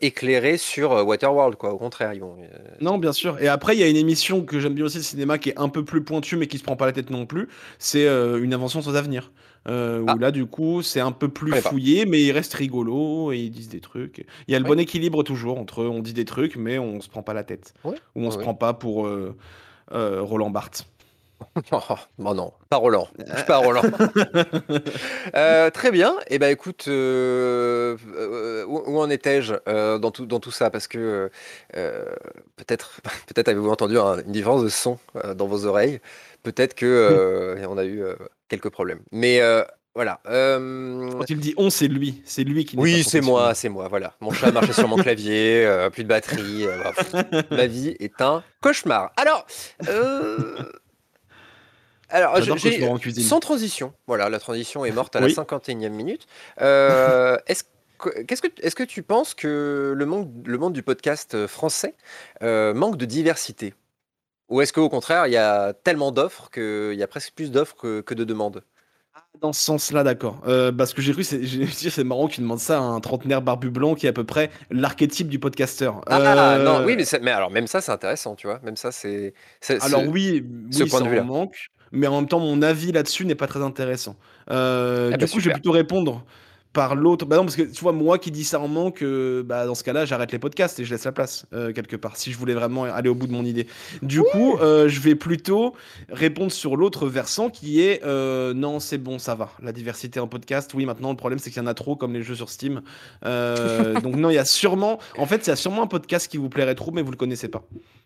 éclairé 0.00 0.58
sur 0.58 0.92
Waterworld, 1.04 1.56
quoi. 1.56 1.72
Au 1.72 1.76
contraire. 1.76 2.12
Non, 2.80 2.98
bien 2.98 3.12
sûr. 3.12 3.42
Et 3.42 3.48
après, 3.48 3.74
il 3.76 3.80
y 3.80 3.82
a 3.82 3.88
une 3.88 3.96
émission 3.96 4.44
que 4.44 4.60
j'aime 4.60 4.74
bien 4.74 4.84
aussi, 4.84 4.98
le 4.98 5.02
cinéma, 5.02 5.38
qui 5.38 5.50
est 5.50 5.58
un 5.58 5.68
peu 5.68 5.84
plus 5.84 6.04
pointue, 6.04 6.36
mais 6.36 6.46
qui 6.46 6.56
se 6.56 6.62
prend 6.62 6.76
pas 6.76 6.86
la 6.86 6.92
tête 6.92 7.10
non 7.10 7.26
plus. 7.26 7.48
C'est 7.80 8.06
une 8.06 8.54
invention 8.54 8.80
sans 8.80 8.94
avenir. 8.94 9.32
Euh, 9.68 10.00
où 10.00 10.06
ah. 10.08 10.16
là, 10.18 10.30
du 10.30 10.46
coup, 10.46 10.82
c'est 10.82 11.00
un 11.00 11.12
peu 11.12 11.28
plus 11.28 11.52
fouillé, 11.60 12.06
mais 12.06 12.22
il 12.22 12.32
reste 12.32 12.54
rigolo 12.54 13.32
et 13.32 13.38
ils 13.38 13.50
disent 13.50 13.68
des 13.68 13.80
trucs. 13.80 14.24
Il 14.46 14.52
y 14.52 14.54
a 14.54 14.58
le 14.58 14.64
bon 14.64 14.78
équilibre 14.78 15.22
toujours 15.22 15.58
entre 15.58 15.84
on 15.84 16.00
dit 16.00 16.12
des 16.12 16.24
trucs, 16.24 16.56
mais 16.56 16.78
on 16.78 17.00
se 17.00 17.08
prend 17.08 17.22
pas 17.22 17.34
la 17.34 17.44
tête. 17.44 17.74
Ou 17.84 17.92
on 18.16 18.30
se 18.30 18.38
prend 18.38 18.54
pas 18.54 18.74
pour 18.74 19.06
euh, 19.06 19.34
euh, 19.92 20.22
Roland 20.22 20.50
Barthes. 20.50 20.86
Oh, 21.70 21.80
bon 22.18 22.32
non, 22.32 22.54
pas 22.70 22.78
Roland. 22.78 23.08
Pas 23.46 23.58
Roland. 23.58 23.82
très 25.70 25.90
bien. 25.90 26.14
Et 26.28 26.36
eh 26.36 26.38
ben 26.38 26.48
écoute, 26.48 26.86
où, 26.86 26.90
en 28.98 29.10
étais-je 29.10 29.98
dans 29.98 30.10
tout 30.10 30.24
dans 30.24 30.40
tout 30.40 30.50
ça? 30.50 30.70
Parce 30.70 30.88
que 30.88 31.30
peut-être 31.72 33.02
peut-être 33.26 33.48
avez-vous 33.48 33.68
entendu 33.68 33.98
une 33.98 34.32
différence 34.32 34.62
de 34.62 34.70
son 34.70 34.98
dans 35.34 35.46
vos 35.46 35.66
oreilles. 35.66 36.00
Peut-être 36.46 36.74
que 36.74 37.56
on 37.68 37.76
a 37.76 37.84
eu 37.84 38.04
quelques 38.48 38.70
problèmes. 38.70 39.00
Mais 39.12 39.40
euh, 39.40 39.64
voilà. 39.94 40.20
Euh, 40.26 41.10
Quand 41.12 41.28
il 41.28 41.38
dit 41.38 41.54
on, 41.56 41.70
c'est 41.70 41.88
lui. 41.88 42.22
C'est 42.24 42.44
lui 42.44 42.64
qui. 42.64 42.76
Oui, 42.76 43.02
c'est 43.02 43.20
moi, 43.20 43.54
c'est 43.54 43.68
moi. 43.68 43.88
Voilà. 43.88 44.14
Mon 44.20 44.30
chat 44.32 44.52
marchait 44.52 44.72
sur 44.72 44.88
mon 44.88 44.96
clavier, 44.96 45.64
euh, 45.64 45.90
plus 45.90 46.04
de 46.04 46.08
batterie. 46.08 46.66
ma 47.50 47.66
vie 47.66 47.96
est 47.98 48.20
un 48.20 48.42
cauchemar. 48.60 49.12
Alors. 49.16 49.46
Alors, 52.08 52.38
sans 52.38 53.40
transition. 53.40 53.92
Voilà, 54.06 54.28
la 54.28 54.38
transition 54.38 54.84
est 54.84 54.92
morte 54.92 55.16
à 55.16 55.20
la 55.20 55.26
51e 55.26 55.88
minute. 55.88 56.26
Est-ce 56.58 57.64
qu'est-ce 58.28 58.42
que, 58.42 58.48
est-ce 58.60 58.76
que 58.76 58.84
tu 58.84 59.02
penses 59.02 59.34
que 59.34 59.92
le 59.96 60.06
monde, 60.06 60.30
le 60.46 60.58
monde 60.58 60.72
du 60.72 60.84
podcast 60.84 61.46
français 61.48 61.94
manque 62.40 62.96
de 62.96 63.06
diversité? 63.06 63.74
Ou 64.48 64.60
est-ce 64.60 64.72
qu'au 64.72 64.88
contraire, 64.88 65.26
il 65.26 65.32
y 65.32 65.36
a 65.36 65.72
tellement 65.72 66.12
d'offres 66.12 66.50
qu'il 66.50 66.94
y 66.94 67.02
a 67.02 67.08
presque 67.08 67.32
plus 67.34 67.50
d'offres 67.50 67.74
que 68.00 68.14
de 68.14 68.24
demandes? 68.24 68.62
Dans 69.40 69.52
ce 69.52 69.62
sens-là, 69.62 70.02
d'accord. 70.02 70.40
Euh, 70.46 70.72
parce 70.72 70.94
que 70.94 71.02
j'ai 71.02 71.12
cru, 71.12 71.22
c'est 71.22 71.44
c'est 71.72 72.04
marrant 72.04 72.26
qu'il 72.26 72.42
demande 72.42 72.58
ça 72.58 72.78
à 72.78 72.80
un 72.80 73.00
trentenaire 73.00 73.42
barbu 73.42 73.70
blanc 73.70 73.94
qui 73.94 74.06
est 74.06 74.08
à 74.08 74.12
peu 74.12 74.24
près 74.24 74.50
l'archétype 74.70 75.28
du 75.28 75.38
podcasteur. 75.38 76.00
Ah 76.06 76.58
non, 76.58 76.84
oui, 76.84 76.96
mais, 76.96 77.04
mais 77.20 77.30
alors 77.30 77.50
même 77.50 77.66
ça, 77.66 77.80
c'est 77.80 77.92
intéressant, 77.92 78.34
tu 78.34 78.46
vois. 78.46 78.60
Même 78.62 78.76
ça, 78.76 78.92
c'est. 78.92 79.34
Alors 79.80 80.06
oui, 80.06 80.44
ce 80.70 80.84
point 80.84 81.02
de 81.02 81.08
vue 81.08 81.20
manque, 81.20 81.70
mais 81.92 82.06
en 82.06 82.16
même 82.16 82.28
temps, 82.28 82.40
mon 82.40 82.62
avis 82.62 82.92
là-dessus 82.92 83.26
n'est 83.26 83.34
pas 83.34 83.46
très 83.46 83.62
intéressant. 83.62 84.16
Euh, 84.50 85.10
ah 85.12 85.16
du 85.16 85.24
bah 85.24 85.30
coup, 85.30 85.40
je 85.40 85.48
vais 85.48 85.52
plutôt 85.52 85.72
répondre 85.72 86.24
par 86.76 86.94
l'autre. 86.94 87.24
Bah 87.24 87.36
non, 87.36 87.44
parce 87.44 87.56
que 87.56 87.62
tu 87.62 87.80
vois, 87.80 87.92
moi 87.92 88.18
qui 88.18 88.30
dis 88.30 88.44
ça 88.44 88.60
en 88.60 88.68
manque, 88.68 89.00
euh, 89.00 89.42
bah 89.42 89.64
dans 89.64 89.74
ce 89.74 89.82
cas-là, 89.82 90.04
j'arrête 90.04 90.30
les 90.30 90.38
podcasts 90.38 90.78
et 90.78 90.84
je 90.84 90.90
laisse 90.90 91.04
la 91.04 91.12
place 91.12 91.46
euh, 91.54 91.72
quelque 91.72 91.96
part, 91.96 92.18
si 92.18 92.30
je 92.30 92.36
voulais 92.36 92.52
vraiment 92.52 92.84
aller 92.84 93.08
au 93.08 93.14
bout 93.14 93.26
de 93.26 93.32
mon 93.32 93.46
idée. 93.46 93.66
Du 94.02 94.20
coup, 94.22 94.58
euh, 94.58 94.86
je 94.86 95.00
vais 95.00 95.14
plutôt 95.14 95.72
répondre 96.10 96.52
sur 96.52 96.76
l'autre 96.76 97.08
versant 97.08 97.48
qui 97.48 97.80
est 97.80 98.04
non, 98.04 98.78
c'est 98.78 98.98
bon, 98.98 99.18
ça 99.18 99.34
va. 99.34 99.52
La 99.62 99.72
diversité 99.72 100.20
en 100.20 100.28
podcast, 100.28 100.72
oui, 100.74 100.84
maintenant 100.84 101.10
le 101.10 101.16
problème 101.16 101.38
c'est 101.38 101.50
qu'il 101.50 101.62
y 101.62 101.64
en 101.64 101.66
a 101.66 101.74
trop 101.74 101.96
comme 101.96 102.12
les 102.12 102.22
jeux 102.22 102.34
sur 102.34 102.50
Steam. 102.50 102.82
donc 103.22 104.16
non, 104.16 104.28
il 104.28 104.34
y 104.34 104.38
a 104.38 104.44
sûrement, 104.44 104.98
en 105.16 105.24
fait, 105.24 105.46
il 105.46 105.48
y 105.48 105.52
a 105.52 105.56
sûrement 105.56 105.82
un 105.82 105.86
podcast 105.86 106.30
qui 106.30 106.36
vous 106.36 106.50
plairait 106.50 106.74
trop, 106.74 106.90
mais 106.90 107.00
vous 107.00 107.10
le 107.10 107.16
connaissez 107.16 107.48
pas. 107.48 107.62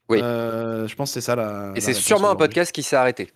Oui. 0.09 0.21
je 0.21 0.95
pense 0.95 1.11
que 1.11 1.15
c'est 1.15 1.27
ça 1.27 1.35
la. 1.35 1.73
Et 1.75 1.81
c'est 1.81 1.93
sûrement 1.93 2.31
un 2.31 2.37
podcast 2.37 2.71
qui 2.71 2.85
s'est 2.85 2.97
arrêté. 2.97 3.33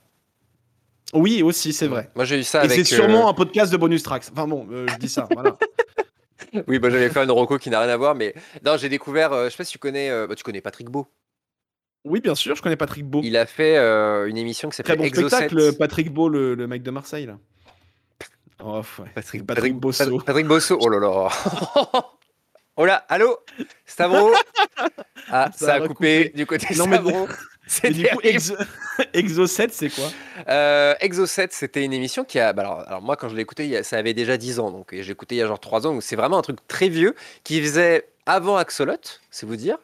Oui, 1.12 1.42
aussi, 1.42 1.72
c'est 1.72 1.86
vrai. 1.86 2.10
Moi, 2.14 2.24
j'ai 2.24 2.40
eu 2.40 2.42
ça 2.44 2.64
Et 2.64 2.68
c'est 2.68 2.84
sûrement 2.84 3.26
euh, 3.26 3.30
un 3.30 3.34
podcast 3.34 3.70
de 3.70 3.76
bonus 3.76 4.02
tracks. 4.02 4.24
Enfin 4.32 4.48
bon, 4.48 4.66
euh, 4.70 4.86
je 4.88 4.96
dis 4.96 5.08
ça, 5.08 5.28
voilà. 5.30 5.56
oui, 6.66 6.78
bah, 6.78 6.90
j'avais 6.90 7.10
fait 7.10 7.20
un 7.20 7.30
Rocco 7.30 7.58
qui 7.58 7.70
n'a 7.70 7.80
rien 7.80 7.90
à 7.90 7.96
voir, 7.96 8.14
mais 8.14 8.34
non, 8.64 8.76
j'ai 8.76 8.88
découvert, 8.88 9.32
euh, 9.32 9.44
je 9.46 9.50
sais 9.50 9.56
pas 9.56 9.64
si 9.64 9.72
tu 9.72 9.78
connais, 9.78 10.26
bah, 10.26 10.34
tu 10.34 10.42
connais 10.42 10.60
Patrick 10.60 10.88
Beau. 10.88 11.06
Oui, 12.04 12.20
bien 12.20 12.34
sûr, 12.34 12.54
je 12.54 12.62
connais 12.62 12.76
Patrick 12.76 13.04
Beau. 13.04 13.20
Il 13.22 13.36
a 13.36 13.46
fait 13.46 13.76
une 13.76 14.36
émission 14.36 14.68
qui 14.70 14.76
s'appelle 14.76 14.98
Très 14.98 15.08
bon 15.08 15.28
spectacle, 15.28 15.76
Patrick 15.76 16.12
Beau, 16.12 16.28
le, 16.28 16.66
mec 16.66 16.82
de 16.82 16.90
Marseille, 16.90 17.26
là. 17.26 17.38
Oh, 18.62 18.80
ouais. 18.98 19.10
Patrick, 19.14 19.44
Patrick, 19.44 19.74
Bosso. 19.74 20.20
Patrick 20.20 20.46
Bosso, 20.46 20.78
oh 20.80 20.88
là 20.88 20.98
là. 20.98 21.28
oh 22.76 22.84
là, 22.86 23.04
allô 23.08 23.38
Stavro? 23.84 24.32
Ah, 25.28 25.50
ça, 25.56 25.74
a 25.74 25.88
coupé, 25.88 26.32
du 26.34 26.44
côté 26.44 26.74
non, 26.76 26.84
Stavro. 26.84 27.28
C'est 27.66 27.90
du 27.90 28.06
coup, 28.06 28.20
Exo... 28.22 28.56
7, 29.46 29.72
c'est 29.72 29.88
quoi? 29.88 30.04
Euh, 30.48 30.94
Exo 31.00 31.26
7, 31.26 31.52
c'était 31.52 31.84
une 31.84 31.92
émission 31.92 32.24
qui 32.24 32.38
a. 32.38 32.52
Bah 32.52 32.84
alors, 32.86 33.02
moi, 33.02 33.16
quand 33.16 33.28
je 33.28 33.34
l'ai 33.34 33.42
écouté, 33.42 33.82
ça 33.82 33.96
avait 33.96 34.14
déjà 34.14 34.36
10 34.36 34.58
ans. 34.60 34.70
Donc, 34.70 34.88
j'ai 34.92 35.10
écouté 35.10 35.36
il 35.36 35.38
y 35.38 35.42
a 35.42 35.46
genre 35.46 35.60
3 35.60 35.86
ans. 35.86 35.92
Donc, 35.92 36.02
c'est 36.02 36.16
vraiment 36.16 36.38
un 36.38 36.42
truc 36.42 36.58
très 36.68 36.88
vieux 36.88 37.14
qui 37.42 37.62
faisait 37.62 38.06
avant 38.26 38.56
Axolot, 38.56 38.96
c'est 39.30 39.46
vous 39.46 39.56
dire. 39.56 39.78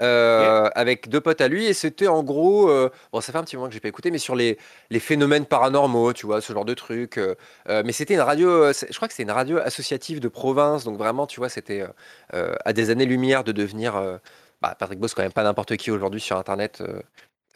Euh, 0.00 0.68
avec 0.74 1.08
deux 1.08 1.20
potes 1.20 1.40
à 1.40 1.46
lui 1.46 1.66
et 1.66 1.72
c'était 1.72 2.08
en 2.08 2.24
gros 2.24 2.68
euh, 2.68 2.90
bon 3.12 3.20
ça 3.20 3.30
fait 3.30 3.38
un 3.38 3.44
petit 3.44 3.54
moment 3.54 3.68
que 3.68 3.74
j'ai 3.74 3.78
pas 3.78 3.86
écouté 3.86 4.10
mais 4.10 4.18
sur 4.18 4.34
les, 4.34 4.58
les 4.90 4.98
phénomènes 4.98 5.46
paranormaux 5.46 6.12
tu 6.12 6.26
vois 6.26 6.40
ce 6.40 6.52
genre 6.52 6.64
de 6.64 6.74
truc 6.74 7.20
mais 7.68 7.92
c'était 7.92 8.14
une 8.14 8.20
radio 8.20 8.72
je 8.72 8.92
crois 8.96 9.06
que 9.06 9.14
c'était 9.14 9.22
une 9.22 9.30
radio 9.30 9.58
associative 9.58 10.18
de 10.18 10.26
province 10.26 10.82
donc 10.82 10.98
vraiment 10.98 11.28
tu 11.28 11.38
vois 11.38 11.48
c'était 11.48 11.86
à 12.32 12.72
des 12.72 12.90
années 12.90 13.06
lumière 13.06 13.44
de 13.44 13.52
devenir 13.52 14.18
bah, 14.64 14.74
Patrick 14.78 14.98
Boss, 14.98 15.12
quand 15.12 15.22
même 15.22 15.32
pas 15.32 15.42
n'importe 15.42 15.76
qui 15.76 15.90
aujourd'hui 15.90 16.20
sur 16.20 16.38
Internet 16.38 16.80
euh, 16.80 17.00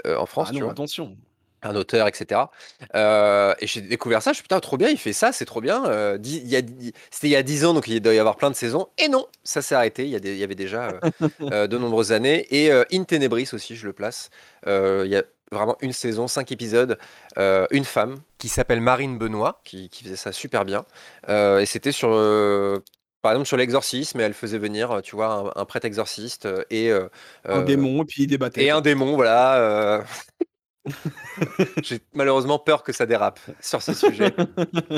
euh, 0.06 0.18
en 0.18 0.26
France. 0.26 0.50
Ah 0.52 0.70
attention. 0.70 1.16
Un 1.62 1.74
auteur, 1.74 2.06
etc. 2.06 2.42
Euh, 2.94 3.54
et 3.60 3.66
j'ai 3.66 3.80
découvert 3.80 4.22
ça, 4.22 4.30
je 4.30 4.36
suis 4.36 4.42
putain, 4.42 4.60
trop 4.60 4.76
bien, 4.76 4.90
il 4.90 4.98
fait 4.98 5.14
ça, 5.14 5.32
c'est 5.32 5.46
trop 5.46 5.60
bien. 5.60 5.84
C'était 6.22 7.26
il 7.26 7.30
y 7.30 7.36
a 7.36 7.42
10 7.42 7.64
ans, 7.64 7.74
donc 7.74 7.88
il 7.88 8.00
doit 8.00 8.14
y 8.14 8.18
avoir 8.18 8.36
plein 8.36 8.50
de 8.50 8.54
saisons. 8.54 8.88
Et 8.98 9.08
non, 9.08 9.26
ça 9.42 9.60
s'est 9.60 9.74
arrêté, 9.74 10.04
il 10.04 10.10
y, 10.10 10.16
il 10.16 10.36
y 10.36 10.44
avait 10.44 10.54
déjà 10.54 11.00
de 11.40 11.78
nombreuses 11.78 12.12
années. 12.12 12.46
Et 12.50 12.70
In 12.70 13.04
Tenebris 13.04 13.48
aussi, 13.54 13.74
je 13.74 13.86
le 13.86 13.92
place. 13.92 14.30
il 14.66 15.08
y 15.08 15.16
a 15.16 15.24
vraiment 15.50 15.76
une 15.80 15.92
saison, 15.92 16.28
cinq 16.28 16.52
épisodes, 16.52 16.96
une 17.36 17.84
femme 17.84 18.20
qui 18.36 18.48
s'appelle 18.48 18.80
Marine 18.80 19.18
Benoît, 19.18 19.60
qui, 19.64 19.88
qui, 19.88 20.04
faisait 20.04 20.14
ça 20.14 20.30
super 20.30 20.64
bien. 20.64 20.84
et 21.28 21.66
c'était 21.66 21.90
sur 21.90 22.10
par 23.22 23.32
exemple, 23.32 23.48
sur 23.48 23.56
l'exorcisme, 23.56 24.20
elle 24.20 24.34
faisait 24.34 24.58
venir, 24.58 25.00
tu 25.02 25.16
vois, 25.16 25.52
un, 25.56 25.64
prêtre 25.64 25.86
exorciste 25.86 26.46
euh, 26.46 26.64
et 26.70 26.90
euh, 26.90 27.08
un 27.44 27.62
démon, 27.62 28.02
et 28.02 28.06
puis 28.06 28.22
il 28.24 28.26
débattait. 28.28 28.64
Et 28.64 28.70
un 28.70 28.80
démon, 28.80 29.16
voilà. 29.16 29.56
Euh. 29.56 30.02
J'ai 31.82 32.00
malheureusement 32.14 32.58
peur 32.58 32.82
que 32.82 32.92
ça 32.92 33.06
dérape 33.06 33.40
sur 33.60 33.82
ce 33.82 33.92
sujet. 33.92 34.34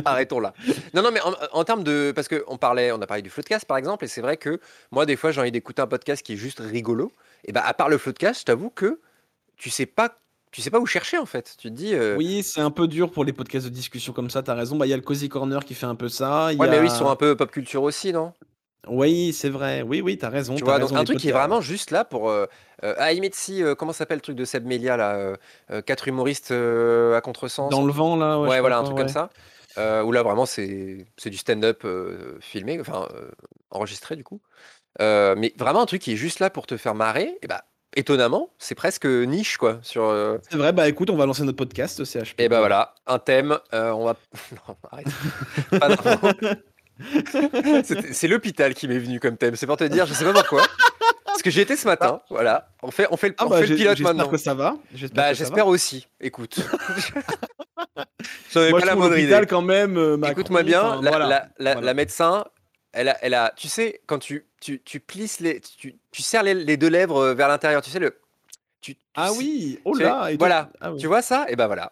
Arrêtons 0.05 0.41
là. 0.41 0.55
Non, 0.95 1.03
non, 1.03 1.11
mais 1.11 1.21
en, 1.53 1.65
termes 1.65 1.83
de. 1.83 2.13
Parce 2.15 2.29
qu'on 2.29 2.59
parlait, 2.59 2.93
on 2.93 3.01
a 3.01 3.07
parlé 3.07 3.23
du 3.23 3.31
floodcast 3.31 3.65
par 3.65 3.77
exemple, 3.77 4.05
et 4.05 4.09
c'est 4.09 4.21
vrai 4.21 4.37
que 4.37 4.61
moi, 4.93 5.07
des 5.07 5.17
fois, 5.17 5.33
j'ai 5.33 5.41
envie 5.41 5.51
d'écouter 5.51 5.83
un 5.83 5.87
podcast 5.87 6.25
qui 6.25 6.35
est 6.35 6.37
juste 6.37 6.61
rigolo. 6.61 7.13
Et 7.45 7.53
bah, 7.53 7.63
à 7.65 7.75
part 7.75 7.89
le 7.89 7.99
floodcast, 7.99 8.41
je 8.41 8.45
t'avoue 8.45 8.71
que 8.71 9.01
tu 9.57 9.71
sais 9.71 9.87
pas 9.87 10.21
tu 10.51 10.63
sais 10.63 10.71
pas 10.71 10.81
où 10.81 10.87
chercher 10.87 11.19
en 11.19 11.27
fait. 11.27 11.55
Tu 11.59 11.69
te 11.69 11.75
dis. 11.75 11.95
Euh 11.95 12.17
oui, 12.17 12.43
c'est 12.43 12.61
un 12.61 12.71
peu 12.71 12.89
dur 12.89 13.11
pour 13.11 13.25
les 13.25 13.33
podcasts 13.33 13.67
de 13.67 13.71
discussion 13.71 14.13
comme 14.13 14.31
ça, 14.31 14.43
t'as 14.43 14.55
raison. 14.55 14.77
Bah, 14.77 14.87
il 14.87 14.91
y 14.91 14.93
a 14.93 14.97
le 14.97 15.03
Cozy 15.03 15.29
Corner 15.29 15.65
qui 15.65 15.75
fait 15.75 15.87
un 15.87 15.95
peu 15.95 16.09
ça. 16.09 16.47
ouais, 16.47 16.69
mais 16.69 16.81
oui, 16.81 16.87
ils 16.87 16.91
sont 16.91 17.09
un 17.09 17.17
peu 17.17 17.37
pop 17.37 17.51
culture 17.51 17.83
aussi, 17.83 18.13
non? 18.13 18.33
Oui, 18.89 19.33
c'est 19.33 19.51
vrai. 19.51 19.83
Oui, 19.83 20.01
oui, 20.01 20.17
t'as 20.17 20.31
raison. 20.31 20.55
Tu 20.55 20.65
vois, 20.65 20.79
donc 20.79 20.93
un 20.93 21.05
truc 21.05 21.19
qui 21.19 21.29
est 21.29 21.33
vraiment 21.33 21.61
juste 21.61 21.91
là 21.91 22.05
pour. 22.05 22.31
Euh, 22.31 22.47
euh, 22.83 22.95
ah, 22.99 23.11
si, 23.33 23.63
euh, 23.63 23.75
comment 23.75 23.93
s'appelle 23.93 24.19
le 24.19 24.23
truc 24.23 24.37
de 24.37 24.45
Seb 24.45 24.67
Melia 24.67 24.97
là 24.97 25.37
Quatre 25.83 26.09
humoristes 26.09 26.51
à 26.51 27.21
contresens? 27.21 27.71
Dans 27.71 27.85
le 27.85 27.93
vent 27.93 28.17
là, 28.17 28.41
ouais. 28.41 28.49
ouais 28.49 28.61
voilà, 28.61 28.79
un 28.79 28.85
truc 28.85 28.97
comme 28.97 29.09
ça. 29.09 29.31
où 29.77 30.13
là 30.13 30.23
vraiment 30.23 30.47
c'est 30.47 31.07
du 31.27 31.37
stand-up 31.37 31.87
filmé, 32.41 32.81
enfin 32.81 33.07
enregistré 33.71 34.17
du 34.17 34.25
coup. 34.25 34.41
mais 34.99 35.53
vraiment 35.57 35.83
un 35.83 35.87
truc 35.87 36.03
qui 36.03 36.13
est 36.13 36.17
juste 36.17 36.41
là 36.41 36.51
pour 36.51 36.67
te 36.67 36.77
faire 36.77 36.95
marrer, 36.95 37.39
et 37.43 37.47
bah 37.47 37.65
étonnamment, 37.97 38.51
c'est 38.59 38.75
presque 38.75 39.07
niche, 39.07 39.57
quoi. 39.57 39.79
Sur, 39.83 40.05
euh, 40.05 40.39
C'est 40.49 40.57
vrai, 40.57 40.73
bah 40.73 40.89
écoute, 40.89 41.11
on 41.11 41.17
va 41.17 41.27
lancer 41.27 41.43
notre 41.43 41.57
podcast, 41.57 42.05
CHP. 42.05 42.41
Et 42.41 42.49
bah 42.49 42.61
voilà, 42.61 42.95
un 43.07 43.19
thème, 43.19 43.59
euh, 43.73 43.91
on 43.93 44.05
va. 44.05 44.17
non, 44.69 44.77
arrête. 44.91 45.07
c'est 48.13 48.29
l'hôpital 48.29 48.75
qui 48.75 48.89
m'est 48.89 48.99
venu 48.99 49.21
comme 49.21 49.37
thème, 49.37 49.57
c'est 49.57 49.67
pour 49.67 49.77
te 49.77 49.85
dire, 49.85 50.07
je 50.07 50.15
sais 50.15 50.25
pas 50.25 50.33
pourquoi. 50.33 50.63
Parce 51.41 51.43
que 51.43 51.51
j'ai 51.51 51.63
été 51.63 51.77
ce 51.77 51.87
matin, 51.87 52.21
voilà. 52.29 52.69
On 52.83 52.91
fait, 52.91 53.07
on 53.11 53.17
fait 53.17 53.29
le, 53.29 53.35
ah 53.39 53.47
bah, 53.47 53.61
fait 53.61 53.67
le 53.69 53.77
pilote 53.77 54.01
maintenant. 54.01 54.25
J'espère 54.25 54.31
que 54.31 54.37
ça 54.37 54.55
va. 54.55 54.77
Bah, 55.15 55.33
j'espère 55.33 55.67
aussi. 55.69 56.07
Écoute. 56.21 56.61
J'en 58.53 58.63
ai 58.63 58.73
pas 58.73 58.85
la 58.85 58.95
moindre 58.95 59.17
idée. 59.17 59.41
quand 59.49 59.63
même. 59.63 59.97
Euh, 59.97 60.19
Écoute-moi 60.31 60.63
bien, 60.63 61.01
la, 61.01 61.49
la, 61.59 61.81
la, 61.81 61.95
médecin, 61.95 62.45
elle 62.93 63.09
a, 63.09 63.17
elle 63.23 63.35
a, 63.35 63.55
tu 63.57 63.69
sais, 63.69 64.03
quand 64.07 64.19
tu, 64.19 64.50
tu, 64.61 64.81
tu 64.83 65.01
plisses 65.01 65.41
les, 65.41 65.61
tu, 65.61 65.97
tu 66.11 66.23
serres 66.23 66.43
les, 66.43 66.77
deux 66.77 66.89
lèvres 66.89 67.17
euh, 67.17 67.35
vers 67.35 67.49
l'intérieur, 67.49 67.83
tu 67.83 67.91
sais 67.91 67.99
le. 67.99 68.17
Tu, 68.81 68.97
ah 69.15 69.33
oui, 69.33 69.79
oh 69.85 69.95
là, 69.95 70.31
voilà, 70.39 70.71
ah 70.81 70.93
tu 70.99 71.07
vois 71.07 71.23
ça? 71.23 71.47
Et 71.49 71.57
ben 71.57 71.67
voilà. 71.67 71.91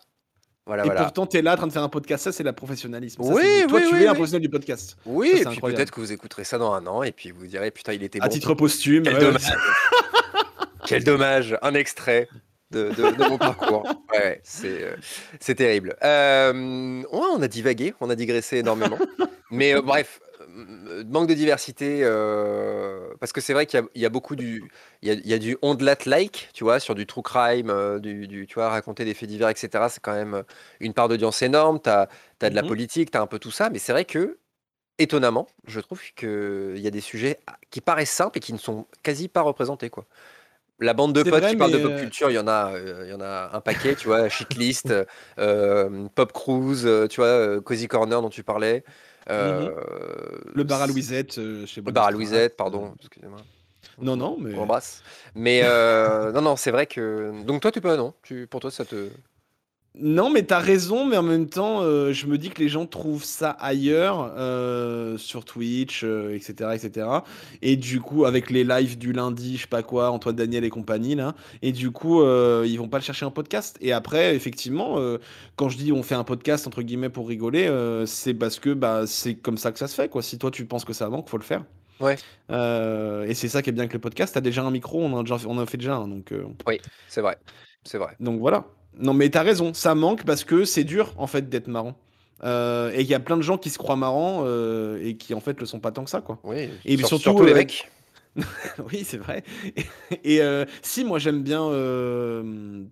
Voilà, 0.65 0.85
et 0.85 0.91
pourtant, 0.91 1.27
tu 1.27 1.39
es 1.39 1.43
là 1.43 1.55
en 1.55 1.57
train 1.57 1.67
de 1.67 1.73
faire 1.73 1.83
un 1.83 1.89
podcast, 1.89 2.25
ça 2.25 2.33
c'est 2.33 2.43
la 2.43 2.53
professionnalisme. 2.53 3.23
oui, 3.23 3.43
oui, 3.43 3.67
toi, 3.67 3.81
tu 3.81 4.03
es 4.03 4.07
un 4.07 4.15
professionnel 4.15 4.43
du 4.43 4.51
podcast. 4.51 4.99
Oui, 5.07 5.33
et 5.35 5.45
puis 5.45 5.61
peut-être 5.61 5.91
que 5.91 6.01
vous 6.01 6.13
écouterez 6.13 6.45
ça 6.45 6.59
dans 6.59 6.75
un 6.75 6.87
an 6.87 7.03
et 7.03 7.13
puis 7.13 7.31
vous 7.31 7.47
direz 7.47 7.71
putain, 7.71 7.95
il 7.95 8.03
était 8.03 8.23
à 8.23 8.29
titre 8.29 8.53
posthume. 8.53 9.05
Quel 9.05 9.19
dommage. 9.19 9.53
Quel 10.87 11.05
dommage, 11.05 11.59
un 11.63 11.75
extrait. 11.75 12.29
De, 12.71 12.91
de, 12.91 13.29
mon 13.31 13.39
parcours. 13.39 13.83
Ouais, 14.13 14.43
c'est 14.45 14.83
euh, 14.83 15.55
terrible. 15.55 15.97
Euh, 16.05 17.03
on 17.11 17.41
a 17.41 17.49
divagué, 17.49 17.95
on 17.99 18.11
a 18.11 18.15
digressé 18.15 18.59
énormément. 18.59 18.99
Mais 19.51 19.75
euh, 19.75 19.81
bref, 19.81 20.21
manque 21.09 21.29
de 21.29 21.35
diversité, 21.35 22.01
euh, 22.03 23.15
parce 23.21 23.33
que 23.33 23.41
c'est 23.41 23.53
vrai 23.53 23.67
qu'il 23.67 23.83
y, 23.95 24.07
a 24.07 24.09
beaucoup 24.09 24.37
du, 24.37 24.63
il 25.03 25.27
y 25.27 25.35
a, 25.35 25.39
du 25.39 25.57
ondelat-like, 25.63 26.51
tu 26.53 26.65
vois, 26.65 26.81
sur 26.81 26.95
du 26.95 27.07
true 27.07 27.23
crime, 27.23 27.71
euh, 27.71 27.99
du, 27.99 28.47
tu 28.47 28.55
vois, 28.55 28.69
raconter 28.69 29.05
des 29.05 29.15
faits 29.15 29.29
divers, 29.29 29.49
etc. 29.49 29.87
C'est 29.89 30.01
quand 30.01 30.15
même 30.15 30.43
une 30.81 30.95
part 30.95 31.09
d'audience 31.09 31.43
énorme. 31.43 31.81
Tu 31.83 31.91
as, 31.91 32.09
de 32.41 32.55
la 32.55 32.63
mmh 32.63 32.67
politique, 32.67 33.11
tu 33.11 33.19
as 33.19 33.21
un 33.21 33.27
peu 33.27 33.39
tout 33.39 33.51
ça, 33.51 33.71
mais 33.71 33.79
c'est 33.79 33.93
vrai 33.93 34.05
que, 34.05 34.39
étonnamment, 34.99 35.47
je 35.67 35.81
trouve 35.81 36.01
qu'il 36.15 36.79
y 36.79 36.87
a 36.87 36.91
des 36.91 37.01
sujets 37.01 37.39
qui 37.71 37.81
paraissent 37.81 38.11
simples 38.11 38.39
et 38.39 38.41
qui 38.41 38.53
ne 38.53 38.59
sont 38.59 38.87
quasi 39.03 39.29
pas 39.29 39.43
représentés, 39.43 39.91
quoi. 39.91 40.07
La 40.81 40.95
bande 40.95 41.13
de 41.13 41.25
potes 41.25 41.45
qui 41.45 41.57
parle 41.57 41.73
de 41.73 41.79
pop 41.79 41.91
euh, 41.91 41.99
culture, 41.99 42.31
il 42.31 42.35
y 42.35 42.39
en 42.39 42.47
a, 42.47 42.73
il 43.05 43.11
y 43.11 43.13
en 43.13 43.21
a 43.21 43.51
un 43.53 43.61
paquet, 43.61 43.97
tu 43.97 44.07
vois, 44.07 44.29
Shitlist, 44.29 44.95
Pop 45.37 46.33
Cruise, 46.33 46.89
tu 47.11 47.21
vois, 47.21 47.61
Cozy 47.63 47.89
Corner 47.89 48.23
dont 48.23 48.31
tu 48.31 48.45
parlais. 48.45 48.85
Mmh 49.29 49.33
euh, 49.33 50.39
le 50.55 50.65
bar 50.65 50.81
à 50.81 50.87
Louisette 50.87 51.37
euh, 51.37 51.67
chez 51.67 51.83
Le 51.83 51.93
bar 51.93 52.07
à 52.07 52.11
Louisette, 52.11 52.57
pardon, 52.57 52.95
excusez-moi. 52.99 53.41
Non, 54.01 54.17
non, 54.17 54.37
mais. 54.41 54.55
On 54.55 54.67
Mais 55.35 55.61
euh, 55.65 56.33
non, 56.33 56.41
non, 56.43 56.57
c'est 56.57 56.71
vrai 56.71 56.87
que. 56.87 57.33
Donc 57.45 57.61
toi, 57.61 57.73
tu 57.73 57.81
peux, 57.81 57.97
non? 57.97 58.15
Tu... 58.23 58.47
Pour 58.47 58.61
toi, 58.61 58.71
ça 58.71 58.85
te. 58.85 59.11
Non, 60.01 60.31
mais 60.31 60.45
t'as 60.45 60.61
raison, 60.61 61.05
mais 61.07 61.17
en 61.17 61.25
même 61.25 61.49
temps, 61.49 61.81
euh, 61.83 62.13
je 62.13 62.27
me 62.27 62.39
dis 62.39 62.51
que 62.51 62.61
les 62.61 62.69
gens 62.69 62.87
trouvent 62.87 63.25
ça 63.25 63.51
ailleurs, 63.51 64.33
euh, 64.37 65.19
sur 65.19 65.45
Twitch, 65.45 66.03
euh, 66.05 66.37
etc., 66.37 66.71
etc. 66.75 67.09
Et 67.63 67.77
du 67.77 68.01
coup, 68.01 68.25
avec 68.25 68.51
les 68.51 68.63
lives 68.63 68.97
du 68.97 69.13
lundi, 69.13 69.57
je 69.57 69.63
sais 69.63 69.67
pas 69.67 69.83
quoi, 69.83 70.13
Antoine 70.13 70.37
Daniel 70.37 70.63
et 70.63 70.71
compagnie, 70.71 71.17
là, 71.17 71.35
et 71.63 71.73
du 71.73 71.91
coup, 71.91 72.23
ils 72.23 72.77
vont 72.77 72.89
pas 72.89 72.99
le 72.99 73.03
chercher 73.03 73.25
en 73.25 73.33
podcast. 73.33 73.77
Et 73.81 73.93
après, 73.93 74.37
effectivement, 74.37 74.99
quand 75.57 75.69
je 75.69 75.77
dis 75.77 75.91
on 75.91 76.05
fait 76.05 76.15
un 76.15 76.25
podcast, 76.25 76.69
entre 76.69 76.83
guillemets, 76.83 77.09
pour 77.09 77.27
rigoler, 77.27 77.69
c'est 78.07 78.35
parce 78.35 78.61
que 78.61 78.75
bah, 78.75 79.05
c'est 79.07 79.35
comme 79.35 79.59
ça 79.59 79.73
que 79.73 79.79
ça 79.81 79.89
se 79.89 79.95
fait, 79.95 80.09
quoi. 80.09 80.23
Si 80.23 80.39
toi, 80.39 80.53
tu 80.53 80.65
penses 80.65 80.85
que 80.85 80.93
ça 80.93 81.09
manque, 81.09 81.29
faut 81.29 81.39
le 81.39 81.43
faire. 81.43 81.65
Ouais. 81.99 82.17
Et 83.29 83.35
c'est 83.35 83.49
ça 83.49 83.63
qui 83.63 83.71
est 83.71 83.73
bien 83.73 83.83
avec 83.83 83.95
le 83.95 83.99
podcast. 83.99 84.35
T'as 84.35 84.41
déjà 84.41 84.63
un 84.63 84.71
micro, 84.71 85.03
on 85.03 85.13
en 85.13 85.21
a, 85.21 85.23
déjà, 85.23 85.39
on 85.47 85.59
en 85.59 85.63
a 85.63 85.67
fait 85.67 85.79
déjà 85.79 85.97
un, 85.97 86.07
donc... 86.07 86.33
Oui, 86.69 86.81
c'est 87.09 87.21
vrai. 87.21 87.37
C'est 87.85 87.99
vrai. 87.99 88.15
donc 88.21 88.39
voilà. 88.39 88.65
Non, 88.99 89.15
mais 89.15 89.29
t'as 89.31 89.43
raison, 89.43 89.75
ça 89.75 89.95
manque 89.95 90.25
parce 90.25 90.45
que 90.45 90.65
c'est 90.65 90.85
dur 90.85 91.15
en 91.19 91.27
fait 91.27 91.49
d'être 91.49 91.69
marrant. 91.69 91.97
Euh, 92.45 92.93
et 92.95 93.01
il 93.01 93.07
y 93.07 93.15
a 93.15 93.21
plein 93.21 93.37
de 93.37 93.43
gens 93.43 93.59
qui 93.59 93.71
se 93.71 93.79
croient 93.79 93.97
marrants 93.97 94.43
euh, 94.45 95.01
et 95.03 95.17
qui 95.17 95.35
en 95.35 95.41
fait 95.41 95.59
le 95.61 95.67
sont 95.67 95.81
pas 95.81 95.91
tant 95.91 96.05
que 96.05 96.11
ça, 96.11 96.21
quoi. 96.21 96.39
Oui. 96.45 96.71
Et 96.85 96.97
Sur- 96.97 97.09
surtout, 97.09 97.23
surtout 97.23 97.45
les 97.45 97.53
euh, 97.53 97.57
mecs. 97.57 97.91
oui, 98.93 99.03
c'est 99.05 99.17
vrai. 99.17 99.43
Et 100.23 100.41
euh, 100.43 100.65
si, 100.83 101.05
moi 101.05 101.19
j'aime 101.19 101.43
bien. 101.43 101.69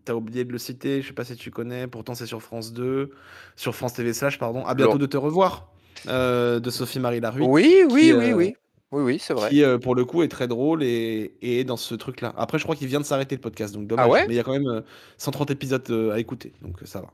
T'as 0.05 0.15
oublié 0.15 0.45
de 0.45 0.53
le 0.53 0.59
citer, 0.59 1.03
je 1.03 1.09
sais 1.09 1.13
pas 1.13 1.25
si 1.25 1.37
tu 1.37 1.51
connais, 1.51 1.87
pourtant 1.87 2.15
c'est 2.15 2.27
sur 2.27 2.43
France 2.43 2.73
2, 2.73 3.13
sur 3.55 3.75
France 3.75 3.95
TV 3.95 4.13
Slash, 4.13 4.39
pardon. 4.39 4.65
À 4.65 4.75
bientôt 4.75 4.99
de 4.99 5.07
te 5.07 5.17
revoir, 5.17 5.69
de 6.07 6.71
Sophie-Marie 6.71 7.21
Laruy. 7.21 7.45
Oui, 7.47 7.83
oui, 7.89 8.03
qui, 8.03 8.13
oui, 8.13 8.31
euh, 8.31 8.35
oui. 8.35 8.55
Oui, 8.93 9.03
oui, 9.03 9.19
c'est 9.19 9.35
vrai. 9.35 9.51
Qui, 9.51 9.63
euh, 9.65 9.79
pour 9.79 9.95
le 9.95 10.05
coup, 10.05 10.23
est 10.23 10.29
très 10.29 10.47
drôle 10.49 10.83
et, 10.83 11.35
et 11.43 11.61
est 11.61 11.65
dans 11.65 11.77
ce 11.77 11.95
truc-là. 11.95 12.33
Après, 12.37 12.59
je 12.59 12.63
crois 12.65 12.77
qu'il 12.77 12.87
vient 12.89 13.01
de 13.01 13.05
s'arrêter 13.05 13.35
le 13.35 13.41
podcast, 13.41 13.75
donc 13.75 13.87
dommage. 13.87 14.07
Ah 14.07 14.11
ouais? 14.11 14.27
Mais 14.27 14.35
il 14.35 14.37
y 14.37 14.41
a 14.41 14.45
quand 14.45 14.53
même 14.53 14.69
euh, 14.69 14.81
130 15.19 15.51
épisodes 15.51 15.85
euh, 15.91 16.13
à 16.13 16.19
écouter, 16.21 16.53
donc 16.63 16.83
euh, 16.83 16.87
ça 16.87 17.01
va. 17.01 17.09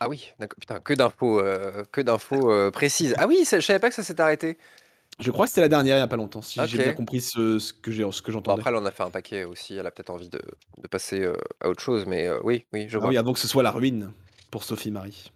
Ah 0.00 0.08
oui, 0.08 0.32
d'accord. 0.38 0.56
Putain, 0.60 0.78
que 0.78 0.94
d'infos, 0.94 1.40
euh, 1.40 1.84
que 1.90 2.00
d'infos 2.00 2.52
euh, 2.52 2.70
précises. 2.70 3.16
Ah 3.18 3.26
oui, 3.26 3.44
je 3.50 3.58
savais 3.60 3.80
pas 3.80 3.88
que 3.88 3.96
ça 3.96 4.04
s'était 4.04 4.22
arrêté. 4.22 4.56
Je 5.18 5.32
crois 5.32 5.46
que 5.46 5.50
c'était 5.50 5.62
la 5.62 5.68
dernière 5.68 5.96
il 5.96 6.00
y 6.00 6.02
a 6.02 6.06
pas 6.06 6.14
longtemps, 6.16 6.42
si 6.42 6.60
j'ai 6.66 6.78
bien 6.78 6.92
compris 6.92 7.20
ce, 7.20 7.58
ce 7.58 7.72
que 7.72 7.90
Bon, 7.90 8.10
j'entendais. 8.12 8.60
après, 8.60 8.70
elle 8.70 8.76
en 8.76 8.84
a 8.86 8.92
fait 8.92 9.02
un 9.02 9.10
paquet 9.10 9.42
aussi. 9.42 9.74
Elle 9.76 9.86
a 9.86 9.90
peut-être 9.90 10.10
envie 10.10 10.28
de, 10.28 10.40
de 10.80 10.86
passer 10.86 11.22
euh, 11.22 11.34
à 11.60 11.68
autre 11.68 11.82
chose, 11.82 12.06
mais 12.06 12.28
euh, 12.28 12.38
oui, 12.44 12.66
oui, 12.72 12.86
je 12.88 12.96
Ah 12.96 13.00
vois. 13.00 13.08
oui, 13.08 13.16
avant 13.16 13.32
que 13.32 13.40
ce 13.40 13.48
soit 13.48 13.64
la 13.64 13.72
ruine 13.72 14.12
pour 14.52 14.62
Sophie 14.62 14.92
Marie. 14.92 15.32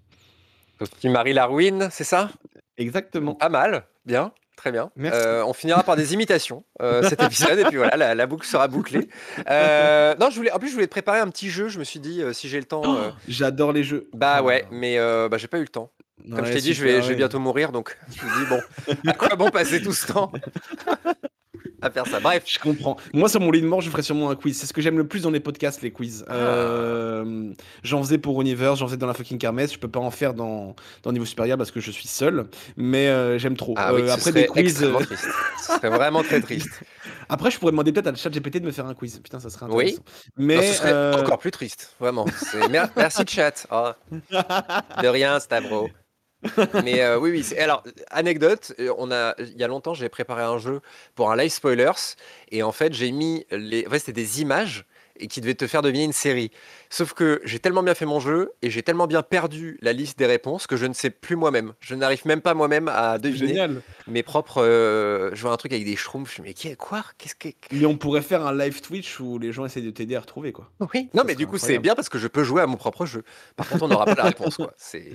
Sophie 0.78 1.08
Marie 1.08 1.32
la 1.32 1.46
ruine, 1.46 1.88
c'est 1.90 2.04
ça? 2.04 2.30
Exactement. 2.76 3.34
Pas 3.34 3.48
mal, 3.48 3.88
bien, 4.06 4.32
très 4.56 4.72
bien. 4.72 4.90
Merci. 4.96 5.20
Euh, 5.20 5.44
on 5.44 5.52
finira 5.52 5.82
par 5.82 5.96
des 5.96 6.14
imitations 6.14 6.64
euh, 6.80 7.02
cet 7.08 7.22
épisode 7.24 7.58
et 7.58 7.64
puis 7.64 7.76
voilà, 7.76 7.96
la, 7.96 8.14
la 8.14 8.26
boucle 8.26 8.46
sera 8.46 8.68
bouclée. 8.68 9.08
Euh, 9.48 10.14
non, 10.20 10.30
je 10.30 10.36
voulais, 10.36 10.52
en 10.52 10.58
plus, 10.58 10.68
je 10.68 10.74
voulais 10.74 10.86
te 10.86 10.92
préparer 10.92 11.20
un 11.20 11.28
petit 11.28 11.50
jeu. 11.50 11.68
Je 11.68 11.78
me 11.78 11.84
suis 11.84 12.00
dit, 12.00 12.22
si 12.32 12.48
j'ai 12.48 12.58
le 12.58 12.66
temps, 12.66 12.82
J'adore 13.28 13.72
les 13.72 13.84
jeux. 13.84 14.08
bah 14.12 14.38
Oh 14.40 14.44
ouais, 14.46 14.66
mais 14.70 14.98
bah, 15.28 15.36
j'ai 15.38 15.48
pas 15.48 15.58
eu 15.58 15.62
le 15.62 15.68
temps. 15.68 15.90
Comme 16.30 16.46
je 16.46 16.52
t'ai 16.52 16.60
dit, 16.60 16.72
je 16.72 16.84
vais, 16.84 17.02
je 17.02 17.08
vais 17.08 17.16
bientôt 17.16 17.40
mourir, 17.40 17.72
donc 17.72 17.98
je 18.14 18.24
me 18.24 18.44
dis 18.44 18.48
bon, 18.48 19.00
à 19.10 19.14
quoi 19.14 19.34
bon 19.34 19.50
passer 19.50 19.82
tout 19.82 19.92
ce 19.92 20.12
temps? 20.12 20.30
à 21.80 21.90
faire 21.90 22.06
ça 22.06 22.20
Bref, 22.20 22.42
Je 22.46 22.58
comprends. 22.58 22.96
Moi, 23.12 23.28
sur 23.28 23.40
mon 23.40 23.50
lit 23.50 23.60
de 23.62 23.66
mort, 23.66 23.80
je 23.80 23.90
ferais 23.90 24.02
sûrement 24.02 24.30
un 24.30 24.36
quiz. 24.36 24.56
C'est 24.58 24.66
ce 24.66 24.72
que 24.72 24.80
j'aime 24.80 24.98
le 24.98 25.06
plus 25.06 25.22
dans 25.22 25.30
les 25.30 25.40
podcasts, 25.40 25.82
les 25.82 25.90
quiz. 25.90 26.24
Ah. 26.28 26.34
Euh, 26.34 27.52
j'en 27.82 28.02
faisais 28.02 28.18
pour 28.18 28.40
Universe, 28.40 28.78
j'en 28.78 28.86
faisais 28.86 28.96
dans 28.96 29.06
la 29.06 29.14
fucking 29.14 29.38
kermesse. 29.38 29.72
Je 29.72 29.78
peux 29.78 29.88
pas 29.88 30.00
en 30.00 30.10
faire 30.10 30.34
dans, 30.34 30.74
dans 31.02 31.12
niveau 31.12 31.24
supérieur 31.24 31.58
parce 31.58 31.70
que 31.70 31.80
je 31.80 31.90
suis 31.90 32.08
seul. 32.08 32.46
Mais 32.76 33.08
euh, 33.08 33.38
j'aime 33.38 33.56
trop. 33.56 33.74
ah 33.76 33.94
oui, 33.94 34.02
Euh, 34.02 34.12
après 34.12 34.32
des 34.32 34.46
quiz. 34.46 34.78
Ce 34.78 35.74
serait 35.76 35.90
vraiment 35.90 36.22
très 36.22 36.40
triste. 36.40 36.68
Après, 37.28 37.50
je 37.50 37.58
pourrais 37.58 37.72
demander 37.72 37.92
peut-être 37.92 38.08
à 38.08 38.14
chat 38.14 38.28
GPT 38.30 38.56
de 38.60 38.66
me 38.66 38.72
faire 38.72 38.86
un 38.86 38.94
quiz. 38.94 39.18
Putain, 39.20 39.40
ça 39.40 39.48
serait 39.48 39.66
Oui. 39.70 39.84
intéressant. 39.84 40.02
Mais 40.36 40.56
Non, 40.56 40.62
ce 40.62 40.72
serait 40.74 41.20
encore 41.22 41.38
plus 41.38 41.50
triste, 41.50 41.94
vraiment. 41.98 42.26
Merci 42.96 43.22
chat. 43.26 43.66
Oh, 43.70 43.90
de 44.12 45.08
rien, 45.08 45.40
Stavro. 45.40 45.88
Mais 46.84 47.02
euh, 47.02 47.18
oui, 47.18 47.30
oui. 47.30 47.58
Alors, 47.58 47.84
anecdote, 48.10 48.72
euh, 48.80 48.92
on 48.98 49.12
a, 49.12 49.34
il 49.38 49.56
y 49.58 49.64
a 49.64 49.68
longtemps, 49.68 49.94
j'ai 49.94 50.08
préparé 50.08 50.42
un 50.42 50.58
jeu 50.58 50.80
pour 51.14 51.30
un 51.30 51.36
live 51.36 51.50
spoilers, 51.50 52.16
et 52.50 52.62
en 52.62 52.72
fait, 52.72 52.92
j'ai 52.92 53.12
mis 53.12 53.46
les, 53.50 53.86
en 53.86 53.90
fait, 53.90 54.00
c'était 54.00 54.12
des 54.12 54.40
images 54.40 54.84
et 55.22 55.28
qui 55.28 55.40
devaient 55.40 55.54
te 55.54 55.66
faire 55.66 55.80
deviner 55.82 56.04
une 56.04 56.12
série. 56.12 56.50
Sauf 56.90 57.14
que 57.14 57.40
j'ai 57.44 57.58
tellement 57.58 57.82
bien 57.82 57.94
fait 57.94 58.04
mon 58.06 58.20
jeu 58.20 58.52
et 58.60 58.68
j'ai 58.70 58.82
tellement 58.82 59.06
bien 59.06 59.22
perdu 59.22 59.78
la 59.80 59.92
liste 59.92 60.18
des 60.18 60.26
réponses 60.26 60.66
que 60.66 60.76
je 60.76 60.84
ne 60.86 60.92
sais 60.92 61.10
plus 61.10 61.36
moi-même. 61.36 61.72
Je 61.80 61.94
n'arrive 61.94 62.26
même 62.26 62.40
pas 62.40 62.54
moi-même 62.54 62.88
à 62.88 63.18
deviner 63.18 63.48
génial. 63.48 63.82
mes 64.08 64.22
propres. 64.22 64.62
euh, 64.62 65.30
je 65.34 65.40
vois 65.42 65.52
un 65.52 65.56
truc 65.56 65.72
avec 65.72 65.84
des 65.84 65.96
schtroumpfs. 65.96 66.40
Mais 66.42 66.52
qui- 66.54 66.76
quoi? 66.76 67.04
Qu'est-ce 67.18 67.34
que 67.36 67.48
Mais 67.72 67.86
on 67.86 67.96
pourrait 67.96 68.20
faire 68.22 68.44
un 68.46 68.54
live 68.56 68.80
Twitch 68.82 69.20
où 69.20 69.38
les 69.38 69.52
gens 69.52 69.64
essaient 69.64 69.80
de 69.80 69.90
t'aider 69.90 70.16
à 70.16 70.20
retrouver 70.20 70.52
quoi. 70.52 70.70
Oui. 70.92 71.08
Non, 71.14 71.20
Ça 71.22 71.24
mais 71.24 71.34
du 71.34 71.46
coup, 71.46 71.56
c'est 71.58 71.78
bien 71.78 71.94
parce 71.94 72.08
que 72.08 72.18
je 72.18 72.26
peux 72.28 72.42
jouer 72.44 72.60
à 72.62 72.66
mon 72.66 72.76
propre 72.76 73.06
jeu. 73.06 73.22
Par 73.56 73.68
contre, 73.68 73.84
on 73.84 73.88
n'aura 73.88 74.04
pas 74.04 74.14
la 74.16 74.24
réponse, 74.24 74.56
quoi. 74.56 74.74
C'est. 74.76 75.14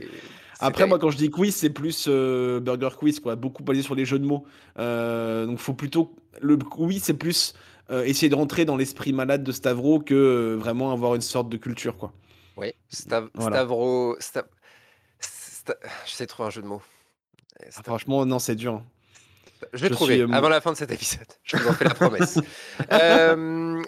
Après, 0.60 0.88
moi, 0.88 0.98
quand 0.98 1.12
je 1.12 1.18
dis 1.18 1.30
quiz, 1.30 1.54
c'est 1.56 1.70
plus 1.70 2.06
euh, 2.08 2.60
burger 2.60 2.90
quiz, 2.98 3.20
quoi. 3.20 3.36
Beaucoup 3.36 3.62
basé 3.64 3.84
sur 3.84 3.94
les 3.94 4.06
jeux 4.06 4.18
de 4.18 4.26
mots. 4.26 4.46
Euh, 4.80 5.46
donc, 5.46 5.60
faut 5.60 5.74
plutôt. 5.74 6.16
Le 6.42 6.58
quiz, 6.58 7.04
c'est 7.04 7.14
plus 7.14 7.54
euh, 7.92 8.04
essayer 8.04 8.30
de 8.30 8.36
rentrer 8.36 8.66
dans 8.66 8.76
l'esprit 8.78 9.14
malade 9.14 9.44
de 9.44 9.52
Stavro 9.52 10.00
que 10.00 10.14
euh, 10.14 10.56
vraiment 10.56 10.92
avoir 10.92 11.16
une 11.16 11.22
sorte 11.22 11.50
de 11.50 11.58
culture, 11.58 11.98
quoi. 11.98 12.14
Oui. 12.58 12.74
Stav- 12.92 13.30
Voilà. 13.34 13.58
Stavro. 13.58 14.18
Sta- 14.20 14.46
Sta- 15.22 15.78
J'essaie 16.06 16.26
de 16.26 16.30
trouver 16.30 16.48
un 16.48 16.52
jeu 16.52 16.62
de 16.62 16.68
mots. 16.68 16.82
Ah, 17.76 17.84
franchement, 17.84 18.26
non, 18.26 18.40
c'est 18.40 18.56
dur. 18.56 18.84
Je 19.74 19.84
l'ai 19.84 19.90
je 19.90 19.94
trouvé 19.94 20.16
suis, 20.16 20.22
euh, 20.24 20.32
avant 20.32 20.50
la 20.50 20.62
fin 20.62 20.72
de 20.72 20.78
cet 20.78 20.92
épisode. 20.92 21.26
Je 21.44 21.58
vous 21.58 21.68
en 21.68 21.74
fais 21.74 21.86
la 21.86 21.94
promesse. 21.96 22.40
Euh, 22.92 23.82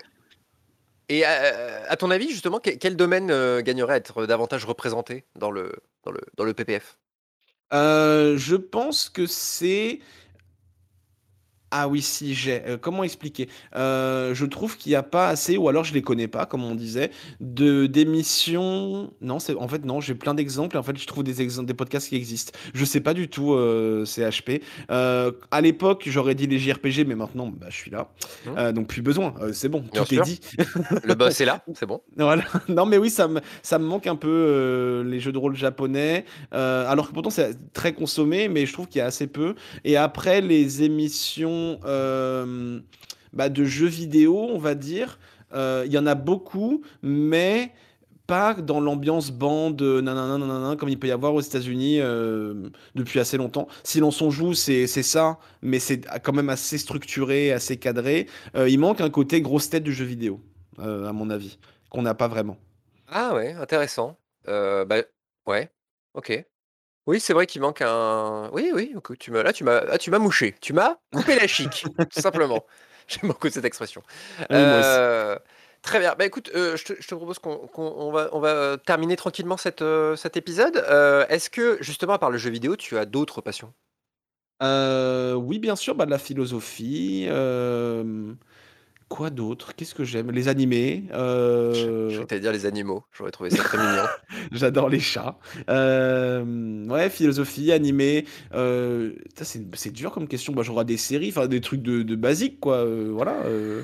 Et 1.09 1.25
à 1.25 1.95
ton 1.97 2.11
avis, 2.11 2.29
justement, 2.29 2.59
que- 2.59 2.69
quel 2.71 2.95
domaine 2.95 3.31
euh, 3.31 3.61
gagnerait 3.61 3.93
à 3.93 3.97
être 3.97 4.25
davantage 4.27 4.65
représenté 4.65 5.25
dans 5.35 5.49
le, 5.51 5.73
dans 6.03 6.11
le, 6.11 6.21
dans 6.37 6.43
le 6.43 6.53
PPF 6.53 6.97
Euh, 7.73 8.37
je 8.37 8.55
pense 8.55 9.09
que 9.09 9.25
c'est. 9.25 9.99
Ah 11.71 11.87
oui, 11.87 12.01
si, 12.01 12.33
j'ai. 12.33 12.61
Euh, 12.65 12.77
comment 12.79 13.03
expliquer? 13.03 13.47
Euh, 13.75 14.33
Je 14.33 14.45
trouve 14.45 14.77
qu'il 14.77 14.91
n'y 14.91 14.95
a 14.95 15.03
pas 15.03 15.27
assez, 15.29 15.55
ou 15.57 15.69
alors 15.69 15.83
je 15.83 15.93
les 15.93 16.01
connais 16.01 16.27
pas, 16.27 16.45
comme 16.45 16.63
on 16.63 16.73
disait, 16.75 17.11
de 17.41 17.85
d'émissions. 17.85 19.11
Non, 19.21 19.39
c'est 19.39 19.55
en 19.55 19.67
fait 19.67 19.85
non. 19.85 20.01
J'ai 20.01 20.15
plein 20.15 20.33
d'exemples. 20.33 20.75
Et 20.75 20.79
en 20.79 20.83
fait, 20.83 20.97
je 20.97 21.05
trouve 21.05 21.23
des 21.23 21.41
exemples, 21.41 21.67
des 21.67 21.73
podcasts 21.73 22.09
qui 22.09 22.15
existent. 22.15 22.51
Je 22.73 22.85
sais 22.85 23.01
pas 23.01 23.13
du 23.13 23.29
tout 23.29 23.53
euh, 23.53 24.03
CHP. 24.05 24.63
À 24.89 25.61
l'époque, 25.61 26.03
j'aurais 26.07 26.35
dit 26.35 26.47
les 26.47 26.57
JRPG, 26.59 27.05
mais 27.05 27.15
maintenant, 27.15 27.47
bah, 27.47 27.67
je 27.69 27.75
suis 27.75 27.91
là. 27.91 28.09
Euh, 28.57 28.71
donc 28.71 28.87
plus 28.87 29.01
besoin. 29.01 29.33
C'est 29.53 29.69
bon, 29.69 29.83
Bien 29.93 30.03
tout 30.03 30.13
sûr. 30.13 30.21
est 30.21 30.25
dit. 30.25 30.39
Le 31.03 31.13
boss 31.13 31.39
est 31.41 31.45
là, 31.45 31.63
c'est 31.73 31.85
bon. 31.85 32.01
Voilà. 32.17 32.43
Non, 32.67 32.85
mais 32.85 32.97
oui, 32.97 33.09
ça 33.09 33.27
me, 33.27 33.41
ça 33.61 33.77
me 33.79 33.85
manque 33.85 34.07
un 34.07 34.15
peu 34.15 35.03
les 35.05 35.19
jeux 35.19 35.31
de 35.31 35.37
rôle 35.37 35.55
japonais. 35.55 36.25
alors 36.51 37.07
que 37.07 37.13
pourtant, 37.13 37.29
c'est 37.29 37.51
très 37.73 37.93
consommé, 37.93 38.47
mais 38.49 38.65
je 38.65 38.73
trouve 38.73 38.87
qu'il 38.87 38.99
y 38.99 39.01
a 39.01 39.05
assez 39.05 39.27
peu. 39.27 39.55
Et 39.83 39.97
après, 39.97 40.41
les 40.41 40.83
émissions 40.83 41.58
euh, 41.85 42.79
bah, 43.33 43.49
de 43.49 43.63
jeux 43.63 43.87
vidéo, 43.87 44.37
on 44.37 44.57
va 44.57 44.75
dire, 44.75 45.19
euh, 45.53 45.83
il 45.85 45.91
y 45.91 45.97
en 45.97 46.05
a 46.05 46.15
beaucoup, 46.15 46.81
mais 47.01 47.71
pas 48.27 48.53
dans 48.53 48.79
l'ambiance 48.79 49.31
bande 49.31 49.81
euh, 49.81 50.01
nanana, 50.01 50.75
comme 50.75 50.89
il 50.89 50.99
peut 50.99 51.07
y 51.07 51.11
avoir 51.11 51.33
aux 51.33 51.41
États-Unis 51.41 51.99
depuis 52.95 53.19
assez 53.19 53.37
longtemps. 53.37 53.67
Si 53.83 53.99
l'on 53.99 54.11
s'en 54.11 54.29
joue, 54.29 54.53
c'est 54.53 54.87
ça, 54.87 55.39
mais 55.61 55.79
c'est 55.79 56.01
quand 56.23 56.33
même 56.33 56.49
assez 56.49 56.77
structuré, 56.77 57.51
assez 57.51 57.77
cadré. 57.77 58.27
Il 58.55 58.79
manque 58.79 59.01
un 59.01 59.09
côté 59.09 59.41
grosse 59.41 59.69
tête 59.69 59.83
du 59.83 59.93
jeu 59.93 60.05
vidéo, 60.05 60.41
à 60.77 61.13
mon 61.13 61.29
avis, 61.29 61.57
qu'on 61.89 62.01
n'a 62.01 62.13
pas 62.13 62.27
vraiment. 62.27 62.57
Ah 63.07 63.33
ouais, 63.33 63.53
intéressant. 63.53 64.17
Bah, 64.45 65.01
ouais, 65.47 65.69
ok. 66.13 66.45
Oui, 67.09 67.19
c'est 67.19 67.33
vrai 67.33 67.47
qu'il 67.47 67.59
manque 67.59 67.81
un. 67.81 68.51
Oui, 68.53 68.69
oui, 68.71 68.93
tu 69.19 69.31
m'as 69.31 69.41
là, 69.41 69.51
tu 69.51 69.63
m'as, 69.63 69.81
ah, 69.89 69.97
tu 69.97 70.11
m'as 70.11 70.19
mouché, 70.19 70.53
tu 70.61 70.73
m'as 70.73 70.97
coupé 71.11 71.35
la 71.35 71.47
chic, 71.47 71.87
tout 71.97 72.21
simplement. 72.21 72.63
J'aime 73.07 73.31
beaucoup 73.31 73.49
cette 73.49 73.65
expression. 73.65 74.03
Oui. 74.37 74.45
Euh, 74.51 75.35
très 75.81 75.97
bien. 75.97 76.13
Bah 76.19 76.25
écoute, 76.27 76.51
euh, 76.53 76.77
je, 76.77 76.85
te, 76.85 76.93
je 76.99 77.07
te 77.07 77.15
propose 77.15 77.39
qu'on 77.39 77.65
qu'on- 77.65 77.95
on 77.97 78.11
va, 78.11 78.29
on 78.31 78.39
va 78.39 78.77
terminer 78.77 79.15
tranquillement 79.15 79.57
cette, 79.57 79.81
euh, 79.81 80.15
cet 80.15 80.37
épisode. 80.37 80.77
Euh, 80.87 81.25
Est-ce 81.29 81.49
que 81.49 81.79
justement, 81.81 82.13
à 82.13 82.19
part 82.19 82.29
le 82.29 82.37
jeu 82.37 82.51
vidéo, 82.51 82.75
tu 82.75 82.95
as 82.95 83.07
d'autres 83.07 83.41
passions? 83.41 83.73
Euh, 84.61 85.33
oui, 85.33 85.57
bien 85.57 85.75
sûr, 85.75 85.95
bah, 85.95 86.05
de 86.05 86.11
la 86.11 86.19
philosophie. 86.19 87.25
Quoi 89.09 89.31
d'autre? 89.31 89.75
Qu'est-ce 89.75 89.95
que 89.95 90.03
j'aime? 90.03 90.29
Les 90.31 90.47
animés. 90.47 91.05
Euh, 91.13 92.09
je 92.09 92.21
vais 92.21 92.39
dire 92.39 92.51
les 92.51 92.65
animaux. 92.67 93.03
J'aurais 93.11 93.31
trouvé 93.31 93.49
ça 93.49 93.63
très 93.63 93.77
mignon. 93.79 94.03
J'adore 94.51 94.87
les 94.87 94.99
chats. 94.99 95.37
Euh, 95.69 96.85
ouais, 96.85 97.09
philosophie, 97.09 97.71
animé. 97.71 98.25
Euh, 98.53 99.13
c'est 99.41 99.61
c'est 99.75 99.91
dur 99.91 100.11
comme 100.11 100.27
question. 100.27 100.53
Bah, 100.53 100.61
J'aurai 100.61 100.85
des 100.85 100.97
séries, 100.97 101.29
enfin 101.29 101.47
des 101.47 101.59
trucs 101.59 101.81
de, 101.81 102.03
de 102.03 102.15
basiques, 102.15 102.59
quoi. 102.59 102.77
euh, 102.85 103.09
voilà. 103.11 103.33
euh, 103.45 103.81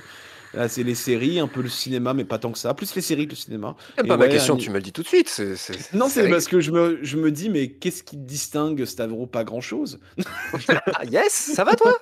là, 0.53 0.69
c'est 0.69 0.83
les 0.83 0.93
séries, 0.95 1.39
un 1.39 1.47
peu 1.47 1.61
le 1.63 1.69
cinéma, 1.69 2.13
mais 2.13 2.23
pas 2.23 2.37
tant 2.37 2.51
que 2.51 2.59
ça. 2.59 2.75
Plus 2.75 2.93
les 2.95 3.01
séries 3.01 3.25
que 3.25 3.31
le 3.31 3.35
cinéma. 3.35 3.75
J'aime 3.97 4.05
Et 4.05 4.09
pas 4.09 4.17
ma 4.17 4.27
question, 4.27 4.57
tu 4.57 4.69
me 4.69 4.75
le 4.75 4.81
dis 4.83 4.93
tout 4.93 5.01
de 5.01 5.07
suite. 5.07 5.27
c'est- 5.27 5.55
c'est- 5.55 5.91
Non, 5.95 6.07
c'est 6.07 6.21
c'est 6.25 6.29
parce 6.29 6.47
que 6.47 6.59
je 6.59 6.69
me, 6.71 6.99
je 7.01 7.17
me 7.17 7.31
dis, 7.31 7.49
mais 7.49 7.69
qu'est-ce 7.71 8.03
qui 8.03 8.17
distingue 8.17 8.85
Stavro 8.85 9.25
Pas 9.25 9.43
grand-chose? 9.43 9.99
Ah, 10.93 11.03
yes, 11.05 11.33
ça 11.33 11.63
va 11.63 11.75
toi? 11.75 11.97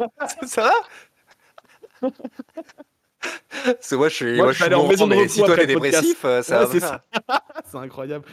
Ça 0.46 0.64
va? 2.02 2.10
C'est 3.80 3.96
moi, 3.96 4.10
je 4.10 4.16
suis, 4.16 4.36
Moi, 4.36 4.46
moi, 4.46 4.52
je 4.52 4.58
je 4.58 4.64
vais 4.64 4.64
suis 4.64 4.64
aller 4.66 4.76
en 4.76 4.78
mourant, 4.80 4.90
maison 4.90 5.08
de 5.08 5.16
mais 5.16 5.28
si 5.28 5.40
toi 5.40 5.56
t'es 5.56 5.66
dépressif, 5.68 6.26
euh, 6.26 6.42
ça 6.42 6.66
Ouais, 6.68 6.80
va 6.80 7.02
c'est 7.72 7.78
incroyable. 7.78 8.26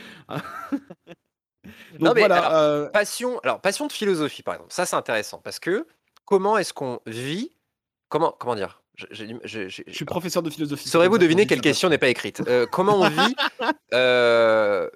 Non, 1.99 2.07
Donc 2.07 2.15
mais 2.15 2.21
voilà. 2.23 2.37
alors, 2.39 2.53
euh, 2.59 2.87
passion, 2.89 3.39
alors 3.45 3.61
passion 3.61 3.87
de 3.87 3.93
philosophie 3.93 4.43
par 4.43 4.55
exemple, 4.55 4.73
ça 4.73 4.87
c'est 4.87 4.97
intéressant 4.97 5.39
parce 5.39 5.59
que 5.59 5.87
comment 6.25 6.57
est-ce 6.59 6.73
qu'on 6.73 7.01
vit, 7.07 7.53
comment, 8.09 8.35
comment 8.39 8.55
dire, 8.55 8.83
Je- 8.97 9.69
suis 9.89 10.05
professeur 10.05 10.43
de 10.43 10.51
philosophie. 10.51 10.89
Saurez-vous 10.89 11.19
deviner 11.19 11.47
quelle 11.47 11.61
question 11.61 11.89
n'est 11.89 11.99
pas 11.99 12.09
écrite 12.09 12.43
Euh, 12.49 12.67
Comment 12.71 13.01
on 13.01 13.09
vit 13.09 13.37
euh, 13.95 14.89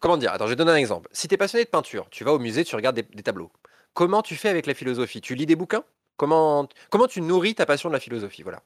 Comment 0.00 0.16
dire 0.16 0.32
Attends, 0.32 0.46
je 0.46 0.50
vais 0.50 0.56
donner 0.56 0.72
un 0.72 0.76
exemple. 0.76 1.08
Si 1.12 1.26
tu 1.28 1.34
es 1.34 1.38
passionné 1.38 1.64
de 1.64 1.70
peinture, 1.70 2.06
tu 2.10 2.22
vas 2.24 2.32
au 2.32 2.38
musée, 2.38 2.64
tu 2.64 2.76
regardes 2.76 2.96
des, 2.96 3.02
des 3.02 3.22
tableaux. 3.22 3.50
Comment 3.94 4.22
tu 4.22 4.36
fais 4.36 4.48
avec 4.48 4.66
la 4.66 4.74
philosophie? 4.74 5.20
Tu 5.20 5.34
lis 5.34 5.46
des 5.46 5.56
bouquins? 5.56 5.84
Comment, 6.16 6.68
comment 6.90 7.06
tu 7.06 7.20
nourris 7.22 7.54
ta 7.54 7.66
passion 7.66 7.88
de 7.88 7.94
la 7.94 8.00
philosophie? 8.00 8.42
Voilà. 8.42 8.62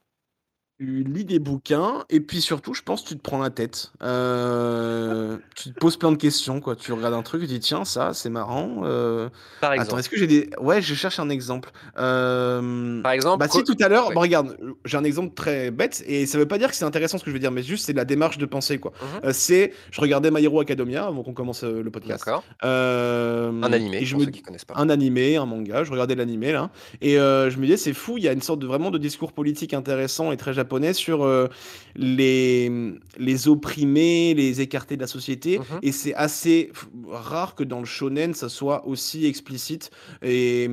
Tu 0.81 1.05
lis 1.07 1.27
des 1.27 1.39
bouquins 1.39 2.05
et 2.09 2.21
puis 2.21 2.41
surtout, 2.41 2.73
je 2.73 2.81
pense, 2.81 3.05
tu 3.05 3.15
te 3.15 3.21
prends 3.21 3.37
la 3.39 3.51
tête. 3.51 3.93
Euh, 4.03 5.37
tu 5.55 5.75
te 5.75 5.79
poses 5.79 5.99
plein 5.99 6.11
de 6.11 6.17
questions, 6.17 6.59
quoi. 6.61 6.75
Tu 6.75 6.91
regardes 6.95 7.13
un 7.13 7.21
truc, 7.21 7.43
tu 7.43 7.49
dis 7.49 7.61
tiens, 7.61 7.85
ça, 7.85 8.15
c'est 8.15 8.31
marrant. 8.31 8.81
euh, 8.85 9.29
Par 9.61 9.73
Attends, 9.73 9.83
exemple. 9.83 10.01
est-ce 10.01 10.09
que 10.09 10.17
j'ai 10.17 10.27
des. 10.27 10.49
Ouais, 10.59 10.81
je 10.81 10.95
cherche 10.95 11.19
un 11.21 11.29
exemple. 11.29 11.71
Euh, 11.99 13.03
Par 13.03 13.13
exemple, 13.13 13.41
Bah, 13.41 13.49
si 13.53 13.63
tout 13.63 13.77
à 13.79 13.89
l'heure, 13.89 14.09
Ouais. 14.09 14.15
bah, 14.15 14.23
regarde, 14.23 14.57
j'ai 14.87 14.97
un 14.97 15.05
exemple 15.05 15.35
très 15.35 15.71
bête 15.71 16.03
et 16.07 16.25
ça 16.25 16.39
veut 16.39 16.49
pas 16.49 16.57
dire 16.57 16.71
que 16.71 16.75
c'est 16.77 16.87
intéressant 16.87 17.19
ce 17.19 17.25
que 17.25 17.31
je 17.31 17.35
veux 17.35 17.41
dire, 17.41 17.51
mais 17.53 17.63
juste 17.63 17.85
c'est 17.85 17.93
la 17.93 18.07
démarche 18.07 18.39
de 18.39 18.47
pensée, 18.47 18.79
quoi. 18.79 18.93
Euh, 19.23 19.33
c'est. 19.35 19.75
Je 19.91 20.01
regardais 20.01 20.31
My 20.31 20.43
Hero 20.43 20.61
Academia 20.61 21.05
avant 21.05 21.23
qu'on 21.23 21.35
commence 21.35 21.63
le 21.63 21.91
podcast. 21.91 22.25
D'accord. 22.25 22.43
Un 22.63 23.71
animé, 23.75 23.99
et 23.99 24.07
je 24.07 24.13
pour 24.13 24.21
me 24.21 24.25
ceux 24.25 24.31
qui 24.31 24.41
connaissent 24.41 24.65
pas. 24.65 24.77
un 24.79 24.89
animé, 24.89 25.37
un 25.37 25.45
manga, 25.45 25.85
je 25.85 25.91
regardais 25.93 26.15
l'animé 26.15 26.53
là, 26.53 26.71
et 27.03 27.17
je 27.17 27.57
me 27.59 27.65
disais 27.67 27.77
c'est 27.77 27.93
fou, 27.93 28.17
il 28.17 28.25
y 28.25 28.29
a 28.29 28.33
une 28.33 28.41
sorte 28.41 28.61
de 28.61 28.67
vraiment 28.67 28.91
de 28.91 28.97
discours 28.97 29.33
politique 29.35 29.75
intéressant 29.75 30.33
et 30.33 30.39
très 30.39 30.55
japonais 30.55 30.70
sur 30.93 31.25
euh, 31.25 31.49
les, 31.97 32.71
les 33.19 33.49
opprimés, 33.49 34.35
les 34.35 34.61
écartés 34.61 34.97
de 34.97 35.01
la 35.03 35.07
société, 35.09 35.59
Mhm. 35.59 35.65
et 35.83 35.93
c'est 35.93 36.15
assez 36.15 36.71
rare 37.11 37.55
que 37.55 37.65
dans 37.65 37.81
le 37.81 37.87
shonen 37.87 38.35
ça 38.35 38.49
soit 38.49 38.87
aussi 38.87 39.27
explicite, 39.27 39.91
et, 40.23 40.69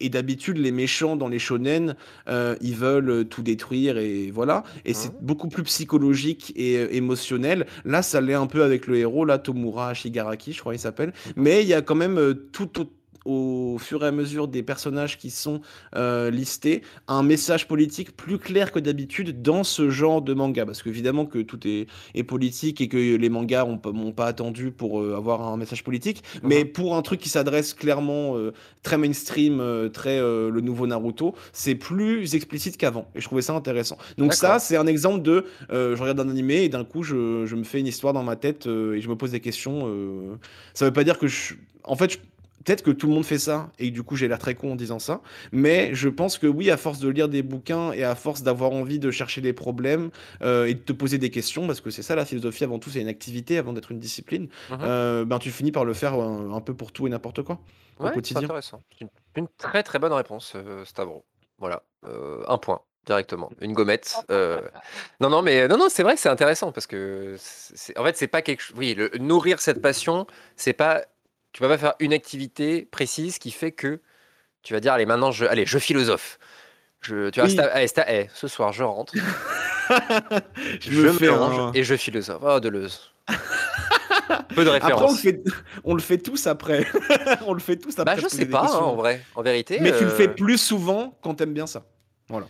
et 0.00 0.08
d'habitude 0.08 0.58
les 0.58 0.72
méchants 0.72 1.16
dans 1.16 1.28
les 1.28 1.38
shonen, 1.38 1.96
euh, 2.28 2.56
ils 2.60 2.76
veulent 2.76 3.26
tout 3.28 3.42
détruire, 3.42 3.98
et 3.98 4.30
voilà, 4.30 4.62
et 4.84 4.94
c'est 4.94 5.08
Mhm. 5.12 5.18
beaucoup 5.20 5.48
plus 5.48 5.62
psychologique 5.64 6.52
et 6.56 6.76
euh, 6.78 6.88
émotionnel, 6.94 7.66
là 7.84 8.02
ça 8.02 8.20
l'est 8.20 8.34
un 8.34 8.46
peu 8.46 8.62
avec 8.62 8.86
le 8.86 8.96
héros, 8.98 9.24
là 9.24 9.38
Tomura 9.38 9.94
Shigaraki 9.94 10.52
je 10.52 10.60
crois 10.60 10.74
il 10.74 10.78
s'appelle, 10.80 11.12
mais 11.36 11.62
il 11.62 11.68
y 11.68 11.74
a 11.74 11.82
quand 11.82 11.94
même 11.96 12.18
euh, 12.18 12.34
tout 12.52 12.80
au, 12.80 12.84
au 13.24 13.78
fur 13.78 14.04
et 14.04 14.08
à 14.08 14.12
mesure 14.12 14.48
des 14.48 14.62
personnages 14.62 15.18
qui 15.18 15.30
sont 15.30 15.60
euh, 15.96 16.30
listés, 16.30 16.82
un 17.08 17.22
message 17.22 17.66
politique 17.68 18.16
plus 18.16 18.38
clair 18.38 18.72
que 18.72 18.78
d'habitude 18.78 19.42
dans 19.42 19.64
ce 19.64 19.90
genre 19.90 20.22
de 20.22 20.34
manga. 20.34 20.66
Parce 20.66 20.82
qu'évidemment 20.82 21.26
que 21.26 21.40
tout 21.40 21.60
est, 21.66 21.86
est 22.14 22.22
politique 22.22 22.80
et 22.80 22.88
que 22.88 22.96
les 22.96 23.28
mangas 23.28 23.64
n'ont 23.66 24.12
pas 24.12 24.26
attendu 24.26 24.70
pour 24.70 25.00
euh, 25.00 25.16
avoir 25.16 25.42
un 25.42 25.56
message 25.56 25.84
politique. 25.84 26.22
Mhm. 26.42 26.48
Mais 26.48 26.64
pour 26.64 26.96
un 26.96 27.02
truc 27.02 27.20
qui 27.20 27.28
s'adresse 27.28 27.74
clairement 27.74 28.36
euh, 28.36 28.52
très 28.82 28.98
mainstream, 28.98 29.62
très 29.92 30.18
le 30.18 30.60
nouveau 30.60 30.86
Naruto, 30.86 31.34
c'est 31.52 31.74
plus 31.74 32.34
explicite 32.34 32.76
qu'avant. 32.76 33.08
Et 33.14 33.20
je 33.20 33.26
trouvais 33.26 33.42
ça 33.42 33.54
intéressant. 33.54 33.96
Donc 34.18 34.34
ça, 34.34 34.58
c'est 34.58 34.76
un 34.76 34.86
exemple 34.86 35.22
de... 35.22 35.46
je 35.70 36.00
regarde 36.00 36.20
un 36.20 36.28
animé 36.28 36.64
et 36.64 36.68
d'un 36.68 36.84
coup, 36.84 37.02
je, 37.02 37.46
je 37.46 37.56
me 37.56 37.64
fais 37.64 37.80
une 37.80 37.86
histoire 37.86 38.12
dans 38.12 38.22
ma 38.22 38.36
tête 38.36 38.66
et 38.66 39.00
je 39.00 39.08
me 39.08 39.16
pose 39.16 39.30
des 39.30 39.40
questions. 39.40 39.88
ça 40.74 40.84
veut 40.84 40.92
pas 40.92 41.04
dire 41.04 41.18
que 41.18 41.26
je... 41.26 41.54
En 41.84 41.96
fait, 41.96 42.12
je- 42.12 42.18
peut-être 42.64 42.82
que 42.82 42.90
tout 42.90 43.06
le 43.06 43.12
monde 43.14 43.24
fait 43.24 43.38
ça 43.38 43.70
et 43.78 43.90
du 43.90 44.02
coup, 44.02 44.16
j'ai 44.16 44.28
l'air 44.28 44.38
très 44.38 44.54
con 44.54 44.72
en 44.72 44.76
disant 44.76 44.98
ça. 44.98 45.20
Mais 45.52 45.94
je 45.94 46.08
pense 46.08 46.38
que 46.38 46.46
oui, 46.46 46.70
à 46.70 46.76
force 46.76 46.98
de 46.98 47.08
lire 47.08 47.28
des 47.28 47.42
bouquins 47.42 47.92
et 47.92 48.04
à 48.04 48.14
force 48.14 48.42
d'avoir 48.42 48.70
envie 48.72 48.98
de 48.98 49.10
chercher 49.10 49.40
des 49.40 49.52
problèmes 49.52 50.10
euh, 50.42 50.66
et 50.66 50.74
de 50.74 50.80
te 50.80 50.92
poser 50.92 51.18
des 51.18 51.30
questions, 51.30 51.66
parce 51.66 51.80
que 51.80 51.90
c'est 51.90 52.02
ça 52.02 52.14
la 52.14 52.24
philosophie 52.24 52.64
avant 52.64 52.78
tout, 52.78 52.90
c'est 52.90 53.00
une 53.00 53.08
activité 53.08 53.58
avant 53.58 53.72
d'être 53.72 53.90
une 53.92 53.98
discipline, 54.00 54.48
Mhm. 54.70 54.78
euh, 54.82 55.24
ben 55.24 55.38
tu 55.38 55.50
finis 55.50 55.72
par 55.72 55.84
le 55.84 55.94
faire 55.94 56.14
euh, 56.14 56.50
un, 56.52 56.60
peu 56.60 56.74
pour 56.74 56.92
tout 56.92 57.06
et 57.06 57.10
n'importe 57.10 57.42
quoi 57.42 57.58
au 57.98 58.04
Ouais, 58.04 58.08
c'est 58.10 58.14
quotidien. 58.16 58.42
intéressant. 58.44 58.82
C'est 58.98 59.02
Une, 59.04 59.08
une 59.36 59.48
très 59.58 59.82
très 59.82 59.98
bonne 59.98 60.12
réponse, 60.12 60.52
euh, 60.56 60.84
Stavro. 60.84 61.24
Voilà, 61.58 61.82
euh, 62.06 62.42
un 62.48 62.58
point 62.58 62.80
directement, 63.06 63.50
une 63.60 63.74
gommette. 63.74 64.16
euh. 64.30 64.60
Non, 65.20 65.28
non, 65.30 65.42
mais 65.42 65.68
non, 65.68 65.76
non, 65.76 65.86
c'est 65.90 66.02
vrai 66.02 66.14
que 66.14 66.20
c'est 66.20 66.28
intéressant 66.30 66.72
parce 66.72 66.86
que, 66.86 67.36
en 67.96 68.04
fait, 68.04 68.16
c'est 68.16 68.26
pas 68.26 68.40
quelque 68.42 68.60
chose. 68.62 68.76
Oui, 68.78 68.94
le, 68.94 69.10
nourrir 69.20 69.60
cette 69.60 69.80
passion, 69.82 70.26
c'est 70.56 70.72
pas. 70.72 71.02
Tu 71.54 71.62
vas 71.62 71.68
pas 71.68 71.78
faire 71.78 71.94
une 72.00 72.12
activité 72.12 72.84
précise 72.90 73.38
qui 73.38 73.52
fait 73.52 73.70
que 73.70 74.00
tu 74.64 74.74
vas 74.74 74.80
dire, 74.80 74.92
allez, 74.92 75.06
maintenant, 75.06 75.30
je, 75.30 75.44
allez, 75.46 75.64
je 75.64 75.78
philosophe. 75.78 76.38
Je, 77.00 77.30
tu 77.30 77.38
vois, 77.38 77.48
Oui. 77.48 77.56
Sta- 77.86 78.04
eh, 78.08 78.28
ce 78.34 78.48
soir, 78.48 78.72
je 78.72 78.82
rentre, 78.82 79.14
je 80.80 80.90
je 80.90 81.00
me 81.02 81.12
fais 81.12 81.28
un- 81.28 81.70
et 81.72 81.84
je 81.84 81.94
philosophe. 81.94 82.42
Oh, 82.44 82.58
Deleuze. 82.58 83.12
Peu 84.54 84.64
de 84.64 84.70
Après, 84.70 84.92
on 84.94 85.12
le, 85.12 85.16
fait, 85.16 85.42
on 85.84 85.94
le 85.94 86.00
fait 86.00 86.18
tous 86.18 86.46
après. 86.48 86.86
on 87.46 87.52
le 87.52 87.60
fait 87.60 87.76
tous 87.76 87.96
après. 87.98 88.16
Bah, 88.16 88.20
je 88.20 88.26
sais 88.28 88.46
pas, 88.46 88.64
hein, 88.64 88.78
en 88.78 88.96
vrai, 88.96 89.22
en 89.36 89.42
vérité. 89.42 89.78
Mais 89.80 89.96
tu 89.96 90.04
le 90.04 90.10
fais 90.10 90.28
euh, 90.28 90.34
plus 90.34 90.58
souvent 90.58 91.16
quand 91.22 91.34
t'aimes 91.34 91.52
bien 91.54 91.66
ça. 91.68 91.84
Voilà. 92.28 92.48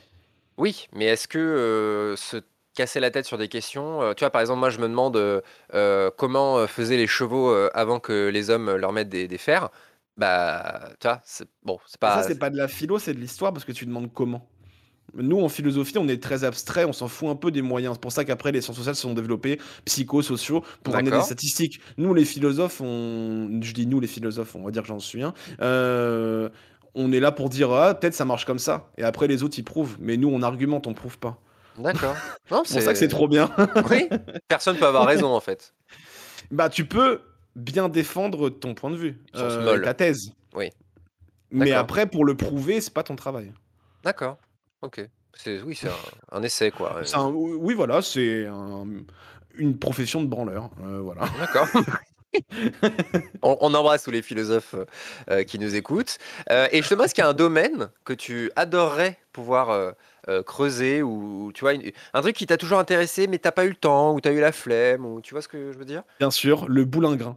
Oui, 0.57 0.89
mais 0.93 1.07
est-ce 1.07 1.29
que 1.29 1.39
euh, 1.39 2.17
se 2.17 2.39
casser 2.75 3.01
la 3.01 3.11
tête 3.11 3.25
sur 3.25 3.39
des 3.39 3.49
questions, 3.49 4.03
euh, 4.03 4.13
tu 4.15 4.21
vois, 4.21 4.31
par 4.31 4.41
exemple, 4.41 4.61
moi 4.61 4.71
je 4.71 4.79
me 4.79 4.89
demande 4.89 5.17
euh, 5.17 5.41
euh, 5.75 6.11
comment 6.17 6.67
faisaient 6.67 6.97
les 6.97 7.07
chevaux 7.07 7.55
avant 7.73 8.01
que 8.01 8.29
les 8.29 8.51
hommes 8.51 8.75
leur 8.75 8.93
mettent 8.93 9.09
des, 9.09 9.29
des 9.29 9.39
fers. 9.39 9.71
Bah, 10.17 10.91
tu 11.01 11.09
vois, 11.09 11.21
c'est 11.25 11.49
bon, 11.65 11.79
c'est 11.87 11.99
pas. 11.99 12.23
ça, 12.23 12.29
c'est 12.29 12.39
pas 12.39 12.51
de 12.51 12.57
la 12.57 12.69
philo, 12.69 12.99
c'est 12.99 13.15
de 13.15 13.19
l'histoire 13.19 13.53
parce 13.53 13.65
que 13.65 13.73
tu 13.73 13.87
demandes 13.87 14.13
comment. 14.13 14.49
Nous, 15.17 15.41
en 15.41 15.49
philosophie, 15.49 15.99
on 15.99 16.09
est 16.09 16.21
très 16.21 16.43
abstrait, 16.43 16.85
on 16.85 16.93
s'en 16.93 17.07
fout 17.07 17.29
un 17.29 17.37
peu 17.37 17.53
des 17.53 17.63
moyens. 17.63 17.95
C'est 17.95 18.01
pour 18.01 18.11
ça 18.11 18.25
qu'après, 18.25 18.51
les 18.51 18.61
sciences 18.61 18.77
sociales 18.77 18.97
se 18.97 19.03
sont 19.03 19.15
développées, 19.15 19.61
psychosociaux, 19.85 20.65
pour 20.83 20.97
amener 20.97 21.13
des 21.13 21.23
statistiques. 21.23 21.81
Nous, 21.99 22.15
les 22.15 22.25
philosophes, 22.25 22.81
on... 22.81 23.61
je 23.63 23.73
dis 23.73 23.87
nous, 23.87 24.01
les 24.01 24.09
philosophes, 24.09 24.57
on 24.57 24.65
va 24.65 24.73
dire 24.73 24.83
que 24.83 24.89
j'en 24.89 24.99
suis 24.99 25.23
un, 25.23 25.33
euh, 25.61 26.49
on 26.97 27.13
est 27.13 27.21
là 27.21 27.31
pour 27.31 27.49
dire, 27.49 27.71
ah, 27.73 27.95
peut-être 27.95 28.15
ça 28.15 28.25
marche 28.25 28.45
comme 28.45 28.59
ça. 28.59 28.91
Et 28.99 29.05
après, 29.05 29.29
les 29.29 29.43
autres, 29.45 29.59
ils 29.59 29.65
prouvent. 29.65 29.97
Mais 30.01 30.17
nous, 30.17 30.29
on 30.29 30.43
argumente, 30.43 30.87
on 30.87 30.95
prouve 30.95 31.19
pas. 31.19 31.44
D'accord. 31.79 32.17
C'est 32.65 32.75
pour 32.75 32.83
ça 32.83 32.93
que 32.93 32.99
c'est 32.99 33.09
trop 33.09 33.29
bien. 33.29 33.51
Oui, 33.91 34.09
personne 34.49 34.77
peut 34.77 34.87
avoir 34.87 35.07
raison 35.07 35.35
en 35.35 35.41
fait. 35.41 35.75
bah, 36.51 36.69
tu 36.69 36.85
peux 36.87 37.21
bien 37.57 37.89
défendre 37.89 38.49
ton 38.51 38.75
point 38.75 38.91
de 38.91 38.97
vue, 38.97 39.19
euh, 39.37 39.81
ta 39.83 39.95
thèse. 39.95 40.33
Oui. 40.55 40.71
Mais 41.51 41.73
après, 41.73 42.07
pour 42.07 42.25
le 42.25 42.37
prouver, 42.37 42.81
c'est 42.81 42.93
pas 42.93 43.03
ton 43.05 43.17
travail. 43.17 43.53
D'accord. 44.03 44.39
Ok. 44.83 45.01
Oui, 45.47 45.75
c'est 45.75 45.89
un, 45.89 45.93
un 46.39 46.43
essai 46.43 46.71
quoi. 46.71 47.01
Un- 47.15 47.31
Oui, 47.31 47.75
voilà, 47.75 48.03
c'est 48.03 48.47
un- 48.47 48.87
une 49.57 49.79
profession 49.79 50.21
de 50.23 50.27
branleur. 50.29 50.71
euh, 50.85 51.01
voilà. 51.01 51.23
D'accord. 51.41 51.67
on, 53.43 53.57
on 53.61 53.75
embrasse 53.75 54.03
tous 54.05 54.11
les 54.11 54.23
philosophes 54.23 54.75
euh, 54.75 54.85
euh, 55.31 55.45
qui 55.45 55.59
nous 55.59 55.75
écoutent. 55.75 56.19
Euh, 56.51 56.69
et 56.73 56.79
justement, 56.79 57.05
est-ce 57.05 57.15
qu'il 57.15 57.23
y 57.23 57.27
a 57.27 57.31
un 57.31 57.35
domaine 57.35 57.89
que 58.05 58.13
tu 58.13 58.51
adorerais 58.57 59.19
pouvoir 59.33 59.71
euh, 60.29 60.43
creuser 60.43 61.03
ou 61.03 61.51
tu 61.55 61.61
vois 61.63 61.75
une- 61.75 61.91
un 62.13 62.21
truc 62.23 62.35
qui 62.37 62.47
t'a 62.47 62.57
toujours 62.57 62.79
intéressé 62.79 63.27
mais 63.27 63.39
t'as 63.39 63.53
pas 63.53 63.65
eu 63.65 63.71
le 63.71 63.75
temps 63.75 64.15
ou 64.15 64.21
t'as 64.21 64.33
eu 64.33 64.41
la 64.41 64.53
flemme 64.53 65.05
ou 65.07 65.21
tu 65.21 65.35
vois 65.35 65.43
ce 65.43 65.49
que 65.49 65.73
je 65.73 65.79
veux 65.79 65.85
dire? 65.85 66.03
Bien 66.19 66.31
sûr, 66.31 66.67
le 66.69 66.85
boulingrin. 66.85 67.37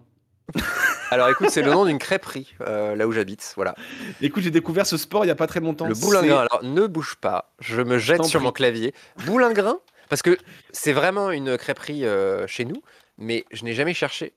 Alors 1.12 1.30
écoute, 1.30 1.50
c'est 1.50 1.62
le 1.62 1.72
nom 1.72 1.86
d'une 1.86 1.98
crêperie 2.00 2.54
euh, 2.62 2.96
là 2.96 3.08
où 3.08 3.12
j'habite. 3.12 3.54
Voilà. 3.56 3.76
Écoute, 4.22 4.44
j'ai 4.44 4.52
découvert 4.52 4.86
ce 4.86 4.98
sport 4.98 5.26
il 5.26 5.28
y 5.28 5.32
a 5.32 5.36
pas 5.36 5.48
très 5.48 5.60
longtemps. 5.60 5.88
Le 5.88 5.94
boulingrin. 5.94 6.38
Alors 6.40 6.64
ne 6.64 6.88
bouge 6.88 7.16
pas. 7.20 7.52
Je 7.60 7.82
me 7.82 7.98
jette 7.98 8.24
sur 8.26 8.42
mon 8.42 8.52
clavier. 8.52 8.94
Boulingrin? 9.26 9.80
Parce 10.10 10.22
que 10.22 10.38
c'est 10.72 10.94
vraiment 10.94 11.32
une 11.32 11.58
crêperie 11.58 12.06
euh, 12.06 12.48
chez 12.48 12.64
nous, 12.66 12.82
mais 13.18 13.46
je 13.52 13.66
n'ai 13.66 13.74
jamais 13.74 13.94
cherché. 13.94 14.34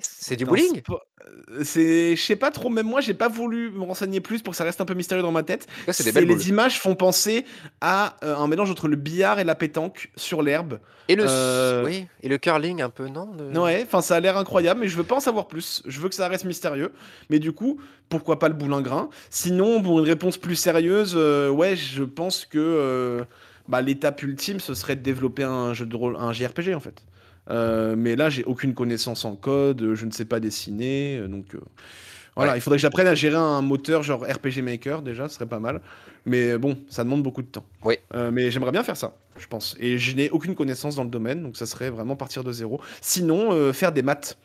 C'est 0.00 0.36
du 0.36 0.44
bowling? 0.46 0.82
C'est, 1.64 2.16
je 2.16 2.22
sais 2.22 2.36
pas 2.36 2.50
trop. 2.50 2.68
Même 2.70 2.86
moi, 2.86 3.00
j'ai 3.00 3.14
pas 3.14 3.28
voulu 3.28 3.70
me 3.70 3.82
renseigner 3.82 4.20
plus 4.20 4.42
pour 4.42 4.52
que 4.52 4.56
ça 4.56 4.64
reste 4.64 4.80
un 4.80 4.84
peu 4.84 4.94
mystérieux 4.94 5.22
dans 5.22 5.32
ma 5.32 5.42
tête. 5.42 5.66
C'est 5.88 6.04
des 6.04 6.12
belles 6.12 6.26
boules. 6.26 6.38
les 6.38 6.48
images 6.48 6.80
font 6.80 6.94
penser 6.94 7.44
à 7.80 8.16
euh, 8.24 8.34
un 8.36 8.46
mélange 8.48 8.70
entre 8.70 8.88
le 8.88 8.96
billard 8.96 9.38
et 9.38 9.44
la 9.44 9.54
pétanque 9.54 10.10
sur 10.16 10.42
l'herbe. 10.42 10.78
Et 11.08 11.16
le, 11.16 11.24
Euh, 11.28 11.84
oui, 11.84 12.06
et 12.22 12.28
le 12.28 12.38
curling 12.38 12.80
un 12.80 12.88
peu, 12.90 13.08
non 13.08 13.26
de- 13.26 13.58
Ouais, 13.58 13.82
enfin 13.86 14.00
ça 14.00 14.16
a 14.16 14.20
l'air 14.20 14.36
incroyable, 14.38 14.80
mais 14.80 14.88
je 14.88 14.96
veux 14.96 15.04
pas 15.04 15.16
en 15.16 15.20
savoir 15.20 15.46
plus. 15.48 15.82
Je 15.86 16.00
veux 16.00 16.08
que 16.08 16.14
ça 16.14 16.28
reste 16.28 16.44
mystérieux. 16.44 16.92
Mais 17.28 17.38
du 17.38 17.52
coup, 17.52 17.78
pourquoi 18.08 18.38
pas 18.38 18.48
le 18.48 18.54
boulingrin? 18.54 19.10
Sinon, 19.30 19.82
pour 19.82 19.98
une 19.98 20.06
réponse 20.06 20.38
plus 20.38 20.56
sérieuse, 20.56 21.14
euh, 21.16 21.50
ouais, 21.50 21.76
je 21.76 22.02
pense 22.04 22.46
que 22.46 23.24
bah, 23.68 23.80
l'étape 23.82 24.22
ultime, 24.22 24.58
ce 24.60 24.74
serait 24.74 24.96
de 24.96 25.02
développer 25.02 25.44
un 25.44 25.72
jeu 25.74 25.86
de 25.86 25.94
rôle, 25.96 26.16
un 26.18 26.32
JRPG 26.32 26.74
en 26.74 26.80
fait. 26.80 27.02
Euh, 27.52 27.94
mais 27.96 28.16
là, 28.16 28.30
j'ai 28.30 28.44
aucune 28.44 28.74
connaissance 28.74 29.24
en 29.24 29.36
code, 29.36 29.94
je 29.94 30.06
ne 30.06 30.10
sais 30.10 30.24
pas 30.24 30.40
dessiner, 30.40 31.18
euh, 31.18 31.28
donc 31.28 31.54
euh, 31.54 31.60
voilà, 32.34 32.52
Ouais. 32.52 32.58
il 32.58 32.60
faudrait 32.62 32.78
que 32.78 32.82
j'apprenne 32.82 33.06
à 33.06 33.14
gérer 33.14 33.36
un 33.36 33.60
moteur 33.60 34.02
genre 34.02 34.22
RPG 34.24 34.62
Maker 34.62 35.02
déjà, 35.02 35.28
ce 35.28 35.34
serait 35.34 35.46
pas 35.46 35.60
mal. 35.60 35.80
Mais 36.24 36.56
bon, 36.56 36.78
ça 36.88 37.04
demande 37.04 37.22
beaucoup 37.22 37.42
de 37.42 37.48
temps. 37.48 37.64
Oui. 37.84 37.96
Euh, 38.14 38.30
mais 38.30 38.50
j'aimerais 38.50 38.70
bien 38.72 38.82
faire 38.84 38.96
ça, 38.96 39.14
je 39.36 39.46
pense. 39.46 39.76
Et 39.80 39.98
je 39.98 40.16
n'ai 40.16 40.30
aucune 40.30 40.54
connaissance 40.54 40.96
dans 40.96 41.04
le 41.04 41.10
domaine, 41.10 41.42
donc 41.42 41.56
ça 41.56 41.66
serait 41.66 41.90
vraiment 41.90 42.16
partir 42.16 42.42
de 42.42 42.52
zéro. 42.52 42.80
Sinon, 43.00 43.72
faire 43.72 43.92
des 43.92 44.02
maths. 44.02 44.38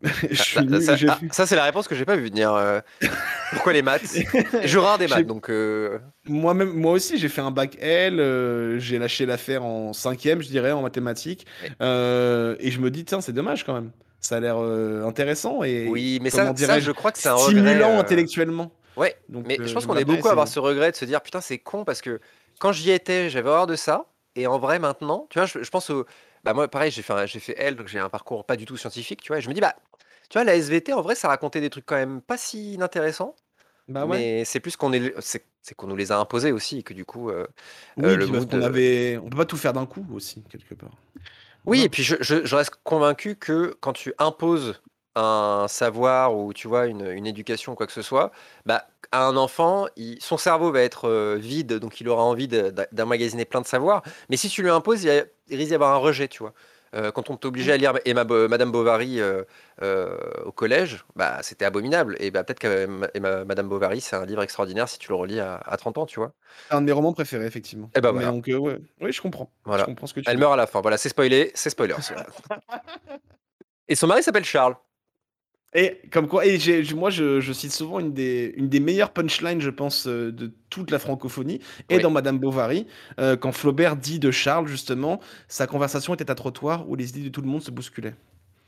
Je 0.30 0.40
Ah, 0.40 0.42
suis 0.42 0.82
ça, 0.84 0.94
ah, 1.08 1.18
ça, 1.32 1.46
c'est 1.46 1.56
la 1.56 1.64
réponse 1.64 1.88
que 1.88 1.94
j'ai 1.94 2.04
pas 2.04 2.16
vu 2.16 2.24
venir. 2.28 2.52
euh. 2.54 2.80
Pourquoi 3.52 3.72
les 3.72 3.82
maths? 3.82 4.16
Je 4.64 4.78
rare 4.78 4.98
des 4.98 5.08
maths, 5.08 5.26
donc. 5.26 5.50
euh, 5.50 5.98
Moi-même, 6.26 6.72
moi 6.72 6.92
aussi, 6.92 7.18
j'ai 7.18 7.28
fait 7.28 7.40
un 7.40 7.50
bac 7.50 7.76
L, 7.80 8.20
euh, 8.20 8.78
j'ai 8.78 8.98
lâché 8.98 9.26
l'affaire 9.26 9.64
en 9.64 9.92
cinquième, 9.92 10.40
je 10.42 10.48
dirais, 10.48 10.70
en 10.72 10.82
mathématiques. 10.82 11.46
Ouais. 11.62 12.56
Et 12.60 12.70
je 12.70 12.80
me 12.80 12.90
dis, 12.90 13.04
tiens, 13.04 13.20
c'est 13.20 13.32
dommage 13.32 13.64
quand 13.64 13.74
même. 13.74 13.90
Ça 14.20 14.36
a 14.36 14.40
l'air 14.40 14.56
intéressant 14.58 15.62
et 15.62 15.86
Oui, 15.88 16.18
mais 16.22 16.30
ça, 16.30 16.52
je 16.80 16.90
crois 16.92 17.12
que 17.12 17.18
c'est 17.18 17.28
un 17.28 17.34
regret. 17.34 17.60
stimulant 17.60 17.96
euh, 17.96 18.00
intellectuellement. 18.00 18.72
Ouais, 18.96 19.14
Donc, 19.28 19.44
mais 19.46 19.58
je 19.64 19.72
pense 19.72 19.86
qu'on 19.86 19.96
est 19.96 20.04
beaucoup 20.04 20.26
à 20.28 20.32
avoir 20.32 20.48
ce 20.48 20.58
regret 20.58 20.90
de 20.90 20.96
se 20.96 21.04
dire 21.04 21.20
putain, 21.20 21.40
c'est 21.40 21.58
con 21.58 21.84
parce 21.84 22.00
que 22.02 22.20
quand 22.58 22.72
j'y 22.72 22.90
étais, 22.90 23.30
j'avais 23.30 23.48
horreur 23.48 23.68
de 23.68 23.76
ça. 23.76 24.06
Et 24.34 24.46
en 24.46 24.58
vrai, 24.58 24.78
maintenant, 24.78 25.26
tu 25.30 25.38
vois, 25.38 25.46
je, 25.46 25.62
je 25.62 25.70
pense 25.70 25.90
au. 25.90 26.04
Bah, 26.48 26.54
moi, 26.54 26.66
pareil, 26.68 26.90
j'ai 26.90 27.02
fait, 27.02 27.12
un- 27.12 27.26
j'ai 27.26 27.40
fait 27.40 27.54
L, 27.58 27.76
donc 27.76 27.88
j'ai 27.88 27.98
un 27.98 28.08
parcours 28.08 28.46
pas 28.46 28.56
du 28.56 28.64
tout 28.64 28.78
scientifique, 28.78 29.20
tu 29.20 29.28
vois. 29.28 29.38
Et 29.38 29.40
je 29.42 29.48
me 29.50 29.54
dis, 29.54 29.60
bah, 29.60 29.76
tu 30.30 30.38
vois, 30.38 30.44
la 30.44 30.54
SVT, 30.56 30.94
en 30.94 31.02
vrai, 31.02 31.14
ça 31.14 31.28
racontait 31.28 31.60
des 31.60 31.68
trucs 31.68 31.84
quand 31.84 31.96
même 31.96 32.22
pas 32.22 32.38
si 32.38 32.72
inintéressants. 32.74 33.34
Bah 33.88 34.06
ouais. 34.06 34.24
Mais 34.26 34.44
c'est 34.46 34.60
plus 34.60 34.76
qu'on 34.76 34.92
est, 34.92 35.14
c'est 35.20 35.44
c'est 35.62 35.74
qu'on 35.74 35.88
nous 35.88 35.96
les 35.96 36.12
a 36.12 36.18
imposés 36.18 36.52
aussi, 36.52 36.78
et 36.78 36.82
que 36.84 36.94
du 36.94 37.04
coup. 37.04 37.30
euh, 37.30 37.46
Oui, 37.96 38.04
euh, 38.04 38.16
le 38.16 38.26
puis 38.26 38.32
parce 38.32 38.44
mood, 38.44 38.50
qu'on 38.50 38.62
avait, 38.62 39.18
on 39.18 39.28
peut 39.28 39.36
pas 39.36 39.44
tout 39.46 39.56
faire 39.58 39.72
d'un 39.74 39.86
coup 39.86 40.06
aussi 40.14 40.42
quelque 40.44 40.74
part. 40.74 40.92
Oui, 41.66 41.80
Voilà. 41.80 41.84
et 41.84 41.88
puis 41.88 42.02
je, 42.02 42.16
je- 42.20 42.44
je 42.44 42.56
reste 42.56 42.72
convaincu 42.84 43.36
que 43.36 43.76
quand 43.80 43.92
tu 43.92 44.14
imposes 44.18 44.80
un 45.14 45.66
savoir 45.68 46.36
ou 46.36 46.52
tu 46.52 46.68
vois 46.68 46.86
une, 46.86 47.06
une 47.06 47.26
éducation 47.26 47.72
ou 47.72 47.74
quoi 47.74 47.86
que 47.86 47.92
ce 47.92 48.02
soit, 48.02 48.30
bah, 48.66 48.86
à 49.12 49.24
un 49.26 49.36
enfant, 49.36 49.86
il- 49.96 50.20
son 50.20 50.36
cerveau 50.36 50.70
va 50.72 50.82
être 50.82 51.08
euh, 51.08 51.36
vide, 51.38 51.74
donc 51.74 52.00
il 52.00 52.08
aura 52.08 52.22
envie 52.24 52.48
d'emmagasiner 52.92 53.44
plein 53.44 53.60
de 53.60 53.66
savoir. 53.66 54.02
Mais 54.30 54.36
si 54.36 54.48
tu 54.48 54.62
lui 54.62 54.70
imposes, 54.70 55.02
il, 55.04 55.06
y 55.08 55.10
a- 55.18 55.24
il 55.48 55.56
risque 55.56 55.68
d'y 55.68 55.74
avoir 55.74 55.94
un 55.94 55.98
rejet, 55.98 56.28
tu 56.28 56.42
vois. 56.42 56.52
Euh, 56.94 57.10
quand 57.10 57.28
on 57.28 57.36
t'obligeait 57.36 57.72
à 57.72 57.76
lire 57.76 57.92
Emma 58.06 58.24
Madame 58.24 58.72
Bovary 58.72 59.20
euh, 59.20 59.44
au 60.46 60.52
collège, 60.52 61.04
bah, 61.16 61.38
c'était 61.42 61.66
abominable. 61.66 62.16
Et 62.18 62.30
bah, 62.30 62.44
peut-être 62.44 62.60
que 62.60 62.86
Madame 63.44 63.68
Bovary, 63.68 64.00
c'est 64.00 64.16
un 64.16 64.24
livre 64.24 64.42
extraordinaire 64.42 64.88
si 64.88 64.98
tu 64.98 65.10
le 65.10 65.14
relis 65.14 65.38
à, 65.38 65.56
à 65.56 65.76
30 65.76 65.98
ans, 65.98 66.06
tu 66.06 66.18
vois. 66.18 66.32
Un 66.70 66.80
de 66.80 66.86
mes 66.86 66.92
romans 66.92 67.12
préférés 67.12 67.44
effectivement. 67.44 67.90
Et 67.94 68.00
bah 68.00 68.10
Mais 68.12 68.24
voilà. 68.24 68.30
donc 68.32 68.46
ouais, 68.46 68.78
oui, 69.02 69.12
je 69.12 69.20
comprends. 69.20 69.50
Voilà. 69.66 69.82
Je 69.82 69.86
comprends 69.86 70.06
ce 70.06 70.14
que 70.14 70.20
tu 70.20 70.30
Elle 70.30 70.38
meurt 70.38 70.54
à 70.54 70.56
la 70.56 70.66
fin. 70.66 70.80
Voilà, 70.80 70.96
c'est 70.96 71.10
spoilé, 71.10 71.50
c'est 71.54 71.68
spoiler. 71.70 71.94
Et 73.88 73.94
son 73.94 74.06
mari 74.06 74.22
s'appelle 74.22 74.44
Charles. 74.44 74.74
Et 75.74 76.00
comme 76.10 76.28
quoi, 76.28 76.46
et 76.46 76.58
j'ai- 76.58 76.82
moi 76.94 77.10
je, 77.10 77.40
je 77.40 77.52
cite 77.52 77.72
souvent 77.72 78.00
une 78.00 78.14
des, 78.14 78.54
une 78.56 78.68
des 78.70 78.80
meilleures 78.80 79.10
punchlines, 79.12 79.60
je 79.60 79.68
pense, 79.70 80.06
euh, 80.06 80.32
de 80.32 80.50
toute 80.70 80.90
la 80.90 80.98
francophonie, 80.98 81.60
et 81.90 81.96
Oui. 81.96 82.02
dans 82.02 82.10
Madame 82.10 82.38
Bovary, 82.38 82.86
euh, 83.20 83.36
quand 83.36 83.52
Flaubert 83.52 83.96
dit 83.96 84.18
de 84.18 84.30
Charles, 84.30 84.66
justement, 84.66 85.20
sa 85.46 85.66
conversation 85.66 86.14
était 86.14 86.30
un 86.30 86.34
trottoir 86.34 86.88
où 86.88 86.94
les 86.96 87.10
idées 87.10 87.22
de 87.24 87.28
tout 87.28 87.42
le 87.42 87.48
monde 87.48 87.62
se 87.62 87.70
bousculaient. 87.70 88.14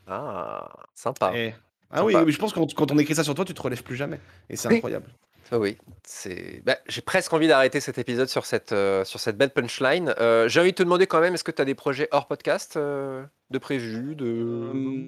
Ah, 0.07 0.69
sympa. 0.93 1.31
Et- 1.35 1.55
Ah 1.93 2.05
oui, 2.05 2.13
Sympa. 2.13 2.25
oui, 2.25 2.31
je 2.31 2.37
pense 2.39 2.53
que 2.53 2.59
quand, 2.59 2.73
quand 2.73 2.91
on 2.91 2.97
écrit 2.99 3.15
ça 3.15 3.23
sur 3.23 3.35
toi, 3.35 3.43
tu 3.45 3.53
te 3.53 3.61
relèves 3.61 3.83
plus 3.83 3.95
jamais. 3.97 4.19
Et 4.49 4.55
c'est 4.55 4.69
Oui. 4.69 4.75
incroyable. 4.75 5.07
Ah 5.51 5.59
oui, 5.59 5.77
c'est. 6.05 6.61
bah, 6.65 6.77
j'ai 6.87 7.01
presque 7.01 7.33
envie 7.33 7.49
d'arrêter 7.49 7.81
cet 7.81 7.97
épisode 7.97 8.29
sur 8.29 8.45
cette, 8.45 8.71
euh, 8.71 9.03
sur 9.03 9.19
cette 9.19 9.37
belle 9.37 9.49
punchline. 9.49 10.13
Euh, 10.19 10.47
j'ai 10.47 10.61
envie 10.61 10.71
de 10.71 10.75
te 10.77 10.83
demander 10.83 11.07
quand 11.07 11.19
même, 11.19 11.33
est-ce 11.33 11.43
que 11.43 11.51
tu 11.51 11.61
as 11.61 11.65
des 11.65 11.75
projets 11.75 12.07
hors 12.11 12.27
podcast 12.27 12.77
euh, 12.77 13.25
de 13.49 13.57
prévus 13.57 14.15
de... 14.15 14.25
Euh, 14.25 15.03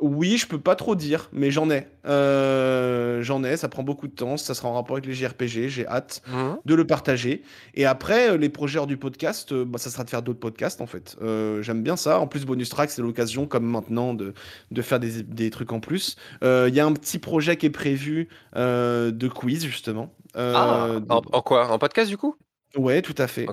Oui, 0.00 0.36
je 0.38 0.46
peux 0.48 0.58
pas 0.60 0.74
trop 0.74 0.96
dire, 0.96 1.28
mais 1.32 1.50
j'en 1.52 1.70
ai. 1.70 1.86
Euh, 2.04 3.22
j'en 3.22 3.44
ai, 3.44 3.56
ça 3.56 3.68
prend 3.68 3.84
beaucoup 3.84 4.08
de 4.08 4.12
temps, 4.14 4.36
ça 4.36 4.52
sera 4.54 4.68
en 4.68 4.74
rapport 4.74 4.96
avec 4.96 5.06
les 5.06 5.14
JRPG, 5.14 5.68
j'ai 5.68 5.86
hâte 5.86 6.20
Mhm. 6.28 6.56
de 6.64 6.74
le 6.74 6.84
partager. 6.86 7.42
Et 7.74 7.86
après, 7.86 8.30
euh, 8.30 8.36
les 8.36 8.48
projets 8.48 8.80
hors 8.80 8.88
du 8.88 8.96
podcast, 8.96 9.52
euh, 9.52 9.64
bah, 9.64 9.78
ça 9.78 9.90
sera 9.90 10.02
de 10.02 10.10
faire 10.10 10.22
d'autres 10.22 10.40
podcasts 10.40 10.80
en 10.80 10.86
fait. 10.86 11.16
Euh, 11.22 11.62
J'aime 11.62 11.82
bien 11.84 11.96
ça. 11.96 12.18
En 12.18 12.26
plus, 12.26 12.44
Bonus 12.44 12.70
Track, 12.70 12.90
c'est 12.90 13.02
l'occasion, 13.02 13.46
comme 13.46 13.64
maintenant, 13.66 14.14
de, 14.14 14.34
de 14.72 14.82
faire 14.82 14.98
des, 14.98 15.22
des 15.22 15.50
trucs 15.50 15.72
en 15.72 15.78
plus. 15.80 16.16
Euh, 16.42 16.66
Il 16.68 16.74
y 16.74 16.80
a 16.80 16.86
un 16.86 16.92
petit 16.92 17.18
projet 17.20 17.56
qui 17.56 17.66
est 17.66 17.70
prévu 17.70 18.28
de 18.54 19.28
quiz, 19.28 19.64
justement. 19.64 20.12
Ah, 20.34 20.88
de- 20.98 21.12
en, 21.12 21.22
en 21.32 21.40
quoi? 21.40 21.70
En 21.70 21.78
podcast 21.78 22.10
du 22.10 22.16
coup? 22.18 22.34
Ouais, 22.76 23.00
tout 23.00 23.14
à 23.18 23.28
fait. 23.28 23.46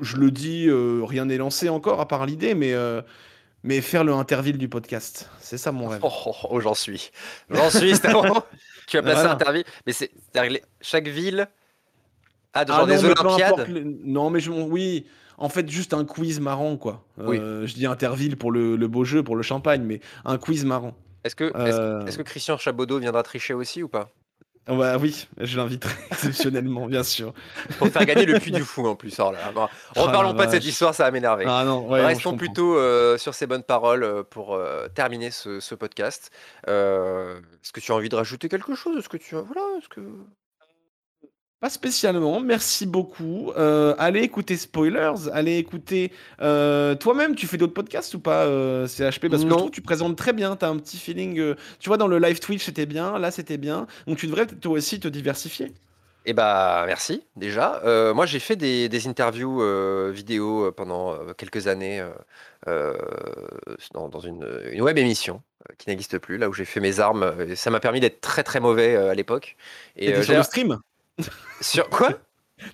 Je 0.00 0.16
le 0.16 0.30
dis, 0.30 0.68
rien 0.70 1.26
n'est 1.26 1.36
lancé 1.36 1.68
encore 1.68 2.00
à 2.00 2.08
part 2.08 2.24
l'idée, 2.24 2.54
mais, 2.54 2.74
mais 3.62 3.80
faire 3.80 4.04
le 4.04 4.12
Interville 4.12 4.58
du 4.58 4.68
podcast, 4.68 5.28
c'est 5.40 5.58
ça 5.58 5.72
mon 5.72 5.88
rêve. 5.88 6.00
Oh, 6.02 6.10
oh, 6.26 6.34
oh, 6.50 6.60
j'en 6.60 6.74
suis. 6.74 7.10
J'en 7.50 7.70
suis. 7.70 7.92
Tu 8.88 8.98
as 8.98 9.02
placé 9.02 9.16
Voilà. 9.20 9.32
Interville. 9.32 9.64
Mais 9.86 9.92
c'est. 9.92 10.10
Chaque 10.80 11.06
ville 11.08 11.48
a 12.52 12.64
de 12.64 12.72
Ah 12.72 12.76
genre 12.78 12.86
non, 12.86 12.94
des 12.94 13.04
Olympiades. 13.04 13.68
le- 13.68 13.84
Non, 14.04 14.28
mais 14.30 14.40
je... 14.40 14.50
oui, 14.50 15.06
en 15.38 15.48
fait, 15.48 15.68
juste 15.70 15.94
un 15.94 16.04
quiz 16.04 16.40
marrant, 16.40 16.76
quoi. 16.76 17.04
Oui. 17.16 17.38
Euh, 17.38 17.66
Je 17.66 17.74
dis 17.74 17.86
Interville 17.86 18.36
pour 18.36 18.50
le, 18.52 18.76
le 18.76 18.88
beau 18.88 19.04
jeu, 19.04 19.22
pour 19.22 19.36
le 19.36 19.42
champagne, 19.42 19.82
mais 19.82 20.00
un 20.24 20.36
quiz 20.38 20.64
marrant. 20.64 20.94
Est-ce 21.24 21.36
que, 21.36 21.44
est-ce, 21.44 21.78
Euh, 21.80 22.04
que 22.04 22.22
Christian 22.22 22.58
Chabaudot 22.58 22.98
viendra 22.98 23.22
tricher 23.22 23.54
aussi 23.54 23.82
ou 23.82 23.88
pas? 23.88 24.10
Bah 24.68 24.96
oui, 24.96 25.26
je 25.38 25.56
l'inviterai 25.56 25.92
exceptionnellement, 26.12 26.86
bien 26.86 27.02
sûr. 27.02 27.34
Pour 27.78 27.88
faire 27.88 28.06
gagner 28.06 28.26
le 28.26 28.38
puits 28.38 28.52
du 28.52 28.62
fou 28.62 28.86
en 28.86 28.94
plus. 28.94 29.18
Oh 29.18 29.32
là 29.32 29.50
bon, 29.52 29.68
Oh 29.96 30.02
reparlons 30.02 30.34
pas 30.34 30.46
de 30.46 30.52
cette 30.52 30.64
histoire, 30.64 30.94
ça 30.94 31.04
va 31.04 31.10
m'énerver. 31.10 31.44
Ah 31.48 31.64
ouais, 31.76 32.06
Restons 32.06 32.36
plutôt 32.36 32.76
euh, 32.76 33.18
sur 33.18 33.34
ces 33.34 33.46
bonnes 33.46 33.64
paroles 33.64 34.04
euh, 34.04 34.22
pour 34.22 34.54
euh, 34.54 34.86
terminer 34.88 35.32
ce, 35.32 35.58
ce 35.58 35.74
podcast. 35.74 36.30
Euh, 36.68 37.40
est-ce 37.62 37.72
que 37.72 37.80
tu 37.80 37.90
as 37.90 37.94
envie 37.96 38.08
de 38.08 38.14
rajouter 38.14 38.48
quelque 38.48 38.76
chose? 38.76 38.98
Est-ce 38.98 39.08
que 39.08 39.16
tu 39.16 39.34
voilà, 39.34 39.62
est-ce 39.78 39.88
que 39.88 40.00
Pas 41.62 41.70
spécialement, 41.70 42.40
merci 42.40 42.86
beaucoup. 42.86 43.52
Euh, 43.56 43.94
allez 43.96 44.22
écouter 44.22 44.56
Spoilers, 44.56 45.28
allez 45.32 45.58
écouter. 45.58 46.10
euh, 46.40 46.96
Toi-même, 46.96 47.36
tu 47.36 47.46
fais 47.46 47.56
d'autres 47.56 47.72
podcasts 47.72 48.12
ou 48.14 48.20
pas, 48.20 48.46
euh, 48.46 48.88
CHP 48.88 49.28
Parce 49.28 49.44
que 49.44 49.50
je 49.50 49.54
Non. 49.54 49.58
trouve 49.58 49.70
que 49.70 49.76
tu 49.76 49.80
présentes 49.82 50.16
très 50.16 50.32
bien, 50.32 50.56
tu 50.56 50.64
as 50.64 50.68
un 50.68 50.76
petit 50.76 50.98
feeling. 50.98 51.54
Tu 51.78 51.88
vois, 51.88 51.98
dans 51.98 52.08
le 52.08 52.18
live 52.18 52.40
Twitch, 52.40 52.64
c'était 52.64 52.86
bien, 52.86 53.16
là, 53.16 53.30
c'était 53.30 53.58
bien. 53.58 53.86
Donc 54.08 54.18
tu 54.18 54.26
devrais 54.26 54.48
toi 54.48 54.72
aussi 54.72 54.98
te 54.98 55.06
diversifier. 55.06 55.72
Eh 56.24 56.34
bah 56.34 56.84
merci 56.86 57.26
déjà. 57.34 57.82
Euh, 57.84 58.14
moi 58.14 58.26
j'ai 58.26 58.38
fait 58.38 58.54
des, 58.54 58.88
des 58.88 59.08
interviews 59.08 59.60
euh, 59.60 60.12
vidéo 60.14 60.70
pendant 60.70 61.18
quelques 61.34 61.66
années 61.66 62.00
euh, 62.68 62.94
dans, 63.92 64.08
dans 64.08 64.20
une, 64.20 64.46
une 64.70 64.82
web 64.82 64.98
émission 64.98 65.42
qui 65.78 65.88
n'existe 65.88 66.18
plus, 66.18 66.38
là 66.38 66.48
où 66.48 66.52
j'ai 66.52 66.64
fait 66.64 66.78
mes 66.80 67.00
armes. 67.00 67.54
ça 67.56 67.70
m'a 67.70 67.80
permis 67.80 67.98
d'être 68.00 68.20
très 68.20 68.44
très 68.44 68.60
mauvais 68.60 68.94
à 68.94 69.14
l'époque. 69.14 69.56
Et 69.96 70.22
sur 70.22 70.36
le 70.36 70.42
stream? 70.44 70.78
Sur 71.60 71.88
quoi? 71.88 72.10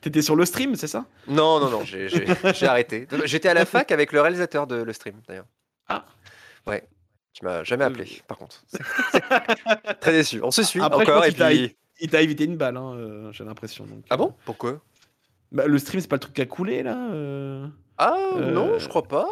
T'étais 0.01 0.21
sur 0.23 0.37
le 0.37 0.45
stream, 0.45 0.75
c'est 0.77 0.87
ça? 0.87 1.07
Non 1.29 1.61
non 1.61 1.71
non, 1.71 1.85
j'ai 1.85 2.09
j'ai- 2.09 2.27
j'ai 2.55 2.67
arrêté. 2.67 3.07
J'étais 3.25 3.49
à 3.49 3.55
la 3.55 3.65
fac 3.65 3.91
avec 3.93 4.13
le 4.13 4.21
réalisateur 4.21 4.67
de 4.67 4.77
le 4.77 4.93
stream 4.93 5.21
d'ailleurs. 5.27 5.47
Ah. 5.89 6.05
Ouais. 6.67 6.87
Tu 7.33 7.45
m'as 7.45 7.63
jamais 7.65 7.85
Euh, 7.85 7.89
appelé 7.89 8.23
par 8.27 8.37
contre. 8.39 8.63
très 10.01 10.13
déçu. 10.13 10.41
On 10.43 10.51
se 10.51 10.63
suit 10.63 10.81
Après, 10.81 11.03
encore 11.05 11.25
et 11.25 11.33
puis. 11.33 11.75
Il 12.01 12.11
t'a 12.11 12.21
évité 12.23 12.45
une 12.45 12.57
balle, 12.57 12.77
hein, 12.77 12.95
euh, 12.97 13.33
j'ai 13.33 13.43
l'impression. 13.45 13.85
donc, 13.85 14.05
Ah 14.11 14.15
euh. 14.15 14.17
bon 14.19 14.35
Pourquoi? 14.45 14.81
Bah, 15.51 15.67
Le 15.67 15.79
stream, 15.79 16.01
c'est 16.01 16.07
pas 16.09 16.15
le 16.17 16.21
truc 16.21 16.35
qui 16.35 16.43
a 16.43 16.47
coulé, 16.47 16.83
là 16.85 16.97
euh 17.13 17.67
Ah 17.97 18.15
Euh, 18.37 18.51
non, 18.53 18.79
je 18.79 18.87
crois 18.89 19.03
pas. 19.09 19.27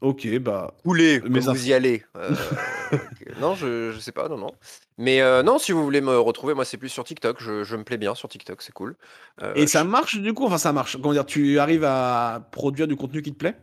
Ok, 0.00 0.28
bah. 0.38 0.74
Couler, 0.84 1.20
Mais 1.28 1.40
vous 1.40 1.66
y 1.68 1.72
allez. 1.72 2.04
Euh, 2.92 3.34
non, 3.36 3.54
je, 3.54 3.92
je 3.92 3.98
sais 3.98 4.12
pas, 4.12 4.28
non, 4.28 4.38
non. 4.38 4.58
Mais 4.98 5.20
euh, 5.20 5.42
non, 5.42 5.58
si 5.58 5.72
vous 5.72 5.82
voulez 5.84 6.00
me 6.00 6.18
retrouver, 6.18 6.54
moi 6.54 6.64
c'est 6.64 6.78
plus 6.78 6.88
sur 6.88 7.04
TikTok. 7.04 7.40
Je, 7.42 7.64
je 7.64 7.76
me 7.76 7.84
plais 7.84 7.98
bien 7.98 8.14
sur 8.14 8.28
TikTok, 8.28 8.62
c'est 8.62 8.72
cool. 8.72 8.96
Euh, 9.42 9.54
Et 9.54 9.66
ça 9.66 9.82
je- 9.82 9.84
marche 9.84 10.16
du 10.18 10.32
coup? 10.34 10.44
Enfin, 10.46 10.58
ça 10.58 10.72
marche. 10.72 10.96
Comment 10.96 11.12
dire 11.12 11.26
Tu 11.26 11.58
arrives 11.58 11.84
à 11.84 12.48
produire 12.52 12.86
du 12.86 12.94
contenu 12.96 13.22
qui 13.22 13.32
te 13.32 13.38
plaît? 13.38 13.56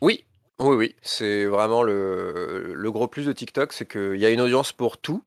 Oui, 0.00 0.26
oui, 0.60 0.76
oui. 0.76 0.96
C'est 1.02 1.44
vraiment 1.46 1.82
le, 1.82 2.72
le 2.74 2.92
gros 2.92 3.08
plus 3.08 3.26
de 3.26 3.32
TikTok, 3.32 3.72
c'est 3.72 3.86
qu'il 3.90 4.16
y 4.16 4.24
a 4.26 4.30
une 4.30 4.40
audience 4.40 4.72
pour 4.72 4.98
tout, 4.98 5.24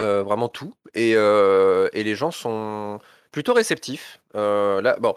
euh, 0.00 0.22
vraiment 0.24 0.48
tout. 0.48 0.74
Et, 0.94 1.14
euh, 1.16 1.88
et 1.94 2.04
les 2.04 2.16
gens 2.16 2.30
sont 2.32 3.00
plutôt 3.32 3.54
réceptifs. 3.54 4.20
Euh, 4.36 4.82
là, 4.82 4.96
bon, 5.00 5.14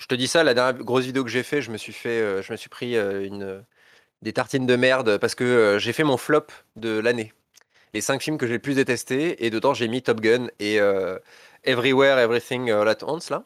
je 0.00 0.06
te 0.06 0.14
dis 0.16 0.28
ça, 0.28 0.44
la 0.44 0.54
dernière 0.54 0.82
grosse 0.84 1.04
vidéo 1.06 1.24
que 1.24 1.30
j'ai 1.30 1.44
fait, 1.44 1.62
je 1.62 1.70
me 1.72 1.78
suis 1.78 1.92
fait, 1.94 2.20
euh, 2.22 2.42
je 2.42 2.52
me 2.52 2.56
suis 2.58 2.70
pris 2.70 2.96
euh, 2.96 3.24
une, 3.26 3.64
des 4.24 4.32
tartines 4.32 4.66
de 4.66 4.74
merde 4.76 5.18
parce 5.18 5.36
que 5.36 5.44
euh, 5.44 5.78
j'ai 5.78 5.92
fait 5.92 6.02
mon 6.04 6.16
flop 6.16 6.46
de 6.76 6.98
l'année. 6.98 7.32
Les 7.92 8.00
cinq 8.00 8.20
films 8.22 8.38
que 8.38 8.46
j'ai 8.48 8.54
le 8.54 8.58
plus 8.58 8.74
détestés, 8.74 9.44
et 9.46 9.50
dedans 9.50 9.72
j'ai 9.74 9.86
mis 9.86 10.02
Top 10.02 10.20
Gun 10.20 10.48
et 10.58 10.80
euh, 10.80 11.16
Everywhere, 11.62 12.18
Everything 12.18 12.70
All 12.72 12.88
at 12.88 13.04
Once, 13.04 13.30
là. 13.30 13.44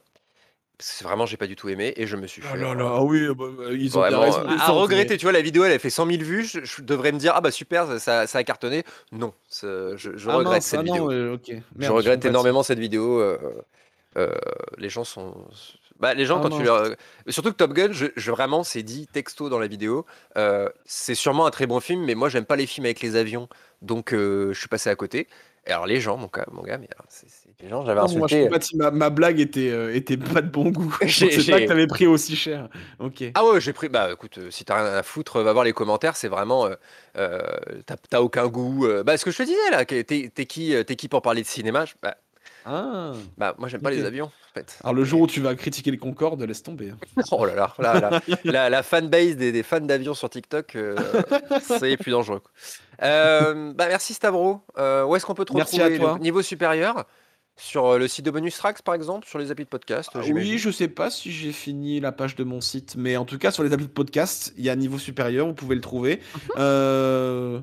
Parce 0.79 0.91
que 0.91 0.97
c'est 0.99 1.05
vraiment, 1.05 1.27
j'ai 1.27 1.37
pas 1.37 1.49
du 1.49 1.57
tout 1.57 1.69
aimé, 1.69 1.93
et 1.97 2.07
je 2.07 2.15
me 2.17 2.27
suis 2.29 2.41
Oh 2.47 2.53
fait. 2.53 2.59
là 2.59 2.71
euh, 2.71 2.75
là, 2.77 2.91
ah 2.95 3.03
oui, 3.03 3.27
bah, 3.35 3.47
bah, 3.59 3.65
ils 3.73 3.99
ont 3.99 4.01
bien 4.07 4.17
Vraiment, 4.17 4.23
raison. 4.23 4.47
à 4.49 4.71
regretter, 4.71 5.17
tu 5.19 5.25
vois, 5.27 5.33
la 5.33 5.43
vidéo 5.43 5.65
elle 5.65 5.73
a 5.73 5.79
fait 5.81 5.91
100 5.91 6.07
000 6.07 6.23
vues, 6.23 6.45
je, 6.45 6.65
je 6.65 6.83
devrais 6.83 7.11
me 7.13 7.19
dire, 7.19 7.33
ah 7.35 7.41
bah 7.41 7.51
super, 7.51 7.99
ça, 8.01 8.27
ça 8.29 8.39
a 8.39 8.45
cartonné. 8.45 8.85
Non, 9.13 9.35
je, 9.51 9.97
je 9.97 10.31
Ah 10.31 10.37
regrette 10.37 10.55
mince, 10.63 10.75
ah 10.75 10.83
non, 10.85 11.11
je 11.11 11.91
regrette 11.91 12.25
énormément 12.25 12.63
cette 12.63 12.79
vidéo. 12.79 13.21
euh, 13.21 13.39
euh, 14.17 14.31
les 14.79 14.89
gens 14.89 15.05
sont. 15.05 15.35
Bah, 16.01 16.15
les 16.15 16.27
gens, 16.27 16.39
Ah 16.39 16.49
quand 16.49 16.57
tu 16.57 16.63
leur. 16.63 16.95
Surtout 17.29 17.51
que 17.51 17.57
Top 17.57 17.73
Gun, 17.73 17.89
je, 17.93 18.07
je- 18.17 18.31
vraiment, 18.31 18.63
c'est 18.63 18.83
dit 18.83 19.07
texto 19.09 19.49
dans 19.49 19.59
la 19.59 19.67
vidéo. 19.67 20.07
euh, 20.37 20.69
c'est 20.85 21.15
sûrement 21.15 21.47
un 21.47 21.51
très 21.51 21.67
bon 21.67 21.81
film, 21.81 22.05
mais 22.05 22.15
moi, 22.15 22.29
j'aime 22.29 22.45
pas 22.45 22.57
les 22.57 22.67
films 22.67 22.87
avec 22.87 23.01
les 23.01 23.17
avions, 23.17 23.49
donc 23.83 24.13
euh, 24.13 24.53
je 24.53 24.59
suis 24.59 24.69
passé 24.69 24.91
à 24.91 24.95
côté. 24.95 25.27
alors 25.67 25.87
les 25.87 26.01
gens, 26.01 26.17
mon, 26.17 26.31
mon 26.53 26.63
gars, 26.63 26.79
mais 26.79 26.89
c'est, 27.09 27.27
les 27.61 27.69
gens, 27.69 27.85
j'avais 27.85 28.01
insulté. 28.01 28.49
Moi, 28.49 28.91
ma, 28.93 29.11
blague 29.11 29.41
était, 29.41 29.71
euh, 29.71 29.95
était 29.95 30.17
pas 30.17 30.41
de 30.41 30.49
bon 30.49 30.71
goût. 30.71 30.97
Je 31.05 31.29
sais 31.29 31.51
pas 31.51 31.61
que 31.61 31.67
t'avais 31.67 31.89
pris 31.89 32.07
aussi 32.07 32.37
cher. 32.37 32.69
Ok. 33.01 33.25
Ah 33.35 33.45
ouais, 33.45 33.61
j'ai 33.61 33.73
pris. 33.73 33.89
Bah 33.89 34.11
écoute, 34.13 34.39
si 34.51 34.65
t'as 34.65 34.77
rien 34.77 34.95
à 34.95 35.03
foutre, 35.03 35.43
va 35.43 35.53
voir 35.53 35.65
les 35.65 35.73
commentaires. 35.73 36.17
C'est 36.17 36.29
vraiment, 36.29 36.69
t'as, 37.15 38.21
aucun 38.21 38.47
goût. 38.47 38.87
bah 39.05 39.17
ce 39.17 39.25
que 39.25 39.33
je 39.33 39.39
te 39.39 39.43
disais 39.43 39.71
là, 39.73 39.85
t'es, 39.85 40.05
qui, 40.47 40.75
t'es 40.87 40.97
qui 40.97 41.09
pour 41.09 41.23
parler 41.23 41.43
de 41.43 41.47
cinéma? 41.47 41.87
Bah, 42.03 42.17
ah. 42.69 43.13
Bah, 43.39 43.55
moi, 43.59 43.69
j'aime 43.69 43.81
pas 43.81 43.91
les 43.91 44.05
avions, 44.05 44.27
en 44.27 44.53
fait. 44.55 44.79
Alors, 44.83 44.95
le 44.95 45.05
jour 45.05 45.23
où 45.23 45.27
tu 45.27 45.41
vas 45.41 45.55
critiquer 45.55 45.91
les 45.91 45.97
Concorde, 45.97 46.43
laisse 46.43 46.63
tomber. 46.63 46.91
Hein. 46.91 47.23
oh 47.33 47.47
là 47.47 47.55
là, 47.55 47.75
là, 47.79 48.21
la, 48.45 48.69
la, 48.69 48.83
fanbase 48.83 49.37
des, 49.37 49.53
des 49.53 49.63
fans 49.63 49.81
d'avions 49.81 50.15
sur 50.15 50.29
TikTok, 50.29 50.77
euh, 50.77 50.97
c'est 51.63 51.97
plus 51.97 52.11
dangereux. 52.11 52.43
Euh, 53.03 53.73
bah, 53.73 53.87
merci 53.89 54.13
Stavro. 54.13 54.61
Euh, 54.77 55.05
où 55.05 55.17
est-ce 55.17 55.25
qu'on 55.25 55.35
peut 55.35 55.47
te 55.47 55.53
retrouver 55.53 55.99
au 55.99 56.19
niveau 56.19 56.43
supérieur? 56.43 57.07
Sur 57.61 57.99
le 57.99 58.07
site 58.07 58.25
de 58.25 58.31
Bonus 58.31 58.57
Tracks, 58.57 58.83
par 58.83 58.95
exemple, 58.95 59.27
sur 59.27 59.41
les 59.41 59.51
applis 59.51 59.65
de 59.65 59.69
podcast 59.69 60.11
ah 60.15 60.21
Oui, 60.31 60.59
je 60.59 60.71
sais 60.71 60.87
pas 60.87 61.11
si 61.11 61.33
j'ai 61.33 61.51
fini 61.51 61.99
la 61.99 62.13
page 62.13 62.37
de 62.37 62.45
mon 62.45 62.61
site, 62.61 62.95
mais 62.97 63.17
en 63.17 63.25
tout 63.25 63.37
cas, 63.37 63.51
sur 63.51 63.65
les 63.65 63.73
applis 63.73 63.87
de 63.87 63.91
podcast, 63.91 64.55
il 64.57 64.65
y 64.65 64.71
a 64.71 64.75
un 64.75 64.77
niveau 64.77 64.97
supérieur, 64.97 65.45
vous 65.49 65.55
pouvez 65.55 65.75
le 65.75 65.81
trouver. 65.81 66.21
euh 66.57 67.59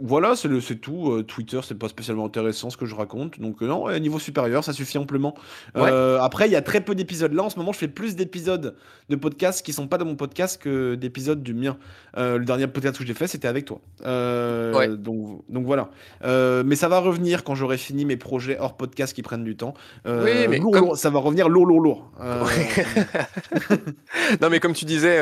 voilà, 0.00 0.34
c'est 0.36 0.76
tout. 0.76 1.12
Euh, 1.12 1.22
Twitter, 1.22 1.60
c'est 1.62 1.78
pas 1.78 1.88
spécialement 1.88 2.26
intéressant 2.26 2.70
ce 2.70 2.76
que 2.76 2.86
je 2.86 2.94
raconte. 2.94 3.40
Donc, 3.40 3.62
euh, 3.62 3.66
non, 3.66 3.90
niveau 3.98 4.18
supérieur, 4.18 4.64
ça 4.64 4.72
suffit 4.72 4.98
amplement. 4.98 5.34
Euh, 5.76 6.18
après, 6.20 6.48
il 6.48 6.52
y 6.52 6.56
a 6.56 6.62
très 6.62 6.80
peu 6.80 6.94
d'épisodes. 6.94 7.32
Là, 7.32 7.44
en 7.44 7.50
ce 7.50 7.58
moment, 7.58 7.72
je 7.72 7.78
fais 7.78 7.88
plus 7.88 8.16
d'épisodes 8.16 8.74
de 9.08 9.16
podcasts 9.16 9.64
qui 9.64 9.72
sont 9.72 9.86
pas 9.86 9.98
dans 9.98 10.04
mon 10.04 10.16
podcast 10.16 10.60
que 10.60 10.94
d'épisodes 10.94 11.42
du 11.42 11.54
mien. 11.54 11.76
le 12.16 12.44
dernier 12.44 12.66
podcast 12.66 12.98
que 12.98 13.06
j'ai 13.06 13.14
fait, 13.14 13.26
c'était 13.26 13.48
avec 13.48 13.64
toi. 13.64 13.80
donc, 14.04 15.44
donc 15.48 15.64
voilà. 15.64 15.90
mais 16.22 16.76
ça 16.76 16.88
va 16.88 16.98
revenir 16.98 17.44
quand 17.44 17.54
j'aurai 17.54 17.78
fini 17.78 18.04
mes 18.04 18.16
projets 18.16 18.58
hors 18.58 18.76
podcast 18.76 19.14
qui 19.14 19.22
prennent 19.22 19.44
du 19.44 19.56
temps. 19.56 19.74
Oui, 20.06 20.48
mais 20.48 20.60
ça 20.94 21.10
va 21.10 21.20
revenir 21.20 21.48
lourd, 21.48 21.66
lourd, 21.66 21.80
lourd. 21.80 22.10
non, 24.40 24.50
mais 24.50 24.60
comme 24.60 24.72
tu 24.72 24.84
disais, 24.84 25.20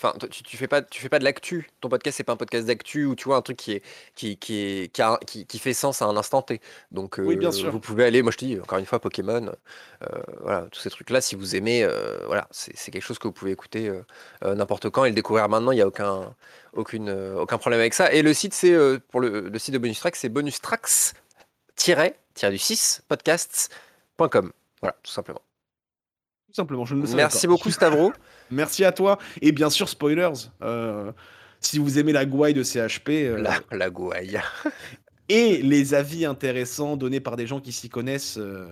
enfin, 0.00 0.14
tu, 0.30 0.42
tu, 0.42 0.56
fais 0.56 0.68
pas, 0.68 0.82
tu 0.82 1.00
fais 1.00 1.08
pas 1.08 1.18
de 1.18 1.24
l'actu. 1.24 1.68
Ton 1.80 1.88
podcast, 1.88 2.16
c'est 2.16 2.24
pas 2.24 2.32
un 2.32 2.36
podcast 2.36 2.66
d'actu 2.66 3.04
où 3.04 3.16
tu 3.16 3.24
vois 3.24 3.36
un 3.36 3.42
truc 3.42 3.56
qui, 3.56 3.72
est, 3.72 3.82
qui, 4.14 4.36
qui, 4.36 4.90
qui, 5.26 5.46
qui, 5.46 5.58
fait 5.58 5.74
sens 5.74 6.02
à 6.02 6.06
un 6.06 6.16
instant 6.16 6.42
T. 6.42 6.60
Donc, 6.92 7.16
oui, 7.18 7.36
bien 7.36 7.48
euh, 7.48 7.52
sûr. 7.52 7.70
vous 7.70 7.80
pouvez 7.80 8.04
aller, 8.04 8.22
moi 8.22 8.30
je 8.30 8.38
te 8.38 8.44
dis, 8.44 8.60
encore 8.60 8.78
une 8.78 8.86
fois, 8.86 9.00
Pokémon, 9.00 9.52
euh, 10.02 10.06
voilà, 10.40 10.66
tous 10.70 10.80
ces 10.80 10.90
trucs-là, 10.90 11.20
si 11.20 11.34
vous 11.34 11.56
aimez, 11.56 11.82
euh, 11.82 12.18
voilà, 12.26 12.46
c'est 12.50 12.90
quelque 12.90 13.02
chose 13.02 13.18
que 13.18 13.26
vous 13.26 13.32
pouvez 13.32 13.50
écouter 13.50 13.90
n'importe 14.42 14.90
quand 14.90 15.04
et 15.04 15.08
le 15.08 15.14
découvrir 15.14 15.48
maintenant, 15.48 15.72
il 15.72 15.76
n'y 15.76 15.82
a 15.82 15.86
aucun, 15.86 16.34
aucune, 16.72 17.10
aucun 17.10 17.58
problème 17.58 17.80
avec 17.80 17.94
ça. 17.94 18.12
Et 18.12 18.22
le 18.22 18.32
site, 18.32 18.54
c'est 18.54 18.76
pour 19.10 19.20
le, 19.20 19.48
le, 19.48 19.58
site 19.58 19.74
de 19.74 19.78
Bonus 19.78 19.98
Tracks, 19.98 20.16
c'est 20.16 20.28
bonustracks-du 20.28 22.58
6 22.58 23.02
podcasts.com. 23.08 24.52
Voilà, 24.80 24.96
tout 25.02 25.10
simplement. 25.10 25.40
Tout 26.58 26.62
simplement, 26.62 26.84
je 26.84 26.96
ne 26.96 27.06
Merci 27.14 27.46
beaucoup, 27.46 27.70
Stavro. 27.70 28.12
Merci 28.50 28.84
à 28.84 28.90
toi. 28.90 29.18
Et 29.40 29.52
bien 29.52 29.70
sûr, 29.70 29.88
spoilers. 29.88 30.32
Euh, 30.60 31.12
si 31.60 31.78
vous 31.78 32.00
aimez 32.00 32.10
la 32.10 32.26
gouaille 32.26 32.52
de 32.52 32.64
CHP. 32.64 33.10
Euh, 33.10 33.40
la, 33.40 33.60
la 33.70 33.90
gouaille. 33.90 34.40
et 35.28 35.58
les 35.62 35.94
avis 35.94 36.24
intéressants 36.24 36.96
donnés 36.96 37.20
par 37.20 37.36
des 37.36 37.46
gens 37.46 37.60
qui 37.60 37.70
s'y 37.70 37.88
connaissent, 37.88 38.38
euh, 38.38 38.66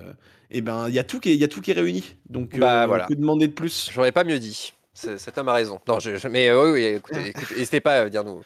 eh 0.51 0.63
ben 0.63 0.89
il 0.89 0.95
y 0.95 0.99
a 0.99 1.05
tout 1.05 1.21
qui 1.21 1.31
est, 1.31 1.37
y 1.37 1.45
a 1.45 1.49
tout 1.49 1.61
qui 1.61 1.71
est 1.71 1.75
réuni. 1.75 2.17
Donc 2.29 2.59
bah, 2.59 2.83
euh, 2.83 2.87
voilà. 2.89 3.07
que 3.07 3.15
demander 3.15 3.47
de 3.47 3.53
plus? 3.53 3.89
J'aurais 3.93 4.11
pas 4.11 4.25
mieux 4.25 4.41
dit. 4.41 4.73
Cet 4.93 5.39
homme 5.39 5.49
a 5.49 5.53
raison. 5.53 5.79
Non, 5.87 6.01
je, 6.01 6.27
mais 6.27 6.53
oui, 6.53 6.71
oui 6.73 6.85
écoutez, 6.97 7.35
n'hésitez 7.57 7.81
pas 7.81 8.01
à 8.01 8.09
dire 8.11 8.25
nous. 8.25 8.43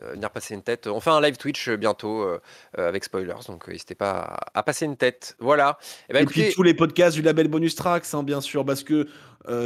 Venir 0.00 0.30
passer 0.30 0.54
une 0.54 0.62
tête. 0.62 0.86
On 0.86 1.00
fait 1.00 1.10
un 1.10 1.20
live 1.20 1.36
Twitch 1.36 1.70
bientôt 1.70 2.26
avec 2.76 3.04
spoilers, 3.04 3.34
donc 3.46 3.68
n'hésitez 3.68 3.94
pas 3.94 4.38
à, 4.54 4.62
passer 4.62 4.86
une 4.86 4.96
tête. 4.96 5.36
Voilà. 5.38 5.78
Eh 6.08 6.12
ben, 6.12 6.22
et, 6.22 6.26
puis 6.26 6.52
tous 6.52 6.62
les 6.62 6.74
podcasts 6.74 7.16
du 7.16 7.22
label 7.22 7.48
Bonus 7.48 7.74
Tracks, 7.74 8.06
hein, 8.14 8.22
bien 8.22 8.40
sûr, 8.40 8.64
parce 8.64 8.82
que 8.82 9.06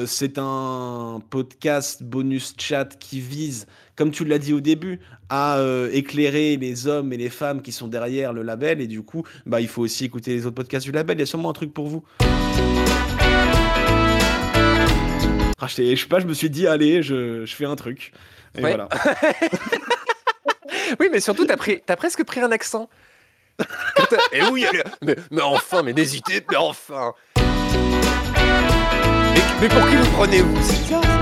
c'est 0.07 0.39
un 0.39 1.23
podcast 1.31 2.03
bonus 2.03 2.55
chat 2.59 2.97
qui 2.99 3.21
vise 3.21 3.67
comme 3.97 4.11
tu 4.11 4.25
l'as 4.25 4.39
dit 4.39 4.53
au 4.53 4.61
début, 4.61 5.01
à 5.29 5.59
euh, 5.59 5.91
éclairer 5.93 6.57
les 6.57 6.87
hommes 6.87 7.13
et 7.13 7.17
les 7.17 7.31
femmes 7.31 7.63
qui 7.63 7.73
sont 7.73 7.89
derrière 7.89 8.33
le 8.33 8.43
label. 8.43 8.81
Et 8.81 8.87
du 8.87 9.03
coup, 9.03 9.25
bah, 9.47 9.61
il 9.61 9.69
faut 9.69 9.83
aussi 9.83 10.05
écouter 10.05 10.33
les 10.33 10.47
autres 10.47 10.55
podcasts 10.55 10.85
du 10.87 10.93
label. 10.93 11.17
Il 11.17 11.21
y 11.21 11.23
a 11.23 11.27
sûrement 11.27 11.51
un 11.51 11.55
truc 11.55 11.73
pour 11.73 11.89
vous. 11.89 12.05
Ah, 15.59 15.67
je, 15.67 15.97
sais 15.97 16.07
pas, 16.09 16.21
je 16.21 16.27
me 16.27 16.35
suis 16.35 16.51
dit, 16.51 16.67
allez, 16.67 17.03
je, 17.03 17.47
fais 17.47 17.65
un 17.65 17.77
truc. 17.77 18.13
Et 18.55 18.61
voilà. 18.61 18.89
oui, 21.01 21.09
mais 21.11 21.21
surtout, 21.21 21.47
t'as, 21.47 21.57
pris, 21.57 21.83
as 21.89 21.97
presque 21.97 22.25
pris 22.25 22.41
un 22.41 22.53
accent. 22.53 22.89
et 24.33 24.43
oui, 24.53 24.67
mais, 25.03 25.17
mais, 25.31 25.43
enfin, 25.43 25.83
mais 25.83 25.93
n'hésitez, 25.93 26.45
mais 26.51 26.57
enfin. 26.57 27.15
Mais, 29.61 29.69
pour 29.69 29.89
qui 29.89 29.97
vous 29.97 30.11
prenez-vous 30.17 31.16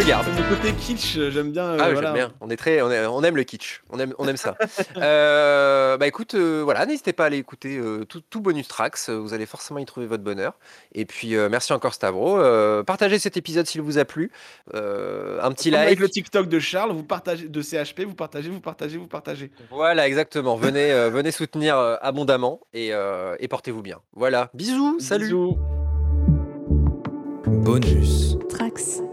Je 0.00 0.06
garde. 0.06 0.28
Le 0.28 0.54
côté 0.54 0.72
kitsch, 0.74 1.16
euh, 1.16 1.30
j'aime 1.32 1.50
bien. 1.50 1.64
Euh, 1.64 1.78
ah, 1.80 1.92
j'aime 1.92 2.14
bien. 2.14 2.32
On 2.40 2.48
est 2.50 2.56
très, 2.56 2.80
on, 2.82 3.22
aime 3.24 3.34
le 3.34 3.42
kitsch. 3.42 3.82
On 3.90 3.98
aime, 3.98 4.14
on 4.18 4.28
aime 4.28 4.36
ça. 4.36 4.56
Euh, 4.96 5.96
bah 5.96 6.06
écoute, 6.06 6.34
voilà, 6.34 6.84
n'hésitez 6.86 7.12
pas 7.12 7.24
à 7.24 7.26
aller 7.26 7.36
écouter 7.38 7.80
tout, 8.08 8.40
bonus 8.40 8.68
tracks. 8.68 8.98
Vous 9.08 9.32
allez 9.34 9.46
forcément 9.46 9.78
y 9.78 9.84
trouver 9.84 10.06
votre 10.06 10.22
bonheur. 10.22 10.58
Et 10.92 11.04
puis 11.04 11.34
merci 11.50 11.72
encore 11.72 11.94
Stavro. 11.94 12.38
partagez 12.84 13.18
cet 13.18 13.36
épisode 13.36 13.66
s'il 13.66 13.80
vous 13.80 13.98
a 13.98 14.04
plu. 14.04 14.30
un 14.74 15.52
petit 15.52 15.70
like. 15.70 15.86
Avec 15.86 15.98
le 15.98 16.08
TikTok 16.08 16.48
de 16.48 16.58
Charles, 16.58 16.92
vous 16.92 17.04
partagez 17.04 17.48
de 17.48 17.62
CHP, 17.62 18.02
vous 18.06 18.14
partagez, 18.14 18.50
vous 18.50 18.60
partagez, 18.60 18.98
vous 18.98 19.06
partagez. 19.06 19.50
Voilà, 19.70 20.06
exactement. 20.06 20.56
Venez, 20.56 20.92
venez 21.10 21.30
soutenir 21.30 21.76
abondamment 22.00 22.60
et, 22.72 22.92
et 23.38 23.48
portez-vous 23.48 23.82
bien. 23.82 23.98
Voilà. 24.12 24.50
Bisous. 24.54 24.98
Salut. 25.00 25.26
Bisous. 25.26 25.58
Bonus. 27.46 28.36
Tracks. 28.48 29.07